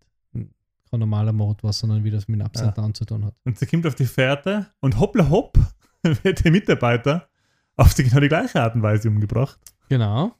kein 0.93 1.01
normaler 1.01 1.33
Mord 1.33 1.62
war, 1.62 1.72
sondern 1.72 2.05
wie 2.05 2.11
das 2.11 2.28
mit 2.28 2.43
Upside 2.43 2.72
Down 2.72 2.95
zu 2.95 3.05
tun 3.05 3.24
hat. 3.24 3.35
Und 3.45 3.59
sie 3.59 3.66
kommt 3.66 3.87
auf 3.87 3.95
die 3.95 4.05
Fährte 4.05 4.66
und 4.80 5.01
hoppla 5.01 5.30
hopp 5.30 5.59
wird 6.22 6.45
der 6.45 6.51
Mitarbeiter 6.53 7.28
auf 7.77 7.95
die 7.95 8.05
genau 8.05 8.20
die 8.20 8.29
gleiche 8.29 8.61
Art 8.62 8.75
und 8.75 8.83
Weise 8.83 9.09
umgebracht. 9.09 9.59
Genau. 9.89 10.35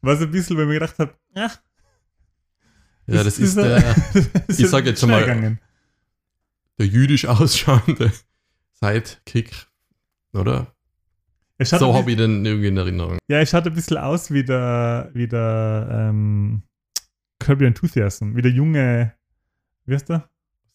Was 0.00 0.20
ein 0.20 0.30
bisschen, 0.30 0.56
weil 0.56 0.64
ich 0.64 0.68
mir 0.68 0.74
gedacht 0.74 0.98
habe, 0.98 1.14
ja, 1.34 1.50
Ja, 3.06 3.22
das 3.24 3.38
ist 3.38 3.56
ein- 3.58 3.64
der, 3.64 3.80
das 4.46 4.58
ich 4.58 4.68
sag 4.68 4.84
jetzt 4.86 5.00
schon 5.00 5.10
mal- 5.10 5.20
gegangen. 5.20 5.60
der 6.78 6.86
jüdisch 6.86 7.26
ausschauende 7.26 8.12
Sidekick, 8.72 9.66
oder? 10.32 10.68
So 11.62 11.94
habe 11.94 12.10
ich 12.10 12.16
den 12.16 12.44
irgendwie 12.44 12.68
in 12.68 12.76
Erinnerung. 12.76 13.18
Ja, 13.28 13.38
es 13.38 13.50
schaut 13.50 13.66
ein 13.66 13.72
bisschen 13.74 13.96
aus 13.98 14.30
wie 14.32 14.42
der, 14.44 15.10
wie 15.14 15.28
der 15.28 15.88
ähm, 16.10 16.62
Kirby 17.38 17.66
Enthusiasm, 17.66 18.34
wie 18.34 18.42
der 18.42 18.50
junge, 18.50 19.14
wie 19.86 19.94
heißt 19.94 20.08
der? 20.08 20.28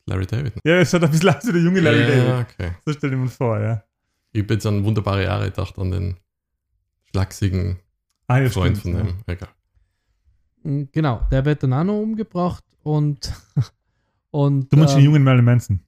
Larry 0.05 0.25
David. 0.25 0.53
Ja, 0.63 0.77
es 0.79 0.89
schaut 0.89 1.03
ein 1.03 1.11
bisschen 1.11 1.29
aus 1.29 1.45
wie 1.45 1.51
der 1.51 1.61
junge 1.61 1.81
Larry 1.81 1.99
ja, 2.01 2.07
David. 2.07 2.47
okay. 2.53 2.71
So 2.85 2.93
stell 2.93 3.09
dir 3.11 3.17
mal 3.17 3.27
vor, 3.27 3.59
ja. 3.59 3.83
Ich 4.31 4.43
habe 4.43 4.53
jetzt 4.53 4.65
an 4.65 4.83
wunderbare 4.83 5.23
Jahre 5.23 5.45
gedacht, 5.45 5.77
an 5.79 5.91
den 5.91 6.17
schlachsigen 7.11 7.79
Ah, 8.27 8.37
ja, 8.39 8.49
Freund 8.49 8.77
von 8.77 8.93
ja. 8.93 9.03
dem. 9.03 9.17
Egal. 9.25 9.49
Mm, 10.63 10.83
Genau, 10.91 11.21
der 11.31 11.45
wird 11.45 11.63
dann 11.63 11.73
auch 11.73 11.83
noch 11.83 11.99
umgebracht 11.99 12.63
und 12.83 13.33
und 14.31 14.71
Du 14.71 14.77
meinst 14.77 14.93
den 14.93 14.99
ähm, 14.99 15.05
jungen 15.05 15.23
Marilyn 15.23 15.45
Manson. 15.45 15.79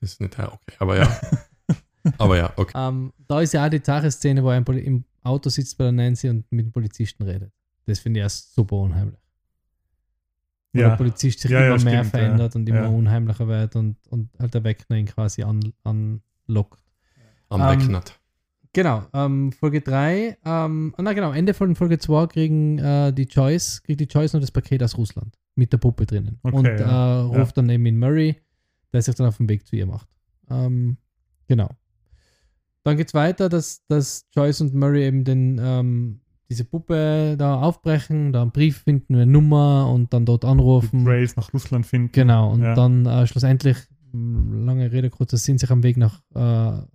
Das 0.00 0.12
ist 0.12 0.20
nicht, 0.20 0.36
ja, 0.36 0.52
okay. 0.52 0.74
Aber 0.78 0.98
ja. 0.98 1.20
aber 2.18 2.36
ja, 2.36 2.52
okay. 2.56 2.72
ähm, 2.76 3.12
da 3.26 3.40
ist 3.40 3.54
ja 3.54 3.64
auch 3.64 3.70
die 3.70 3.80
Tagesszene, 3.80 4.42
wo 4.44 4.50
er 4.50 4.58
im, 4.58 5.04
Auto 5.22 5.48
sitzt 5.48 5.78
bei 5.78 5.84
der 5.84 5.92
Nancy 5.92 6.28
und 6.28 6.44
mit 6.52 6.66
dem 6.66 6.72
Polizisten 6.72 7.22
redet. 7.22 7.50
Das 7.86 7.98
finde 8.00 8.20
ich 8.20 8.24
erst 8.24 8.54
super 8.54 8.76
unheimlich. 8.76 9.18
Wo 10.74 10.78
der 10.80 10.88
Ja. 10.88 10.96
Polizist 10.96 11.40
sich 11.40 11.50
Ja, 11.50 11.60
ja, 11.60 11.74
immer 11.74 11.82
mehr 11.82 12.04
stimmt, 12.04 12.12
ja. 12.12 12.18
verändert 12.20 12.56
und 12.56 12.68
immer 12.68 12.82
Ja. 12.82 12.88
unheimlicher 12.88 13.48
wird 13.48 13.74
und, 13.76 13.96
und 14.08 14.28
halt 14.38 14.52
der 14.52 14.64
Wegner 14.64 14.96
ihn 14.98 15.06
quasi 15.06 15.42
an, 15.42 15.72
anlockt. 15.82 16.83
Am 17.54 17.62
Ähm, 17.62 17.80
Wegnet. 17.80 18.18
Genau, 18.72 19.04
ähm, 19.12 19.52
Folge 19.52 19.80
3, 19.82 20.36
ähm, 20.44 20.94
ah, 20.96 21.02
na 21.02 21.12
genau, 21.12 21.30
Ende 21.32 21.54
von 21.54 21.76
Folge 21.76 21.98
2 21.98 22.26
kriegen 22.26 22.78
äh, 22.78 23.12
die 23.12 23.26
Choice, 23.26 23.82
kriegt 23.84 24.00
die 24.00 24.08
Choice 24.08 24.32
noch 24.32 24.40
das 24.40 24.50
Paket 24.50 24.82
aus 24.82 24.98
Russland 24.98 25.38
mit 25.54 25.72
der 25.72 25.78
Puppe 25.78 26.06
drinnen. 26.06 26.40
Okay, 26.42 26.56
und 26.56 26.64
ja. 26.66 27.20
äh, 27.20 27.20
ruft 27.22 27.56
dann 27.56 27.68
eben 27.70 27.86
in 27.86 27.98
Murray, 28.00 28.34
der 28.92 29.00
sich 29.02 29.14
dann 29.14 29.28
auf 29.28 29.36
den 29.36 29.48
Weg 29.48 29.64
zu 29.64 29.76
ihr 29.76 29.86
macht. 29.86 30.08
Ähm, 30.50 30.96
genau. 31.46 31.68
Dann 32.82 32.96
geht 32.96 33.06
es 33.08 33.14
weiter, 33.14 33.48
dass, 33.48 33.86
dass 33.86 34.26
Joyce 34.34 34.62
und 34.62 34.74
Murray 34.74 35.06
eben 35.06 35.22
den, 35.24 35.60
ähm, 35.62 36.20
diese 36.50 36.64
Puppe 36.64 37.36
da 37.38 37.60
aufbrechen, 37.60 38.32
da 38.32 38.42
einen 38.42 38.50
Brief 38.50 38.78
finden, 38.82 39.14
eine 39.14 39.26
Nummer 39.26 39.88
und 39.90 40.12
dann 40.12 40.26
dort 40.26 40.42
Die 40.42 40.48
anrufen. 40.48 41.04
Trails 41.04 41.36
nach 41.36 41.54
Russland 41.54 41.86
finden. 41.86 42.10
Genau, 42.12 42.52
und 42.52 42.62
Ja. 42.62 42.74
dann 42.74 43.06
äh, 43.06 43.26
schlussendlich, 43.26 43.76
lange 44.14 44.92
Rede, 44.92 45.10
kurzer 45.10 45.36
Sinn, 45.36 45.58
sich 45.58 45.70
am 45.70 45.82
Weg 45.82 45.96
nach 45.96 46.20
äh, 46.34 46.38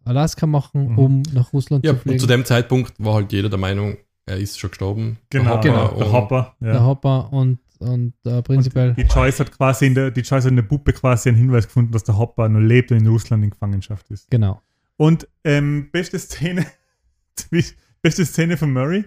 Alaska 0.05 0.47
machen, 0.47 0.91
Mhm. 0.93 0.97
um 0.99 1.21
nach 1.33 1.51
Russland 1.53 1.85
Ja, 1.85 1.93
zu 1.93 1.99
fliegen. 1.99 2.13
und 2.15 2.19
zu 2.19 2.27
dem 2.27 2.45
Zeitpunkt 2.45 2.93
war 2.97 3.15
halt 3.15 3.31
jeder 3.31 3.49
der 3.49 3.59
Meinung, 3.59 3.97
er 4.25 4.37
ist 4.37 4.59
schon 4.59 4.69
gestorben. 4.69 5.17
Genau, 5.29 5.57
Der 5.59 5.71
Genau. 5.71 5.83
Hopper 5.83 5.97
der 5.97 6.05
und- 6.07 6.13
Hopper. 6.13 6.55
Ja. 6.61 6.71
der 6.73 6.85
Hopper 6.85 7.33
und, 7.33 7.59
und 7.79 8.13
äh, 8.25 8.41
prinzipiell. 8.41 8.93
Die 8.93 9.01
Joyce 9.03 9.39
hat 9.41 9.51
quasi 9.51 9.87
in 9.87 9.95
der, 9.95 10.11
die 10.11 10.21
Joyce 10.21 10.45
hat 10.45 10.51
in 10.51 10.55
der 10.57 10.63
Puppe 10.63 10.93
quasi 10.93 11.29
einen 11.29 11.37
Hinweis 11.37 11.65
gefunden, 11.67 11.91
dass 11.91 12.03
der 12.03 12.17
Hopper 12.17 12.47
noch 12.47 12.59
lebt 12.59 12.91
und 12.91 12.97
in 12.99 13.07
Russland 13.07 13.43
in 13.43 13.49
Gefangenschaft 13.49 14.09
ist. 14.11 14.29
genau. 14.31 14.61
Und 14.97 15.27
ähm, 15.45 15.89
beste 15.91 16.19
Szene, 16.19 16.65
beste 18.01 18.25
Szene 18.25 18.57
von 18.57 18.71
Murray, 18.73 19.05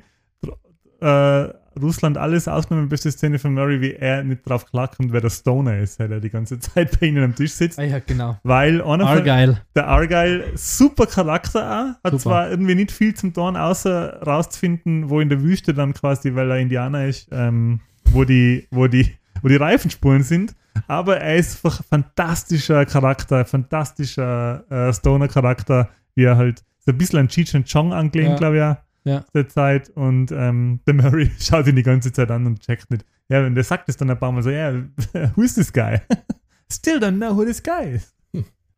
äh, 1.00 1.48
Russland 1.80 2.18
alles 2.18 2.48
ausgenommen, 2.48 2.88
beste 2.88 3.10
Szene 3.10 3.38
von 3.38 3.54
Murray, 3.54 3.80
wie 3.80 3.92
er 3.94 4.22
nicht 4.24 4.48
drauf 4.48 4.66
klarkommt, 4.66 5.12
wer 5.12 5.20
der 5.20 5.30
Stoner 5.30 5.78
ist, 5.78 5.98
weil 5.98 6.10
er 6.12 6.20
die 6.20 6.30
ganze 6.30 6.58
Zeit 6.60 6.98
bei 7.00 7.06
ihnen 7.06 7.22
am 7.24 7.34
Tisch 7.34 7.52
sitzt. 7.52 7.78
Ah, 7.78 7.82
ja, 7.84 7.98
genau. 8.00 8.38
Weil 8.42 8.82
einer 8.82 9.06
von, 9.06 9.18
Argyle. 9.18 9.60
der 9.74 9.88
Argyle, 9.88 10.44
super 10.54 11.06
Charakter 11.06 11.60
auch, 11.62 12.04
hat 12.04 12.12
Super. 12.12 12.18
zwar 12.18 12.50
irgendwie 12.50 12.74
nicht 12.74 12.90
viel 12.92 13.14
zum 13.14 13.32
Tun, 13.32 13.56
außer 13.56 14.22
rauszufinden, 14.22 15.10
wo 15.10 15.20
in 15.20 15.28
der 15.28 15.42
Wüste 15.42 15.74
dann 15.74 15.94
quasi, 15.94 16.34
weil 16.34 16.50
er 16.50 16.58
Indianer 16.58 17.06
ist, 17.06 17.28
ähm, 17.32 17.80
wo, 18.10 18.24
die, 18.24 18.66
wo, 18.70 18.86
die, 18.86 19.10
wo 19.42 19.48
die 19.48 19.56
Reifenspuren 19.56 20.22
sind, 20.22 20.54
aber 20.88 21.18
er 21.20 21.36
ist 21.36 21.64
einfach 21.64 21.82
fantastischer 21.84 22.84
Charakter, 22.86 23.44
fantastischer 23.44 24.64
äh, 24.70 24.92
Stoner-Charakter, 24.92 25.88
wie 26.14 26.24
er 26.24 26.36
halt 26.36 26.62
so 26.84 26.92
ein 26.92 26.98
bisschen 26.98 27.18
an 27.20 27.28
Cheech 27.28 27.54
and 27.54 27.70
Chong 27.70 27.92
angelehnt, 27.92 28.30
Ja. 28.32 28.36
glaube 28.36 28.56
ich, 28.56 28.62
auch, 28.62 28.76
Ja. 29.04 29.24
der 29.34 29.48
Zeit 29.48 29.88
und 29.90 30.30
ähm, 30.32 30.80
der 30.86 30.94
Murray 30.94 31.30
schaut 31.40 31.66
ihn 31.66 31.76
die 31.76 31.82
ganze 31.82 32.12
Zeit 32.12 32.30
an 32.30 32.46
und 32.46 32.60
checkt 32.60 32.90
nicht. 32.90 33.04
Ja, 33.28 33.44
und 33.46 33.54
der 33.54 33.64
sagt 33.64 33.88
es 33.88 33.96
dann 33.96 34.10
ein 34.10 34.18
paar 34.18 34.30
Mal 34.32 34.42
so, 34.42 34.50
ja, 34.50 34.72
who 35.36 35.42
is 35.42 35.54
this 35.54 35.72
guy? 35.72 35.98
Still 36.72 36.98
don't 36.98 37.16
know 37.16 37.36
who 37.36 37.44
this 37.44 37.62
guy 37.62 37.94
is. 37.96 38.14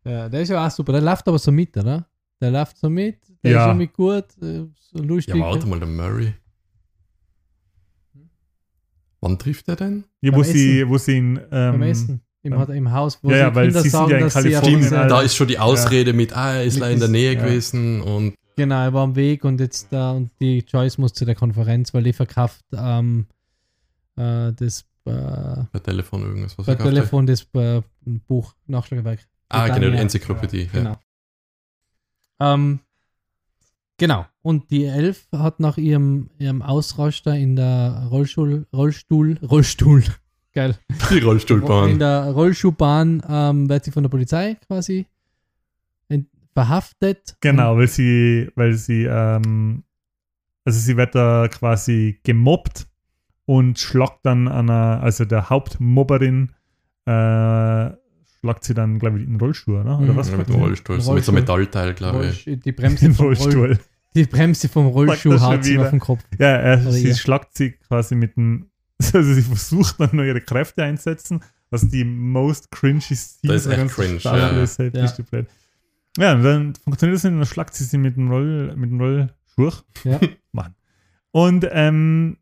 Ja, 0.05 0.29
der 0.29 0.43
ist 0.43 0.49
ja 0.51 0.67
auch 0.67 0.71
super. 0.71 0.93
Der 0.93 1.01
läuft 1.01 1.27
aber 1.29 1.39
so 1.39 1.51
mit, 1.53 1.77
oder? 1.77 2.07
Der 2.41 2.51
läuft 2.51 2.77
so 2.79 2.91
mit, 2.91 3.19
der 3.43 3.53
Ja. 3.53 3.61
ist 3.63 3.69
irgendwie 3.69 3.87
gut, 3.89 4.25
äh, 4.43 4.67
so 4.79 4.99
lustig. 5.03 5.35
Ja, 5.35 5.41
warte 5.43 5.67
mal, 5.67 5.79
der 5.79 5.89
Murray. 5.89 6.35
Wann 9.21 9.39
trifft 9.39 9.69
er 9.69 9.77
denn? 9.77 10.05
Ja, 10.21 10.31
Beim 10.31 10.41
wo 10.41 10.43
sie, 10.45 10.89
wo 10.89 10.99
sie 10.99 11.17
ihn, 11.17 11.41
Beim 11.51 11.75
ähm, 11.77 11.83
Essen. 11.83 12.21
Im, 12.43 12.59
hat- 12.59 12.69
Im 12.69 12.93
Haus, 12.93 13.19
wo 13.23 13.31
Ja, 13.31 13.35
sie 13.37 13.41
ja, 13.41 13.55
weil 13.55 13.67
Kinder 13.69 13.81
sie 13.83 13.89
sind 13.89 13.99
sagen, 13.99 14.11
ja 14.11 14.17
in 14.19 14.25
dass 14.25 14.35
sie 14.35 14.41
Kalifornien, 14.51 14.83
sind. 14.83 14.93
Alter. 14.99 15.09
Da 15.15 15.23
ist 15.23 15.35
schon 15.35 15.49
die 15.49 15.59
Ausrede 15.59 16.13
mit, 16.13 16.37
ah, 16.37 16.57
er 16.57 16.65
ist 16.65 16.79
leider 16.79 16.93
in 16.93 17.01
der 17.01 17.09
Nähe 17.09 17.33
ja. 17.33 17.41
gewesen 17.43 18.03
und 18.03 18.35
Genau, 18.57 18.83
er 18.83 18.93
war 18.93 19.03
am 19.03 19.17
Weg 19.17 19.45
und 19.45 19.61
jetzt 19.61 19.93
da 19.93 20.13
und 20.13 20.31
die 20.41 20.59
Joyce 20.59 20.99
muss 20.99 21.13
zu 21.13 21.25
der 21.25 21.35
Konferenz, 21.35 21.93
weil 21.93 22.05
die 22.05 22.13
verkauft 22.13 22.65
ähm, 22.73 23.27
äh, 24.17 24.53
das 24.53 24.85
äh, 25.07 25.65
per 25.73 25.83
Telefon 25.83 26.23
irgendwas. 26.23 26.57
Was 26.57 26.67
per 26.67 26.79
er. 26.79 26.85
Telefon 26.85 27.27
das 27.27 27.47
äh, 27.55 27.83
Buch 28.05 28.55
Nachschlagewerk. 28.67 29.21
Ah, 29.49 29.69
genau, 29.69 29.91
die. 29.91 29.97
Enzyklopädie. 29.97 30.71
Ja. 30.73 30.79
Genau. 30.79 30.97
Ähm, 32.41 32.81
genau. 33.97 34.27
Und 34.43 34.71
die 34.71 34.85
Elf 34.85 35.29
hat 35.33 35.61
nach 35.61 35.77
ihrem, 35.77 36.31
ihrem 36.39 36.63
Ausraster 36.63 37.37
in 37.37 37.57
der 37.57 38.07
Rollstuhl, 38.11 38.67
Rollstuhl, 38.73 39.39
Rollstuhl, 39.43 40.05
geil. 40.53 40.77
Die 41.11 41.19
In 41.19 41.25
Rollstuhlbahn. 41.25 41.99
der 41.99 42.31
Rollschuhbahn 42.31 43.23
ähm, 43.29 43.69
wird 43.69 43.85
sie 43.85 43.91
von 43.91 44.03
der 44.05 44.11
Polizei 44.11 44.57
quasi 44.67 45.07
verhaftet. 46.55 47.37
Genau, 47.41 47.77
weil 47.77 47.89
sie, 47.89 48.49
weil 48.55 48.75
sie, 48.75 49.05
ähm, 49.05 49.85
also 50.65 50.79
sie 50.79 50.97
wird 50.97 51.15
da 51.15 51.49
quasi 51.49 52.21
gemobbt 52.23 52.87
und 53.45 53.79
schlagt 53.79 54.21
dann 54.25 54.49
einer, 54.49 55.01
also 55.03 55.25
der 55.25 55.51
Hauptmobberin, 55.51 56.53
äh, 57.07 57.91
schlagt 58.41 58.65
sie 58.65 58.75
dann, 58.75 58.99
glaube 58.99 59.19
ich, 59.19 59.25
in 59.25 59.33
den 59.35 59.41
Rollstuhl, 59.41 59.81
oder? 59.81 59.99
Oder 59.99 60.13
Mhm. 60.13 60.17
was? 60.17 60.31
Ja, 60.31 60.37
mit 60.37 60.49
dem? 60.49 60.57
Rollstuhl, 60.57 61.01
so 61.01 61.13
mit 61.13 61.25
so 61.25 61.33
einem 61.33 61.41
Metallteil, 61.43 61.95
glaube 61.95 62.27
ich. 62.27 62.47
Rollstuhl- 62.47 62.57
die 62.57 62.73
Bremse 62.73 63.11
vom 63.15 63.27
Rollstuhl. 63.27 63.79
Die 64.15 64.25
Bremse 64.25 64.69
vom 64.69 64.87
Rollstuhl 64.87 65.41
haut 65.41 65.65
sie 65.65 65.79
auf 65.79 65.91
den 65.91 65.99
Kopf. 66.01 66.23
Ja, 66.39 66.47
er, 66.57 66.81
Oder 66.81 66.93
sie 66.93 67.09
ihr. 67.09 67.15
schlagt 67.17 67.57
sie 67.57 67.73
quasi 67.73 68.15
mit 68.15 68.37
dem, 68.37 68.71
also 69.03 69.23
sie 69.23 69.43
versucht 69.43 69.99
dann 69.99 70.11
nur 70.13 70.25
ihre 70.25 70.41
Kräfte 70.41 70.85
einsetzen, 70.85 71.41
was 71.71 71.89
die 71.89 72.05
most 72.05 72.71
cringy 72.71 73.01
Scenes 73.01 73.41
Das 73.43 73.67
ist 73.67 73.73
echt 73.73 73.89
cringe, 73.95 74.19
ja. 74.21 74.63
ist, 74.63 74.79
halt 74.79 74.95
Ja. 74.97 75.03
richtig 75.03 75.27
blöd. 75.29 75.47
Ja, 76.19 76.35
dann 76.35 76.75
funktioniert 76.75 77.17
das 77.17 77.25
nicht 77.25 77.33
und 77.33 77.39
dann 77.39 77.47
schlagt 77.47 77.75
sie 77.75 77.85
sie 77.85 77.99
mit 77.99 78.17
dem 78.17 78.31
Roll, 78.31 78.75
mit 78.77 78.91
dem 78.91 79.01
Rollschuh. 79.01 79.83
Ja. 80.05 80.21
Mann. 80.53 80.75
Und 81.33 81.67
ähm, 81.73 82.37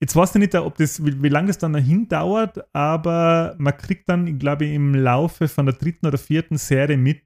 jetzt 0.00 0.16
weiß 0.16 0.30
ich 0.34 0.40
nicht, 0.40 0.54
ob 0.54 0.76
das, 0.78 1.04
wie, 1.04 1.22
wie 1.22 1.28
lange 1.28 1.48
das 1.48 1.58
dann 1.58 1.74
dahin 1.74 2.08
dauert, 2.08 2.58
aber 2.74 3.54
man 3.58 3.76
kriegt 3.76 4.08
dann, 4.08 4.26
ich 4.26 4.38
glaube, 4.38 4.66
im 4.66 4.94
Laufe 4.94 5.46
von 5.48 5.66
der 5.66 5.74
dritten 5.74 6.06
oder 6.06 6.16
vierten 6.18 6.56
Serie 6.56 6.96
mit, 6.96 7.22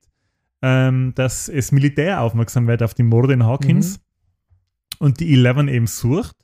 ähm, 0.62 1.12
dass 1.14 1.48
es 1.48 1.70
Militär 1.70 2.20
aufmerksam 2.20 2.66
wird 2.66 2.82
auf 2.82 2.94
die 2.94 3.02
Morde 3.04 3.34
in 3.34 3.44
Hawkins 3.44 4.00
und 4.98 5.20
die 5.20 5.32
Eleven 5.34 5.68
eben 5.68 5.86
sucht 5.86 6.36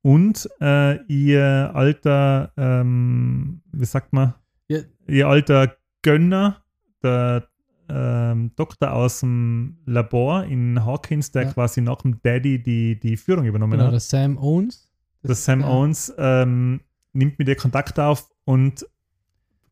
und 0.00 0.48
äh, 0.60 0.96
ihr 1.04 1.70
alter, 1.74 2.52
ähm, 2.56 3.62
wie 3.70 3.84
sagt 3.84 4.12
man, 4.12 4.34
Ja. 4.66 4.80
ihr 5.06 5.28
alter 5.28 5.76
Gönner, 6.02 6.64
der 7.04 7.46
ähm, 7.94 8.52
Doktor 8.56 8.92
aus 8.92 9.20
dem 9.20 9.78
Labor 9.86 10.44
in 10.44 10.84
Hawkins, 10.84 11.30
der 11.30 11.42
Ja. 11.44 11.52
quasi 11.52 11.80
nach 11.80 12.02
dem 12.02 12.20
Daddy 12.22 12.62
die, 12.62 12.98
die 12.98 13.16
Führung 13.16 13.44
übernommen 13.44 13.72
Genau, 13.72 13.84
hat. 13.84 13.92
der 13.92 14.00
Sam 14.00 14.38
Owens. 14.38 14.88
Der 15.22 15.34
Sam 15.34 15.60
ja. 15.60 15.68
Owens 15.68 16.12
ähm, 16.18 16.80
nimmt 17.12 17.38
mit 17.38 17.48
ihr 17.48 17.56
Kontakt 17.56 17.98
auf 18.00 18.28
und 18.44 18.86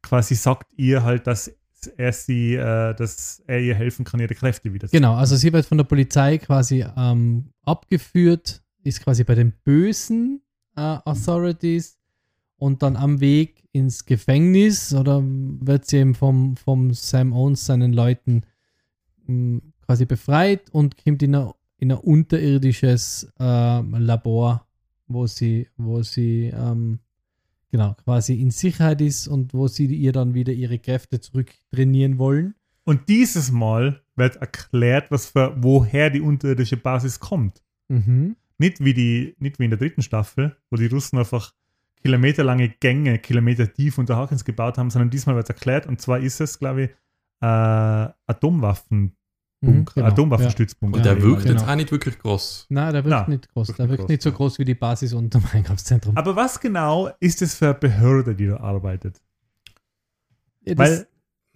quasi 0.02 0.34
sagt 0.34 0.72
ihr 0.76 1.02
halt, 1.02 1.26
dass 1.26 1.50
er 1.96 2.12
sie, 2.12 2.54
äh, 2.54 2.94
dass 2.94 3.42
er 3.46 3.60
ihr 3.60 3.74
helfen 3.74 4.04
kann, 4.04 4.20
ihre 4.20 4.34
Kräfte 4.34 4.72
wieder 4.72 4.86
zu 4.88 4.92
Genau, 4.92 5.14
also 5.14 5.34
sie 5.36 5.52
wird 5.52 5.64
von 5.66 5.78
der 5.78 5.84
Polizei 5.84 6.38
quasi 6.38 6.84
ähm, 6.96 7.50
abgeführt, 7.62 8.62
ist 8.82 9.02
quasi 9.02 9.24
bei 9.24 9.34
den 9.34 9.52
bösen 9.64 10.42
äh, 10.76 10.80
Authorities 11.04 11.98
und 12.60 12.82
dann 12.82 12.96
am 12.96 13.20
Weg 13.20 13.64
ins 13.72 14.04
Gefängnis 14.04 14.92
oder 14.94 15.22
wird 15.24 15.86
sie 15.86 15.98
eben 15.98 16.14
vom, 16.14 16.56
vom 16.56 16.92
Sam 16.92 17.32
Owens 17.32 17.64
seinen 17.64 17.92
Leuten 17.92 18.42
mh, 19.26 19.60
quasi 19.86 20.04
befreit 20.04 20.68
und 20.70 21.02
kommt 21.02 21.22
in 21.22 21.34
ein, 21.34 21.50
in 21.78 21.90
ein 21.90 21.98
unterirdisches 21.98 23.32
äh, 23.40 23.80
Labor, 23.80 24.66
wo 25.08 25.26
sie, 25.26 25.68
wo 25.78 26.02
sie 26.02 26.52
ähm, 26.54 26.98
genau 27.70 27.94
quasi 28.04 28.34
in 28.34 28.50
Sicherheit 28.50 29.00
ist 29.00 29.26
und 29.26 29.54
wo 29.54 29.66
sie 29.66 29.86
ihr 29.86 30.12
dann 30.12 30.34
wieder 30.34 30.52
ihre 30.52 30.78
Kräfte 30.78 31.20
zurück 31.20 31.52
trainieren 31.72 32.18
wollen. 32.18 32.54
Und 32.84 33.08
dieses 33.08 33.50
Mal 33.50 34.02
wird 34.16 34.36
erklärt, 34.36 35.10
was 35.10 35.26
für, 35.26 35.54
woher 35.56 36.10
die 36.10 36.20
unterirdische 36.20 36.76
Basis 36.76 37.20
kommt. 37.20 37.62
Mhm. 37.88 38.36
Nicht 38.58 38.84
wie, 38.84 38.92
die, 38.92 39.34
nicht 39.38 39.58
wie 39.58 39.64
in 39.64 39.70
der 39.70 39.78
dritten 39.78 40.02
Staffel, 40.02 40.56
wo 40.68 40.76
die 40.76 40.86
Russen 40.86 41.18
einfach 41.18 41.54
kilometerlange 42.02 42.68
Gänge, 42.80 43.18
Kilometer 43.18 43.72
tief 43.72 43.98
unter 43.98 44.16
Hawkins 44.16 44.44
gebaut 44.44 44.78
haben, 44.78 44.90
sondern 44.90 45.10
diesmal 45.10 45.36
wird 45.36 45.48
erklärt. 45.48 45.86
Und 45.86 46.00
zwar 46.00 46.18
ist 46.20 46.40
es, 46.40 46.58
glaube 46.58 46.82
ich, 46.84 46.90
äh, 47.42 47.46
Atomwaffenbunker, 48.26 49.14
Mhm, 49.62 49.84
genau, 49.94 50.06
Atomwaffenstützpunkt. 50.06 50.96
Und 50.96 51.04
Ja, 51.04 51.14
der 51.14 51.22
wirkt 51.22 51.42
genau. 51.42 51.60
jetzt 51.60 51.68
auch 51.68 51.74
nicht 51.74 51.92
wirklich 51.92 52.18
groß. 52.18 52.66
Nein, 52.70 52.92
der 52.94 53.04
wirkt 53.04 53.10
Na, 53.10 53.28
nicht 53.28 53.48
groß. 53.52 53.68
wirkt 53.68 53.78
Der 53.78 53.88
wirkt 53.88 54.00
groß, 54.00 54.08
nicht 54.08 54.22
so 54.22 54.32
groß 54.32 54.58
wie 54.58 54.64
die 54.64 54.74
Basis 54.74 55.12
unterm 55.12 55.44
Einkaufszentrum. 55.52 56.16
Aber 56.16 56.34
was 56.36 56.58
genau 56.60 57.10
ist 57.20 57.42
es 57.42 57.54
für 57.56 57.66
eine 57.66 57.74
Behörde, 57.74 58.34
die 58.34 58.46
da 58.46 58.56
arbeitet? 58.58 59.20
Ja, 60.62 60.74
das- 60.74 60.90
Weil, 60.90 61.06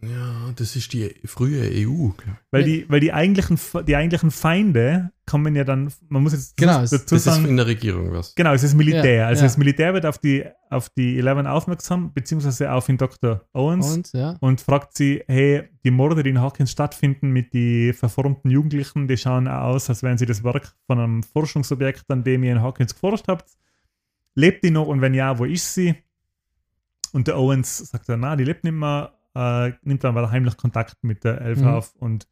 Ja, 0.08 0.52
das 0.56 0.76
ist 0.76 0.92
die 0.92 1.14
frühe 1.24 1.62
EU. 1.86 2.08
ich. 2.10 2.24
weil, 2.50 2.60
Ja. 2.62 2.66
die, 2.66 2.86
weil 2.90 3.00
die, 3.00 3.12
eigentlichen, 3.12 3.58
die 3.86 3.96
eigentlichen 3.96 4.30
Feinde 4.30 5.10
kommen 5.26 5.54
ja 5.56 5.64
dann, 5.64 5.92
man 6.08 6.22
muss 6.22 6.32
jetzt 6.32 6.56
Genau, 6.56 6.80
dazu 6.80 6.94
es- 6.96 7.04
Das 7.06 7.12
ist 7.12 7.24
sagen, 7.24 7.46
in 7.46 7.56
der 7.56 7.66
Regierung 7.66 8.12
was. 8.12 8.34
Genau, 8.34 8.52
es 8.52 8.62
ist 8.62 8.74
Militär. 8.74 9.14
Ja, 9.14 9.26
also 9.26 9.40
ja. 9.40 9.46
das 9.46 9.56
Militär 9.56 9.94
wird 9.94 10.06
auf 10.06 10.18
die, 10.18 10.44
auf 10.70 10.88
die 10.90 11.18
Eleven 11.18 11.46
aufmerksam, 11.46 12.12
beziehungsweise 12.12 12.70
auf 12.72 12.86
den 12.86 12.98
Dr. 12.98 13.42
Owens 13.52 13.94
und, 13.96 14.12
ja. 14.12 14.36
und 14.40 14.60
fragt 14.60 14.96
sie, 14.96 15.22
hey, 15.26 15.68
die 15.84 15.90
Morde, 15.90 16.22
die 16.22 16.30
in 16.30 16.40
Hawkins 16.40 16.70
stattfinden 16.70 17.30
mit 17.30 17.54
den 17.54 17.94
verformten 17.94 18.50
Jugendlichen, 18.50 19.08
die 19.08 19.16
schauen 19.16 19.48
aus, 19.48 19.88
als 19.88 20.02
wären 20.02 20.18
sie 20.18 20.26
das 20.26 20.44
Werk 20.44 20.74
von 20.86 20.98
einem 20.98 21.22
Forschungsobjekt, 21.22 22.04
an 22.10 22.24
dem 22.24 22.44
ihr 22.44 22.52
in 22.52 22.60
Hawkins 22.62 22.94
geforscht 22.94 23.26
habt. 23.28 23.50
Lebt 24.34 24.64
die 24.64 24.70
noch 24.70 24.88
und 24.88 25.00
wenn 25.00 25.14
ja, 25.14 25.38
wo 25.38 25.44
ist 25.44 25.74
sie? 25.74 25.94
Und 27.12 27.28
der 27.28 27.38
Owens 27.38 27.78
sagt 27.78 28.08
dann, 28.08 28.20
na, 28.20 28.34
die 28.34 28.42
lebt 28.44 28.64
nicht 28.64 28.72
mehr, 28.74 29.12
äh, 29.34 29.72
nimmt 29.82 30.04
dann 30.04 30.14
weiter 30.14 30.30
heimlich 30.30 30.56
Kontakt 30.56 31.02
mit 31.02 31.24
der 31.24 31.40
Elf 31.40 31.60
Mhm. 31.60 31.66
auf 31.66 31.94
und 31.96 32.26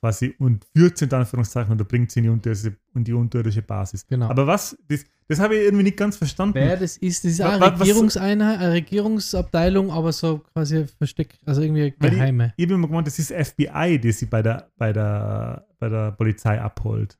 quasi 0.00 0.34
und 0.38 0.64
führt 0.76 0.96
sie 0.96 1.06
in 1.06 1.12
Anführungszeichen 1.12 1.72
oder 1.74 1.84
bringt 1.84 2.10
sie 2.12 2.20
in 2.20 2.24
die 2.24 2.30
unterirdische, 2.30 2.76
in 2.94 3.02
die 3.04 3.12
unterirdische 3.12 3.62
Basis. 3.62 4.06
Genau. 4.06 4.28
Aber 4.28 4.46
was, 4.46 4.78
das, 4.88 5.04
das 5.26 5.40
habe 5.40 5.56
ich 5.56 5.64
irgendwie 5.64 5.82
nicht 5.82 5.96
ganz 5.96 6.16
verstanden. 6.16 6.54
Wer 6.54 6.76
das 6.76 6.96
ist, 6.98 7.24
das 7.24 7.32
ist 7.32 7.40
eine 7.40 7.60
wa- 7.60 7.72
was- 7.72 7.80
Regierungseinheit, 7.80 8.60
eine 8.60 8.72
Regierungsabteilung, 8.74 9.90
aber 9.90 10.12
so 10.12 10.38
quasi 10.38 10.86
versteckt, 10.86 11.40
also 11.46 11.62
irgendwie 11.62 11.92
geheime. 11.98 12.54
Ich 12.56 12.64
habe 12.66 12.74
immer 12.74 12.86
gemeint, 12.86 13.08
das 13.08 13.18
ist 13.18 13.32
FBI, 13.32 13.98
die 13.98 14.12
sie 14.12 14.26
bei 14.26 14.40
der, 14.40 14.70
bei 14.78 14.92
der, 14.92 15.66
bei 15.80 15.88
der 15.88 16.12
Polizei 16.12 16.60
abholt. 16.60 17.18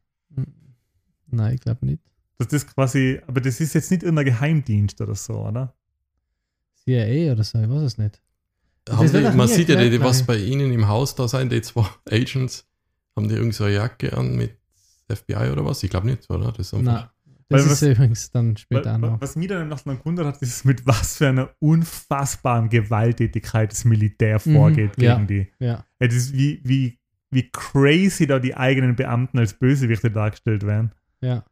Nein, 1.30 1.54
ich 1.54 1.60
glaube 1.60 1.84
nicht. 1.84 2.02
Das 2.38 2.64
quasi, 2.64 3.20
aber 3.26 3.40
das 3.40 3.60
ist 3.60 3.74
jetzt 3.74 3.90
nicht 3.90 4.04
irgendein 4.04 4.26
Geheimdienst 4.26 5.00
oder 5.00 5.16
so, 5.16 5.44
oder? 5.44 5.74
CIA 6.84 7.32
oder 7.32 7.42
so, 7.42 7.58
ich 7.60 7.68
weiß 7.68 7.82
es 7.82 7.98
nicht. 7.98 8.22
Die, 8.88 9.36
man 9.36 9.48
sieht 9.48 9.68
ja, 9.68 9.76
die, 9.76 10.00
was 10.00 10.22
bei 10.24 10.36
ihnen 10.36 10.72
im 10.72 10.88
Haus 10.88 11.14
da 11.14 11.28
sein, 11.28 11.48
die 11.48 11.60
zwei 11.62 11.86
Agents, 12.10 12.66
haben 13.16 13.28
die 13.28 13.34
irgend 13.34 13.54
so 13.54 13.66
Jacke 13.66 14.16
an 14.16 14.36
mit 14.36 14.56
FBI 15.12 15.50
oder 15.52 15.64
was? 15.64 15.82
Ich 15.82 15.90
glaube 15.90 16.06
nicht, 16.06 16.28
oder? 16.30 16.52
Das 16.52 16.68
ist 16.68 16.74
einfach, 16.74 16.92
Nein. 16.92 17.08
Das 17.50 17.60
Weil 17.64 17.72
ist 17.72 17.82
was- 17.82 17.88
übrigens 17.90 18.30
dann 18.30 18.48
Weil, 18.48 18.56
später 18.58 18.94
auch 18.94 18.98
noch. 18.98 19.20
was 19.22 19.34
mich 19.36 19.48
dann 19.48 19.68
noch 19.68 19.82
gewundert 19.82 20.26
hat, 20.26 20.42
ist, 20.42 20.64
mit 20.66 20.86
was 20.86 21.16
für 21.16 21.28
einer 21.28 21.48
unfassbaren 21.60 22.68
Gewalttätigkeit 22.68 23.72
das 23.72 23.84
Militär 23.86 24.38
Mhm, 24.44 24.52
vorgeht 24.54 25.00
ja. 25.00 25.14
gegen 25.14 25.26
die. 25.26 25.46
Ja. 25.58 25.84
Ja, 26.00 26.06
das 26.06 26.14
ist 26.14 26.32
wie, 26.34 26.60
wie, 26.64 26.98
wie 27.30 27.48
crazy 27.50 28.26
da 28.26 28.38
die 28.38 28.54
eigenen 28.54 28.96
Beamten 28.96 29.38
als 29.38 29.54
Bösewichte 29.54 30.10
dargestellt 30.10 30.64
werden. 30.66 30.92
ja. 31.20 31.44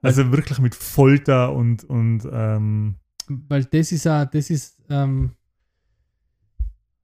Also 0.00 0.30
wirklich 0.30 0.60
mit 0.60 0.76
Folter 0.76 1.52
und, 1.52 1.82
und 1.82 2.20
ähm, 2.30 2.94
weil 3.26 3.64
das 3.64 3.90
ist 3.90 4.06
auch, 4.06 4.26
das 4.26 4.48
ist, 4.48 4.76
ähm, 4.88 5.32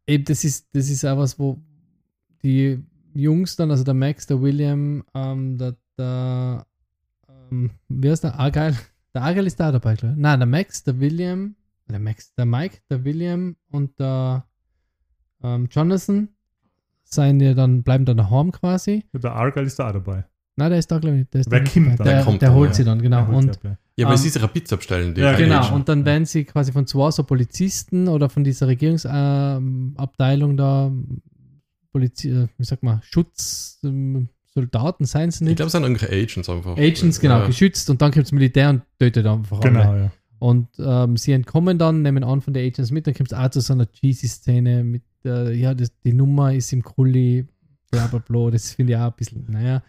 eben, 0.07 0.25
das 0.25 0.45
ist, 0.45 0.69
das 0.73 0.89
ist 0.91 1.05
auch 1.05 1.19
was, 1.19 1.39
wo 1.39 1.63
die 2.43 2.83
Jungs 3.15 3.57
dann, 3.57 3.71
also 3.71 3.85
der 3.85 3.95
Max, 3.95 4.27
der 4.27 4.41
William, 4.41 5.05
ähm, 5.15 5.59
der, 5.59 5.77
der 5.99 6.67
ähm, 7.51 7.71
wie 7.89 8.11
heißt 8.11 8.25
der? 8.25 8.39
Argyle? 8.39 8.77
Der 9.15 9.23
Argyle 9.23 9.47
ist 9.47 9.61
da 9.61 9.71
dabei, 9.71 9.95
glaube 9.95 10.15
ich. 10.15 10.21
Nein, 10.21 10.41
der 10.41 10.47
Max, 10.47 10.83
der 10.83 10.99
William, 10.99 11.55
der 11.89 12.01
Max, 12.01 12.35
der 12.35 12.47
Mike, 12.47 12.79
der 12.91 13.05
William 13.05 13.57
und 13.71 13.99
der 14.01 14.45
ähm, 15.43 15.69
Jonathan 15.71 16.29
seien 17.05 17.39
ja 17.41 17.55
dann, 17.55 17.83
bleiben 17.83 18.05
dann 18.05 18.17
daheim 18.17 18.51
quasi. 18.51 19.05
der 19.13 19.33
Argyle 19.33 19.67
ist 19.67 19.79
da 19.79 19.89
auch 19.89 19.93
dabei. 19.93 20.25
Nein, 20.57 20.71
der 20.71 20.79
ist 20.79 20.91
da, 20.91 20.99
glaube 20.99 21.17
ich, 21.17 21.21
nicht. 21.21 21.35
Der, 21.35 21.41
ist 21.43 21.51
Wer 21.51 21.61
da 21.61 21.71
kommt 21.71 21.87
dabei. 21.99 22.05
Der, 22.05 22.15
Der 22.15 22.25
kommt 22.25 22.43
der 22.43 22.49
dann, 22.49 22.59
holt 22.59 22.69
ja. 22.71 22.75
sie 22.75 22.85
dann, 22.85 23.03
genau. 23.03 23.27
Und 23.29 23.43
sie 23.43 23.51
ab, 23.51 23.59
ja, 23.65 23.77
weil 23.97 24.11
Ähm, 24.13 24.17
sie 24.17 24.29
ist 24.29 24.37
ja 24.37 24.47
Pizza 24.47 24.77
bestellen. 24.77 25.15
Die 25.15 25.21
Ja, 25.21 25.35
Genau, 25.37 25.57
Agents. 25.59 25.71
und 25.73 25.89
dann 25.89 26.05
werden 26.05 26.27
sie 26.27 26.45
quasi 26.45 26.73
von 26.73 26.87
zwei 26.87 27.11
so 27.11 27.25
Polizisten 27.25 28.09
oder 28.09 28.29
von 28.29 28.45
dieser 28.45 28.67
Regierungsabteilung 28.69 30.57
da, 30.57 30.93
Polizi 31.93 32.31
äh, 32.31 32.47
wie 32.59 32.65
sagt 32.65 32.83
man, 32.83 33.01
Schutzsoldaten, 33.03 35.07
seien 35.07 35.31
sie 35.31 35.45
Ich 35.45 35.49
nicht? 35.49 35.57
glaube, 35.57 35.67
es 35.69 35.73
sind 35.73 35.83
irgendwelche 35.85 36.13
Agents 36.15 36.49
einfach. 36.49 36.77
Agents, 36.77 37.21
genau, 37.21 37.39
Ja. 37.41 37.47
geschützt 37.47 37.89
und 37.91 38.01
dann 38.03 38.11
kommt 38.13 38.27
das 38.27 38.33
Militär 38.33 38.71
und 38.71 38.83
tötet 38.99 39.27
einfach 39.27 39.61
alle. 39.61 39.71
Genau, 39.71 39.95
ja. 39.97 40.11
Und 40.41 40.69
ähm, 40.79 41.17
sie 41.17 41.33
entkommen 41.33 41.79
dann, 41.79 42.03
nehmen 42.03 42.23
an 42.25 42.41
von 42.43 42.53
den 42.53 42.67
Agents 42.67 42.91
mit, 42.91 43.07
dann 43.07 43.15
kommt 43.15 43.33
es 43.33 43.39
auch 43.39 43.49
zu 43.51 43.61
so 43.61 43.73
einer 43.73 43.87
cheesy-Szene 43.91 44.83
mit, 44.85 45.03
äh, 45.25 45.55
ja, 45.55 45.73
das, 45.73 45.91
die 46.05 46.13
Nummer 46.13 46.53
ist 46.53 46.73
im 46.73 46.83
Krulli, 46.83 47.47
bla 47.91 48.09
bla 48.09 48.19
bla, 48.19 48.51
das 48.51 48.73
finde 48.73 48.93
ich 48.95 48.99
auch 48.99 49.07
ein 49.07 49.13
bisschen, 49.17 49.47
naja. 49.49 49.83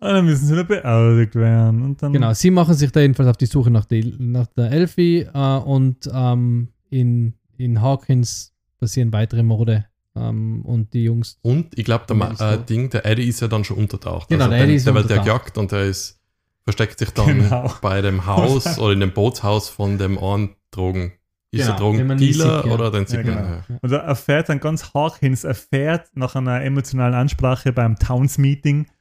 Und 0.00 0.08
dann 0.08 0.24
müssen 0.24 0.46
sie 0.46 0.54
da 0.54 0.62
beerdigt 0.62 1.34
werden. 1.34 1.82
Und 1.82 2.02
dann, 2.02 2.12
Genau, 2.12 2.32
sie 2.32 2.50
machen 2.50 2.74
sich 2.74 2.92
da 2.92 3.00
jedenfalls 3.00 3.28
auf 3.28 3.36
die 3.36 3.46
Suche 3.46 3.70
nach, 3.70 3.84
die, 3.84 4.14
nach 4.18 4.46
der 4.48 4.70
Elfie 4.70 5.26
äh, 5.32 5.38
und 5.58 6.08
ähm, 6.12 6.68
in, 6.90 7.34
in 7.56 7.80
Hawkins 7.82 8.54
passieren 8.78 9.12
weitere 9.12 9.42
Morde 9.42 9.86
ähm, 10.14 10.62
und 10.62 10.92
die 10.94 11.04
Jungs. 11.04 11.38
Und 11.42 11.76
ich 11.76 11.84
glaube, 11.84 12.04
der 12.08 12.40
äh. 12.52 12.58
Ding, 12.64 12.90
der 12.90 13.04
Eddie 13.06 13.26
ist 13.28 13.40
ja 13.40 13.48
dann 13.48 13.64
schon 13.64 13.76
untertaucht. 13.76 14.28
Genau, 14.28 14.44
also 14.44 14.54
der 14.54 14.64
Eddie 14.64 14.74
ist 14.76 14.86
der 14.86 14.94
wird 14.94 15.10
ja 15.10 15.16
untertaucht. 15.20 15.44
gejagt 15.46 15.58
und 15.58 15.72
der 15.72 15.82
ist, 15.86 16.20
versteckt 16.62 16.98
sich 17.00 17.10
dann 17.10 17.26
Genau. 17.40 17.72
bei 17.82 18.00
dem 18.00 18.24
Haus 18.26 18.78
oder 18.78 18.92
in 18.92 19.00
dem 19.00 19.12
Bootshaus 19.12 19.68
von 19.68 19.98
dem 19.98 20.16
einen 20.18 20.50
Drogen. 20.70 21.12
ist 21.50 21.62
Genau, 21.66 21.70
er 21.70 21.74
nie 21.74 21.78
Drogendealer 21.98 22.66
ja. 22.66 22.72
oder 22.72 22.90
den 22.92 23.06
sieht 23.06 23.26
Ja, 23.26 23.34
man. 23.34 23.42
genau. 23.44 23.56
ja. 23.68 23.78
Und 23.82 23.90
er 23.92 23.98
erfährt 24.00 24.48
dann 24.48 24.60
ganz 24.60 24.94
Hawkins, 24.94 25.42
erfährt 25.42 26.08
nach 26.14 26.36
einer 26.36 26.62
emotionalen 26.62 27.14
Ansprache 27.14 27.72
beim 27.72 27.96
Towns-Meeting, 27.98 28.84
Der 28.84 28.92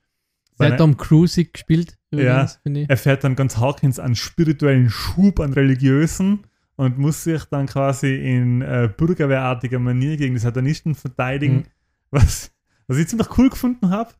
seine- 0.57 0.71
hat 0.73 0.79
Tom 0.79 0.97
Cruise 0.97 1.43
gespielt, 1.45 1.97
übrigens, 2.11 2.59
ich. 2.63 2.89
erfährt 2.89 3.23
dann 3.23 3.35
ganz 3.35 3.57
Hawkins 3.57 3.99
einen 3.99 4.15
spirituellen 4.15 4.89
Schub 4.89 5.39
an 5.39 5.53
Religiösen 5.53 6.45
und 6.75 6.97
muss 6.97 7.23
sich 7.23 7.43
dann 7.45 7.65
quasi 7.65 8.15
in 8.15 8.61
äh, 8.61 8.89
bürgerwehrartiger 8.95 9.79
Manier 9.79 10.17
gegen 10.17 10.33
die 10.35 10.39
Satanisten 10.39 10.95
verteidigen, 10.95 11.55
Mhm. 11.57 11.63
was, 12.11 12.51
was 12.87 12.97
ich 12.97 13.07
ziemlich 13.07 13.37
cool 13.37 13.49
gefunden 13.49 13.89
habe. 13.89 14.11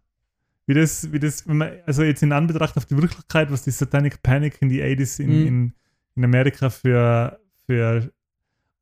Wie 0.66 0.74
das, 0.74 1.12
wie 1.14 1.20
das, 1.20 1.48
wenn 1.48 1.58
man, 1.58 1.72
also 1.86 2.04
jetzt 2.04 2.22
in 2.24 2.34
Anbetracht 2.34 2.76
auf 2.76 2.86
die 2.86 2.98
Wirklichkeit, 2.98 3.52
was 3.52 3.64
die 3.64 3.72
Satanic 3.72 4.22
Panic 4.22 4.58
in 4.62 4.68
die 4.70 4.82
80s 4.84 5.20
in, 5.22 5.30
Mhm. 5.42 5.48
in, 5.48 5.74
in 6.16 6.24
Amerika 6.26 6.70
für, 6.70 7.40
für 7.66 8.12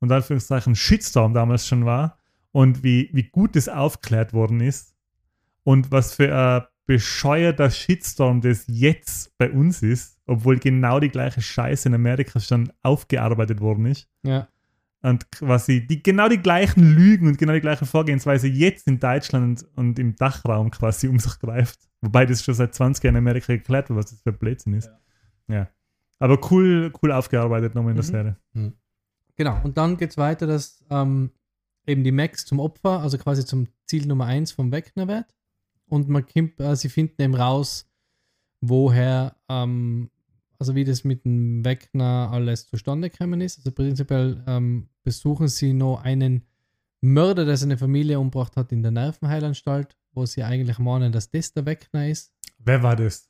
unter 0.00 0.16
Anführungszeichen 0.16 0.74
Shitstorm 0.74 1.32
damals 1.32 1.66
schon 1.68 1.84
war 1.84 2.18
und 2.52 2.82
wie, 2.82 3.08
wie 3.12 3.24
gut 3.24 3.54
das 3.54 3.68
aufklärt 3.68 4.32
worden 4.32 4.60
ist 4.60 4.96
und 5.62 5.92
was 5.92 6.14
für 6.14 6.34
ein 6.34 6.62
bescheuerter 6.86 7.70
Shitstorm 7.70 8.40
das 8.40 8.64
jetzt 8.68 9.36
bei 9.38 9.50
uns 9.50 9.82
ist, 9.82 10.18
obwohl 10.26 10.58
genau 10.58 11.00
die 11.00 11.08
gleiche 11.08 11.40
Scheiße 11.42 11.88
in 11.88 11.94
Amerika 11.94 12.38
schon 12.40 12.72
aufgearbeitet 12.82 13.60
worden 13.60 13.86
ist 13.86 14.08
Ja. 14.22 14.48
und 15.02 15.30
quasi 15.32 15.86
die, 15.86 16.02
genau 16.02 16.28
die 16.28 16.38
gleichen 16.38 16.94
Lügen 16.94 17.26
und 17.28 17.38
genau 17.38 17.52
die 17.54 17.60
gleiche 17.60 17.86
Vorgehensweise 17.86 18.46
jetzt 18.48 18.86
in 18.86 18.98
Deutschland 19.00 19.64
und, 19.74 19.98
im 19.98 20.14
Dachraum 20.16 20.70
quasi 20.70 21.08
um 21.08 21.18
sich 21.18 21.38
greift. 21.40 21.80
Wobei 22.00 22.24
das 22.26 22.44
schon 22.44 22.54
seit 22.54 22.74
20 22.74 23.02
Jahren 23.04 23.14
in 23.16 23.18
Amerika 23.18 23.52
geklärt 23.54 23.88
wird, 23.88 23.98
was 23.98 24.10
das 24.10 24.20
für 24.22 24.30
ein 24.30 24.38
Blödsinn 24.38 24.74
ist. 24.74 24.90
Ja. 25.48 25.68
Aber 26.18 26.38
cool, 26.50 26.92
cool 27.02 27.12
aufgearbeitet 27.12 27.74
nochmal 27.74 27.92
in 27.92 27.96
der 27.96 28.04
Mhm. 28.04 28.08
Serie. 28.08 28.36
Genau. 29.36 29.60
Und 29.64 29.76
dann 29.76 29.96
geht 29.96 30.10
es 30.10 30.16
weiter, 30.16 30.46
dass 30.46 30.82
ähm, 30.90 31.30
eben 31.86 32.04
die 32.04 32.12
Max 32.12 32.46
zum 32.46 32.58
Opfer, 32.58 33.00
also 33.00 33.18
quasi 33.18 33.44
zum 33.44 33.66
Ziel 33.86 34.06
Nummer 34.06 34.24
1 34.26 34.52
vom 34.52 34.72
Wegner 34.72 35.08
wird. 35.08 35.26
Und 35.88 36.08
man 36.08 36.26
kommt, 36.26 36.60
äh, 36.60 36.76
sie 36.76 36.88
finden 36.88 37.22
eben 37.22 37.34
raus, 37.34 37.88
woher, 38.60 39.36
ähm, 39.48 40.10
also 40.58 40.74
wie 40.74 40.84
das 40.84 41.04
mit 41.04 41.24
dem 41.24 41.64
Wegner 41.64 42.30
alles 42.32 42.66
zustande 42.66 43.10
gekommen 43.10 43.40
ist. 43.40 43.58
Also 43.58 43.72
prinzipiell 43.72 44.42
ähm, 44.46 44.88
besuchen 45.04 45.48
sie 45.48 45.72
noch 45.72 46.02
einen 46.02 46.42
Mörder, 47.00 47.44
der 47.44 47.56
seine 47.56 47.78
Familie 47.78 48.18
umgebracht 48.18 48.56
hat 48.56 48.72
in 48.72 48.82
der 48.82 48.90
Nervenheilanstalt, 48.90 49.96
wo 50.12 50.26
sie 50.26 50.42
eigentlich 50.42 50.78
meinen, 50.78 51.12
dass 51.12 51.30
das 51.30 51.52
der 51.52 51.66
Wegner 51.66 52.08
ist. 52.08 52.32
Wer 52.58 52.82
war 52.82 52.96
das? 52.96 53.28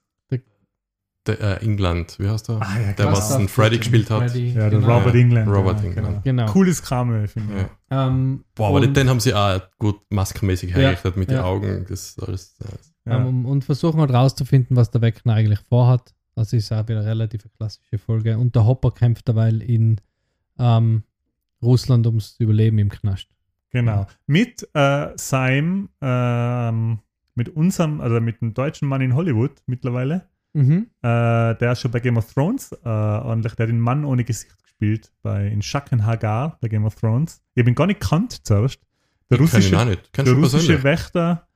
Der, 1.27 1.41
äh, 1.41 1.64
England, 1.64 2.16
wie 2.20 2.29
heißt 2.29 2.49
der? 2.49 2.61
Ah, 2.62 2.79
ja, 2.81 2.93
der, 2.93 3.07
was 3.12 3.33
einen 3.33 3.49
Freddy 3.49 3.79
gespielt 3.79 4.09
hat. 4.11 4.31
Freddy, 4.31 4.53
Ja, 4.53 4.70
der 4.70 4.79
genau. 4.81 4.99
Robert 4.99 5.14
England. 5.14 5.49
Robert 5.49 5.81
ja, 5.83 5.87
England. 5.91 6.24
Genau. 6.24 6.47
Cooles 6.47 6.83
Cameo, 6.83 7.27
finde 7.27 7.55
ich. 7.55 7.66
Ja. 7.91 8.07
Ähm, 8.09 8.45
Boah, 8.55 8.68
aber 8.68 8.81
und- 8.81 8.97
den 8.97 9.09
haben 9.09 9.20
sie 9.20 9.35
auch 9.35 9.61
gut 9.79 10.01
maskenmäßig 10.11 10.70
Ja, 10.70 10.77
hergerichtet 10.77 11.16
mit 11.16 11.31
den. 11.31 11.39
Augen. 11.39 11.85
Das 11.89 12.16
alles. 12.20 12.57
Ja. 13.05 13.18
Ähm, 13.27 13.45
und 13.47 13.64
versuchen 13.64 14.01
halt 14.01 14.12
rauszufinden, 14.12 14.77
was 14.77 14.91
der 14.91 15.01
Wegner 15.03 15.35
eigentlich 15.35 15.61
vorhat. 15.68 16.14
Das 16.35 16.53
ist 16.53 16.70
auch 16.72 16.87
wieder 16.89 17.01
eine 17.01 17.09
relativ 17.09 17.47
klassische 17.57 17.99
Folge. 17.99 18.37
Und 18.39 18.55
der 18.55 18.66
Hopper 18.66 18.91
kämpft 18.91 19.27
derweil 19.27 19.62
in 19.62 20.01
ähm, 20.59 21.03
Russland 21.62 22.07
ums 22.07 22.37
Überleben 22.39 22.79
im 22.79 22.89
Knast. 22.91 23.29
Genau. 23.70 24.07
Mit 24.27 24.68
äh, 24.74 25.09
seinem, 25.16 25.89
ähm, 26.01 26.99
mit 27.35 27.49
unserem, 27.51 28.01
also 28.01 28.20
mit 28.20 28.41
dem 28.41 28.55
deutschen 28.55 28.89
Mann 28.89 29.01
in 29.01 29.14
Hollywood 29.14 29.53
mittlerweile, 29.66 30.27
Mhm. 30.57 30.86
äh, 31.02 31.54
der 31.54 31.72
ist 31.72 31.82
schon 31.82 31.90
bei 31.90 32.00
Game 32.00 32.16
of 32.16 32.32
Thrones 32.32 32.72
äh, 32.72 32.88
ordentlich, 32.88 33.54
der 33.57 33.64
hat 33.64 33.70
den 33.70 33.78
Mann 33.78 34.07
ohne 34.07 34.24
Gesicht 34.24 34.57
gespielt, 34.62 35.12
bei 35.22 35.48
in 35.48 35.61
Shaken 35.61 36.07
Hagar 36.07 36.57
bei 36.62 36.68
Game 36.68 36.86
of 36.86 36.94
Thrones. 36.94 37.42
Ich 37.54 37.61
habe 37.61 37.68
ihn 37.68 37.74
gar 37.74 37.86
nicht 37.86 38.00
kannt 38.00 38.46
zuerst. 38.46 38.80
Der 39.28 39.38
ich 39.38 39.50
kenn 39.50 39.61
ihn 39.61 39.74
russische, 39.74 39.78
auch 39.78 39.84
nicht. 39.84 40.12
Kennst 40.14 40.32
der 40.32 40.38
russische? 40.38 40.82
Wächter, 40.82 41.46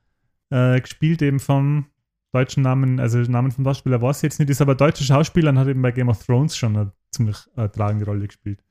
äh, 0.51 0.79
gespielt 0.79 1.23
eben 1.23 1.41
vom 1.41 1.87
deutschen 2.33 2.63
Namen, 2.63 3.01
also 3.01 3.19
Namen 3.21 3.53
vom 3.53 3.65
Schauspieler 3.65 4.03
weiß 4.03 4.19
ich 4.19 4.25
jetzt 4.25 4.39
nicht, 4.39 4.51
ist 4.51 4.61
aber 4.61 4.75
deutscher 4.75 5.05
Schauspieler 5.05 5.49
und 5.49 5.59
hat 5.59 5.69
eben 5.69 5.81
bei 5.81 5.93
Game 5.93 6.11
of 6.11 6.23
Thrones 6.23 6.55
schon 6.55 6.77
eine 6.77 6.93
ziemlich 7.11 7.39
äh, 7.57 7.71
tragende 7.71 8.05
Rolle 8.05 8.27
gespielt. 8.27 8.63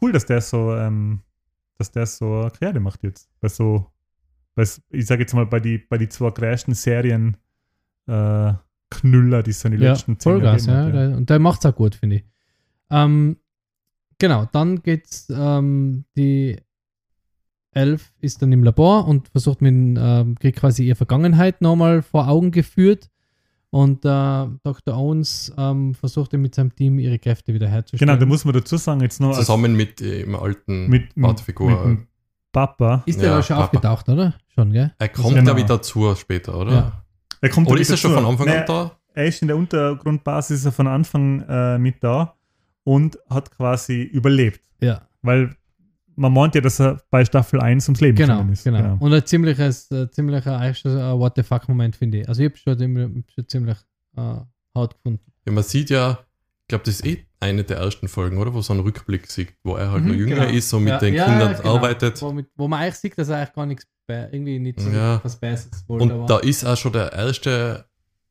Cool, 0.00 0.12
dass 0.12 0.24
der 0.24 0.40
so, 0.40 0.74
ähm, 0.74 1.20
dass 1.76 1.90
der 1.90 2.06
so 2.06 2.40
eine 2.40 2.50
Karriere 2.50 2.80
macht 2.80 3.02
jetzt. 3.02 3.28
Bei 3.40 3.48
so, 3.48 3.92
bei, 4.54 4.64
ich 4.88 5.04
sage 5.04 5.20
jetzt 5.20 5.34
mal, 5.34 5.44
bei 5.44 5.60
die, 5.60 5.76
bei 5.76 5.98
die 5.98 6.08
zwei 6.08 6.30
größten 6.30 6.72
Serien 6.72 7.36
äh, 8.06 8.54
Knüller, 8.90 9.42
die 9.42 9.52
den 9.52 9.80
Ja, 9.82 9.90
letzten 9.92 10.18
zehn 10.18 10.32
Vollgas, 10.32 10.66
ja. 10.66 10.84
hat, 10.86 10.94
Der, 10.94 11.16
und 11.16 11.28
der 11.30 11.38
macht 11.38 11.60
es 11.64 11.66
auch 11.70 11.74
gut, 11.76 11.94
finde 11.94 12.16
ich. 12.16 12.24
Ähm, 12.90 13.36
genau, 14.18 14.46
dann 14.52 14.82
geht's, 14.82 15.28
ähm, 15.30 16.04
die 16.16 16.56
Elf 17.72 18.12
ist 18.20 18.40
dann 18.42 18.50
im 18.52 18.64
Labor 18.64 19.06
und 19.06 19.28
versucht 19.28 19.60
mit, 19.60 19.74
ähm, 19.74 20.34
kriegt 20.36 20.58
quasi 20.58 20.84
ihre 20.84 20.96
Vergangenheit 20.96 21.60
nochmal 21.60 22.02
vor 22.02 22.28
Augen 22.28 22.50
geführt. 22.50 23.10
Und 23.70 24.06
äh, 24.06 24.46
Dr. 24.64 24.96
Owens 24.96 25.52
ähm, 25.58 25.94
versucht 25.94 26.32
dann 26.32 26.40
mit 26.40 26.54
seinem 26.54 26.74
Team 26.74 26.98
ihre 26.98 27.18
Kräfte 27.18 27.52
wiederherzustellen. 27.52 28.08
Genau, 28.08 28.18
da 28.18 28.24
muss 28.24 28.46
man 28.46 28.54
dazu 28.54 28.78
sagen, 28.78 29.02
jetzt 29.02 29.20
noch 29.20 29.28
als- 29.28 29.40
Zusammen 29.40 29.74
mit 29.76 30.00
dem 30.00 30.34
alten 30.34 30.88
mit, 30.88 31.12
Vaterfigur. 31.20 31.70
mit 31.70 31.80
dem 31.84 32.06
Papa. 32.50 33.02
Ist 33.04 33.20
der 33.20 33.28
Ja, 33.28 33.36
da 33.36 33.42
schon 33.42 33.56
Papa. 33.56 33.66
aufgetaucht, 33.66 34.08
oder? 34.08 34.34
Schon, 34.54 34.72
gell? 34.72 34.94
er 34.98 35.08
kommt, 35.10 35.28
Genau. 35.34 35.42
glaube 35.42 35.60
ich, 35.60 35.66
dazu 35.66 36.14
später, 36.16 36.58
oder? 36.58 36.72
Ja. 36.72 37.04
Er 37.40 37.48
kommt 37.50 37.68
Oder 37.68 37.80
ist 37.80 37.90
er 37.90 37.96
schon 37.96 38.14
von 38.14 38.24
Anfang 38.24 38.48
an 38.48 38.64
da? 38.66 38.98
er 39.14 39.24
ist 39.26 39.42
in 39.42 39.48
der 39.48 39.56
Untergrundbasis 39.56 40.60
ist 40.60 40.64
er 40.66 40.72
von 40.72 40.86
Anfang 40.86 41.42
äh, 41.48 41.78
mit 41.78 42.02
da 42.02 42.34
und 42.84 43.18
hat 43.28 43.50
quasi 43.50 44.02
überlebt. 44.02 44.60
Ja, 44.80 45.02
Weil 45.22 45.54
man 46.16 46.32
meint 46.32 46.54
ja, 46.54 46.60
dass 46.60 46.80
er 46.80 47.00
bei 47.10 47.24
Staffel 47.24 47.60
1 47.60 47.88
ums 47.88 48.00
Leben 48.00 48.16
genau. 48.16 48.34
gekommen 48.34 48.52
ist. 48.52 48.64
genau. 48.64 48.96
Und 48.98 49.12
ein 49.12 49.24
ziemliches, 49.26 49.90
äh, 49.90 50.10
ziemlicher 50.10 50.60
äh, 50.60 50.72
What 51.18 51.34
the 51.36 51.42
fuck-Moment, 51.42 51.94
finde 51.96 52.20
ich. 52.20 52.28
Also 52.28 52.42
ich 52.42 52.48
habe 52.50 52.56
schon, 52.58 52.78
ziemlich- 52.78 53.24
schon 53.34 53.48
ziemlich 53.48 53.76
äh, 54.16 54.20
hart 54.74 54.94
gefunden. 54.96 55.20
Ja, 55.46 55.52
man 55.52 55.62
sieht 55.64 55.90
ja, 55.90 56.18
ich 56.62 56.68
glaube, 56.68 56.84
das 56.84 56.94
ist 56.96 57.06
eh 57.06 57.24
eine 57.40 57.62
der 57.64 57.76
ersten 57.78 58.08
Folgen, 58.08 58.38
oder? 58.38 58.52
Wo 58.52 58.60
so 58.62 58.72
ein 58.72 58.80
Rückblick 58.80 59.26
sieht, 59.30 59.54
wo 59.62 59.76
er 59.76 59.92
halt 59.92 60.02
Mhm, 60.02 60.08
noch 60.10 60.16
jünger 60.16 60.34
genau. 60.46 60.48
ist 60.56 60.72
und 60.74 60.82
mit 60.84 60.92
Ja, 60.92 60.98
den 60.98 61.14
ja, 61.14 61.24
Kindern 61.24 61.56
genau. 61.56 61.74
arbeitet. 61.76 62.20
Wo, 62.20 62.32
mit, 62.32 62.46
wo 62.56 62.66
man 62.68 62.80
eigentlich 62.80 62.94
sieht, 62.96 63.16
dass 63.18 63.28
er 63.28 63.36
eigentlich 63.38 63.54
gar 63.54 63.66
nichts, 63.66 63.86
irgendwie 64.08 64.58
nicht 64.58 64.80
so 64.80 64.90
Ja. 64.90 65.20
was 65.22 65.36
Besseres 65.36 65.84
wollte. 65.88 66.04
Und 66.04 66.12
aber- 66.12 66.26
da 66.26 66.38
ist 66.38 66.64
auch 66.64 66.76
schon 66.76 66.92
der 66.92 67.12
erste, 67.12 67.84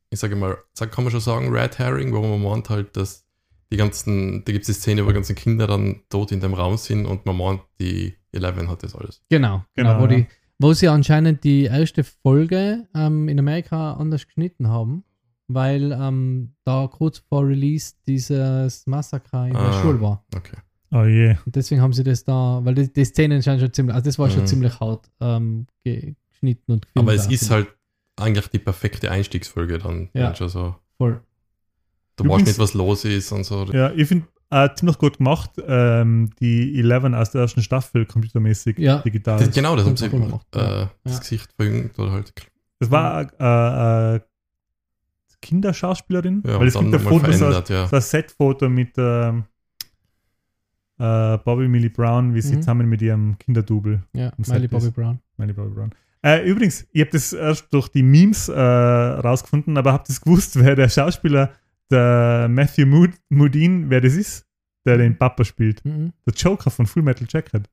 ich 0.10 0.20
sage 0.20 0.36
mal, 0.36 0.58
sag- 0.74 0.92
kann 0.92 1.04
man 1.04 1.12
schon 1.12 1.22
sagen, 1.22 1.50
Red 1.54 1.78
Herring, 1.80 2.14
wo 2.14 2.22
man 2.22 2.42
meint 2.42 2.70
halt, 2.70 2.96
dass 2.98 3.26
die 3.72 3.78
ganzen, 3.78 4.44
da 4.46 4.52
gibt 4.54 4.64
es 4.64 4.68
die 4.68 4.80
Szene, 4.82 5.04
wo 5.04 5.10
die 5.10 5.14
ganzen 5.16 5.36
Kinder 5.36 5.68
dann 5.68 6.02
tot 6.10 6.32
in 6.32 6.40
dem 6.40 6.54
Raum 6.54 6.78
sind 6.78 7.06
und 7.06 7.26
man 7.26 7.38
meint, 7.38 7.62
die 7.80 8.16
Eleven 8.32 8.70
hat 8.70 8.84
das 8.84 8.96
alles. 8.96 9.22
Genau, 9.30 9.64
genau. 9.76 9.90
Genau, 9.98 10.00
wo, 10.00 10.12
ja. 10.12 10.18
die, 10.20 10.28
wo 10.60 10.74
sie 10.74 10.88
anscheinend 10.88 11.44
die 11.44 11.64
erste 11.66 12.04
Folge 12.04 12.88
ähm, 12.96 13.28
in 13.28 13.38
Amerika 13.40 13.94
anders 13.94 14.26
geschnitten 14.26 14.70
haben, 14.70 15.04
weil 15.48 15.92
ähm, 15.92 16.54
da 16.64 16.88
kurz 16.92 17.20
vor 17.20 17.46
Release 17.48 17.94
dieses 18.08 18.86
Massaker 18.88 19.46
in 19.48 19.54
der 19.54 19.62
Ah. 19.62 19.82
Schule 19.82 20.02
war. 20.02 20.26
Okay. 20.36 20.58
Oh 20.92 21.04
je. 21.04 21.36
Und 21.46 21.56
deswegen 21.56 21.82
haben 21.82 21.94
sie 21.94 22.04
das 22.04 22.24
da, 22.24 22.62
weil 22.64 22.74
die, 22.76 22.92
die 22.92 23.04
Szenen 23.06 23.44
scheinen 23.44 23.60
schon 23.60 23.74
ziemlich, 23.74 23.94
also 23.96 24.06
das 24.06 24.18
war 24.20 24.30
schon 24.30 24.42
Mhm. 24.42 24.48
ziemlich 24.48 24.80
hart 24.80 25.10
ähm, 25.20 25.68
ge- 25.84 26.16
geschnitten 26.32 26.72
und 26.72 26.86
gefilmt. 26.86 27.08
Aber 27.10 27.14
es 27.14 27.28
ist 27.28 27.50
halt 27.52 27.68
eigentlich 28.16 28.48
die 28.48 28.60
perfekte 28.60 29.12
Einstiegsfolge 29.12 29.78
dann. 29.80 30.10
Ja. 30.14 30.34
schon 30.36 30.50
so. 30.50 30.76
voll. 30.98 31.22
Du 32.16 32.24
Übrigens- 32.24 32.48
weißt 32.48 32.48
nicht, 32.48 32.60
was 32.60 32.74
los 32.74 33.06
ist 33.06 33.32
und 33.32 33.44
so. 33.44 33.66
Ja, 33.74 33.92
ich 33.92 34.08
finde 34.08 34.28
äh, 34.50 34.70
ziemlich 34.76 34.98
gut 34.98 35.18
gemacht, 35.18 35.52
ähm, 35.68 36.30
die 36.40 36.80
11 36.80 37.14
aus 37.16 37.32
der 37.32 37.42
ersten 37.42 37.62
Staffel 37.62 38.06
computermäßig 38.06 38.78
Ja. 38.80 39.00
digital. 39.00 39.38
Das, 39.40 39.54
genau, 39.54 39.76
das 39.76 39.86
haben 39.86 39.92
das 39.96 40.00
sie 40.00 40.10
gemacht, 40.10 40.48
äh, 40.56 40.60
ja. 40.60 40.92
das 41.04 41.14
Ja. 41.14 41.20
Gesicht 41.20 41.52
verjüngt 41.54 42.00
oder 42.00 42.14
halt. 42.14 42.34
Das 42.80 42.90
war 42.90 43.28
äh, 43.40 44.16
äh, 44.16 44.20
Kinderschauspielerin, 45.42 46.44
Ja, 46.46 46.60
weil 46.60 46.68
es 46.68 46.74
gibt 46.74 46.94
ein 46.94 47.00
Foto, 47.00 47.32
so, 47.32 47.52
so 47.52 47.96
ein 47.96 48.02
Set-Foto 48.02 48.70
mit 48.70 48.92
ähm, 48.98 49.44
äh, 51.00 51.38
Bobby 51.38 51.68
Millie 51.68 51.90
Brown, 51.90 52.34
wie 52.34 52.42
sie 52.42 52.56
Mhm. 52.56 52.62
zusammen 52.62 52.90
mit 52.90 53.02
ihrem 53.02 53.38
Kinderdouble 53.40 54.04
Ja, 54.14 54.32
Miley 54.48 54.68
Bobby 54.68 54.90
Brown. 54.92 55.20
Meine 55.38 55.54
Bobby 55.54 55.74
Brown. 55.74 55.92
Äh, 56.24 56.50
übrigens, 56.50 56.88
ich 56.92 57.02
habe 57.02 57.12
das 57.12 57.32
erst 57.34 57.72
durch 57.74 57.88
die 57.90 58.02
Memes 58.04 58.50
äh, 58.50 58.60
rausgefunden, 58.60 59.78
aber 59.78 59.94
habt 59.94 60.10
ihr 60.10 60.16
gewusst, 60.20 60.56
wer 60.60 60.76
der 60.76 60.90
Schauspieler, 60.90 61.52
der 61.92 62.48
Matthew 62.50 62.86
Mood 62.88 63.12
Modine, 63.30 63.90
wer 63.90 64.02
das 64.02 64.16
ist? 64.16 64.46
Der 64.86 64.98
den 64.98 65.18
Papa 65.18 65.44
spielt. 65.44 65.84
Mhm. 65.86 66.14
Der 66.26 66.34
Joker 66.34 66.70
von 66.72 66.86
Full 66.88 67.04
Metal 67.04 67.28
Jacket. 67.30 67.70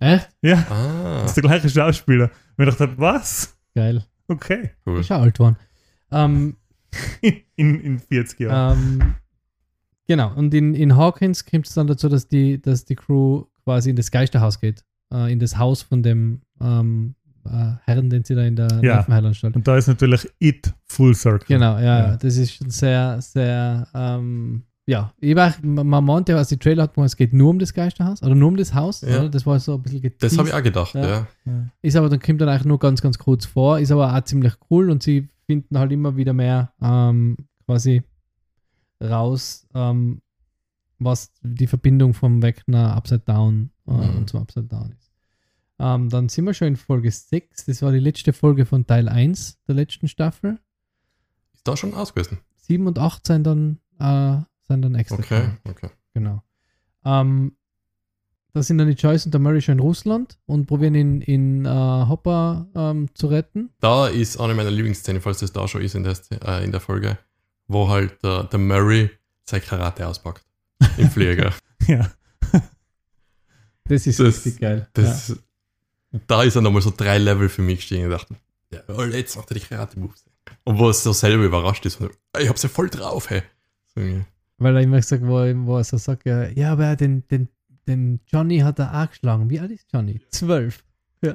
Echt? 0.00 0.28
Ja, 0.42 0.64
Ah, 0.70 1.20
das 1.22 1.30
ist 1.30 1.34
der 1.36 1.42
gleiche 1.42 1.68
Schauspieler. 1.68 2.30
Und 2.56 2.68
ich 2.68 2.74
dachte, 2.74 2.98
was? 2.98 3.56
Geil. 3.74 4.04
Okay. 4.28 4.70
cool. 4.86 5.00
Ist 5.00 5.08
ja 5.08 5.18
alt 5.18 5.34
geworden. 5.34 5.56
Ähm, 6.12 6.56
In, 7.56 7.80
in 7.80 7.98
40 7.98 8.40
Jahren. 8.40 8.78
Ähm, 9.00 9.14
genau, 10.08 10.32
und 10.34 10.52
in, 10.54 10.74
in 10.74 10.96
Hawkins 10.96 11.44
kommt 11.46 11.66
es 11.68 11.74
dann 11.74 11.86
dazu, 11.86 12.08
dass 12.08 12.26
die, 12.26 12.60
dass 12.60 12.84
die 12.84 12.96
Crew 12.96 13.44
quasi 13.64 13.90
in 13.90 13.96
das 13.96 14.10
Geisterhaus 14.10 14.60
geht. 14.60 14.84
Äh, 15.12 15.32
in 15.32 15.38
das 15.38 15.56
Haus 15.58 15.82
von 15.82 16.02
dem 16.02 16.40
ähm, 16.60 17.14
äh, 17.46 17.72
Herrn, 17.84 18.10
den 18.10 18.24
sie 18.24 18.34
da 18.34 18.42
in 18.42 18.56
der 18.56 18.68
Ja. 18.82 18.96
Nervenheilanstalt. 18.96 19.56
Und 19.56 19.66
da 19.66 19.76
ist 19.76 19.86
natürlich 19.86 20.28
It 20.38 20.72
Full 20.86 21.14
Circle. 21.14 21.46
Genau, 21.48 21.78
ja, 21.78 22.10
Ja. 22.10 22.16
Das 22.16 22.36
ist 22.36 22.52
schon 22.54 22.70
sehr, 22.70 23.20
sehr 23.22 23.86
ähm, 23.94 24.64
ja, 24.86 25.12
ich 25.20 25.36
war, 25.36 25.52
man 25.62 26.02
meinte, 26.02 26.34
als 26.34 26.48
die 26.48 26.56
Trailer 26.56 26.84
hat, 26.84 26.96
es 26.96 27.14
geht 27.14 27.34
nur 27.34 27.50
um 27.50 27.58
das 27.58 27.74
Geisterhaus 27.74 28.22
oder 28.22 28.34
nur 28.34 28.48
um 28.48 28.56
das 28.56 28.72
Haus. 28.74 29.02
Ja. 29.02 29.18
Oder? 29.20 29.28
Das 29.28 29.44
war 29.44 29.60
so 29.60 29.74
ein 29.74 29.82
bisschen 29.82 30.00
Das 30.02 30.32
geteased. 30.32 30.38
habe 30.38 30.48
ich 30.48 30.54
auch 30.54 30.62
gedacht, 30.62 30.94
Ja. 30.94 31.26
ja. 31.44 31.66
Ist 31.82 31.94
aber 31.96 32.08
dann 32.08 32.20
kommt 32.20 32.40
dann 32.40 32.48
eigentlich 32.48 32.64
nur 32.64 32.78
ganz, 32.78 33.02
ganz 33.02 33.18
kurz 33.18 33.44
vor, 33.44 33.78
ist 33.78 33.92
aber 33.92 34.14
auch 34.16 34.24
ziemlich 34.24 34.54
cool 34.70 34.90
und 34.90 35.02
sie 35.02 35.28
finden 35.46 35.78
halt 35.78 35.92
immer 35.92 36.16
wieder 36.16 36.32
mehr 36.32 36.72
ähm, 36.82 37.36
quasi 37.66 38.02
raus, 39.02 39.66
ähm, 39.74 40.20
was 40.98 41.32
die 41.42 41.66
Verbindung 41.66 42.14
vom 42.14 42.42
Vecna 42.42 42.94
Upside 42.94 43.20
Down 43.20 43.70
äh, 43.86 43.92
Mhm. 43.92 44.16
und 44.18 44.30
zum 44.30 44.40
Upside 44.40 44.66
Down 44.66 44.92
ist. 44.92 45.12
Ähm, 45.78 46.08
dann 46.08 46.28
sind 46.28 46.44
wir 46.44 46.54
schon 46.54 46.68
in 46.68 46.76
Folge 46.76 47.10
6, 47.10 47.66
das 47.66 47.82
war 47.82 47.92
die 47.92 48.00
letzte 48.00 48.32
Folge 48.32 48.66
von 48.66 48.86
Teil 48.86 49.08
1 49.08 49.58
der 49.68 49.76
letzten 49.76 50.08
Staffel. 50.08 50.58
Ist 51.54 51.66
da 51.68 51.76
schon 51.76 51.94
ausgewiesen? 51.94 52.38
7 52.56 52.86
und 52.86 52.98
8 52.98 53.26
sind 53.26 53.44
dann, 53.44 53.78
äh, 54.00 54.38
sind 54.66 54.82
dann 54.82 54.94
extra. 54.96 55.18
Okay, 55.18 55.40
gekommen. 55.40 55.58
okay. 55.68 55.90
Genau. 56.14 56.42
Ähm, 57.04 57.56
da 58.52 58.62
sind 58.62 58.78
dann 58.78 58.88
die 58.88 58.94
Joyce 58.94 59.26
und 59.26 59.32
der 59.34 59.40
Murray 59.40 59.60
schon 59.60 59.74
in 59.74 59.78
Russland 59.80 60.38
und 60.46 60.66
probieren 60.66 60.96
ihn 60.96 61.20
in 61.20 61.64
äh, 61.64 61.68
Hopper 61.68 62.66
ähm, 62.74 63.08
zu 63.14 63.28
retten. 63.28 63.70
Da 63.78 64.08
ist 64.08 64.38
eine 64.40 64.54
meiner 64.54 64.70
Lieblingsszenen, 64.72 65.22
falls 65.22 65.38
das 65.38 65.52
da 65.52 65.68
schon 65.68 65.82
ist 65.82 65.94
in 65.94 66.02
der, 66.02 66.16
äh, 66.44 66.64
in 66.64 66.72
der 66.72 66.80
Folge, 66.80 67.18
wo 67.68 67.88
halt 67.88 68.22
der, 68.24 68.44
der 68.44 68.58
Murray 68.58 69.10
sein 69.44 69.62
Karate 69.62 70.06
auspackt. 70.06 70.44
Im 70.96 71.10
Flieger. 71.12 71.52
Ja. 71.86 72.10
Das 73.84 74.06
ist 74.06 74.18
Das- 74.20 74.26
richtig 74.44 74.60
geil. 74.60 74.88
Das, 74.92 75.36
Da 76.26 76.42
ist 76.42 76.56
er 76.56 76.62
nochmal 76.62 76.82
so 76.82 76.92
drei 76.94 77.18
Level 77.18 77.48
für 77.48 77.62
mich 77.62 77.76
gestiegen 77.80 78.04
und 78.04 78.10
dachte, 78.10 78.34
ja, 78.72 78.80
oh, 78.88 79.02
jetzt 79.04 79.36
macht 79.36 79.50
er 79.50 79.54
die 79.54 79.60
Karate-Moves. 79.60 80.24
Und 80.64 80.78
wo 80.78 80.88
es 80.90 81.02
so 81.02 81.12
selber 81.12 81.44
überrascht 81.44 81.84
ist, 81.86 82.00
und, 82.00 82.10
ich 82.38 82.48
hab's 82.48 82.62
ja 82.62 82.68
voll 82.68 82.88
drauf, 82.90 83.30
hey. 83.30 83.42
So, 83.94 84.00
ja. 84.00 84.24
Weil 84.58 84.76
er 84.76 84.82
immer 84.82 84.96
gesagt, 84.98 85.22
wo, 85.24 85.38
er- 85.38 85.66
wo 85.66 85.76
er 85.78 85.84
so 85.84 85.96
sagt, 85.96 86.26
ja, 86.26 86.48
ja 86.48 86.72
aber 86.72 86.96
den, 86.96 87.26
den, 87.28 87.48
den 87.86 88.20
Johnny 88.26 88.58
hat 88.60 88.78
er 88.78 89.02
auch 89.02 89.08
geschlagen. 89.10 89.48
Wie 89.50 89.60
alt 89.60 89.70
ist 89.70 89.86
Johnny? 89.92 90.20
Zwölf. 90.30 90.82
Ja. 91.22 91.34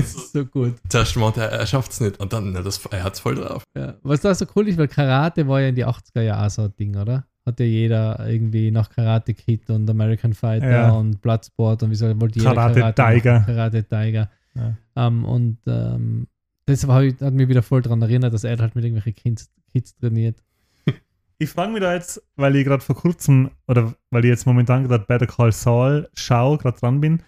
Das 0.00 0.14
ist 0.14 0.32
so 0.32 0.44
gut. 0.44 0.74
Zuerst 0.88 1.16
meinte 1.16 1.40
er, 1.40 1.52
er 1.52 1.66
schafft's 1.66 2.00
nicht. 2.00 2.18
Und 2.20 2.32
dann, 2.32 2.52
na, 2.52 2.62
das, 2.62 2.84
er 2.86 3.02
hat's 3.04 3.20
voll 3.20 3.36
drauf. 3.36 3.62
Ja. 3.76 3.94
Was 4.02 4.20
da 4.20 4.34
so 4.34 4.46
cool 4.54 4.68
ist, 4.68 4.78
weil 4.78 4.88
Karate 4.88 5.46
war 5.48 5.60
ja 5.60 5.68
in 5.68 5.74
die 5.74 5.86
80er 5.86 6.22
Jahre 6.22 6.50
so 6.50 6.62
ein 6.62 6.74
Ding, 6.78 6.96
oder? 6.96 7.26
Hat 7.46 7.60
ja 7.60 7.66
jeder 7.66 8.26
irgendwie 8.28 8.70
nach 8.70 8.88
Karate 8.90 9.34
Kid 9.34 9.68
und 9.70 9.88
American 9.88 10.32
Fighter 10.34 10.70
Ja. 10.70 10.90
und 10.90 11.20
Bloodsport 11.20 11.82
und 11.82 11.90
wie 11.90 11.94
soll 11.94 12.18
wollte 12.20 12.38
jeder 12.38 12.54
Karate. 12.54 12.94
Tiger. 12.94 13.40
Karate 13.40 13.84
Tiger. 13.84 14.30
Ja. 14.54 14.76
Ähm, 14.96 15.24
und 15.24 15.58
ähm, 15.66 16.26
das 16.66 16.86
war, 16.88 17.04
hat 17.04 17.34
mich 17.34 17.48
wieder 17.48 17.62
voll 17.62 17.82
daran 17.82 18.00
erinnert, 18.00 18.32
dass 18.32 18.44
er 18.44 18.56
halt 18.58 18.74
mit 18.74 18.84
irgendwelchen 18.84 19.14
Kids, 19.14 19.50
Kids 19.72 19.94
trainiert. 19.96 20.42
Ich 21.36 21.50
frage 21.50 21.72
mich 21.72 21.80
da 21.82 21.92
jetzt, 21.92 22.22
weil 22.36 22.54
ich 22.54 22.64
gerade 22.64 22.82
vor 22.82 22.94
kurzem, 22.94 23.50
oder 23.66 23.92
weil 24.10 24.24
ich 24.24 24.28
jetzt 24.30 24.46
momentan 24.46 24.86
gerade 24.86 25.04
Better 25.04 25.26
Call 25.26 25.50
Saul 25.50 26.08
schaue, 26.14 26.58
gerade 26.58 26.78
dran 26.78 27.00
bin, 27.00 27.22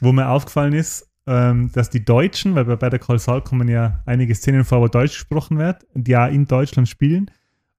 wo 0.00 0.12
mir 0.12 0.28
aufgefallen 0.30 0.72
ist, 0.72 1.06
ähm, 1.26 1.70
dass 1.72 1.90
die 1.90 2.04
Deutschen, 2.04 2.54
weil 2.54 2.64
bei 2.66 2.76
Better 2.76 2.98
Call 2.98 3.18
Saul 3.18 3.42
kommen 3.42 3.68
ja 3.68 4.02
einige 4.06 4.34
Szenen 4.34 4.64
vor, 4.64 4.80
wo 4.80 4.88
Deutsch 4.88 5.14
gesprochen 5.14 5.58
wird, 5.58 5.86
die 5.94 6.10
ja 6.12 6.26
in 6.26 6.46
Deutschland 6.46 6.88
spielen. 6.88 7.30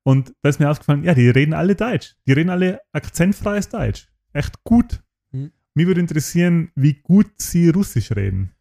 Und 0.04 0.34
da 0.42 0.50
ist 0.50 0.60
mir 0.60 0.70
aufgefallen, 0.70 1.04
ja, 1.04 1.14
die 1.14 1.30
reden 1.30 1.54
alle 1.54 1.76
Deutsch. 1.76 2.16
Die 2.28 2.34
reden 2.34 2.50
alle 2.50 2.80
akzentfreies 2.92 3.70
Deutsch. 3.70 4.08
Echt 4.34 4.64
gut. 4.64 5.02
Hm. 5.32 5.52
Mich 5.74 5.88
würde 5.88 6.00
interessieren, 6.00 6.72
wie 6.76 6.94
gut 6.94 7.28
sie 7.38 7.70
Russisch 7.70 8.12
reden 8.12 8.52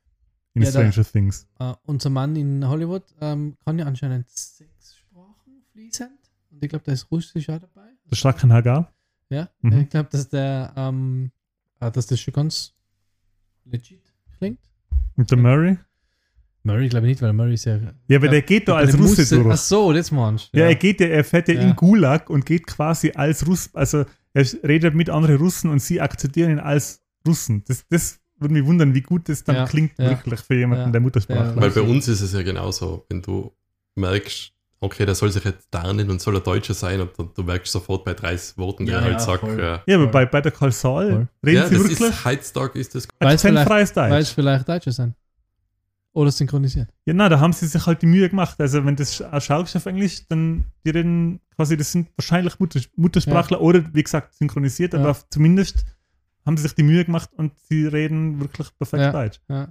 in 0.55 0.63
Ja, 0.63 0.71
da- 0.71 0.91
Stranger 0.93 1.07
Things. 1.11 1.47
Äh, 1.59 1.75
unser 1.85 2.11
Mann 2.11 2.37
in 2.37 2.67
Hollywood 2.67 3.05
ähm, 3.21 3.57
kann 3.65 3.79
ja 3.79 3.87
anscheinend 3.87 4.29
sechs 4.31 4.97
Sprachen 4.97 5.63
fließend. 5.73 6.11
Und 6.51 6.63
ich 6.63 6.69
glaube, 6.71 6.85
da 6.85 6.93
ist 6.93 7.11
Russisch 7.11 7.49
auch 7.51 7.59
dabei. 7.59 7.89
Das 8.09 8.19
Schracken 8.19 8.53
Hagar. 8.53 8.93
Ja, 9.31 9.49
Mhm. 9.63 9.81
ich 9.81 9.89
glaube, 9.89 10.09
dass 10.11 10.29
der, 10.29 10.73
ähm, 10.77 11.31
äh, 11.81 11.91
dass 11.91 12.07
das 12.07 12.21
schon 12.21 12.33
ganz 12.35 12.73
legit 13.65 14.03
klingt. 14.39 14.61
Und 15.17 15.31
der 15.31 15.39
Murray. 15.39 15.77
Murray 16.63 16.89
glaube 16.89 17.07
ich 17.07 17.11
nicht, 17.13 17.23
weil 17.23 17.33
Murray 17.35 17.55
ist 17.55 17.67
ja. 17.67 17.79
Ja, 18.09 18.17
aber 18.19 18.29
der 18.29 18.43
geht 18.43 18.69
da 18.69 18.77
als 18.77 18.99
Russe 18.99 19.27
durch. 19.37 19.53
Ach 19.53 19.59
so, 19.59 19.93
das 19.93 20.11
meinst 20.11 20.51
du. 20.53 20.59
Ja, 20.59 20.65
er 20.67 20.75
geht 20.75 21.01
ja, 21.01 21.09
er 21.09 21.23
fährt 21.25 21.49
ja, 21.49 21.55
Ja. 21.55 21.61
in 21.61 21.77
Gulag 21.77 22.31
und 22.31 22.47
geht 22.47 22.67
quasi 22.67 23.13
als 23.15 23.47
Russ, 23.47 23.69
also 23.75 24.05
er 24.33 24.47
redet 24.63 24.95
mit 24.95 25.11
anderen 25.11 25.37
Russen 25.37 25.71
und 25.71 25.81
sie 25.81 26.01
akzeptieren 26.01 26.53
ihn 26.53 26.59
als 26.59 27.03
Russen. 27.27 27.63
Das, 27.69 27.85
das 27.91 28.19
würde 28.39 28.55
mich 28.55 28.65
wundern, 28.65 28.95
wie 28.95 29.03
gut 29.03 29.29
das 29.29 29.45
dann 29.45 29.57
Ja, 29.57 29.67
klingt 29.67 29.99
ja. 29.99 30.09
wirklich 30.11 30.41
für 30.41 30.55
jemanden, 30.57 30.87
Ja, 30.87 30.91
der 30.91 31.01
Muttersprachler 31.03 31.55
ja. 31.55 31.57
Weil 31.61 31.69
ist. 31.69 31.75
bei 31.75 31.83
uns 31.83 32.09
ist 32.09 32.23
es 32.23 32.33
ja 32.33 32.43
genauso, 32.43 33.05
wenn 33.11 33.21
du 33.21 33.53
merkst, 33.97 34.54
okay, 34.85 35.05
der 35.07 35.15
soll 35.15 35.31
sich 35.31 35.45
jetzt 35.45 35.71
tarnen 35.71 36.11
und 36.11 36.21
soll 36.21 36.37
ein 36.37 36.43
Deutscher 36.43 36.75
sein 36.75 37.01
und 37.01 37.11
dann, 37.19 37.31
du 37.35 37.43
merkst 37.43 37.73
sofort 37.73 38.05
bei 38.05 38.15
drei 38.15 38.37
Worten, 38.57 38.87
die 38.87 38.93
Ja, 38.93 38.99
er 38.99 39.05
halt 39.05 39.13
ja, 39.15 39.19
sagt, 39.21 39.41
voll. 39.41 39.59
ja, 39.61 39.83
Ja, 39.87 39.97
aber 39.97 40.07
bei 40.09 40.27
Better 40.27 40.51
Call 40.51 40.73
Saul 40.73 41.11
Voll. 41.11 41.29
reden 41.45 41.57
ja 41.57 41.67
sie 41.69 41.75
das 41.75 41.83
wirklich 41.85 42.01
ist, 42.01 42.25
heutzutage 42.25 42.79
ist 42.79 42.95
das 42.95 43.05
Weiß 43.19 43.41
vielleicht, 43.43 43.45
akzentfreies 43.69 43.97
weil 43.97 44.13
es 44.13 44.29
Deutsch. 44.29 44.35
vielleicht 44.35 44.69
Deutsche 44.69 44.93
sind. 44.93 45.15
Oder 46.13 46.31
synchronisiert. 46.31 46.89
Ja, 47.07 47.13
na, 47.15 47.29
da 47.29 47.41
haben 47.41 47.53
sie 47.53 47.67
sich 47.67 47.85
halt 47.87 48.01
die 48.01 48.07
Mühe 48.07 48.29
gemacht. 48.29 48.55
Also 48.61 48.85
wenn 48.85 48.95
das 48.95 49.21
auch 49.21 49.41
schaust 49.43 49.75
auf 49.75 49.87
Englisch, 49.87 50.21
dann 50.29 50.65
die 50.87 50.91
reden 50.91 51.41
quasi, 51.57 51.77
das 51.77 51.91
sind 51.91 52.09
wahrscheinlich 52.17 52.61
Mutters 52.61 52.89
Muttersprachler 52.95 53.61
oder 53.61 53.83
wie 53.93 54.03
gesagt 54.03 54.33
synchronisiert, 54.35 54.93
Ja. 54.93 55.01
aber 55.01 55.17
zumindest 55.31 55.85
haben 56.47 56.57
sie 56.57 56.63
sich 56.63 56.75
die 56.75 56.85
Mühe 56.85 57.05
gemacht 57.05 57.31
und 57.37 57.53
sie 57.69 57.87
reden 57.87 58.39
wirklich 58.39 58.69
perfekt 58.79 59.03
Ja. 59.03 59.11
Deutsch. 59.13 59.41
Ja. 59.49 59.69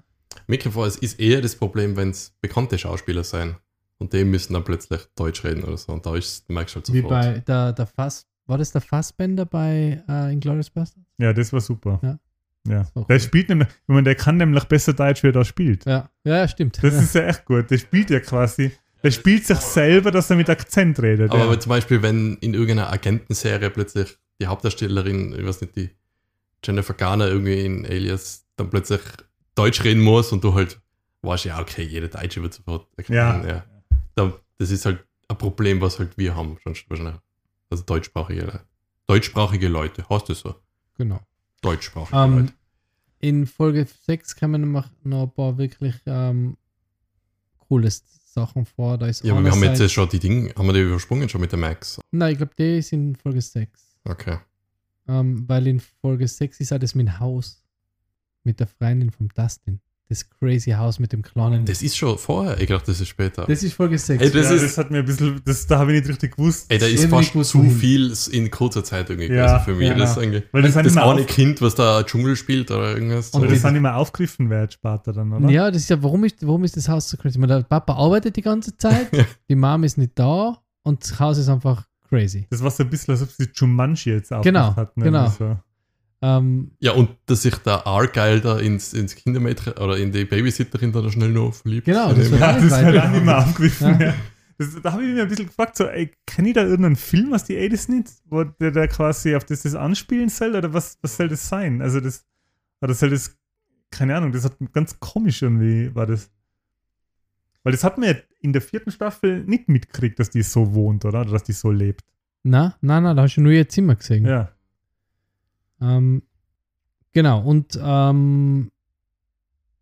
Mikrofon 0.47 0.87
es 0.87 0.97
ist 0.97 1.17
eher 1.19 1.39
das 1.39 1.55
Problem, 1.55 1.95
wenn 1.95 2.09
es 2.09 2.33
bekannte 2.41 2.77
Schauspieler 2.77 3.23
sein 3.23 3.55
und 4.03 4.11
die 4.11 4.25
müssen 4.25 4.53
dann 4.53 4.65
plötzlich 4.65 4.99
Deutsch 5.15 5.45
reden 5.45 5.63
oder 5.63 5.77
so 5.77 5.93
und 5.93 6.05
da 6.05 6.13
ist, 6.13 6.49
merkst 6.49 6.75
du 6.75 6.79
halt 6.79 6.93
Wie 6.93 7.01
sofort. 7.01 7.21
bei 7.21 7.39
der, 7.39 7.71
der 7.71 7.87
Fass, 7.87 8.27
war 8.45 8.57
das 8.57 8.73
der 8.73 8.81
Fassbender 8.81 9.45
bei 9.45 10.03
äh, 10.09 10.33
Inglourious 10.33 10.69
Bastards? 10.69 11.07
Ja, 11.17 11.31
das 11.31 11.53
war 11.53 11.61
super. 11.61 11.99
Ja. 12.03 12.19
Ja. 12.67 12.87
war 12.93 13.05
Der 13.05 13.15
cool. 13.15 13.19
spielt 13.21 13.47
nämlich, 13.47 13.69
ich 13.69 13.87
meine, 13.87 14.03
der 14.03 14.15
kann 14.15 14.35
nämlich 14.35 14.65
besser 14.65 14.91
Deutsch, 14.91 15.23
wie 15.23 15.27
er 15.27 15.31
da 15.31 15.45
spielt. 15.45 15.85
Ja, 15.85 16.09
ja, 16.25 16.37
ja 16.37 16.47
stimmt. 16.49 16.83
Das 16.83 16.93
ja. 16.93 16.99
ist 16.99 17.15
ja 17.15 17.27
echt 17.27 17.45
gut. 17.45 17.71
Der 17.71 17.77
spielt 17.77 18.09
ja 18.09 18.19
quasi, 18.19 18.71
der 19.01 19.11
spielt 19.11 19.45
sich 19.47 19.57
selber, 19.59 20.11
dass 20.11 20.29
er 20.29 20.35
mit 20.35 20.49
Akzent 20.49 21.01
redet. 21.01 21.31
Aber 21.31 21.45
ja. 21.45 21.51
wenn 21.51 21.61
zum 21.61 21.69
Beispiel, 21.69 22.01
wenn 22.01 22.35
in 22.41 22.53
irgendeiner 22.53 22.91
Agentenserie 22.91 23.69
plötzlich 23.69 24.17
die 24.41 24.47
Hauptdarstellerin, 24.47 25.33
ich 25.39 25.45
weiß 25.45 25.61
nicht, 25.61 25.77
die 25.77 25.89
Jennifer 26.61 26.93
Garner 26.93 27.27
irgendwie 27.27 27.65
in 27.65 27.85
Alias 27.85 28.45
dann 28.57 28.69
plötzlich 28.69 29.01
Deutsch 29.55 29.81
reden 29.85 30.01
muss 30.01 30.33
und 30.33 30.43
du 30.43 30.53
halt 30.53 30.81
weißt, 31.21 31.45
ja, 31.45 31.59
okay, 31.59 31.83
jeder 31.83 32.09
Deutsche 32.09 32.41
wird 32.41 32.53
sofort 32.53 32.87
erkennen. 32.97 33.17
Ja. 33.17 33.41
Da, 33.41 33.65
das 34.15 34.69
ist 34.71 34.85
halt 34.85 35.05
ein 35.27 35.37
Problem, 35.37 35.81
was 35.81 35.99
halt 35.99 36.17
wir 36.17 36.35
haben, 36.35 36.57
schon 36.61 36.75
wahrscheinlich. 36.87 37.15
Also 37.69 37.83
deutschsprachige, 37.83 38.61
deutschsprachige 39.07 39.67
Leute, 39.67 40.05
hast 40.09 40.29
du 40.29 40.33
so? 40.33 40.55
genau. 40.95 41.19
Deutschsprachige 41.61 42.17
Ähm, 42.17 42.37
Leute. 42.39 42.53
in 43.19 43.47
Folge 43.47 43.87
6 44.05 44.35
kommen 44.35 44.71
noch, 44.71 44.89
noch 45.03 45.23
ein 45.23 45.31
paar 45.31 45.57
wirklich 45.57 45.95
ähm, 46.05 46.57
coole 47.57 47.89
Sachen 47.89 48.65
vor. 48.65 48.97
Da 48.97 49.07
ist 49.07 49.23
Ja, 49.23 49.33
aber 49.33 49.43
wir 49.43 49.51
haben 49.51 49.63
jetzt 49.63 49.91
schon 49.91 50.09
die 50.09 50.19
Dinge, 50.19 50.53
haben 50.55 50.67
wir 50.67 50.73
die 50.73 50.81
übersprungen 50.81 51.29
schon 51.29 51.41
mit 51.41 51.51
der 51.51 51.59
Max? 51.59 51.99
Nein, 52.11 52.33
ich 52.33 52.37
glaube, 52.37 52.53
die 52.57 52.77
ist 52.79 52.91
in 52.91 53.15
Folge 53.15 53.41
6. 53.41 53.97
Okay. 54.03 54.37
Ähm, 55.07 55.47
weil 55.47 55.67
in 55.67 55.79
Folge 55.79 56.27
6 56.27 56.59
ist 56.59 56.73
auch 56.73 56.79
das 56.79 56.95
mit 56.95 57.07
dem 57.07 57.19
Haus. 57.19 57.63
Mit 58.43 58.59
der 58.59 58.67
Freundin 58.67 59.09
vom 59.09 59.29
Dustin. 59.29 59.79
Das 60.13 60.29
crazy 60.39 60.71
Haus 60.71 60.99
mit 60.99 61.11
dem 61.11 61.21
kleinen. 61.21 61.65
Das 61.65 61.81
ist 61.81 61.97
schon 61.97 62.17
vorher, 62.17 62.59
ich 62.59 62.67
glaube, 62.67 62.83
das 62.85 62.99
ist 63.01 63.07
später. 63.07 63.45
Das 63.47 63.63
ist 63.63 63.73
Folge 63.73 63.97
6. 63.97 64.21
Ey, 64.21 64.31
das 64.31 64.49
ja, 64.49 64.55
ist- 64.55 64.63
das 64.63 64.77
hat 64.77 64.91
mir 64.91 64.99
ein 64.99 65.05
bisschen, 65.05 65.41
das, 65.43 65.65
da 65.67 65.79
habe 65.79 65.93
ich 65.93 66.01
nicht 66.01 66.09
richtig 66.09 66.35
gewusst. 66.35 66.65
Ey, 66.69 66.77
da 66.77 66.85
ist 66.85 67.05
fast 67.07 67.31
zu 67.45 67.59
wohin. 67.59 67.71
viel 67.71 68.13
in 68.31 68.51
kurzer 68.51 68.83
Zeit 68.83 69.09
irgendwie 69.09 69.33
Ja, 69.33 69.59
für 69.59 69.73
mich. 69.73 69.87
ja. 69.87 69.95
Das, 69.95 70.11
ist 70.11 70.17
eigentlich, 70.19 70.43
Weil 70.51 70.61
das, 70.61 70.73
das, 70.75 70.97
eine 70.97 71.23
Kind, 71.25 71.61
was 71.61 71.75
da 71.75 72.03
Dschungel 72.03 72.35
spielt 72.35 72.69
oder 72.71 72.93
irgendwas. 72.93 73.31
Und 73.31 73.41
weil 73.41 73.49
so. 73.49 73.53
das 73.55 73.61
sind 73.63 73.75
immer 73.75 73.95
aufgegriffen 73.95 74.49
wird 74.49 74.73
später 74.73 75.13
dann, 75.13 75.31
oder? 75.33 75.49
Ja, 75.49 75.71
das 75.71 75.81
ist 75.81 75.89
ja, 75.89 76.01
warum 76.03 76.23
ist, 76.23 76.45
warum 76.45 76.63
ist 76.63 76.77
das 76.77 76.87
Haus 76.89 77.09
so 77.09 77.17
crazy? 77.17 77.39
Meine, 77.39 77.55
Der 77.57 77.63
Papa 77.63 77.93
arbeitet 77.95 78.35
die 78.35 78.41
ganze 78.41 78.77
Zeit, 78.77 79.07
die 79.49 79.55
Mom 79.55 79.83
ist 79.83 79.97
nicht 79.97 80.11
da 80.19 80.57
und 80.83 81.03
das 81.03 81.19
Haus 81.19 81.37
ist 81.37 81.49
einfach 81.49 81.85
crazy. 82.09 82.45
Das 82.49 82.61
war 82.63 82.69
so 82.71 82.83
ein 82.83 82.89
bisschen, 82.89 83.13
als 83.13 83.23
ob 83.23 83.29
sie 83.31 83.49
Jumanji 83.55 84.11
jetzt 84.11 84.31
aufgemacht 84.31 84.43
Genau, 84.43 84.75
hat. 84.75 84.95
Ne? 84.97 85.03
genau. 85.05 85.29
So. 85.29 85.57
Ähm, 86.25 86.71
ja, 86.79 86.93
und 86.93 87.09
dass 87.25 87.41
sich 87.41 87.55
der 87.57 87.85
Argyle 87.85 88.39
da 88.39 88.57
ins, 88.57 88.93
ins 88.93 89.13
Kindermädchen 89.13 89.73
oder 89.73 89.97
in 89.97 90.13
die 90.13 90.23
Babysitterin 90.23 90.93
da 90.93 91.09
schnell 91.11 91.31
noch 91.31 91.53
verliebt. 91.53 91.85
Genau, 91.85 92.13
das 92.13 92.31
war- 92.31 92.39
Ja, 92.39 92.53
das 92.61 92.71
weiter. 92.71 92.93
wird 92.93 93.03
auch 93.03 93.09
nicht 93.09 93.25
mehr 93.25 93.37
aufgegriffen. 93.39 93.99
Ja. 93.99 94.07
Ja. 94.07 94.13
Das, 94.57 94.81
da 94.81 94.91
habe 94.93 95.03
ich 95.03 95.11
mich 95.13 95.21
ein 95.21 95.27
bisschen 95.27 95.47
gefragt, 95.47 95.75
so, 95.75 95.85
ey, 95.87 96.11
kenne 96.25 96.49
ich 96.49 96.53
da 96.53 96.61
irgendeinen 96.61 96.95
Film 96.95 97.33
aus 97.33 97.43
die 97.43 97.57
80s 97.57 97.91
nicht, 97.91 98.07
wo 98.29 98.43
der 98.45 98.71
da 98.71 98.87
quasi 98.87 99.35
auf 99.35 99.43
das, 99.43 99.63
das 99.63 99.75
anspielen 99.75 100.29
soll, 100.29 100.55
oder 100.55 100.71
was, 100.73 100.97
was 101.01 101.17
soll 101.17 101.27
das 101.27 101.49
sein? 101.49 101.81
Also 101.81 101.99
das, 101.99 102.23
oder 102.79 102.93
soll 102.93 103.09
das, 103.09 103.35
keine 103.91 104.15
Ahnung, 104.15 104.31
das 104.31 104.45
hat 104.45 104.55
ganz 104.71 104.99
komisch 105.01 105.41
irgendwie, 105.41 105.93
war 105.93 106.05
das. 106.05 106.29
Weil 107.63 107.71
das 107.73 107.83
hat 107.83 107.97
man 107.97 108.09
ja 108.09 108.15
in 108.41 108.53
der 108.53 108.61
vierten 108.61 108.91
Staffel 108.91 109.43
nicht 109.43 109.67
mitgekriegt, 109.69 110.19
dass 110.19 110.29
die 110.29 110.43
so 110.43 110.73
wohnt, 110.73 111.03
oder? 111.03 111.21
Oder 111.21 111.31
dass 111.31 111.43
die 111.43 111.53
so 111.53 111.71
lebt. 111.71 112.01
na, 112.43 112.75
na, 112.81 113.01
na, 113.01 113.13
da 113.13 113.23
hast 113.23 113.35
du 113.35 113.41
nur 113.41 113.51
ihr 113.53 113.67
Zimmer 113.67 113.95
gesehen. 113.95 114.25
Ja. 114.25 114.51
Ähm, 115.83 116.23
genau, 117.11 117.41
und 117.43 117.77
ähm, 117.81 118.71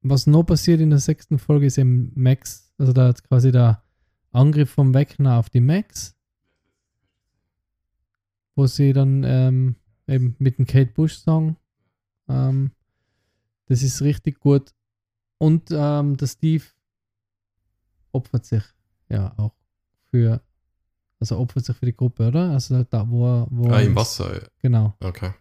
was 0.02 0.26
noch 0.26 0.44
passiert 0.44 0.82
in 0.82 0.90
der 0.90 1.00
sechsten 1.00 1.38
Folge 1.38 1.68
ist 1.68 1.78
eben 1.78 2.12
Max, 2.16 2.74
also 2.80 2.92
da 2.92 3.08
hat 3.10 3.24
quasi 3.24 3.52
der 3.52 3.84
Angriff 4.32 4.72
vom 4.72 4.94
Wegner 4.96 5.38
auf 5.38 5.50
die 5.50 5.62
Max. 5.62 6.16
wo 8.56 8.68
sie 8.68 8.94
dann 8.94 9.24
ähm, 9.24 9.76
eben 10.08 10.36
mit 10.40 10.58
dem 10.58 10.66
Kate 10.66 10.92
Bush 10.92 11.16
Song, 11.18 11.56
ähm, 12.28 12.72
das 13.68 13.82
ist 13.82 14.02
richtig 14.02 14.40
gut. 14.40 14.74
Und 15.38 15.70
ähm, 15.72 16.18
der 16.18 16.28
Steve 16.28 16.64
opfert 18.12 18.46
sich 18.46 18.64
ja 19.10 19.34
auch 19.38 19.54
für, 20.10 20.42
also 21.20 21.38
opfert 21.40 21.66
sich 21.66 21.76
für 21.78 21.86
die 21.86 21.96
Gruppe, 21.96 22.28
oder? 22.28 22.52
Also 22.52 22.84
da, 22.84 23.10
wo 23.10 23.26
er, 23.26 23.48
wo 23.50 23.70
Ah, 23.72 23.80
er- 23.80 23.86
im 23.86 23.96
Wasser. 23.96 24.50
Genau. 24.60 24.94
Okay. 25.00 25.32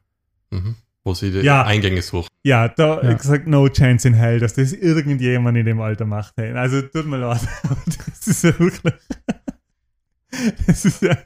Mhm. 0.50 0.74
Wo 1.02 1.14
sie 1.14 1.30
die 1.30 1.38
Ja. 1.38 1.64
Eingänge 1.64 2.02
suchen. 2.02 2.28
Ja, 2.42 2.68
da 2.68 3.00
Ja. 3.02 3.10
ich 3.12 3.18
gesagt, 3.18 3.46
no 3.46 3.68
chance 3.68 4.06
in 4.06 4.14
hell, 4.14 4.38
dass 4.38 4.54
das 4.54 4.72
irgendjemand 4.72 5.56
in 5.56 5.64
dem 5.66 5.80
Alter 5.80 6.04
macht. 6.04 6.34
Hey. 6.36 6.52
Also 6.52 6.82
tut 6.82 7.06
mir 7.06 7.16
leid, 7.18 7.40
das 8.06 8.26
ist 8.26 8.44
ja 8.44 8.58
wirklich. 8.58 8.94
das 10.66 10.84
ist 10.84 11.02
ja. 11.02 11.16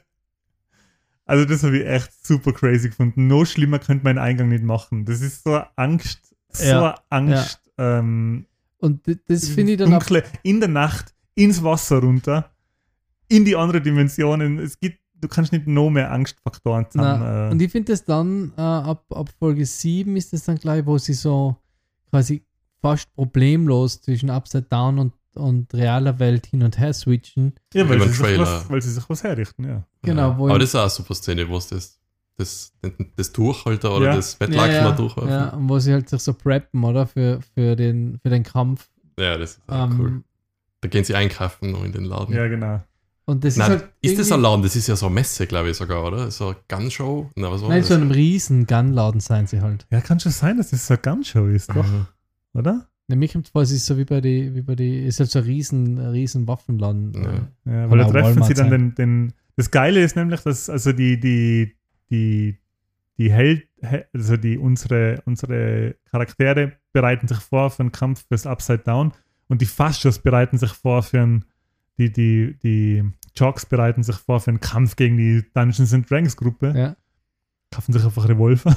Also 1.25 1.45
das 1.45 1.63
habe 1.63 1.79
ich 1.79 1.85
echt 1.87 2.11
super 2.25 2.53
crazy 2.53 2.89
gefunden. 2.89 3.27
No 3.27 3.45
schlimmer 3.45 3.79
könnte 3.79 4.03
man 4.03 4.17
einen 4.17 4.25
Eingang 4.27 4.49
nicht 4.49 4.63
machen. 4.63 5.05
Das 5.05 5.21
ist 5.21 5.43
so 5.43 5.55
eine 5.55 5.67
Angst, 5.75 6.35
so 6.49 6.63
Ja, 6.65 6.95
eine 7.09 7.35
Angst. 7.35 7.61
Ähm, 7.77 8.45
Und 8.77 9.01
das 9.27 9.49
finde 9.49 9.73
ich 9.73 9.77
dann 9.79 9.93
auch 9.93 9.99
dunkle, 10.03 10.23
in 10.43 10.59
der 10.59 10.69
Nacht 10.69 11.13
ins 11.33 11.63
Wasser 11.63 11.97
runter, 11.99 12.51
in 13.27 13.43
die 13.43 13.55
andere 13.55 13.81
Dimensionen. 13.81 14.59
Es 14.59 14.79
gibt, 14.79 14.99
du 15.21 15.27
kannst 15.27 15.51
nicht 15.51 15.67
noch 15.67 15.89
mehr 15.89 16.11
Angstfaktoren 16.11 16.89
zusammen. 16.89 17.19
Na, 17.23 17.47
äh, 17.47 17.51
und 17.51 17.61
ich 17.61 17.71
finde 17.71 17.91
das 17.93 18.03
dann, 18.03 18.53
äh, 18.57 18.61
ab, 18.61 19.05
ab 19.09 19.29
Folge 19.39 19.65
7 19.65 20.15
ist 20.17 20.33
das 20.33 20.43
dann 20.43 20.57
gleich, 20.57 20.85
wo 20.85 20.97
sie 20.97 21.13
so 21.13 21.55
quasi 22.09 22.43
fast 22.81 23.13
problemlos 23.15 24.01
zwischen 24.01 24.29
Upside 24.29 24.63
Down 24.69 24.99
und, 24.99 25.13
und 25.35 25.73
realer 25.73 26.19
Welt 26.19 26.45
hin 26.45 26.63
und 26.63 26.77
her 26.79 26.93
switchen. 26.93 27.53
ja, 27.73 27.87
weil 27.89 27.99
sie, 28.01 28.09
sich 28.09 28.37
was, 28.39 28.69
weil 28.69 28.81
sie 28.81 28.91
sich 28.91 29.09
was 29.09 29.23
herrichten, 29.23 29.65
ja. 29.67 29.83
Genau, 30.03 30.29
Ja. 30.29 30.37
wo 30.37 30.49
Aber 30.49 30.59
das 30.59 30.69
ist 30.69 30.75
auch 30.75 30.81
eine 30.81 30.89
super 30.89 31.15
Szene, 31.15 31.49
wo 31.49 31.57
es 31.57 31.67
das, 31.67 31.99
das, 32.37 32.73
das 33.15 33.31
Durchhalter 33.31 33.95
oder 33.95 34.05
Ja. 34.07 34.15
das 34.15 34.35
Bettlaken 34.35 34.73
ja, 34.75 34.83
da 34.83 34.91
durchwerfen. 34.95 35.29
ja, 35.31 35.49
und 35.49 35.67
wo 35.69 35.79
sie 35.79 35.93
halt 35.93 36.07
sich 36.09 36.21
so 36.21 36.33
preppen, 36.33 36.83
oder? 36.83 37.07
Für, 37.07 37.39
für, 37.55 37.75
den, 37.75 38.19
für 38.21 38.29
den 38.29 38.43
Kampf. 38.43 38.87
Ja, 39.19 39.37
das 39.37 39.53
ist 39.53 39.61
auch 39.67 39.85
Ähm, 39.89 39.99
cool. 39.99 40.23
Da 40.81 40.89
gehen 40.89 41.03
sie 41.03 41.15
einkaufen 41.15 41.71
noch 41.71 41.83
in 41.83 41.91
den 41.91 42.03
Laden. 42.05 42.35
Ja, 42.35 42.47
genau. 42.47 42.83
Und 43.27 43.43
das 43.43 43.57
Nein, 43.57 43.71
ist 43.71 43.81
halt. 43.81 43.91
ist 44.01 44.19
das 44.19 44.31
ein 44.31 44.41
Laden? 44.41 44.61
Das 44.61 44.75
ist 44.75 44.87
ja 44.87 44.95
so 44.95 45.07
eine 45.07 45.15
Messe, 45.15 45.47
glaube 45.47 45.71
ich 45.71 45.77
sogar, 45.77 46.03
oder? 46.05 46.29
So 46.29 46.49
eine 46.49 46.57
Gunshow? 46.67 47.29
Na, 47.35 47.51
was 47.51 47.61
war 47.63 47.69
Nein, 47.69 47.79
das? 47.79 47.87
so 47.87 47.95
einem 47.95 48.11
riesen 48.11 48.67
Gunladen 48.67 49.19
seien 49.19 49.47
sie 49.47 49.61
halt. 49.61 49.87
Ja, 49.89 50.01
kann 50.01 50.19
schon 50.19 50.31
sein, 50.31 50.57
dass 50.57 50.69
das 50.69 50.85
so 50.85 50.93
eine 50.93 51.01
Gunshow 51.01 51.47
ist, 51.47 51.69
doch, 51.69 51.85
Mhm. 51.87 52.05
oder? 52.53 52.87
Ne, 53.07 53.15
mir 53.15 53.27
kommt 53.27 53.47
vor, 53.49 53.61
es 53.63 53.71
ist 53.71 53.85
so 53.85 53.97
wie 53.97 54.05
bei 54.05 54.21
die, 54.21 54.53
wie 54.55 54.61
bei 54.61 54.75
die, 54.75 55.05
ist 55.05 55.19
halt 55.19 55.29
so 55.31 55.39
ein 55.39 55.45
riesen, 55.45 55.97
riesen 55.99 56.47
Waffenladen. 56.47 57.13
Ja. 57.13 57.21
Ja, 57.71 57.81
Kann 57.87 57.91
weil 57.91 57.97
da 57.99 58.03
treffen 58.05 58.23
Walmart 58.25 58.47
sie 58.47 58.53
dann 58.53 58.69
den, 58.71 58.95
den. 58.95 59.33
Das 59.55 59.71
Geile 59.71 60.03
ist 60.03 60.15
nämlich, 60.15 60.41
dass 60.41 60.69
also 60.69 60.91
die, 60.91 61.19
die, 61.19 61.75
die, 62.11 62.57
die 63.17 63.31
Held, 63.31 63.67
He- 63.81 64.03
also 64.13 64.37
die 64.37 64.57
unsere, 64.57 65.21
unsere 65.25 65.95
Charaktere 66.11 66.73
bereiten 66.93 67.27
sich 67.27 67.37
vor 67.39 67.69
für 67.71 67.81
einen 67.81 67.91
Kampf 67.91 68.25
fürs 68.27 68.45
Upside 68.47 68.79
Down 68.79 69.13
und 69.47 69.61
die 69.61 69.65
Faschos 69.67 70.19
bereiten 70.19 70.57
sich 70.57 70.71
vor 70.71 71.01
für 71.03 71.21
einen, 71.21 71.45
die, 71.97 72.11
die, 72.11 72.57
die 72.61 73.03
Jocks 73.35 73.65
bereiten 73.65 74.03
sich 74.03 74.15
vor 74.15 74.39
für 74.39 74.51
einen 74.51 74.59
Kampf 74.59 74.95
gegen 74.95 75.17
die 75.17 75.43
Dungeons 75.53 75.93
and 75.93 76.09
Dragons 76.09 76.35
Gruppe. 76.35 76.73
Ja. 76.75 76.95
Kaufen 77.71 77.93
sich 77.93 78.03
einfach 78.03 78.27
Revolver. 78.27 78.75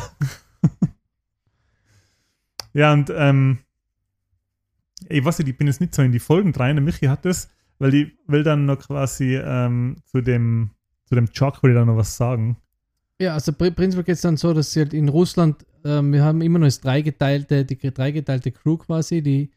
ja, 2.73 2.93
und 2.93 3.11
ähm, 3.15 3.59
ich 5.09 5.25
weiß 5.25 5.39
nicht, 5.39 5.49
ich 5.49 5.57
bin 5.57 5.67
jetzt 5.67 5.81
nicht 5.81 5.95
so 5.95 6.03
in 6.03 6.13
die 6.13 6.19
Folgen 6.19 6.55
rein. 6.55 6.77
Der 6.77 6.85
Michi 6.85 7.07
hat 7.07 7.25
das, 7.25 7.49
weil 7.79 7.95
ich 7.95 8.13
will 8.27 8.43
dann 8.43 8.67
noch 8.67 8.79
quasi 8.79 9.37
ähm, 9.37 9.97
zu 10.05 10.21
dem 10.21 10.71
zu 11.09 11.15
dem 11.15 11.29
Jock 11.33 11.63
will 11.63 11.71
ich 11.71 11.75
dann 11.77 11.87
noch 11.87 11.97
was 11.97 12.17
sagen. 12.17 12.59
Ja, 13.19 13.33
also 13.35 13.53
pr- 13.53 13.71
prinzipiell 13.71 14.05
geht 14.05 14.17
es 14.17 14.21
dann 14.21 14.37
so, 14.37 14.53
dass 14.53 14.73
sie 14.73 14.81
halt 14.81 14.93
in 14.93 15.09
Russland, 15.09 15.65
ähm, 15.85 16.13
wir 16.13 16.23
haben 16.23 16.43
immer 16.43 16.59
noch 16.59 16.67
das 16.67 16.81
dreigeteilte, 16.81 17.65
die 17.65 17.79
dreigeteilte 17.79 18.53
Crew 18.53 18.77
quasi, 18.77 19.23
die, 19.23 19.51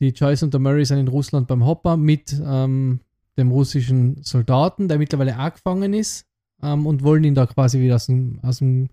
die 0.00 0.08
Joyce 0.08 0.42
und 0.42 0.54
der 0.54 0.60
Murray 0.60 0.84
sind 0.84 0.98
in 0.98 1.08
Russland 1.08 1.46
beim 1.46 1.64
Hopper 1.64 1.96
mit 1.96 2.34
ähm, 2.44 3.00
dem 3.36 3.50
russischen 3.50 4.22
Soldaten, 4.22 4.88
der 4.88 4.98
mittlerweile 4.98 5.38
auch 5.38 5.52
gefangen 5.52 5.94
ist 5.94 6.26
ähm, 6.62 6.86
und 6.86 7.02
wollen 7.02 7.24
ihn 7.24 7.34
da 7.34 7.46
quasi 7.46 7.80
wieder 7.80 7.96
aus 7.96 8.06
dem, 8.06 8.40
aus 8.42 8.58
dem 8.58 8.88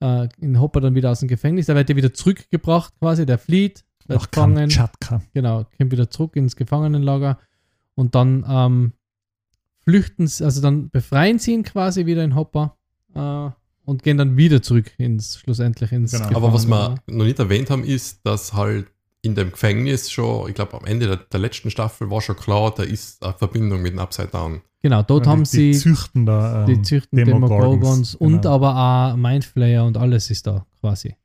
äh, 0.00 0.28
in 0.40 0.60
Hopper 0.60 0.80
dann 0.80 0.94
wieder 0.94 1.10
aus 1.10 1.20
dem 1.20 1.28
Gefängnis, 1.28 1.66
der 1.66 1.74
wird 1.74 1.88
ja 1.88 1.96
wieder 1.96 2.12
zurückgebracht 2.12 2.94
quasi, 2.98 3.26
der 3.26 3.38
flieht, 3.38 3.84
wird 4.06 4.20
Nach 4.20 4.30
gefangen, 4.30 4.56
Kamtschatka. 4.56 5.22
genau, 5.32 5.64
kommt 5.76 5.92
wieder 5.92 6.10
zurück 6.10 6.36
ins 6.36 6.56
Gefangenenlager 6.56 7.38
und 7.94 8.14
dann 8.14 8.44
ähm, 8.48 8.92
flüchten 9.80 10.26
sie, 10.26 10.44
also 10.44 10.60
dann 10.60 10.90
befreien 10.90 11.38
sie 11.38 11.52
ihn 11.52 11.62
quasi 11.62 12.06
wieder 12.06 12.24
in 12.24 12.34
Hopper 12.34 12.76
äh, 13.14 13.50
und 13.84 14.02
gehen 14.02 14.18
dann 14.18 14.36
wieder 14.36 14.62
zurück 14.62 14.92
ins, 14.98 15.38
schlussendlich 15.38 15.92
ins 15.92 16.12
Genau. 16.12 16.36
Aber 16.36 16.52
was 16.52 16.66
wir 16.66 16.96
noch 17.06 17.24
nicht 17.24 17.38
erwähnt 17.38 17.70
haben, 17.70 17.84
ist, 17.84 18.24
dass 18.24 18.54
halt 18.54 18.93
in 19.24 19.34
dem 19.34 19.50
Gefängnis 19.52 20.10
schon, 20.10 20.48
ich 20.48 20.54
glaube 20.54 20.76
am 20.76 20.84
Ende 20.84 21.06
der, 21.06 21.16
der 21.16 21.40
letzten 21.40 21.70
Staffel 21.70 22.10
war 22.10 22.20
schon 22.20 22.36
klar, 22.36 22.72
da 22.76 22.82
ist 22.82 23.22
eine 23.24 23.32
Verbindung 23.34 23.80
mit 23.82 23.92
dem 23.92 23.98
Upside 23.98 24.28
Down. 24.28 24.60
Genau, 24.82 25.02
dort 25.02 25.24
Ja, 25.26 25.32
haben 25.32 25.44
die, 25.44 25.48
sie 25.50 25.70
die 25.72 25.78
züchten 25.78 26.26
da. 26.26 26.64
die 26.66 26.72
Ähm, 26.74 26.84
züchten 26.84 27.16
Demogorgons, 27.16 27.50
Demogorgons 27.60 28.14
und 28.16 28.42
genau. 28.42 28.54
aber 28.54 28.76
auch 28.76 29.16
Mindflayer 29.16 29.84
und 29.84 29.96
alles 29.96 30.30
ist 30.30 30.46
da 30.46 30.66
quasi. 30.80 31.16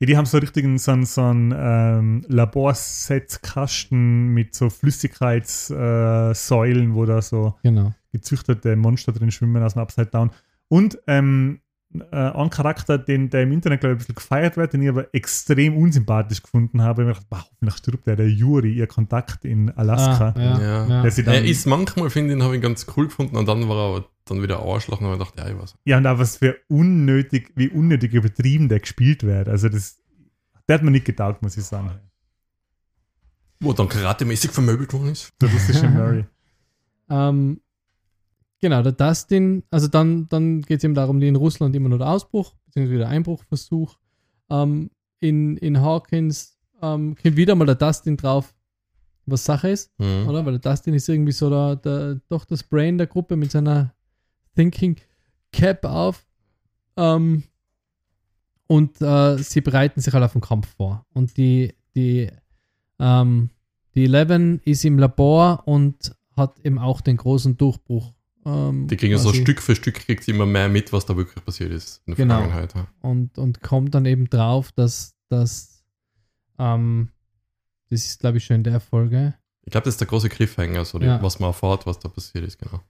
ja, 0.00 0.06
die 0.06 0.16
haben 0.16 0.26
so 0.26 0.38
richtigen 0.38 0.78
so, 0.78 0.92
einen- 0.92 1.06
so 1.06 1.22
einen 1.22 1.54
ähm, 1.56 2.24
Laborsetzkasten 2.28 4.28
mit 4.28 4.54
so 4.54 4.68
Flüssigkeitssäulen, 4.70 6.90
äh, 6.90 6.94
wo 6.94 7.04
da 7.06 7.22
so 7.22 7.54
Genau. 7.62 7.92
gezüchtete 8.12 8.76
Monster 8.76 9.12
drin 9.12 9.30
schwimmen 9.30 9.62
aus 9.62 9.72
dem 9.74 9.82
Upside 9.82 10.06
Down. 10.08 10.30
Und 10.68 10.98
ähm, 11.06 11.60
äh, 11.92 12.14
ein 12.16 12.50
Charakter, 12.50 12.98
den, 12.98 13.30
der 13.30 13.42
im 13.42 13.52
Internet, 13.52 13.80
glaube 13.80 13.92
ich, 13.92 13.96
ein 13.96 13.98
bisschen 13.98 14.14
gefeiert 14.14 14.56
wird, 14.56 14.72
den 14.72 14.82
ich 14.82 14.88
aber 14.88 15.12
extrem 15.14 15.76
unsympathisch 15.76 16.42
gefunden 16.42 16.82
habe. 16.82 17.02
Ich 17.02 17.08
habe 17.08 17.08
mir 17.08 17.14
gedacht, 17.14 17.26
wow, 17.30 17.50
hoffentlich 17.52 17.76
stirbt 17.76 18.06
der, 18.06 18.16
der 18.16 18.28
Juri, 18.30 18.72
ihr 18.74 18.86
Kontakt 18.86 19.44
in 19.44 19.70
Alaska. 19.70 20.34
Ah, 20.36 20.40
ja, 20.40 20.60
Ja. 20.60 20.86
ja. 20.88 21.02
Der 21.02 21.10
sie 21.10 21.24
dann, 21.24 21.34
Er 21.34 21.44
ist 21.44 21.66
manchmal, 21.66 22.10
finde 22.10 22.34
ich, 22.34 22.40
habe 22.42 22.54
ich 22.54 22.58
ihn 22.60 22.62
ganz 22.62 22.86
cool 22.96 23.06
gefunden 23.06 23.36
und 23.36 23.46
dann 23.48 23.68
war 23.68 23.76
er 23.76 23.96
aber 23.96 24.08
dann 24.26 24.42
wieder 24.42 24.60
Arschloch 24.60 25.00
und 25.00 25.06
habe 25.08 25.16
ich 25.16 25.18
gedacht, 25.30 25.38
ja, 25.38 25.52
ich 25.54 25.60
weiß. 25.60 25.74
ja, 25.84 25.96
und 25.98 26.06
auch 26.06 26.18
was 26.18 26.36
für 26.36 26.56
unnötig, 26.68 27.50
wie 27.56 27.68
unnötig 27.68 28.12
übertrieben 28.14 28.68
der 28.68 28.78
gespielt 28.80 29.24
wird. 29.24 29.48
Also 29.48 29.68
das, 29.68 29.98
der 30.68 30.74
hat 30.76 30.82
mir 30.84 30.92
nicht 30.92 31.06
getaugt, 31.06 31.42
muss 31.42 31.56
ich 31.56 31.64
sagen. 31.64 31.90
Wo 33.58 33.72
dann 33.72 33.88
karatemäßig 33.88 34.52
vermöbelt 34.52 34.92
worden 34.92 35.08
ist. 35.10 35.32
Der 35.40 35.50
russische 35.50 35.88
Murray. 35.88 36.24
Ähm, 37.12 37.60
genau, 38.60 38.82
der 38.82 38.92
Dustin, 38.92 39.62
also 39.70 39.88
dann, 39.88 40.28
dann 40.28 40.62
geht 40.62 40.78
es 40.78 40.84
eben 40.84 40.94
darum, 40.94 41.20
die 41.20 41.28
in 41.28 41.36
Russland 41.36 41.74
immer 41.76 41.88
nur 41.88 41.98
der 41.98 42.08
Ausbruch, 42.08 42.54
beziehungsweise 42.66 42.98
der 42.98 43.08
Einbruchversuch. 43.08 43.96
Ähm, 44.50 44.90
in, 45.20 45.56
in 45.58 45.80
Hawkins 45.80 46.58
ähm, 46.82 47.14
kommt 47.14 47.36
wieder 47.36 47.54
mal 47.54 47.66
der 47.66 47.74
Dustin 47.74 48.16
drauf, 48.16 48.54
was 49.26 49.44
Sache 49.44 49.68
ist, 49.70 49.90
Mhm. 49.98 50.28
oder? 50.28 50.44
Weil 50.46 50.58
der 50.58 50.70
Dustin 50.72 50.94
ist 50.94 51.08
irgendwie 51.08 51.32
so 51.32 51.50
der, 51.50 51.76
der, 51.76 52.20
doch 52.28 52.44
das 52.44 52.62
Brain 52.62 52.98
der 52.98 53.06
Gruppe 53.06 53.36
mit 53.36 53.50
seiner 53.52 53.94
Thinking 54.56 54.96
Cap 55.52 55.84
auf. 55.84 56.26
Ähm, 56.96 57.44
und 58.66 59.00
äh, 59.02 59.36
sie 59.38 59.60
bereiten 59.60 60.00
sich 60.00 60.12
halt 60.14 60.24
auf 60.24 60.32
den 60.32 60.40
Kampf 60.40 60.74
vor. 60.76 61.04
Und 61.12 61.36
die, 61.36 61.74
die, 61.94 62.28
ähm, 62.98 63.50
die 63.94 64.04
Eleven 64.04 64.60
ist 64.64 64.84
im 64.84 64.98
Labor 64.98 65.62
und 65.66 66.14
hat 66.36 66.58
eben 66.60 66.78
auch 66.78 67.00
den 67.00 67.16
großen 67.16 67.56
Durchbruch. 67.56 68.12
Ähm, 68.46 68.86
Die 68.88 68.96
kriegen 68.96 69.16
so. 69.18 69.32
Stück 69.32 69.60
für 69.60 69.76
Stück 69.76 69.94
kriegt 69.96 70.24
sie 70.24 70.30
immer 70.32 70.46
mehr 70.46 70.68
mit, 70.68 70.92
was 70.92 71.04
da 71.06 71.16
wirklich 71.16 71.44
passiert 71.44 71.72
ist 71.72 72.02
in 72.06 72.12
der 72.14 72.16
Genau. 72.24 72.34
Vergangenheit. 72.38 72.74
Ja. 72.74 72.86
und, 73.02 73.36
und 73.38 73.60
kommt 73.62 73.94
dann 73.94 74.06
eben 74.06 74.30
drauf, 74.30 74.72
dass, 74.72 75.14
dass 75.28 75.84
ähm, 76.58 77.10
das 77.90 78.04
ist, 78.06 78.20
glaube 78.20 78.38
ich, 78.38 78.44
schon 78.44 78.56
in 78.56 78.64
der 78.64 78.80
Folge, 78.80 79.34
Ich 79.64 79.72
glaube, 79.72 79.84
das 79.84 79.94
ist 79.94 80.00
der 80.00 80.08
große 80.08 80.28
Cliffhanger, 80.28 80.84
so 80.84 80.98
die, 80.98 81.06
Ja. 81.06 81.22
was 81.22 81.38
man 81.38 81.50
erfahrt, 81.50 81.86
was 81.86 81.98
da 81.98 82.08
passiert 82.08 82.44
ist, 82.46 82.58
genau. 82.58 82.80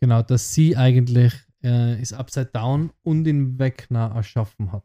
genau, 0.00 0.22
dass 0.22 0.52
sie 0.54 0.76
eigentlich 0.76 1.32
äh, 1.62 2.00
ist 2.00 2.12
Upside 2.12 2.50
Down 2.52 2.90
und 3.02 3.24
den 3.24 3.58
Wegner 3.58 4.12
erschaffen 4.14 4.72
hat. 4.72 4.84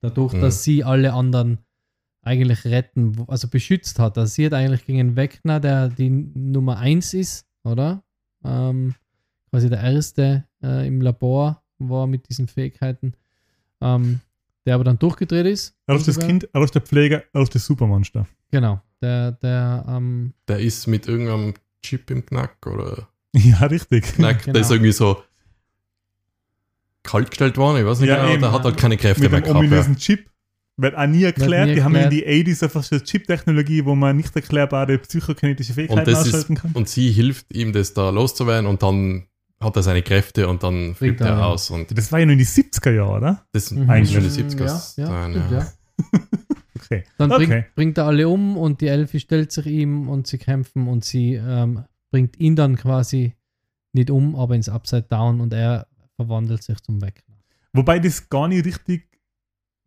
Dadurch, 0.00 0.32
Mhm. 0.34 0.40
dass 0.40 0.62
sie 0.64 0.84
alle 0.84 1.12
anderen 1.12 1.58
eigentlich 2.22 2.64
retten, 2.64 3.24
also 3.28 3.48
beschützt 3.48 3.98
hat. 3.98 4.18
Also 4.18 4.32
sie 4.34 4.46
hat 4.46 4.52
eigentlich 4.52 4.84
gegen 4.86 4.98
den 4.98 5.16
Wegner, 5.16 5.60
der 5.60 5.88
die 5.88 6.10
Nummer 6.10 6.78
1 6.78 7.14
ist, 7.14 7.46
oder? 7.64 8.02
Ähm, 8.44 8.94
quasi 9.50 9.68
der 9.70 9.80
erste 9.80 10.44
äh, 10.62 10.86
im 10.86 11.00
Labor 11.00 11.62
war 11.78 12.06
mit 12.06 12.28
diesen 12.28 12.48
Fähigkeiten, 12.48 13.14
ähm, 13.80 14.20
der 14.66 14.74
aber 14.74 14.84
dann 14.84 14.98
durchgedreht 14.98 15.46
ist. 15.46 15.74
Er 15.86 15.96
ist 15.96 16.08
das 16.08 16.18
Kind, 16.18 16.48
er 16.52 16.62
ist 16.62 16.74
der 16.74 16.82
Pfleger, 16.82 17.22
er 17.32 17.42
ist 17.42 17.54
das 17.54 17.64
Supermonster. 17.64 18.26
Genau, 18.50 18.80
der, 19.00 19.32
der, 19.32 19.84
ähm, 19.88 20.32
Der 20.48 20.58
ist 20.58 20.86
mit 20.86 21.06
irgendeinem 21.06 21.54
Chip 21.82 22.10
im 22.10 22.24
Knack 22.26 22.66
oder 22.66 23.08
Ja, 23.34 23.58
richtig. 23.66 24.04
Knack, 24.14 24.42
Genau. 24.44 24.52
der 24.54 24.62
ist 24.62 24.70
irgendwie 24.70 24.92
so 24.92 25.22
kalt 27.02 27.30
gestellt 27.30 27.56
worden, 27.56 27.78
ich 27.80 27.86
weiß 27.86 28.00
nicht 28.00 28.08
Ja, 28.08 28.16
genau, 28.20 28.32
eben, 28.32 28.42
der 28.42 28.52
hat 28.52 28.64
halt 28.64 28.76
keine 28.76 28.96
Kräfte 28.96 29.22
Mit 29.22 29.32
mehr 29.32 29.40
gehabt. 29.40 29.54
Ja. 29.54 29.60
ominösen 29.60 29.96
Chip. 29.96 30.28
Wird 30.80 30.94
auch 30.96 31.06
nie 31.06 31.24
erklärt. 31.24 31.68
nie 31.68 31.74
Die 31.74 31.82
haben 31.82 31.94
in 31.96 32.02
erklärt. 32.02 32.46
die 32.46 32.52
80s 32.54 32.62
einfach 32.62 32.82
so 32.84 32.98
Chip-Technologie, 33.00 33.84
wo 33.84 33.94
man 33.96 34.16
nicht 34.16 34.34
erklärbare 34.36 34.98
psychokinetische 34.98 35.72
Fähigkeiten 35.72 36.00
Und, 36.00 36.08
ist, 36.08 36.18
ausschalten 36.18 36.54
kann. 36.54 36.70
und 36.72 36.88
sie 36.88 37.10
hilft 37.10 37.52
ihm, 37.52 37.72
das 37.72 37.94
da 37.94 38.10
loszuwerden 38.10 38.66
und 38.68 38.82
dann 38.82 39.24
hat 39.60 39.76
er 39.76 39.82
seine 39.82 40.02
Kräfte 40.02 40.48
und 40.48 40.62
dann 40.62 40.94
flippt 40.94 41.20
er, 41.20 41.26
ja. 41.28 41.44
aus. 41.46 41.70
Und 41.70 41.96
Das 41.96 42.12
war 42.12 42.20
ja 42.20 42.26
nur 42.26 42.34
in 42.34 42.38
die 42.38 42.46
70er 42.46 42.92
Jahre, 42.92 43.16
oder? 43.16 43.46
das 43.52 43.70
Mhm. 43.72 43.90
eigentlich 43.90 44.12
schon 44.12 44.22
die 44.22 44.40
Ja, 44.40 44.48
70er 44.48 44.64
ja, 45.00 45.06
sein, 45.06 45.30
stimmt, 45.32 45.50
ja. 45.50 45.58
ja. 45.58 45.72
Okay. 46.80 47.04
Dann 47.18 47.32
okay. 47.32 47.46
bringt, 47.46 47.74
bringt 47.74 47.98
er 47.98 48.06
alle 48.06 48.28
um 48.28 48.56
und 48.56 48.80
die 48.80 48.86
Elfi 48.86 49.18
stellt 49.20 49.50
sich 49.52 49.66
ihm 49.66 50.08
und 50.08 50.26
sie 50.28 50.38
kämpfen 50.38 50.86
und 50.86 51.04
sie 51.04 51.34
ähm, 51.34 51.84
bringt 52.12 52.38
ihn 52.38 52.54
dann 52.56 52.76
quasi 52.76 53.34
nicht 53.92 54.10
um, 54.10 54.36
aber 54.36 54.54
ins 54.54 54.68
Upside 54.68 55.02
Down 55.02 55.40
und 55.40 55.52
er 55.52 55.88
verwandelt 56.16 56.62
sich 56.62 56.80
zum 56.80 57.02
Wegner. 57.02 57.34
Wobei 57.72 57.98
das 57.98 58.28
gar 58.28 58.46
nicht 58.48 58.64
richtig 58.64 59.10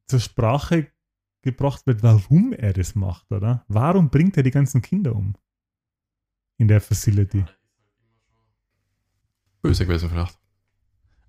zur 0.08 0.20
Sprache 0.20 0.88
gebracht 1.44 1.88
wird, 1.88 2.04
warum 2.04 2.54
er 2.54 2.74
das 2.74 2.94
macht, 2.94 3.32
oder? 3.32 3.64
Warum 3.68 4.10
bringt 4.10 4.38
er 4.38 4.44
die 4.44 4.52
ganzen 4.52 4.82
Kinder 4.82 5.16
um? 5.16 5.36
In 6.60 6.68
der 6.68 6.82
Facility. 6.82 7.46
Böse 9.62 9.86
gewesen 9.86 10.10
vielleicht. 10.10 10.38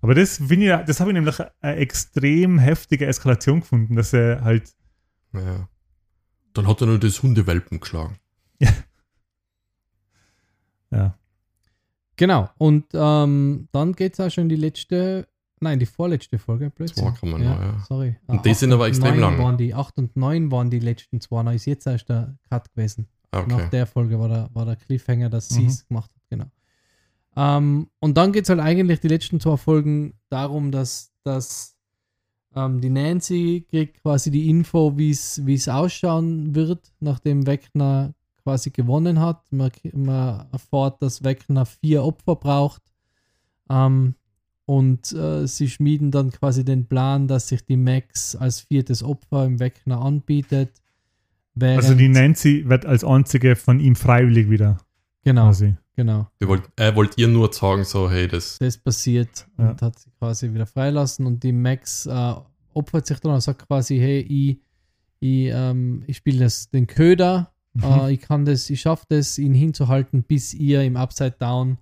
Aber 0.01 0.15
das 0.15 0.39
ich, 0.39 0.69
das 0.85 0.99
habe 0.99 1.11
ich 1.11 1.13
nämlich 1.13 1.39
eine 1.61 1.75
extrem 1.77 2.59
heftige 2.59 3.05
Eskalation 3.05 3.61
gefunden, 3.61 3.95
dass 3.95 4.11
er 4.13 4.43
halt, 4.43 4.73
Ja. 5.33 5.67
Dann 6.53 6.67
hat 6.67 6.81
er 6.81 6.87
nur 6.87 6.99
das 6.99 7.23
Hundewelpen 7.23 7.79
geschlagen. 7.79 8.17
ja. 10.91 11.17
Genau, 12.15 12.47
und 12.59 12.85
ähm, 12.93 13.67
dann 13.71 13.93
geht 13.93 14.13
es 14.13 14.19
auch 14.19 14.29
schon 14.29 14.43
in 14.43 14.49
die 14.49 14.55
letzte, 14.55 15.27
nein, 15.59 15.79
die 15.79 15.87
vorletzte 15.87 16.37
Folge. 16.37 16.69
Blödsinn. 16.69 17.03
Zwei 17.03 17.11
kann 17.19 17.29
man 17.31 17.43
noch, 17.43 17.59
ja. 17.59 17.79
Sorry. 17.87 18.15
Und 18.27 18.45
die 18.45 18.51
acht 18.51 18.59
sind 18.59 18.71
aber 18.71 18.87
extrem 18.87 19.19
neun 19.19 19.19
lang. 19.19 19.39
Waren 19.39 19.57
die, 19.57 19.73
8 19.73 19.97
und 19.97 20.15
9 20.15 20.51
waren 20.51 20.69
die 20.69 20.79
letzten 20.79 21.19
zwei, 21.21 21.41
da 21.43 21.51
ist 21.53 21.65
jetzt 21.65 21.87
erst 21.87 22.09
der 22.09 22.37
Cut 22.49 22.71
gewesen. 22.75 23.07
Ah, 23.31 23.41
Nach 23.47 23.55
Okay. 23.57 23.69
der 23.71 23.87
Folge 23.87 24.19
war 24.19 24.27
der, 24.29 24.49
war 24.53 24.65
der 24.65 24.75
Cliffhanger, 24.75 25.29
dass 25.31 25.49
sie 25.49 25.61
Mhm. 25.61 25.67
es 25.67 25.87
gemacht 25.87 26.11
hat. 26.13 26.21
Ähm, 27.35 27.87
und 27.99 28.17
dann 28.17 28.31
geht 28.31 28.43
es 28.43 28.49
halt 28.49 28.59
eigentlich 28.59 28.99
die 28.99 29.07
letzten 29.07 29.39
zwei 29.39 29.57
Folgen 29.57 30.13
darum, 30.29 30.71
dass, 30.71 31.11
dass 31.23 31.75
ähm, 32.55 32.81
die 32.81 32.89
Nancy 32.89 33.65
kriegt 33.69 34.01
quasi 34.01 34.29
die 34.29 34.49
Info, 34.49 34.97
wie 34.97 35.09
es 35.09 35.67
ausschauen 35.67 36.53
wird, 36.53 36.91
nachdem 36.99 37.47
Wegner 37.47 38.13
quasi 38.43 38.69
gewonnen 38.69 39.19
hat. 39.19 39.51
Man, 39.51 39.71
man 39.93 40.45
erfährt, 40.51 41.01
dass 41.01 41.23
Wegner 41.23 41.65
vier 41.65 42.03
Opfer 42.03 42.35
braucht. 42.35 42.83
Ähm, 43.69 44.15
und 44.65 45.11
äh, 45.11 45.45
sie 45.45 45.69
schmieden 45.69 46.11
dann 46.11 46.31
quasi 46.31 46.63
den 46.63 46.85
Plan, 46.87 47.27
dass 47.27 47.49
sich 47.49 47.65
die 47.65 47.75
Max 47.75 48.35
als 48.35 48.61
viertes 48.61 49.03
Opfer 49.03 49.45
im 49.45 49.59
Wegner 49.59 50.01
anbietet. 50.01 50.71
Also 51.59 51.93
die 51.93 52.07
Nancy 52.07 52.67
wird 52.67 52.85
als 52.85 53.03
einzige 53.03 53.55
von 53.55 53.79
ihm 53.79 53.95
freiwillig 53.95 54.49
wieder 54.49 54.77
Genau, 55.23 55.45
quasi. 55.45 55.75
genau. 55.95 56.27
Wollt, 56.41 56.63
er 56.75 56.95
wollte 56.95 57.19
ihr 57.21 57.27
nur 57.27 57.51
sagen, 57.53 57.83
so, 57.83 58.09
hey, 58.09 58.27
das. 58.27 58.57
das 58.59 58.77
passiert 58.77 59.47
Ja. 59.57 59.69
und 59.71 59.81
hat 59.81 59.97
sie 59.99 60.09
quasi 60.19 60.53
wieder 60.53 60.65
freilassen 60.65 61.25
und 61.25 61.43
die 61.43 61.51
Max 61.53 62.05
äh, 62.05 62.33
opfert 62.73 63.05
sich 63.07 63.19
dann 63.19 63.33
und 63.33 63.41
sagt 63.41 63.67
quasi, 63.67 63.97
hey, 63.97 64.19
ich, 64.19 64.59
ich, 65.19 65.51
ähm, 65.53 66.03
ich 66.07 66.17
spiele 66.17 66.39
das 66.45 66.69
den 66.69 66.87
Köder, 66.87 67.49
Mhm. 67.75 67.83
äh, 67.83 68.11
ich 68.11 68.21
kann 68.21 68.45
das, 68.45 68.69
ich 68.69 68.81
schaffe 68.81 69.05
das, 69.09 69.37
ihn 69.39 69.53
hinzuhalten, 69.53 70.23
bis 70.23 70.53
ihr 70.53 70.83
im 70.83 70.95
Upside 70.97 71.35
Down 71.39 71.77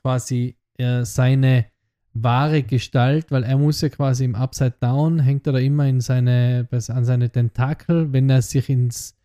quasi 0.00 0.56
äh, 0.78 1.04
seine 1.04 1.66
wahre 2.14 2.62
Gestalt, 2.62 3.30
weil 3.30 3.42
er 3.42 3.56
muss 3.58 3.80
ja 3.80 3.88
quasi 3.88 4.24
im 4.24 4.34
Upside 4.34 4.74
Down, 4.80 5.18
hängt 5.20 5.46
er 5.46 5.54
da 5.54 5.58
immer 5.58 5.86
in 5.86 6.00
seine, 6.00 6.68
an 6.70 7.04
seine 7.04 7.30
Tentakel, 7.30 8.12
wenn 8.12 8.28
er 8.30 8.42
sich 8.42 8.68
ins, 8.68 9.16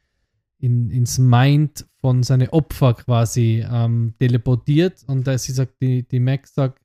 in, 0.60 0.90
ins 0.90 1.18
Mind 1.18 1.86
von 2.00 2.24
seinen 2.24 2.50
Opfer 2.50 2.94
quasi 2.96 3.66
ähm, 3.70 4.14
teleportiert 4.20 5.04
und 5.08 5.28
da 5.28 5.38
sie 5.38 5.52
sagt, 5.52 5.82
die, 5.82 6.08
die 6.08 6.20
Max 6.20 6.54
sagt, 6.54 6.80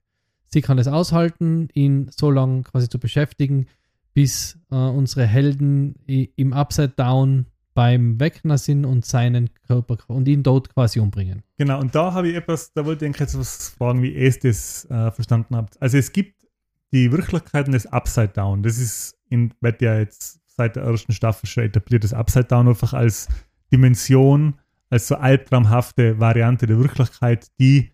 sie 0.46 0.60
kann 0.60 0.78
es 0.78 0.88
aushalten, 0.88 1.68
ihn 1.72 2.08
so 2.10 2.30
lange 2.30 2.62
quasi 2.62 2.88
zu 2.88 2.98
beschäftigen, 2.98 3.66
bis 4.14 4.58
äh, 4.70 4.74
unsere 4.74 5.26
Helden 5.26 5.94
im 6.06 6.52
Upside 6.52 6.92
Down 6.96 7.46
beim 7.74 8.20
Wegner 8.20 8.58
sind 8.58 8.84
und 8.84 9.06
seinen 9.06 9.50
Körper 9.66 9.98
und 10.08 10.28
ihn 10.28 10.42
dort 10.42 10.74
quasi 10.74 11.00
umbringen. 11.00 11.42
Genau, 11.56 11.80
und 11.80 11.94
da 11.94 12.12
habe 12.12 12.28
ich 12.28 12.36
etwas, 12.36 12.72
da 12.74 12.84
wollte 12.84 13.06
ich 13.06 13.18
jetzt 13.18 13.38
was 13.38 13.70
fragen, 13.70 14.02
wie 14.02 14.12
ihr 14.12 14.30
das 14.30 14.84
äh, 14.90 15.10
verstanden 15.10 15.56
habt. 15.56 15.80
Also 15.80 15.96
es 15.96 16.12
gibt 16.12 16.46
die 16.92 17.10
Wirklichkeit 17.10 17.68
des 17.68 17.86
Upside 17.86 18.28
Down. 18.28 18.62
Das 18.62 18.78
ist, 18.78 19.16
in, 19.30 19.54
wird 19.62 19.80
ja 19.80 19.98
jetzt 19.98 20.40
seit 20.46 20.76
der 20.76 20.84
ersten 20.84 21.12
Staffel 21.12 21.46
schon 21.46 21.64
etabliert, 21.64 22.04
das 22.04 22.12
Upside 22.12 22.44
Down 22.44 22.68
einfach 22.68 22.92
als 22.92 23.28
Dimension, 23.72 24.54
als 24.90 25.08
so 25.08 25.16
albtraumhafte 25.16 26.20
Variante 26.20 26.66
der 26.66 26.78
Wirklichkeit, 26.78 27.48
die 27.58 27.92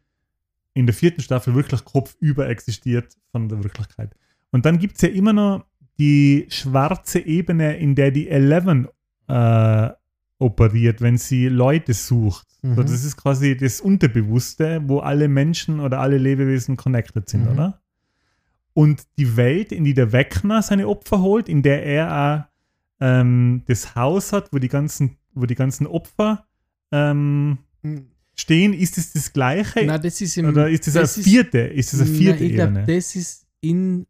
in 0.75 0.87
der 0.87 0.95
vierten 0.95 1.23
Staffel 1.23 1.55
wirklich 1.55 1.85
kopfüber 1.85 2.49
existiert 2.49 3.17
von 3.33 3.49
der 3.49 3.63
Wirklichkeit. 3.63 4.15
Und 4.51 4.67
dann 4.67 4.79
gibt 4.79 4.97
es 4.97 5.03
ja 5.03 5.09
immer 5.09 5.33
noch 5.33 5.65
die 5.99 6.47
schwarze 6.49 7.21
Ebene, 7.21 7.77
in 7.77 7.95
der 7.95 8.11
die 8.11 8.29
Eleven 8.29 8.89
äh, 9.29 9.91
operiert, 10.39 11.01
wenn 11.01 11.19
sie 11.19 11.49
Leute 11.49 11.95
sucht. 11.95 12.47
Mhm. 12.63 12.77
So, 12.77 12.83
das 12.83 13.05
ist 13.05 13.17
quasi 13.17 13.57
das 13.57 13.81
Unterbewusste, 13.81 14.81
wo 14.85 15.01
alle 15.01 15.29
Menschen 15.29 15.81
oder 15.81 16.01
alle 16.01 16.19
Lebewesen 16.19 16.77
connected 16.77 17.29
sind, 17.29 17.45
Mhm. 17.45 17.53
oder? 17.53 17.81
Und 18.73 19.03
die 19.19 19.37
Welt, 19.37 19.73
in 19.73 19.83
die 19.83 19.95
der 19.95 20.13
Wegner 20.13 20.63
seine 20.63 20.87
Opfer 20.87 21.21
holt, 21.21 21.49
in 21.49 21.63
der 21.63 21.85
er 21.85 22.13
auch 22.15 23.05
ähm, 23.05 23.63
das 23.67 23.97
Haus 23.97 24.33
hat, 24.33 24.53
wo 24.53 24.59
die 24.59 24.69
ganzen, 24.69 25.17
wo 25.41 25.47
die 25.47 25.55
ganzen 25.55 25.87
Opfer 25.87 26.47
ähm, 26.93 27.59
stehen, 28.35 28.73
ist 28.73 28.99
es 28.99 29.13
das 29.13 29.33
gleiche? 29.33 29.85
Na, 29.85 29.99
das 29.99 30.21
ist 30.21 30.37
im, 30.37 30.47
oder 30.47 30.69
ist 30.69 30.87
das, 30.87 31.17
eine 31.17 31.25
vierte? 31.25 31.59
Ist 31.59 31.93
das 31.93 32.01
eine 32.01 32.11
vierte 32.11 32.45
ich 32.45 32.55
glaube, 32.55 32.73
Ebene? 32.81 32.87
das 32.97 33.17
ist 33.17 33.47
in, 33.61 34.07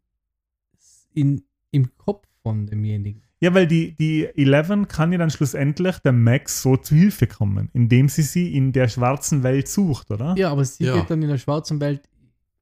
in, 1.13 1.43
im 1.71 1.95
Kopf 1.97 2.27
von 2.43 2.65
demjenigen. 2.67 3.21
Ja, 3.41 3.53
weil 3.53 3.67
die, 3.67 3.95
die 3.95 4.25
Eleven 4.35 4.87
kann 4.89 5.13
ja 5.13 5.17
dann 5.17 5.29
schlussendlich 5.29 5.97
der 5.99 6.11
Max 6.11 6.61
so 6.61 6.75
zu 6.75 6.93
Hilfe 6.93 7.25
kommen, 7.25 7.69
indem 7.73 8.09
sie 8.09 8.21
sie 8.23 8.53
in 8.53 8.73
der 8.73 8.89
schwarzen 8.89 9.43
Welt 9.43 9.69
sucht, 9.69 10.11
oder? 10.11 10.35
Ja, 10.37 10.51
aber 10.51 10.65
sie 10.65 10.83
Ja. 10.83 10.99
geht 10.99 11.09
dann 11.09 11.21
in 11.21 11.29
der 11.29 11.37
schwarzen 11.37 11.79
Welt 11.79 12.01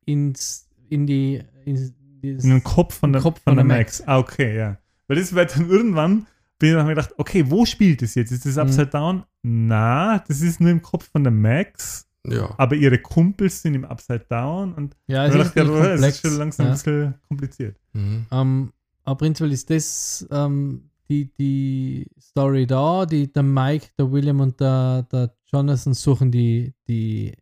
ins, 0.05 0.69
in 0.89 1.07
die, 1.07 1.41
in 1.65 1.91
In 2.21 2.37
den 2.49 2.63
Kopf 2.63 2.93
von, 2.99 3.11
der, 3.11 3.23
Kopf 3.23 3.41
von 3.41 3.55
der 3.55 3.63
von 3.63 3.69
der 3.69 3.77
Max. 3.77 4.01
Ah, 4.05 4.19
okay, 4.19 4.55
ja. 4.55 4.77
Weil 5.07 5.17
das 5.17 5.33
wird 5.33 5.55
dann 5.55 5.67
irgendwann, 5.67 6.27
bin 6.59 6.77
ich 6.77 6.83
mir 6.83 6.89
gedacht, 6.89 7.13
okay, 7.17 7.43
wo 7.49 7.65
spielt 7.65 8.01
das 8.01 8.15
jetzt? 8.15 8.31
Ist 8.31 8.45
das 8.45 8.55
mhm. 8.55 8.61
Upside 8.61 8.85
mhm. 8.87 8.91
Down? 8.91 9.23
Na, 9.43 10.19
das 10.27 10.41
ist 10.41 10.59
nur 10.59 10.71
im 10.71 10.81
Kopf 10.81 11.09
von 11.11 11.23
der 11.23 11.31
Max. 11.31 12.07
Ja. 12.25 12.53
Aber 12.57 12.75
ihre 12.75 12.97
Kumpels 12.97 13.61
sind 13.61 13.75
im 13.75 13.85
Upside 13.85 14.25
Down 14.29 14.73
und 14.73 14.95
ja, 15.07 15.25
es 15.25 15.35
ist, 15.35 15.53
gedacht, 15.53 15.69
komplex, 15.69 16.01
es 16.01 16.15
ist 16.15 16.21
schon 16.21 16.37
langsam 16.37 16.65
ja. 16.65 16.71
ein 16.71 16.77
bisschen 16.77 17.13
kompliziert. 17.27 17.77
Mhm. 17.93 18.25
Um, 18.29 18.73
aber 19.05 19.17
prinzipiell 19.17 19.53
ist 19.53 19.69
das 19.69 20.27
um, 20.29 20.89
die, 21.09 21.31
die 21.39 22.07
Story 22.19 22.67
da, 22.67 23.05
die, 23.05 23.31
der 23.31 23.43
Mike, 23.43 23.87
der 23.97 24.11
William 24.11 24.41
und 24.41 24.59
der, 24.59 25.03
der 25.03 25.33
Jonathan 25.45 25.93
suchen 25.93 26.31
die, 26.31 26.73
die 26.89 27.33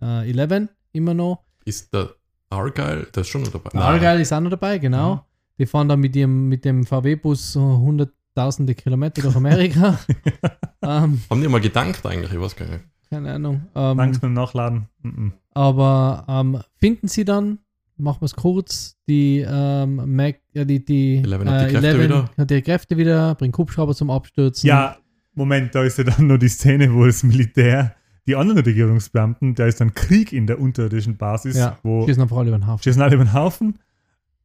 uh, 0.00 0.22
Eleven 0.22 0.68
immer 0.92 1.14
noch. 1.14 1.44
Ist 1.64 1.94
der 1.94 2.10
Argyle, 2.50 3.06
der 3.14 3.20
ist 3.20 3.28
schon 3.28 3.42
noch 3.42 3.52
dabei? 3.52 3.78
Argyle 3.78 4.20
ist 4.20 4.32
auch 4.32 4.40
noch 4.40 4.50
dabei, 4.50 4.78
genau. 4.78 5.14
Mhm. 5.14 5.20
Die 5.58 5.66
fahren 5.66 5.88
da 5.88 5.96
mit, 5.96 6.16
ihrem, 6.16 6.48
mit 6.48 6.64
dem 6.64 6.84
VW-Bus 6.84 7.56
100 7.56 8.12
tausende 8.34 8.74
Kilometer 8.74 9.22
durch 9.22 9.36
Amerika. 9.36 9.98
ähm, 10.82 11.20
Haben 11.30 11.42
die 11.42 11.48
mal 11.48 11.60
gedankt 11.60 12.04
eigentlich? 12.06 12.32
Ich 12.32 12.40
weiß 12.40 12.56
gar 12.56 12.66
nicht. 12.66 12.84
Keine 13.10 13.34
Ahnung. 13.34 13.62
Ähm, 13.74 13.96
Langs 13.98 14.16
mit 14.16 14.22
dem 14.24 14.32
Nachladen. 14.32 14.88
Mm 15.02 15.08
-mm. 15.08 15.32
Aber 15.54 16.24
ähm, 16.28 16.58
finden 16.78 17.08
sie 17.08 17.24
dann, 17.24 17.58
machen 17.96 18.22
wir 18.22 18.26
es 18.26 18.34
kurz, 18.34 18.96
die 19.06 19.44
ähm, 19.46 20.16
Mac, 20.16 20.40
ja, 20.54 20.64
die, 20.64 20.84
die, 20.84 21.18
Eleven 21.18 21.48
hat 21.48 21.60
die 21.60 21.64
äh, 21.64 21.70
Kräfte 21.70 21.88
Eleven 21.88 22.04
wieder. 22.04 22.30
Hat 22.36 22.50
die 22.50 22.62
Kräfte 22.62 22.96
wieder, 22.96 23.34
bringt 23.34 23.58
Hubschrauber 23.58 23.94
zum 23.94 24.10
Abstürzen. 24.10 24.66
Ja, 24.66 24.96
Moment, 25.34 25.74
da 25.74 25.82
ist 25.82 25.98
ja 25.98 26.04
dann 26.04 26.26
nur 26.26 26.38
die 26.38 26.48
Szene, 26.48 26.92
wo 26.94 27.04
das 27.04 27.22
Militär 27.22 27.94
die 28.26 28.36
anderen 28.36 28.62
Regierungsbeamten, 28.62 29.54
da 29.54 29.66
ist 29.66 29.80
dann 29.80 29.94
Krieg 29.94 30.32
in 30.32 30.46
der 30.46 30.60
unterirdischen 30.60 31.16
Basis, 31.16 31.56
ja, 31.56 31.78
wo 31.82 32.06
schießen 32.06 32.22
einfach 32.22 32.36
alle 32.36 32.48
über 32.48 32.58
den 32.58 32.66
Haufen. 32.66 32.82
Schießen 32.82 33.02
alle 33.02 33.16
über 33.16 33.24
den 33.24 33.32
Haufen 33.32 33.78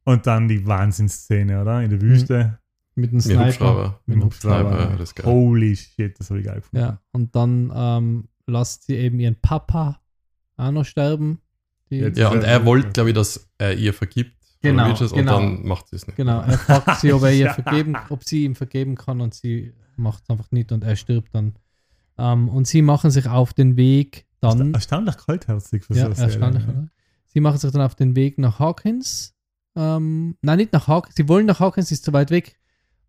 und 0.04 0.26
dann 0.26 0.48
die 0.48 0.66
Wahnsinnsszene, 0.66 1.62
oder? 1.62 1.82
In 1.82 1.90
der 1.90 1.98
mhm. 1.98 2.02
Wüste. 2.02 2.58
Mit 2.98 3.12
Mit 3.12 3.22
Sniper. 3.22 3.46
Hubschrauber. 3.46 4.00
Mit 4.06 4.14
Sniper, 4.16 4.26
Hubschrauber. 4.26 4.80
ja, 4.80 4.96
das 4.96 5.00
ist 5.10 5.14
geil. 5.14 5.26
Holy 5.26 5.76
shit, 5.76 6.18
das 6.18 6.30
habe 6.30 6.40
ich 6.40 6.46
geil 6.46 6.56
gefunden. 6.56 6.76
Ja, 6.84 7.00
und 7.12 7.34
dann 7.36 7.72
ähm, 7.74 8.28
lasst 8.46 8.84
sie 8.86 8.96
eben 8.96 9.20
ihren 9.20 9.40
Papa 9.40 10.00
auch 10.56 10.70
noch 10.72 10.84
sterben. 10.84 11.40
Die, 11.90 11.96
Jetzt- 11.98 12.18
Ja, 12.18 12.30
und 12.30 12.42
er 12.42 12.64
wollte, 12.64 12.90
glaube 12.90 13.10
ich, 13.10 13.14
dass 13.14 13.48
er 13.58 13.74
ihr 13.76 13.94
vergibt. 13.94 14.32
Genau, 14.60 14.88
wie 14.88 14.92
ist 14.94 15.00
es? 15.00 15.12
genau. 15.12 15.38
Und 15.38 15.56
dann 15.58 15.66
macht 15.66 15.88
sie 15.88 15.96
es 15.96 16.06
nicht. 16.08 16.16
Genau, 16.16 16.40
er 16.40 16.58
fragt 16.58 17.00
sie, 17.00 17.12
ob 17.12 17.22
er 17.22 17.30
ihr 17.32 17.46
Ja. 17.46 17.54
vergeben, 17.62 17.94
ob 18.08 18.24
sie 18.24 18.44
ihm 18.44 18.56
vergeben 18.56 18.96
kann 18.96 19.20
und 19.20 19.32
sie 19.34 19.72
macht 19.96 20.24
es 20.24 20.30
einfach 20.30 20.50
nicht 20.50 20.72
und 20.72 20.82
er 20.82 20.96
stirbt 20.96 21.32
dann. 21.34 21.54
Ähm, 22.18 22.48
und 22.48 22.66
sie 22.66 22.82
machen 22.82 23.10
sich 23.12 23.28
auf 23.28 23.54
den 23.54 23.76
Weg 23.76 24.26
dann. 24.40 24.74
Erstaunlich 24.74 25.16
kaltherzig 25.16 25.84
für 25.84 25.94
Ja, 25.94 26.12
so 26.12 26.22
erstaunlich, 26.22 26.64
ja. 26.64 26.68
oder? 26.70 26.88
Sie 27.26 27.40
machen 27.40 27.58
sich 27.58 27.70
dann 27.70 27.82
auf 27.82 27.94
den 27.94 28.16
Weg 28.16 28.38
nach 28.38 28.58
Hawkins. 28.58 29.34
Ähm, 29.76 30.36
nein, 30.42 30.56
nicht 30.58 30.72
nach 30.72 30.88
Hawkins. 30.88 31.14
Sie 31.14 31.28
wollen 31.28 31.46
nach 31.46 31.60
Hawkins, 31.60 31.92
ist 31.92 32.04
zu 32.04 32.12
weit 32.12 32.30
weg. 32.32 32.56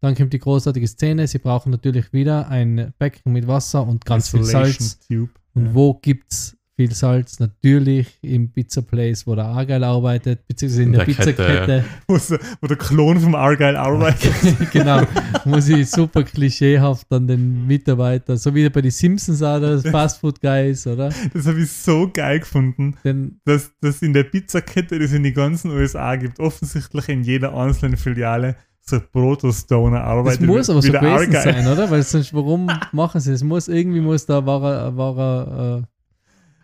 Dann 0.02 0.16
kommt 0.16 0.34
die 0.34 0.40
großartige 0.40 0.88
Szene. 0.88 1.28
Sie 1.28 1.40
brauchen 1.40 1.72
natürlich 1.72 2.14
wieder 2.14 2.48
ein 2.48 2.94
Becken 2.98 3.34
mit 3.34 3.48
Wasser 3.48 3.86
und 3.86 4.06
ganz 4.06 4.30
viel 4.30 4.44
Salz. 4.44 5.00
Tube. 5.08 5.32
Und 5.54 5.68
ja. 5.68 5.74
wo 5.74 5.94
gibt's, 5.96 6.56
viel 6.80 6.96
Salz, 6.96 7.42
natürlich 7.42 8.08
im 8.22 8.54
Pizza 8.54 8.82
Place, 8.82 9.28
wo 9.28 9.36
der 9.36 9.44
Argyle 9.44 9.86
arbeitet, 9.86 10.48
beziehungsweise 10.48 10.84
in, 10.84 10.94
der, 10.94 11.04
der 11.04 11.14
Kette, 11.14 11.34
Pizzakette. 11.34 11.86
Wo, 12.08 12.18
so- 12.18 12.38
wo 12.62 12.68
der 12.68 12.78
Klon 12.78 13.20
vom 13.20 13.36
Argyle 13.36 13.78
arbeitet. 13.78 14.32
genau, 14.72 15.02
muss 15.44 15.68
ich 15.68 15.90
super 15.90 16.24
klischeehaft 16.24 17.12
an 17.12 17.28
den 17.28 17.68
Mitarbeiter, 17.68 18.38
so 18.38 18.56
wie 18.56 18.70
bei 18.70 18.80
den 18.80 18.92
Simpsons 18.92 19.44
auch 19.44 19.60
der 19.60 19.80
Fastfood 19.80 20.40
Guys, 20.40 20.88
oder? 20.88 21.10
Das 21.34 21.48
habe 21.48 21.60
ich 21.60 21.70
so 21.70 22.10
geil 22.14 22.40
gefunden, 22.40 22.96
Denn 23.04 23.42
dass 23.44 23.74
das 23.82 24.02
in 24.02 24.14
der 24.14 24.24
Pizzakette, 24.24 25.00
die 25.00 25.04
es 25.04 25.12
in 25.12 25.24
die 25.24 25.34
ganzen 25.34 25.72
USA 25.72 26.16
gibt, 26.16 26.40
offensichtlich 26.40 27.10
in 27.10 27.24
jeder 27.24 27.54
einzelnen 27.58 27.98
Filiale 27.98 28.56
ein 28.94 29.04
Proto-Stoner 29.12 30.00
das 30.00 30.08
arbeitet. 30.08 30.42
muss 30.42 30.68
wie- 30.68 30.72
aber 30.72 30.82
so 30.82 30.92
gewesen 30.92 31.06
Argyle. 31.06 31.42
sein, 31.42 31.68
oder? 31.68 31.90
Weil 31.92 32.04
sonst, 32.04 32.34
warum 32.34 32.70
machen 32.92 33.22
sie 33.22 33.32
es? 33.34 33.44
Muss 33.44 33.68
irgendwie 33.68 34.02
muss 34.02 34.26
da 34.26 34.46
wahrer, 34.46 34.96
wahrer 34.98 35.88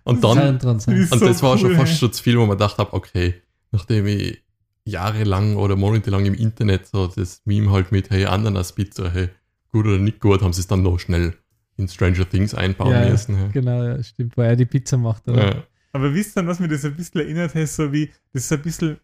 Und 0.03 0.17
äh, 0.17 0.21
dann, 0.21 0.37
Kern 0.37 0.59
dran 0.59 0.79
sein. 0.79 0.95
Und 1.11 1.19
so 1.19 1.25
das 1.25 1.41
war 1.43 1.57
schon 1.57 1.71
cool, 1.71 1.75
fast 1.77 1.91
hey. 1.91 1.97
schon 1.97 2.13
zu 2.13 2.23
viel, 2.23 2.37
wo 2.37 2.41
man 2.45 2.57
gedacht 2.57 2.77
habe, 2.77 2.93
okay, 2.93 3.35
nachdem 3.71 4.07
ich 4.07 4.41
jahrelang 4.85 5.55
oder 5.55 5.75
monatelang 5.75 6.25
im 6.25 6.33
Internet 6.35 6.85
so 6.87 7.07
das 7.07 7.41
Meme 7.45 7.71
halt 7.71 7.91
mit, 7.91 8.09
hey, 8.11 8.25
Ananas-Pizza, 8.25 9.09
hey, 9.11 9.29
gut 9.71 9.85
oder 9.87 9.97
nicht 9.97 10.19
gut, 10.19 10.41
haben 10.41 10.53
sie 10.53 10.61
es 10.61 10.67
dann 10.67 10.83
noch 10.83 10.99
schnell 10.99 11.33
in 11.77 11.87
Stranger 11.87 12.29
Things 12.29 12.53
einbauen 12.53 12.91
Ja, 12.91 13.09
müssen. 13.09 13.35
Hey. 13.35 13.49
Genau, 13.51 13.83
ja, 13.83 14.01
stimmt, 14.03 14.37
weil 14.37 14.51
er 14.51 14.55
die 14.55 14.65
Pizza 14.65 14.97
macht, 14.97 15.27
oder? 15.27 15.55
Ja. 15.55 15.63
Aber 15.91 16.13
wisst 16.13 16.37
ihr, 16.37 16.45
was 16.45 16.59
mir 16.59 16.67
das 16.67 16.85
ein 16.85 16.95
bisschen 16.95 17.21
erinnert 17.21 17.55
hat, 17.55 17.67
so 17.67 17.91
wie, 17.91 18.09
das 18.31 18.43
ist 18.43 18.53
ein 18.53 18.61
bisschen 18.61 18.97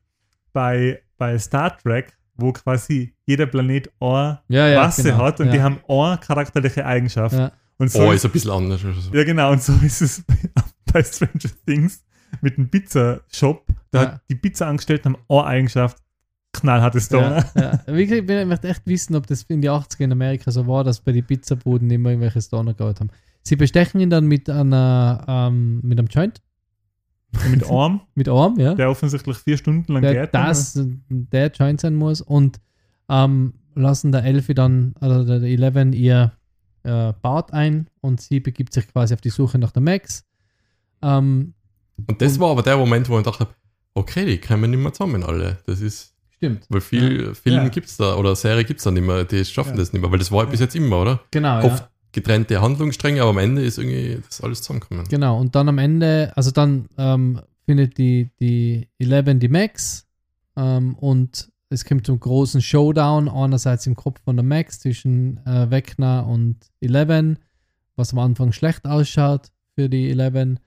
bei, 0.54 1.02
bei 1.18 1.38
Star 1.40 1.78
Trek, 1.78 2.14
wo 2.36 2.52
quasi 2.54 3.14
jeder 3.26 3.46
Planet 3.46 3.92
eine 4.00 4.40
Ja, 4.48 4.68
ja, 4.68 4.82
Rasse 4.84 5.04
genau, 5.04 5.18
hat 5.20 5.40
und 5.40 5.48
ja. 5.48 5.52
die 5.54 5.62
haben 5.62 5.80
eine 5.88 6.18
charakterliche 6.18 6.86
Eigenschaft. 6.86 7.36
Ja. 7.38 7.52
Und 7.78 7.92
so 7.92 8.00
Oh, 8.04 8.12
ist, 8.12 8.26
ein 8.26 8.32
bisschen 8.32 8.52
anders. 8.52 8.84
oder 8.84 8.94
so. 8.94 9.14
ja 9.14 9.24
genau, 9.24 9.52
und 9.52 9.62
so 9.62 9.74
ist 9.84 10.02
es 10.02 10.24
bei, 10.24 10.36
bei 10.94 11.04
Stranger 11.04 11.50
Things 11.66 12.04
mit 12.42 12.58
dem 12.58 12.70
Pizza-Shop. 12.70 13.66
Da 13.92 14.04
Ja. 14.04 14.12
hat 14.14 14.22
die 14.30 14.36
Pizza-Angestellten 14.36 15.14
haben 15.14 15.18
eine 15.30 15.44
Eigenschaft, 15.46 15.98
knallhartes 16.54 17.06
Stoner. 17.06 17.46
Ja, 17.56 17.80
ja. 17.88 17.94
Gesagt, 18.06 18.30
ich 18.30 18.46
möchte 18.46 18.68
echt 18.70 18.86
wissen, 18.86 19.16
ob 19.16 19.26
das 19.28 19.44
in 19.44 19.62
die 19.62 19.70
80er 19.70 20.02
in 20.04 20.12
Amerika 20.12 20.52
so 20.52 20.68
war, 20.68 20.84
dass 20.84 21.00
bei 21.02 21.12
den 21.12 21.26
Pizzabuden 21.26 21.90
immer 21.90 22.10
irgendwelche 22.10 22.42
Stoner 22.42 22.74
gehabt 22.74 23.00
haben. 23.00 23.10
Sie 23.44 23.56
bestechen 23.56 24.00
ihn 24.02 24.10
dann 24.10 24.28
mit 24.28 24.50
einer, 24.50 25.26
ähm, 25.28 25.80
mit 25.84 25.98
einem 25.98 26.08
Joint, 26.08 26.42
Mit 27.50 27.70
Arm, 27.70 28.02
mit 28.16 28.28
Arm, 28.30 28.60
ja. 28.60 28.74
der 28.76 28.90
offensichtlich 28.90 29.38
vier 29.38 29.58
Stunden 29.58 29.92
lang 29.94 30.02
der, 30.02 30.14
geht. 30.26 30.34
dann. 30.34 30.46
das 30.48 30.80
der 31.10 31.52
Joint 31.52 31.80
sein 31.82 31.96
muss 31.96 32.22
und 32.22 32.60
ähm, 33.10 33.54
lassen 33.76 34.12
der 34.12 34.24
Elfie 34.26 34.54
dann, 34.54 34.94
oder 35.02 35.24
der 35.24 35.42
Eleven 35.44 35.94
ihr 35.94 36.34
äh, 36.84 37.14
Bart 37.22 37.54
ein 37.54 37.88
und 38.02 38.20
sie 38.22 38.40
begibt 38.40 38.74
sich 38.74 38.88
quasi 38.88 39.14
auf 39.14 39.22
die 39.22 39.30
Suche 39.30 39.58
nach 39.60 39.72
der 39.72 39.82
Max. 39.82 40.26
Ähm, 41.02 41.54
Und 42.08 42.22
das 42.22 42.40
war 42.40 42.52
aber 42.52 42.64
der 42.64 42.78
Moment, 42.78 43.08
wo 43.10 43.18
ich 43.18 43.24
gedacht 43.24 43.40
habe, 43.40 43.54
okay, 43.94 44.26
die 44.26 44.38
kommen 44.40 44.72
nicht 44.72 44.80
mehr 44.80 44.94
zusammen 44.94 45.24
alle. 45.24 45.58
Das 45.66 45.80
ist, 45.82 46.14
stimmt. 46.32 46.66
weil 46.70 46.82
viel 46.82 47.34
Filme 47.36 47.64
Ja. 47.64 47.70
gibt 47.70 47.88
es 47.88 47.98
da 47.98 48.16
oder 48.16 48.36
Serie 48.36 48.64
gibt 48.66 48.80
es 48.80 48.84
da 48.84 48.92
nicht 48.92 49.06
mehr, 49.06 49.24
die 49.26 49.44
schaffen 49.46 49.72
Ja. 49.72 49.78
das 49.78 49.94
nicht 49.94 50.02
mehr, 50.02 50.12
weil 50.12 50.20
das 50.20 50.32
war 50.32 50.44
ja 50.44 50.50
bis 50.50 50.60
jetzt 50.60 50.76
immer, 50.76 51.02
oder? 51.02 51.22
Genau, 51.32 51.60
ja. 51.60 51.64
Oft 51.66 51.90
getrennte 52.12 52.62
Handlungsstränge, 52.62 53.22
aber 53.22 53.32
am 53.32 53.38
Ende 53.38 53.64
ist 53.64 53.78
irgendwie 53.78 54.20
das 54.26 54.42
alles 54.42 54.62
zusammengekommen. 54.62 55.06
Genau, 55.10 55.40
und 55.40 55.56
dann 55.56 55.70
am 55.70 55.78
Ende, 55.78 56.32
also 56.36 56.52
dann 56.52 56.88
ähm, 56.98 57.42
findet 57.66 57.98
die, 57.98 58.30
die 58.40 58.88
Eleven 59.00 59.40
die 59.40 59.50
Max 59.50 60.08
ähm, 60.56 60.96
und 60.96 61.50
es 61.70 61.86
kommt 61.86 62.06
zum 62.06 62.20
großen 62.20 62.62
Showdown, 62.62 63.30
einerseits 63.30 63.88
im 63.88 63.96
Kopf 63.96 64.22
von 64.24 64.36
der 64.36 64.44
Max 64.44 64.80
zwischen 64.80 65.38
äh, 65.46 65.72
Vecna 65.72 66.20
und 66.22 66.58
Eleven, 66.82 67.40
was 67.96 68.12
am 68.12 68.20
Anfang 68.20 68.52
schlecht 68.52 68.86
ausschaut 68.86 69.52
für 69.76 69.88
die 69.88 70.10
Eleven. 70.10 70.60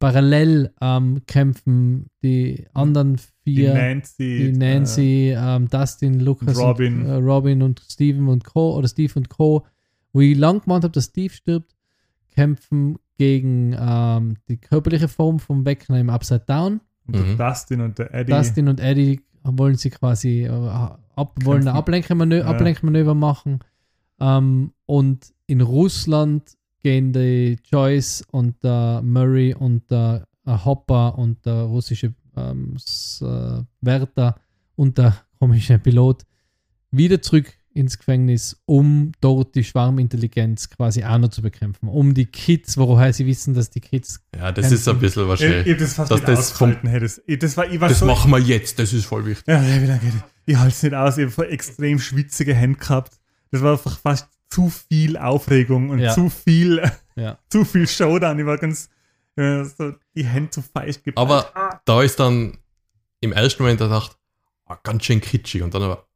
Parallel 0.00 0.72
ähm, 0.80 1.22
kämpfen 1.26 2.06
die 2.22 2.66
anderen 2.72 3.20
die 3.46 3.56
vier, 3.56 3.74
Nancy, 3.74 4.38
die 4.38 4.52
Nancy, 4.52 5.34
ähm, 5.36 5.68
Dustin, 5.68 6.20
Lucas, 6.20 6.56
Robin. 6.56 7.02
Und, 7.02 7.06
äh, 7.06 7.14
Robin 7.14 7.62
und 7.62 7.80
Steven 7.88 8.28
und 8.28 8.44
Co. 8.44 8.76
oder 8.76 8.88
Steve 8.88 9.12
und 9.16 9.28
Co. 9.28 9.64
Wo 10.12 10.20
ich 10.20 10.36
lang 10.36 10.60
gemeint 10.62 10.84
habe, 10.84 10.92
dass 10.92 11.06
Steve 11.06 11.32
stirbt, 11.32 11.74
kämpfen 12.30 12.98
gegen 13.18 13.74
ähm, 13.78 14.36
die 14.48 14.56
körperliche 14.58 15.08
Form 15.08 15.38
vom 15.38 15.64
Wegner 15.66 15.98
im 16.00 16.10
Upside 16.10 16.44
Down. 16.46 16.80
und 17.06 17.14
der 17.16 17.22
Mhm. 17.24 17.38
Dustin 17.38 17.80
und 17.80 17.98
der 17.98 18.12
Eddie. 18.14 18.32
Dustin 18.32 18.68
und 18.68 18.80
Eddie 18.80 19.20
wollen 19.42 19.76
sie 19.76 19.90
quasi 19.90 20.42
äh, 20.44 20.48
ab, 20.48 21.34
wollen 21.42 21.60
ein 21.60 21.64
Kämpfen. 21.64 21.68
Ablenkmanöver, 21.78 22.44
Ja. 22.44 22.50
Ablenkmanöver 22.50 23.14
machen. 23.14 23.60
Ähm, 24.20 24.72
und 24.86 25.32
in 25.46 25.60
Russland 25.62 26.54
gehen 26.82 27.12
die 27.12 27.58
Joyce 27.70 28.24
und 28.30 28.62
der 28.62 29.00
Murray 29.02 29.54
und 29.54 29.90
der 29.90 30.26
äh, 30.46 30.52
Hopper 30.64 31.16
und 31.18 31.44
der 31.46 31.62
russische 31.62 32.14
ähm, 32.36 32.76
äh, 33.22 33.62
Wärter 33.80 34.36
und 34.76 34.98
der 34.98 35.16
komische 35.38 35.78
Pilot 35.78 36.24
wieder 36.90 37.20
zurück 37.22 37.52
ins 37.74 37.98
Gefängnis, 37.98 38.60
um 38.66 39.12
dort 39.20 39.54
die 39.54 39.62
Schwarmintelligenz 39.64 40.70
quasi 40.70 41.04
auch 41.04 41.18
noch 41.18 41.28
zu 41.28 41.42
bekämpfen. 41.42 41.88
Um 41.88 42.14
die 42.14 42.26
Kids, 42.26 42.76
woher 42.76 43.12
sie 43.12 43.26
wissen, 43.26 43.54
dass 43.54 43.70
die 43.70 43.80
Kids 43.80 44.20
Ja, 44.36 44.50
das 44.52 44.72
ist 44.72 44.88
ein 44.88 44.98
bisschen 44.98 45.22
ich, 45.24 45.28
wahrscheinlich. 45.28 45.66
ich 45.66 45.72
hab 45.72 45.78
das 45.78 45.94
fast 45.94 46.10
dass 46.10 46.18
nicht 46.20 46.28
das 46.28 46.38
ausgehalten. 46.52 47.00
Das, 47.00 47.22
ich, 47.26 47.38
das 47.38 47.56
war, 47.56 47.70
ich 47.70 47.80
war 47.80 47.88
Das 47.88 47.98
so, 48.00 48.06
machen 48.06 48.30
wir 48.30 48.38
jetzt, 48.38 48.78
das 48.78 48.92
ist 48.92 49.04
voll 49.06 49.26
wichtig. 49.26 49.46
Ja, 49.46 49.62
wie 49.62 49.86
lange 49.86 50.00
geht? 50.00 50.12
Ich 50.46 50.56
halte 50.56 50.74
es 50.74 50.82
nicht 50.82 50.94
aus. 50.94 51.18
Ich 51.18 51.30
habe 51.36 51.48
extrem 51.50 51.98
schwitzige 51.98 52.54
Hände 52.54 52.78
gehabt. 52.78 53.18
Das 53.50 53.62
war 53.62 53.72
einfach 53.72 53.98
fast 53.98 54.28
zu 54.50 54.70
viel 54.70 55.16
Aufregung 55.18 55.90
und 55.90 55.98
Ja. 55.98 56.14
zu 56.14 56.30
viel, 56.30 56.82
Ja. 57.16 57.38
zu 57.50 57.64
viel 57.64 57.86
Showdown. 57.86 58.38
Ich 58.38 58.46
war 58.46 58.56
ganz 58.58 58.88
äh, 59.36 59.62
so 59.64 59.92
die 60.16 60.24
Hände 60.24 60.50
zu 60.50 60.62
feucht 60.62 61.04
geballt. 61.04 61.18
Aber 61.18 61.54
Ah. 61.56 61.80
da 61.84 62.02
ist 62.02 62.18
dann 62.18 62.58
im 63.20 63.32
ersten 63.32 63.62
Moment 63.62 63.78
gedacht, 63.80 64.16
ah, 64.66 64.76
ganz 64.82 65.04
schön 65.04 65.20
kitschig 65.20 65.62
und 65.62 65.74
dann 65.74 65.82
aber, 65.82 66.07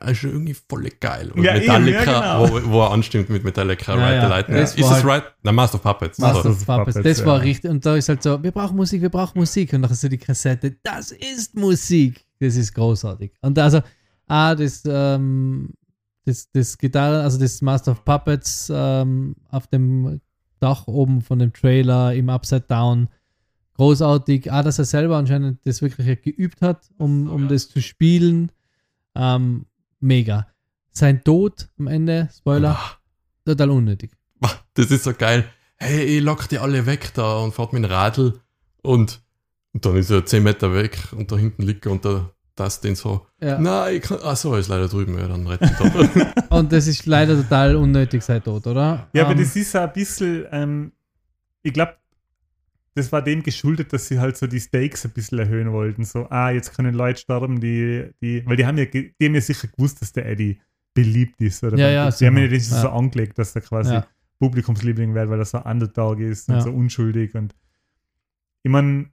das 0.00 0.10
ist 0.12 0.24
irgendwie 0.24 0.54
voll 0.54 0.88
geil. 1.00 1.30
Und 1.32 1.42
Ja, 1.44 1.52
eben, 1.54 1.60
Metallica, 1.66 2.04
ja, 2.04 2.44
genau. 2.44 2.66
wo, 2.66 2.72
wo 2.72 2.80
er 2.82 2.90
anstimmt 2.90 3.30
mit 3.30 3.44
Metallica, 3.44 3.96
Ja, 3.96 4.12
ja. 4.14 4.20
the 4.22 4.26
Lightning. 4.28 4.56
Das 4.58 4.74
Ist 4.74 4.90
halt- 4.90 5.04
Right? 5.04 5.24
Na, 5.42 5.52
Master 5.52 5.76
of 5.76 5.82
Puppets. 5.82 6.18
Master 6.18 6.42
So. 6.42 6.48
of 6.50 6.66
Puppets. 6.66 6.98
Das 7.02 7.24
war 7.24 7.36
ja. 7.38 7.42
richtig. 7.42 7.70
Und 7.70 7.84
da 7.86 7.94
ist 7.96 8.08
halt 8.08 8.22
so, 8.22 8.42
wir 8.42 8.50
brauchen 8.50 8.76
Musik, 8.76 9.00
wir 9.02 9.08
brauchen 9.10 9.38
Musik. 9.38 9.72
Und 9.72 9.82
dann 9.82 9.94
so 9.94 10.08
die 10.08 10.18
Kassette, 10.18 10.76
das 10.82 11.12
ist 11.12 11.54
Musik. 11.54 12.24
Das 12.40 12.56
ist 12.56 12.74
großartig. 12.74 13.32
Und 13.42 13.58
also, 13.58 13.80
ah, 14.26 14.54
das, 14.54 14.82
ähm, 14.86 15.70
das, 16.24 16.50
das 16.50 16.76
Gitarre, 16.76 17.22
also 17.22 17.38
das 17.38 17.62
Master 17.62 17.92
of 17.92 18.04
Puppets 18.04 18.70
ähm, 18.74 19.36
auf 19.50 19.66
dem 19.68 20.20
Dach 20.58 20.86
oben 20.88 21.20
von 21.22 21.38
dem 21.38 21.52
Trailer 21.52 22.12
im 22.14 22.28
Upside 22.28 22.64
Down. 22.68 23.08
Großartig. 23.74 24.52
Ah, 24.52 24.62
dass 24.62 24.78
er 24.78 24.84
selber 24.84 25.16
anscheinend 25.16 25.64
das 25.64 25.80
wirklich 25.80 26.20
geübt 26.22 26.60
hat, 26.60 26.90
um, 26.98 27.28
um 27.30 27.48
das 27.48 27.68
zu 27.68 27.80
spielen. 27.80 28.50
Ähm, 29.14 29.66
mega. 30.00 30.46
Sein 30.92 31.22
Tod 31.24 31.68
am 31.78 31.86
Ende, 31.86 32.28
Spoiler, 32.36 32.76
Ah, 32.78 32.98
total 33.44 33.70
unnötig. 33.70 34.12
Das 34.74 34.90
ist 34.90 35.04
so 35.04 35.12
geil. 35.14 35.44
Hey, 35.76 36.04
ich 36.04 36.22
lock 36.22 36.48
die 36.48 36.58
alle 36.58 36.86
weg 36.86 37.12
da 37.14 37.38
und 37.38 37.52
fahrt 37.54 37.72
mit 37.72 37.84
dem 37.84 37.90
Radl 37.90 38.40
und, 38.82 39.22
und 39.72 39.84
dann 39.84 39.96
ist 39.96 40.10
er 40.10 40.24
10 40.24 40.42
Meter 40.42 40.74
weg 40.74 40.98
und 41.12 41.30
da 41.32 41.36
hinten 41.36 41.62
liegt 41.62 41.86
er 41.86 41.92
und 41.92 42.04
da 42.04 42.30
das 42.60 42.80
den 42.80 42.94
so. 42.94 43.26
Ja. 43.40 43.58
Nein, 43.58 43.96
ich 43.96 44.02
kann. 44.02 44.20
Achso, 44.22 44.52
er 44.52 44.58
ist 44.58 44.68
leider 44.68 44.88
drüben, 44.88 45.18
ja, 45.18 45.26
dann 45.28 45.46
retten 45.46 45.70
Und 46.50 46.72
das 46.72 46.86
ist 46.86 47.06
leider 47.06 47.34
total 47.36 47.76
unnötig, 47.76 48.22
sein 48.22 48.42
Tod, 48.42 48.66
oder? 48.66 49.08
Ja, 49.12 49.24
aber 49.24 49.32
Ähm, 49.32 49.38
das 49.38 49.56
ist 49.56 49.74
auch 49.74 49.82
ein 49.82 49.92
bisschen, 49.92 50.44
ähm, 50.52 50.92
ich 51.62 51.72
glaube, 51.72 51.94
das 52.94 53.12
war 53.12 53.22
dem 53.22 53.42
geschuldet, 53.42 53.92
dass 53.92 54.08
sie 54.08 54.18
halt 54.18 54.36
so 54.36 54.46
die 54.46 54.60
Stakes 54.60 55.04
ein 55.04 55.12
bisschen 55.12 55.38
erhöhen 55.38 55.72
wollten. 55.72 56.04
So, 56.04 56.28
ah, 56.30 56.50
jetzt 56.50 56.74
können 56.74 56.94
Leute 56.94 57.20
sterben, 57.20 57.60
die, 57.60 58.10
die, 58.20 58.44
weil 58.46 58.56
die 58.56 58.66
haben 58.66 58.78
ja, 58.78 58.84
die 58.86 59.14
haben 59.22 59.34
ja 59.34 59.40
sicher 59.40 59.68
gewusst, 59.68 60.02
dass 60.02 60.12
der 60.12 60.26
Eddie 60.26 60.60
beliebt 60.92 61.40
ist. 61.40 61.62
Oder 61.62 61.78
Ja, 61.78 61.88
die 61.88 61.94
ja, 61.94 62.04
haben 62.04 62.12
sicher. 62.12 62.38
ja 62.40 62.48
das 62.48 62.70
Ja. 62.70 62.80
so 62.82 62.88
angelegt, 62.90 63.38
dass 63.38 63.54
er 63.54 63.62
quasi 63.62 63.94
Ja. 63.94 64.06
Publikumsliebling 64.40 65.14
wird, 65.14 65.28
weil 65.30 65.38
er 65.38 65.44
so 65.44 65.58
Underdog 65.62 66.18
ist 66.18 66.48
und 66.48 66.56
Ja. 66.56 66.60
so 66.62 66.70
unschuldig. 66.72 67.34
Und 67.34 67.54
ich 68.62 68.70
meine, 68.70 69.10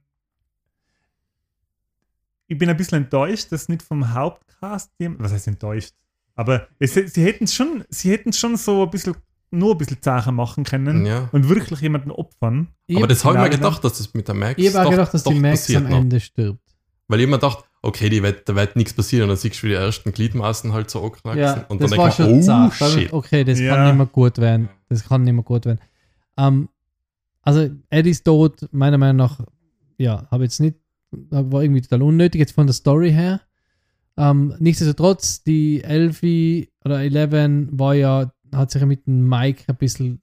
ich 2.46 2.58
bin 2.58 2.68
ein 2.70 2.76
bisschen 2.76 3.04
enttäuscht, 3.04 3.52
dass 3.52 3.68
nicht 3.68 3.82
vom 3.82 4.12
Hauptcast, 4.14 4.90
was 4.98 5.32
heißt 5.32 5.48
enttäuscht? 5.48 5.92
Aber 6.34 6.68
es, 6.78 6.94
sie 6.94 7.22
hätten 7.24 7.46
schon, 7.46 7.84
sie 7.90 8.10
hätten 8.10 8.32
schon 8.32 8.56
so 8.56 8.84
ein 8.84 8.90
bisschen, 8.90 9.14
nur 9.50 9.72
ein 9.74 9.78
bisschen 9.78 9.98
Sachen 10.00 10.34
machen 10.34 10.64
können 10.64 11.06
ja. 11.06 11.28
und 11.32 11.48
wirklich 11.48 11.80
jemanden 11.80 12.10
opfern. 12.10 12.68
ich 12.86 12.96
Aber 12.96 13.06
das 13.06 13.24
habe 13.24 13.36
ich 13.36 13.42
mir 13.42 13.50
Genau, 13.50 13.68
gedacht, 13.68 13.84
dass 13.84 13.98
das 13.98 14.14
mit 14.14 14.28
der 14.28 14.34
Max. 14.34 14.54
ich 14.60 14.74
habe 14.74 14.90
gedacht, 14.90 15.14
dass 15.14 15.24
die 15.24 15.34
Max 15.34 15.60
passiert 15.62 15.84
am 15.84 15.90
noch. 15.90 15.98
Ende 15.98 16.20
stirbt. 16.20 16.60
Weil 17.08 17.20
ich 17.20 17.24
immer 17.24 17.38
dachte, 17.38 17.64
okay, 17.80 18.08
die 18.10 18.22
wird, 18.22 18.48
da 18.48 18.54
wird 18.54 18.76
nichts 18.76 18.92
passieren 18.92 19.24
und 19.24 19.28
dann 19.30 19.36
siehst 19.38 19.58
du, 19.62 19.62
wie 19.66 19.68
die 19.70 19.74
ersten 19.76 20.12
Gliedmaßen 20.12 20.72
halt 20.72 20.90
so 20.90 21.02
angeknackst 21.02 21.38
Ja. 21.38 21.64
Und 21.68 21.80
dann 21.80 21.90
war 21.92 21.96
denk 21.96 22.08
ich 22.10 22.14
schon 22.16 22.30
mir, 22.32 22.38
oh 22.38 22.42
zart. 22.42 22.74
Shit. 22.74 23.12
Okay, 23.12 23.44
das 23.44 23.58
Ja. 23.60 23.74
kann 23.74 23.86
nicht 23.86 23.96
mehr 23.96 24.06
gut 24.06 24.38
werden. 24.38 24.68
Das 24.90 25.04
kann 25.08 25.22
nicht 25.24 25.32
mehr 25.32 25.44
gut 25.44 25.64
werden. 25.64 25.80
Ähm, 26.36 26.68
also 27.42 27.68
Eddies 27.88 28.22
Tod, 28.22 28.68
meiner 28.72 28.98
Meinung 28.98 29.16
nach, 29.16 29.40
ja, 29.96 30.26
habe 30.30 30.44
jetzt 30.44 30.60
nicht, 30.60 30.76
war 31.10 31.62
irgendwie 31.62 31.80
total 31.80 32.02
unnötig, 32.02 32.38
jetzt 32.40 32.52
von 32.52 32.66
der 32.66 32.74
Story 32.74 33.10
her. 33.10 33.40
Ähm, 34.18 34.54
nichtsdestotrotz, 34.58 35.42
die 35.44 35.82
Elfie 35.82 36.70
oder 36.84 37.00
Eleven 37.02 37.68
war 37.78 37.94
ja, 37.94 38.30
hat 38.54 38.70
sich 38.70 38.80
ja 38.80 38.86
mit 38.86 39.06
dem 39.06 39.28
Mike 39.28 39.64
ein 39.66 39.76
bisschen 39.76 40.20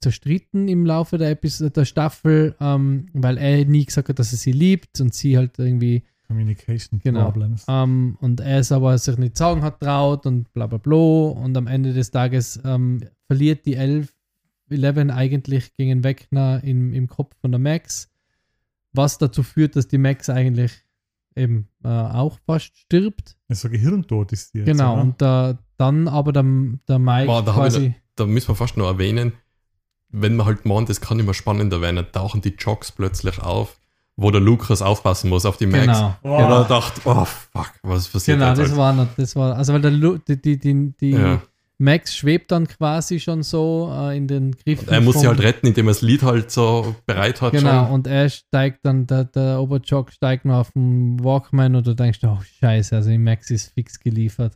zerstritten 0.00 0.68
im 0.68 0.84
Laufe 0.84 1.16
der, 1.18 1.30
Episode, 1.30 1.70
der 1.70 1.84
Staffel, 1.84 2.56
ähm, 2.60 3.06
weil 3.12 3.38
er 3.38 3.64
nie 3.64 3.84
gesagt 3.84 4.08
hat, 4.08 4.18
dass 4.18 4.32
er 4.32 4.38
sie 4.38 4.52
liebt 4.52 5.00
und 5.00 5.14
sie 5.14 5.36
halt 5.36 5.58
irgendwie 5.58 6.02
Communication 6.26 6.98
Genau. 6.98 7.24
Problems. 7.24 7.64
ähm, 7.68 8.16
und 8.20 8.40
er 8.40 8.58
es 8.60 8.72
aber 8.72 8.96
sich 8.98 9.18
nicht 9.18 9.36
sagen 9.36 9.62
hat 9.62 9.80
traut 9.80 10.26
und 10.26 10.52
bla 10.54 10.66
bla 10.66 10.78
bla 10.78 10.96
und 10.96 11.56
am 11.56 11.66
Ende 11.66 11.92
des 11.92 12.10
Tages 12.10 12.60
ähm, 12.64 13.00
verliert 13.26 13.66
die 13.66 13.74
11, 13.74 14.12
11 14.70 15.10
eigentlich 15.10 15.74
gegen 15.76 16.02
Wegner 16.04 16.62
im, 16.64 16.92
im 16.94 17.06
Kopf 17.06 17.36
von 17.40 17.52
der 17.52 17.60
Max, 17.60 18.10
was 18.92 19.18
dazu 19.18 19.42
führt, 19.42 19.76
dass 19.76 19.88
die 19.88 19.98
Max 19.98 20.28
eigentlich 20.30 20.72
eben 21.36 21.68
äh, 21.84 21.88
auch 21.88 22.38
fast 22.46 22.76
stirbt. 22.76 23.36
So 23.48 23.68
Gehirntod 23.68 24.32
ist 24.32 24.54
die 24.54 24.58
jetzt, 24.58 24.66
genau, 24.66 24.94
oder? 24.94 25.02
und 25.02 25.22
da, 25.22 25.58
dann 25.82 26.08
aber 26.08 26.32
der, 26.32 26.44
der 26.88 26.98
Mike 26.98 27.26
Boah, 27.26 27.42
da 27.42 27.54
hab 27.56 27.66
ich 27.66 27.74
quasi, 27.74 27.94
Da 28.16 28.24
müssen 28.26 28.48
wir 28.48 28.54
fast 28.54 28.76
noch 28.76 28.86
erwähnen, 28.86 29.32
wenn 30.10 30.36
man 30.36 30.46
halt 30.46 30.64
meint, 30.66 30.88
das 30.88 31.00
kann 31.00 31.18
immer 31.18 31.34
spannender 31.34 31.80
werden, 31.80 31.96
dann 31.96 32.12
tauchen 32.12 32.40
die 32.40 32.54
Jogs 32.58 32.92
plötzlich 32.92 33.40
auf, 33.40 33.78
wo 34.16 34.30
der 34.30 34.40
Lukas 34.40 34.82
aufpassen 34.82 35.30
muss 35.30 35.46
auf 35.46 35.56
die 35.56 35.66
Max. 35.66 35.86
genau, 35.86 36.14
Wow. 36.22 36.40
Ja, 36.40 36.48
da 36.48 36.64
dachte 36.64 37.00
oh 37.04 37.24
fuck, 37.24 37.72
was 37.82 38.08
passiert 38.08 38.38
genau, 38.38 38.50
das 38.54 38.68
halt? 38.68 38.76
war 38.76 38.92
noch, 38.92 39.08
das 39.16 39.34
war, 39.36 39.56
also 39.56 39.72
weil 39.72 39.80
der, 39.80 39.90
Lu- 39.90 40.18
die, 40.18 40.40
die, 40.40 40.58
die, 40.58 40.92
die 41.00 41.10
ja. 41.12 41.40
Max 41.78 42.14
schwebt 42.14 42.52
dann 42.52 42.68
quasi 42.68 43.18
schon 43.18 43.42
so 43.42 43.90
äh, 43.92 44.16
in 44.16 44.28
den 44.28 44.52
Griffen. 44.52 44.88
Er 44.88 45.00
muss 45.00 45.18
sie 45.18 45.26
halt 45.26 45.40
retten, 45.40 45.66
indem 45.66 45.86
er 45.88 45.94
das 45.94 46.02
Lied 46.02 46.22
halt 46.22 46.50
so 46.52 46.94
bereit 47.06 47.40
hat 47.42 47.52
Genau, 47.52 47.86
schon. 47.86 47.94
und 47.94 48.06
er 48.06 48.28
steigt 48.28 48.84
dann, 48.84 49.06
der, 49.08 49.24
der 49.24 49.58
Oberjock 49.60 50.12
steigt 50.12 50.44
noch 50.44 50.58
auf 50.58 50.70
den 50.72 51.18
Walkman 51.24 51.74
und 51.74 51.84
du 51.86 51.94
denkst, 51.94 52.20
oh 52.24 52.38
scheiße, 52.60 52.94
also 52.94 53.10
die 53.10 53.18
Max 53.18 53.50
ist 53.50 53.72
fix 53.72 53.98
geliefert. 53.98 54.54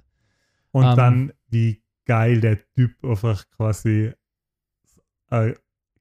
Und 0.76 0.84
Ähm, 0.84 0.96
dann, 0.96 1.32
wie 1.48 1.82
geil 2.04 2.38
der 2.38 2.58
Typ 2.74 3.02
einfach 3.02 3.48
quasi 3.56 4.12
äh, 5.30 5.54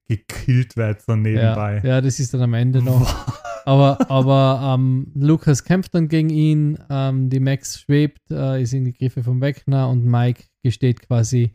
gekillt 0.06 0.76
wird, 0.76 1.00
so 1.00 1.16
nebenbei. 1.16 1.80
Ja, 1.82 1.88
ja, 1.88 2.00
das 2.02 2.20
ist 2.20 2.34
dann 2.34 2.42
am 2.42 2.52
Ende 2.52 2.82
noch. 2.82 3.26
aber 3.64 4.10
aber 4.10 4.74
ähm, 4.74 5.10
Lukas 5.14 5.64
kämpft 5.64 5.94
dann 5.94 6.08
gegen 6.08 6.28
ihn, 6.28 6.78
ähm, 6.90 7.30
die 7.30 7.40
Max 7.40 7.80
schwebt, 7.80 8.30
äh, 8.30 8.60
ist 8.60 8.74
in 8.74 8.84
die 8.84 8.92
Griffe 8.92 9.22
vom 9.22 9.40
Wegner 9.40 9.88
und 9.88 10.04
Mike 10.04 10.44
gesteht 10.62 11.00
quasi 11.00 11.54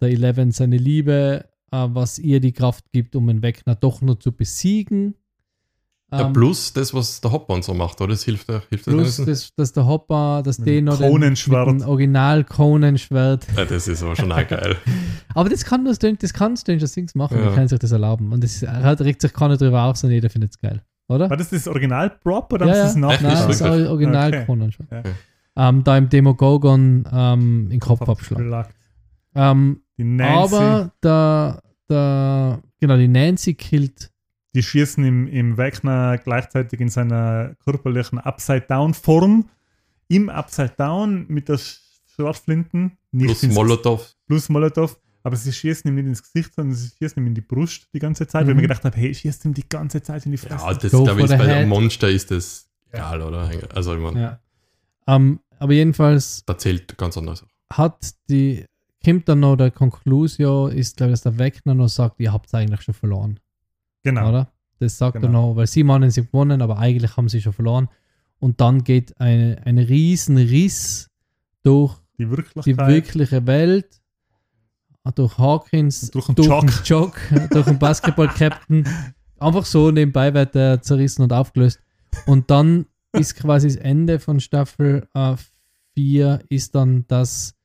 der 0.00 0.08
Eleven 0.08 0.50
seine 0.50 0.78
Liebe, 0.78 1.44
äh, 1.72 1.86
was 1.90 2.18
ihr 2.18 2.40
die 2.40 2.52
Kraft 2.54 2.90
gibt, 2.90 3.14
um 3.14 3.26
den 3.26 3.42
Wegner 3.42 3.74
doch 3.74 4.00
nur 4.00 4.18
zu 4.18 4.32
besiegen. 4.32 5.14
Ja, 6.12 6.26
Ähm, 6.26 6.32
plus 6.34 6.74
das, 6.74 6.92
was 6.92 7.22
der 7.22 7.32
Hopper 7.32 7.54
und 7.54 7.64
so 7.64 7.72
macht, 7.72 7.98
oder? 8.02 8.10
Das 8.10 8.22
hilft, 8.24 8.46
der- 8.50 8.62
hilft 8.68 8.86
das 8.86 8.94
Plus, 8.94 9.18
nicht? 9.20 9.28
dass, 9.30 9.54
dass 9.56 9.72
der 9.72 9.86
Hopper, 9.86 10.42
dass 10.44 10.58
den 10.58 10.84
noch 10.84 10.98
den, 10.98 11.10
Konenschwert. 11.10 11.66
mit 11.68 11.80
dem 11.80 11.88
Original 11.88 12.44
Konenschwert. 12.44 13.46
Ja, 13.56 13.64
das 13.64 13.88
ist 13.88 14.02
aber 14.02 14.14
schon 14.14 14.30
auch 14.30 14.46
geil. 14.46 14.76
Aber 15.34 15.48
das 15.48 15.64
kann 15.64 15.82
nur 15.84 15.94
Stranger, 15.94 16.18
das 16.20 16.34
kann 16.34 16.54
Stranger 16.56 16.84
Things 16.86 17.14
machen, 17.14 17.38
Ja. 17.38 17.48
die 17.48 17.54
können 17.54 17.68
sich 17.68 17.78
das 17.78 17.92
erlauben. 17.92 18.30
Und 18.32 18.44
das 18.44 18.62
regt 19.00 19.22
sich 19.22 19.32
keiner 19.32 19.56
drüber 19.56 19.84
auf, 19.84 19.96
sondern 19.96 20.16
jeder 20.16 20.28
findet 20.28 20.50
es 20.50 20.58
geil. 20.60 20.82
Oder? 21.08 21.30
War 21.30 21.36
das 21.38 21.48
das 21.48 21.66
Original-Prop 21.66 22.52
oder 22.52 22.66
Ja, 22.66 22.74
ja. 22.76 22.88
sie 22.88 23.00
es 23.00 23.10
Echt? 23.12 23.22
Nein, 23.22 23.32
das 23.32 23.48
ist 23.48 23.62
Original 23.62 24.28
Okay. 24.28 24.44
Konenschwert. 24.44 24.88
Ja. 24.92 25.68
Ähm, 25.68 25.82
da 25.84 25.96
im 25.96 26.08
Demogogon 26.10 27.04
ähm, 27.10 27.70
in 27.70 27.80
Kopfabschlag. 27.80 28.38
Abschlag. 28.40 28.68
Ähm, 29.34 29.80
Die 29.96 30.04
Nancy, 30.04 30.54
aber 30.56 30.92
der, 31.02 31.62
der, 31.88 32.58
genau, 32.80 32.96
die 32.98 33.08
Nancy 33.08 33.54
killt, 33.54 34.10
die 34.54 34.62
schießen 34.62 35.04
im, 35.04 35.26
im 35.28 35.56
Wegner 35.56 36.18
gleichzeitig 36.18 36.80
in 36.80 36.88
seiner 36.88 37.54
körperlichen 37.64 38.18
Upside-Down-Form. 38.18 39.48
Im 40.08 40.28
Upside-Down 40.28 41.26
mit 41.28 41.48
der 41.48 41.56
Sch- 41.58 41.78
Schrotflinten. 42.14 42.92
Nicht 43.12 43.26
Plus 43.26 43.42
ins- 43.44 43.54
Molotow. 43.54 44.14
plus 44.26 44.48
Molotov. 44.48 44.98
Aber 45.24 45.36
sie 45.36 45.52
schießen 45.52 45.88
ihm 45.88 45.94
nicht 45.94 46.06
ins 46.06 46.22
Gesicht, 46.22 46.52
sondern 46.54 46.74
sie 46.74 46.88
schießen 46.98 47.22
ihm 47.22 47.28
in 47.28 47.34
die 47.34 47.40
Brust 47.40 47.88
die 47.94 47.98
ganze 48.00 48.26
Zeit, 48.26 48.42
weil 48.42 48.48
ich 48.50 48.54
Mhm. 48.54 48.56
mir 48.56 48.62
gedacht 48.68 48.84
habe, 48.84 48.96
hey, 48.96 49.14
schießt 49.14 49.44
ihm 49.44 49.54
die 49.54 49.68
ganze 49.68 50.02
Zeit 50.02 50.26
in 50.26 50.32
die 50.32 50.36
Fresse. 50.38 50.64
Ja, 50.66 50.74
das 50.74 50.90
glaube 50.90 51.20
ich, 51.22 51.28
bei 51.28 51.36
der 51.46 51.58
head. 51.60 51.68
Monster 51.68 52.10
ist 52.10 52.30
das 52.30 52.68
egal, 52.90 53.22
oder? 53.22 53.48
Also, 53.74 53.94
ich 53.94 54.00
meine, 54.02 54.20
ja. 54.20 54.38
Ähm, 55.06 55.40
aber 55.58 55.72
jedenfalls 55.72 56.42
da 56.44 56.58
zählt 56.58 56.98
ganz 56.98 57.16
anders. 57.16 57.44
hat 57.72 58.10
die, 58.28 58.64
kommt 59.04 59.28
dann 59.28 59.40
noch 59.40 59.56
der 59.56 59.70
Conclusio, 59.70 60.66
ist 60.66 60.96
glaube 60.96 61.12
ich, 61.12 61.20
dass 61.20 61.22
der 61.22 61.38
Wegner 61.38 61.74
noch 61.74 61.88
sagt, 61.88 62.18
ihr 62.20 62.32
habt 62.32 62.52
eigentlich 62.54 62.82
schon 62.82 62.94
verloren. 62.94 63.38
Genau. 64.02 64.28
oder? 64.28 64.52
Das 64.78 64.98
sagt 64.98 65.16
er 65.16 65.20
Genau. 65.20 65.50
noch, 65.50 65.56
weil 65.56 65.66
sie 65.66 65.84
meinen, 65.84 66.10
sie 66.10 66.20
haben 66.22 66.26
gewonnen, 66.28 66.62
aber 66.62 66.78
eigentlich 66.78 67.16
haben 67.16 67.28
sie 67.28 67.40
schon 67.40 67.52
verloren. 67.52 67.88
Und 68.40 68.60
dann 68.60 68.82
geht 68.82 69.20
eine, 69.20 69.60
ein 69.64 69.78
riesen 69.78 70.36
Riss 70.36 71.08
durch 71.62 71.96
Die 72.18 72.24
die 72.26 72.76
wirkliche 72.76 73.46
Welt, 73.46 74.00
durch 75.14 75.38
Hawkins, 75.38 76.10
Durch 76.10 76.28
einen 76.28 76.36
durch 76.36 76.50
einen 76.50 76.72
Jock, 76.84 77.20
durch 77.50 77.66
einen 77.66 77.78
Basketball-Captain. 77.78 78.88
Einfach 79.38 79.64
so 79.64 79.90
nebenbei 79.90 80.34
wird 80.34 80.54
er 80.56 80.82
zerrissen 80.82 81.22
und 81.22 81.32
aufgelöst. 81.32 81.80
Und 82.26 82.50
dann 82.50 82.86
ist 83.12 83.36
quasi 83.36 83.68
das 83.68 83.76
Ende 83.76 84.18
von 84.18 84.40
Staffel 84.40 85.08
4 85.94 86.40
ist 86.48 86.74
dann 86.74 87.04
das 87.08 87.54
ein 87.54 87.61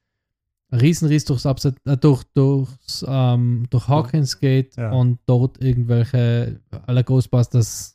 Riesenriss 0.71 1.25
durchs 1.25 1.45
Upside, 1.45 1.75
äh, 1.85 1.95
durch, 1.97 2.23
durchs, 2.33 3.05
ähm, 3.07 3.65
durch 3.69 3.87
Hawkins 3.87 4.39
geht 4.39 4.75
Ja. 4.75 4.91
und 4.91 5.19
dort 5.25 5.61
irgendwelche 5.63 6.59
aller 6.85 7.03
Ghostbusters 7.03 7.93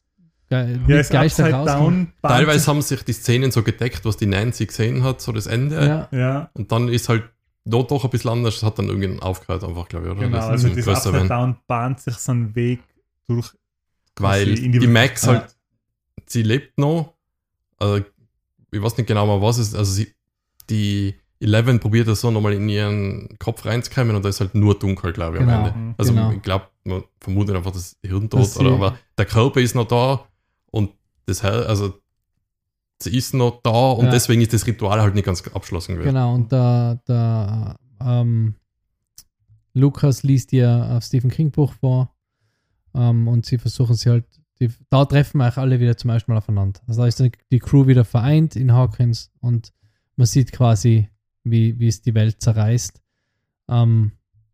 Ge 0.49 0.79
ja, 0.87 0.99
ist 1.01 1.11
Geister 1.11 1.51
rauskommen. 1.51 2.13
Teilweise 2.23 2.67
haben 2.67 2.83
sich 2.83 3.03
die 3.05 3.13
Szenen 3.15 3.51
so 3.51 3.63
gedeckt, 3.63 4.05
was 4.05 4.19
die 4.19 4.27
Nancy 4.27 4.67
gesehen 4.67 5.03
hat, 5.03 5.21
so 5.23 5.33
das 5.33 5.47
Ende. 5.47 6.09
Ja, 6.13 6.19
Ja, 6.19 6.51
Und 6.53 6.71
dann 6.73 6.89
ist 6.89 7.09
halt 7.09 7.25
dort 7.65 7.91
doch 7.91 8.05
ein 8.05 8.11
bisschen 8.11 8.31
anders, 8.31 8.55
das 8.57 8.63
hat 8.65 8.79
dann 8.79 8.89
irgendwie 8.89 9.19
aufgehört, 9.23 9.65
einfach, 9.65 9.89
glaube 9.89 10.07
ich, 10.07 10.13
oder? 10.13 10.21
genau. 10.21 10.37
Das 10.37 10.47
Also 10.47 10.69
ist 10.69 10.87
das 10.87 10.97
Upside 10.97 11.15
werden. 11.15 11.29
Down 11.29 11.57
bahnt 11.67 12.01
sich 12.01 12.17
so 12.17 12.33
einen 12.33 12.55
Weg 12.55 12.81
durch. 13.29 13.51
Weil 14.17 14.59
in 14.59 14.73
die, 14.73 14.87
Max 14.87 15.27
halt, 15.27 15.55
sie 16.27 16.43
lebt 16.43 16.77
noch. 16.77 17.15
Also, 17.79 18.05
ich 18.71 18.83
weiß 18.83 18.97
nicht 18.99 19.07
genau 19.07 19.27
mal, 19.27 19.41
was 19.41 19.57
ist. 19.59 19.75
Also, 19.75 19.91
sie, 19.93 20.15
die 20.69 21.15
Eleven 21.43 21.81
probiert 21.81 22.09
das 22.09 22.21
so 22.21 22.31
nochmal 22.31 22.53
in 22.55 22.69
ihren 22.69 23.37
Kopf 23.39 23.65
reinzukommen 23.67 24.15
und 24.17 24.25
da 24.25 24.29
ist 24.29 24.41
halt 24.41 24.55
nur 24.55 24.79
dunkel, 24.79 25.13
glaube 25.13 25.37
ich, 25.39 25.43
Genau. 25.43 25.53
am 25.59 25.67
Ende. 25.67 25.95
Also, 25.99 26.13
Genau. 26.13 26.31
ich 26.33 26.43
glaube, 26.43 26.67
man 26.85 27.03
vermutet 27.21 27.57
einfach 27.57 27.73
das 27.73 27.97
Hirntod, 28.03 28.57
oder, 28.57 28.73
aber 28.73 28.99
der 29.19 29.27
Körper 29.27 29.61
ist 29.61 29.75
noch 29.75 29.87
da 29.89 30.25
und 30.71 30.91
das 31.27 31.43
Her 31.43 31.67
also, 31.69 31.95
sie 33.03 33.17
ist 33.17 33.35
noch 33.35 33.61
da 33.63 33.91
und 33.93 34.07
Ja. 34.07 34.11
deswegen 34.13 34.41
ist 34.43 34.53
das 34.53 34.67
Ritual 34.67 35.01
halt 35.01 35.15
nicht 35.15 35.25
ganz 35.25 35.47
abgeschlossen 35.49 35.95
gewesen. 35.97 36.09
Genau, 36.09 36.35
und 36.35 36.51
der, 36.53 37.01
der 37.09 37.77
ähm, 38.01 38.55
Lukas 39.75 40.23
liest 40.23 40.53
ihr 40.53 40.99
Stephen 41.03 41.31
King 41.31 41.51
Buch 41.51 41.73
vor 41.73 42.15
ähm, 42.95 43.27
und 43.29 43.47
sie 43.47 43.59
versuchen 43.59 43.95
sie 43.95 44.11
halt, 44.11 44.25
die, 44.61 44.71
da 44.91 45.05
treffen 45.05 45.39
wir 45.39 45.49
auch 45.49 45.57
alle 45.57 45.81
wieder 45.81 45.97
zum 45.97 46.11
ersten 46.11 46.31
Mal 46.31 46.39
aufeinander. 46.39 46.81
Also 46.87 47.01
da 47.03 47.07
ist 47.09 47.19
dann 47.21 47.33
die 47.51 47.59
Crew 47.59 47.87
wieder 47.87 48.05
vereint 48.05 48.55
in 48.55 48.73
Hawkins 48.73 49.31
und 49.41 49.73
man 50.17 50.27
sieht 50.27 50.53
quasi, 50.53 51.09
wie, 51.45 51.79
wie 51.79 51.89
es 51.89 52.03
die 52.03 52.15
Welt 52.15 52.41
zerreißt. 52.41 53.01
Ähm, 53.69 54.13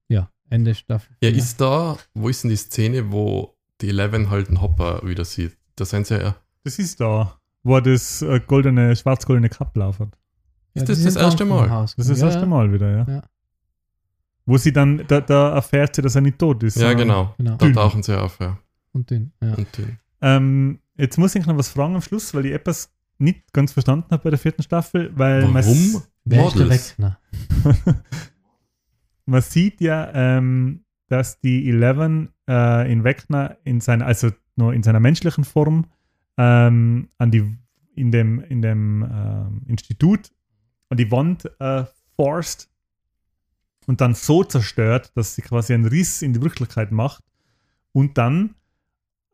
ja, 0.08 0.30
Ende 0.50 0.74
Staffel. 0.74 1.16
Ja, 1.22 1.30
ist 1.30 1.60
da, 1.60 1.96
wo 2.14 2.28
ist 2.28 2.42
denn 2.44 2.50
die 2.50 2.56
Szene, 2.56 3.12
wo 3.12 3.56
die 3.80 3.88
Eleven 3.88 4.30
halt 4.30 4.48
einen 4.48 4.60
Hopper 4.60 5.00
wieder 5.04 5.24
sieht? 5.24 5.56
Da 5.76 5.84
sind 5.84 6.06
sie 6.06 6.20
ja. 6.20 6.36
Das 6.64 6.78
ist 6.78 7.00
da, 7.00 7.38
wo 7.62 7.76
er 7.76 7.82
das 7.82 8.22
äh, 8.22 8.40
goldene, 8.46 8.94
schwarz-goldene 8.96 9.48
Cup 9.48 9.76
laufert. 9.76 10.16
Ja, 10.74 10.82
ist 10.82 10.88
das 10.88 11.02
das 11.02 11.16
erste 11.16 11.44
Mal? 11.44 11.70
Haus 11.70 11.94
Das 11.96 12.08
ist 12.08 12.10
das 12.10 12.18
gekommen. 12.18 12.32
erste 12.32 12.40
ja, 12.40 12.46
Mal 12.46 12.72
wieder, 12.72 12.90
ja. 12.90 13.06
Ja. 13.08 13.22
Wo 14.46 14.56
sie 14.56 14.72
dann, 14.72 15.04
da, 15.06 15.20
da 15.20 15.54
erfährt 15.54 15.94
sie, 15.94 16.02
dass 16.02 16.14
er 16.14 16.22
nicht 16.22 16.38
tot 16.38 16.62
ist. 16.62 16.76
Ja, 16.76 16.94
genau. 16.94 17.34
Genau. 17.36 17.56
Da 17.56 17.70
tauchen 17.70 18.02
sie 18.02 18.18
auf, 18.18 18.38
ja. 18.40 18.58
Und 18.92 19.10
dünn. 19.10 19.32
Ja. 19.42 19.54
Und 19.54 19.76
dünn. 19.76 19.98
Ähm, 20.20 20.78
jetzt 20.96 21.18
muss 21.18 21.34
ich 21.34 21.46
noch 21.46 21.56
was 21.56 21.68
fragen 21.68 21.94
am 21.94 22.02
Schluss, 22.02 22.32
weil 22.34 22.46
ich 22.46 22.52
etwas 22.52 22.90
nicht 23.18 23.52
ganz 23.52 23.72
verstanden 23.72 24.06
habe 24.10 24.22
bei 24.22 24.30
der 24.30 24.38
vierten 24.38 24.62
Staffel, 24.62 25.10
weil 25.16 25.42
Warum? 25.52 26.02
Models. 26.36 26.98
Wegner? 26.98 27.18
man 29.26 29.42
sieht 29.42 29.80
ja, 29.80 30.10
ähm, 30.12 30.84
dass 31.08 31.40
die 31.40 31.68
Eleven 31.68 32.30
äh, 32.48 32.90
in 32.90 33.04
Wegner 33.04 33.56
in 33.64 33.80
seiner, 33.80 34.06
also 34.06 34.30
nur 34.56 34.74
in 34.74 34.82
seiner 34.82 35.00
menschlichen 35.00 35.44
Form 35.44 35.86
ähm, 36.36 37.08
an 37.18 37.30
die 37.30 37.56
in 37.94 38.12
dem, 38.12 38.40
in 38.40 38.62
dem 38.62 39.02
ähm, 39.02 39.62
Institut 39.66 40.30
an 40.88 40.96
die 40.96 41.10
Wand 41.10 41.50
äh, 41.58 41.84
forst 42.16 42.70
und 43.86 44.00
dann 44.00 44.14
so 44.14 44.44
zerstört, 44.44 45.12
dass 45.16 45.34
sie 45.34 45.42
quasi 45.42 45.74
einen 45.74 45.86
Riss 45.86 46.22
in 46.22 46.32
die 46.32 46.42
Wirklichkeit 46.42 46.92
macht 46.92 47.24
und 47.92 48.16
dann 48.16 48.54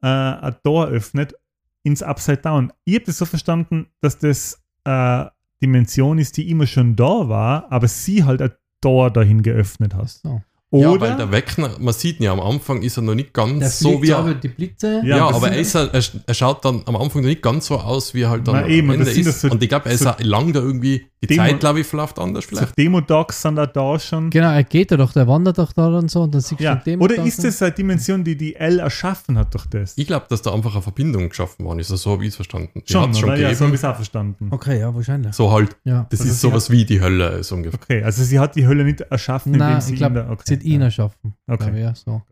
äh, 0.02 0.06
ein 0.06 0.56
Tor 0.62 0.88
öffnet 0.88 1.34
ins 1.82 2.02
Upside 2.02 2.38
Down. 2.38 2.72
Ich 2.84 2.94
habe 2.94 3.04
das 3.04 3.18
so 3.18 3.26
verstanden, 3.26 3.86
dass 4.00 4.18
das 4.18 4.62
äh, 4.84 5.26
Dimension 5.64 6.18
ist, 6.18 6.36
die 6.36 6.50
immer 6.50 6.66
schon 6.66 6.94
da 6.94 7.28
war, 7.28 7.72
aber 7.72 7.88
sie 7.88 8.24
halt 8.24 8.42
ein 8.42 8.52
Tor 8.80 9.10
dahin 9.10 9.42
geöffnet 9.42 9.94
hat. 9.94 10.10
So. 10.10 10.42
Ja, 10.72 10.90
Oder? 10.90 11.00
weil 11.02 11.16
der 11.16 11.30
Wegner, 11.30 11.70
man 11.78 11.94
sieht 11.94 12.18
ihn 12.18 12.24
ja 12.24 12.32
am 12.32 12.40
Anfang, 12.40 12.82
ist 12.82 12.96
er 12.96 13.02
noch 13.04 13.14
nicht 13.14 13.32
ganz 13.32 13.60
Der 13.60 13.68
so 13.70 14.02
wie 14.02 14.08
so 14.08 14.12
er. 14.14 14.20
über 14.22 14.34
die 14.34 14.48
Blitze. 14.48 15.02
Ja, 15.04 15.18
Ja, 15.18 15.28
aber 15.28 15.52
er, 15.52 15.58
ist, 15.60 15.72
ja- 15.74 15.84
er, 15.84 16.02
er 16.26 16.34
schaut 16.34 16.64
dann 16.64 16.82
am 16.86 16.96
Anfang 16.96 17.22
noch 17.22 17.28
nicht 17.28 17.42
ganz 17.42 17.66
so 17.66 17.76
aus, 17.78 18.12
wie 18.12 18.22
er 18.22 18.30
halt 18.30 18.48
dann 18.48 18.56
Na 18.56 18.66
eben, 18.66 18.90
am 18.90 18.96
Ende 18.98 19.08
ist. 19.10 19.24
das 19.24 19.40
so- 19.42 19.50
und 19.50 19.62
ich 19.62 19.68
glaube, 19.68 19.86
er 19.88 19.92
ist 19.94 20.02
so- 20.02 20.10
auch 20.10 20.18
lang 20.20 20.52
da 20.52 20.58
irgendwie 20.60 21.06
Die 21.22 21.28
Demo- 21.28 21.42
Zeit, 21.44 21.60
glaube 21.60 21.80
ich, 21.80 21.86
verläuft 21.86 22.18
anders 22.18 22.44
So 22.44 22.56
vielleicht. 22.56 22.76
Demo-Dogs 22.76 23.40
sind 23.40 23.54
da, 23.56 23.66
da 23.66 23.98
schon. 24.00 24.30
Genau, 24.30 24.50
er 24.50 24.64
geht 24.64 24.90
ja 24.90 24.96
doch, 24.96 25.12
der 25.12 25.28
wandert 25.28 25.58
doch 25.58 25.72
da 25.72 25.86
und 25.96 26.10
so 26.10 26.22
und 26.22 26.34
dann 26.34 26.40
siehst 26.40 26.60
du 26.60 26.64
Ja. 26.64 26.74
den 26.74 27.00
Oder 27.00 27.24
ist 27.24 27.36
so. 27.36 27.44
das 27.44 27.62
eine 27.62 27.70
Dimension, 27.72 28.24
die 28.24 28.36
die 28.36 28.56
L 28.56 28.80
erschaffen 28.80 29.38
hat 29.38 29.54
durch 29.54 29.66
das? 29.66 29.94
Ich 29.96 30.06
glaube, 30.08 30.26
dass 30.28 30.42
da 30.42 30.52
einfach 30.52 30.72
eine 30.74 30.82
Verbindung 30.82 31.28
geschaffen 31.28 31.64
worden 31.64 31.78
ist. 31.78 31.90
Also 31.92 32.02
so 32.02 32.10
habe 32.10 32.24
ich 32.24 32.30
es 32.30 32.34
verstanden. 32.36 32.82
Die 32.86 32.92
schon, 32.92 33.02
hat's 33.08 33.20
schon? 33.20 33.40
Ja, 33.40 33.54
so 33.54 33.64
habe 33.66 33.74
ich 33.76 33.80
es 33.80 33.84
auch 33.84 33.94
verstanden. 33.94 34.48
Okay, 34.50 34.80
ja, 34.80 34.92
wahrscheinlich. 34.94 35.34
so 35.34 35.52
halt, 35.52 35.76
Ja. 35.84 36.06
das 36.10 36.20
Also 36.20 36.32
ist 36.32 36.40
sowas 36.40 36.68
wie 36.70 36.84
die 36.84 37.00
Hölle, 37.00 37.42
so 37.44 37.54
ungefähr. 37.54 37.78
Okay, 37.80 38.02
also 38.02 38.24
sie 38.24 38.38
hat 38.40 38.56
die 38.56 38.66
Hölle 38.66 38.82
nicht 38.84 39.00
erschaffen, 39.02 39.52
Nein, 39.52 39.68
indem 39.74 39.80
sie 39.80 39.92
ich 39.92 39.98
glaube, 39.98 40.18
ihn 40.18 40.26
da, 40.26 40.30
okay. 40.32 40.58
Ihn 40.64 40.80
ja. 40.80 40.86
erschaffen. 40.86 41.34
Okay. 41.46 41.80
Ja, 41.80 41.94
so. 41.94 42.22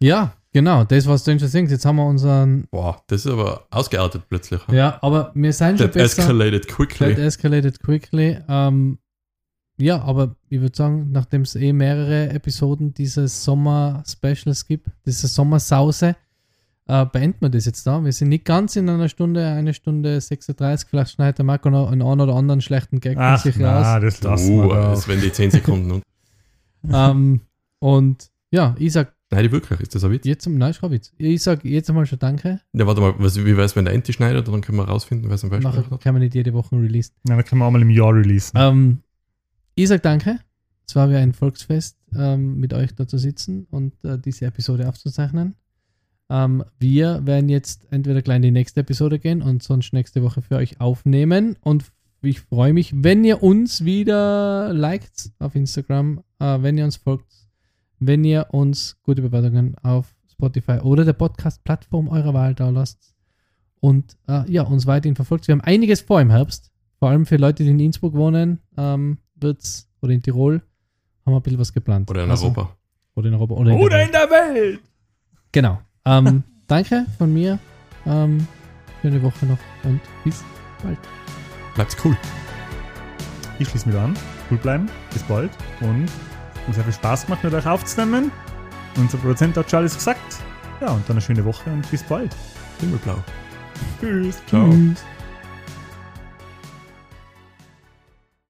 ja, 0.00 0.32
genau, 0.52 0.84
das 0.84 1.06
war 1.06 1.16
Stranger 1.18 1.48
Things. 1.48 1.70
Jetzt 1.70 1.84
haben 1.84 1.96
wir 1.96 2.06
unseren. 2.06 2.66
Boah, 2.70 3.02
das 3.06 3.24
ist 3.24 3.32
aber 3.32 3.66
ausgeartet 3.70 4.24
plötzlich. 4.28 4.60
Ja, 4.70 4.98
aber 5.02 5.30
wir 5.34 5.52
sind 5.52 5.78
schon 5.78 5.86
That 5.88 5.94
besser. 5.94 6.22
escalated 6.22 6.66
That 6.66 6.74
quickly. 6.76 7.12
escalated 7.12 7.80
quickly. 7.82 8.38
Ähm, 8.48 8.98
ja, 9.78 10.00
aber 10.02 10.36
ich 10.48 10.60
würde 10.60 10.76
sagen, 10.76 11.10
nachdem 11.12 11.42
es 11.42 11.56
eh 11.56 11.72
mehrere 11.72 12.28
Episoden 12.30 12.92
dieses 12.94 13.42
Sommer-Specials 13.44 14.66
gibt, 14.66 14.86
diese 15.06 15.26
Sommersause, 15.28 16.14
äh, 16.86 17.06
beenden 17.06 17.40
wir 17.40 17.48
das 17.48 17.64
jetzt 17.64 17.86
da. 17.86 18.04
Wir 18.04 18.12
sind 18.12 18.28
nicht 18.28 18.44
ganz 18.44 18.76
in 18.76 18.88
einer 18.88 19.08
Stunde, 19.08 19.44
eine 19.46 19.72
Stunde 19.72 20.20
36. 20.20 20.88
Vielleicht 20.88 21.12
schneidet 21.12 21.38
der 21.38 21.44
Marco 21.46 21.70
noch 21.70 21.90
einen 21.90 22.02
oder 22.02 22.34
anderen 22.34 22.60
schlechten 22.60 23.00
Gag 23.00 23.14
von 23.14 23.22
Ach, 23.24 23.40
sich 23.42 23.56
na, 23.56 23.94
raus. 23.94 24.02
das 24.02 24.22
lassen 24.22 24.58
Uh, 24.60 24.68
wir 24.68 24.74
da. 24.74 24.90
das 24.90 25.08
wären 25.08 25.20
die 25.20 25.32
10 25.32 25.50
Sekunden. 25.52 26.02
Und 26.82 26.92
ähm, 26.92 27.40
und 27.78 28.30
ja, 28.50 28.74
ich 28.78 28.92
sag 28.92 29.14
Nein, 29.32 29.44
die 29.44 29.52
wirklich, 29.52 29.80
ist 29.80 29.94
das 29.94 30.04
ein 30.04 30.10
Witz? 30.10 30.26
jetzt, 30.26 30.46
nein, 30.46 30.70
ist 30.70 30.80
kein 30.82 30.90
Witz. 30.90 31.10
Ich 31.16 31.42
sag 31.42 31.64
jetzt 31.64 31.88
einmal 31.88 32.04
schon 32.04 32.18
Danke. 32.18 32.60
Ja, 32.74 32.86
warte 32.86 33.00
mal, 33.00 33.14
was, 33.16 33.38
wie 33.38 33.56
wäre 33.56 33.62
es, 33.62 33.74
wenn 33.74 33.86
der 33.86 33.94
Enti 33.94 34.12
schneidet? 34.12 34.46
Dann 34.46 34.60
können 34.60 34.76
wir 34.76 34.84
rausfinden, 34.84 35.30
wer 35.30 35.36
es 35.36 35.42
am 35.42 35.48
besten 35.48 35.64
Nachher 35.64 35.90
hat. 35.90 36.00
kann 36.02 36.12
man 36.12 36.22
nicht 36.22 36.34
jede 36.34 36.52
Woche 36.52 36.76
releasen. 36.76 37.14
Ja, 37.26 37.36
dann 37.36 37.44
können 37.44 37.60
wir 37.60 37.66
auch 37.66 37.70
mal 37.70 37.80
im 37.80 37.88
Jahr 37.88 38.14
releasen. 38.14 38.58
Ähm, 38.60 38.98
ich 39.74 39.88
sag 39.88 40.02
danke. 40.02 40.38
Es 40.86 40.94
war 40.94 41.08
wie 41.08 41.16
ein 41.16 41.32
Volksfest, 41.32 41.96
ähm, 42.14 42.58
mit 42.60 42.74
euch 42.74 42.94
da 42.94 43.08
zu 43.08 43.16
sitzen 43.16 43.66
und 43.70 43.94
äh, 44.04 44.18
diese 44.18 44.44
Episode 44.44 44.86
aufzuzeichnen. 44.86 45.54
Ähm, 46.28 46.64
wir 46.78 47.24
werden 47.24 47.48
jetzt 47.48 47.86
entweder 47.90 48.20
gleich 48.20 48.36
in 48.36 48.42
die 48.42 48.50
nächste 48.50 48.80
Episode 48.80 49.18
gehen 49.18 49.40
und 49.40 49.62
sonst 49.62 49.94
nächste 49.94 50.22
Woche 50.22 50.42
für 50.42 50.56
euch 50.56 50.78
aufnehmen. 50.78 51.56
Und 51.62 51.84
ich 52.28 52.40
freue 52.40 52.72
mich, 52.72 52.92
wenn 52.96 53.24
ihr 53.24 53.42
uns 53.42 53.84
wieder 53.84 54.72
liked 54.72 55.30
auf 55.38 55.54
Instagram, 55.54 56.22
äh, 56.38 56.58
wenn 56.62 56.78
ihr 56.78 56.84
uns 56.84 56.96
folgt, 56.96 57.32
wenn 57.98 58.24
ihr 58.24 58.46
uns 58.50 58.96
gute 59.02 59.22
Bewertungen 59.22 59.76
auf 59.82 60.14
Spotify 60.30 60.78
oder 60.82 61.04
der 61.04 61.12
Podcast-Plattform 61.12 62.08
eurer 62.08 62.34
Wahl 62.34 62.54
da 62.54 62.68
lasst. 62.70 63.14
Und 63.80 64.16
äh, 64.28 64.50
ja, 64.50 64.62
uns 64.62 64.86
weiterhin 64.86 65.16
verfolgt. 65.16 65.48
Wir 65.48 65.52
haben 65.54 65.60
einiges 65.60 66.00
vor 66.00 66.20
im 66.20 66.30
Herbst. 66.30 66.70
Vor 66.98 67.10
allem 67.10 67.26
für 67.26 67.36
Leute, 67.36 67.64
die 67.64 67.70
in 67.70 67.80
Innsbruck 67.80 68.14
wohnen, 68.14 68.60
ähm, 68.76 69.18
wird's, 69.34 69.88
oder 70.00 70.12
in 70.12 70.22
Tirol, 70.22 70.62
haben 71.26 71.32
wir 71.32 71.36
ein 71.36 71.42
bisschen 71.42 71.58
was 71.58 71.72
geplant. 71.72 72.08
Oder 72.10 72.24
in 72.24 72.30
Also- 72.30 72.46
Europa. 72.46 72.76
Oder 73.14 73.28
in 73.28 73.34
Europa. 73.34 73.54
Oder 73.54 73.70
in, 73.72 73.76
der 73.78 73.84
Oder 73.86 73.96
Welt. 73.96 74.06
in 74.06 74.12
der 74.12 74.30
Welt! 74.30 74.80
Genau. 75.50 75.80
Ähm, 76.04 76.42
danke 76.68 77.06
von 77.18 77.32
mir. 77.32 77.58
Ähm, 78.06 78.46
schöne 79.00 79.20
Woche 79.22 79.46
noch 79.46 79.58
und 79.84 80.00
bis 80.24 80.42
bald. 80.82 80.98
Bleibt's 81.74 81.96
cool. 82.04 82.16
Ich 83.58 83.68
schließe 83.68 83.88
mich 83.88 83.98
an. 83.98 84.14
Cool 84.50 84.58
bleiben. 84.58 84.90
Bis 85.12 85.22
bald. 85.22 85.50
Und 85.80 86.06
es 86.62 86.68
hat 86.68 86.74
sehr 86.74 86.84
viel 86.84 86.92
Spaß 86.92 87.26
gemacht, 87.26 87.44
mit 87.44 87.54
euch 87.54 87.66
aufzunehmen. 87.66 88.30
Unser 88.96 89.18
Produzent 89.18 89.56
hat 89.56 89.70
schon 89.70 89.78
alles 89.78 89.94
gesagt. 89.94 90.38
Ja, 90.80 90.88
und 90.88 91.08
dann 91.08 91.16
eine 91.16 91.20
schöne 91.20 91.44
Woche 91.44 91.70
und 91.70 91.88
bis 91.90 92.02
bald. 92.02 92.34
Himmelblau. 92.80 93.16
Tschüss. 94.00 94.42
Ciao. 94.48 94.70
Tschüss. 94.70 95.04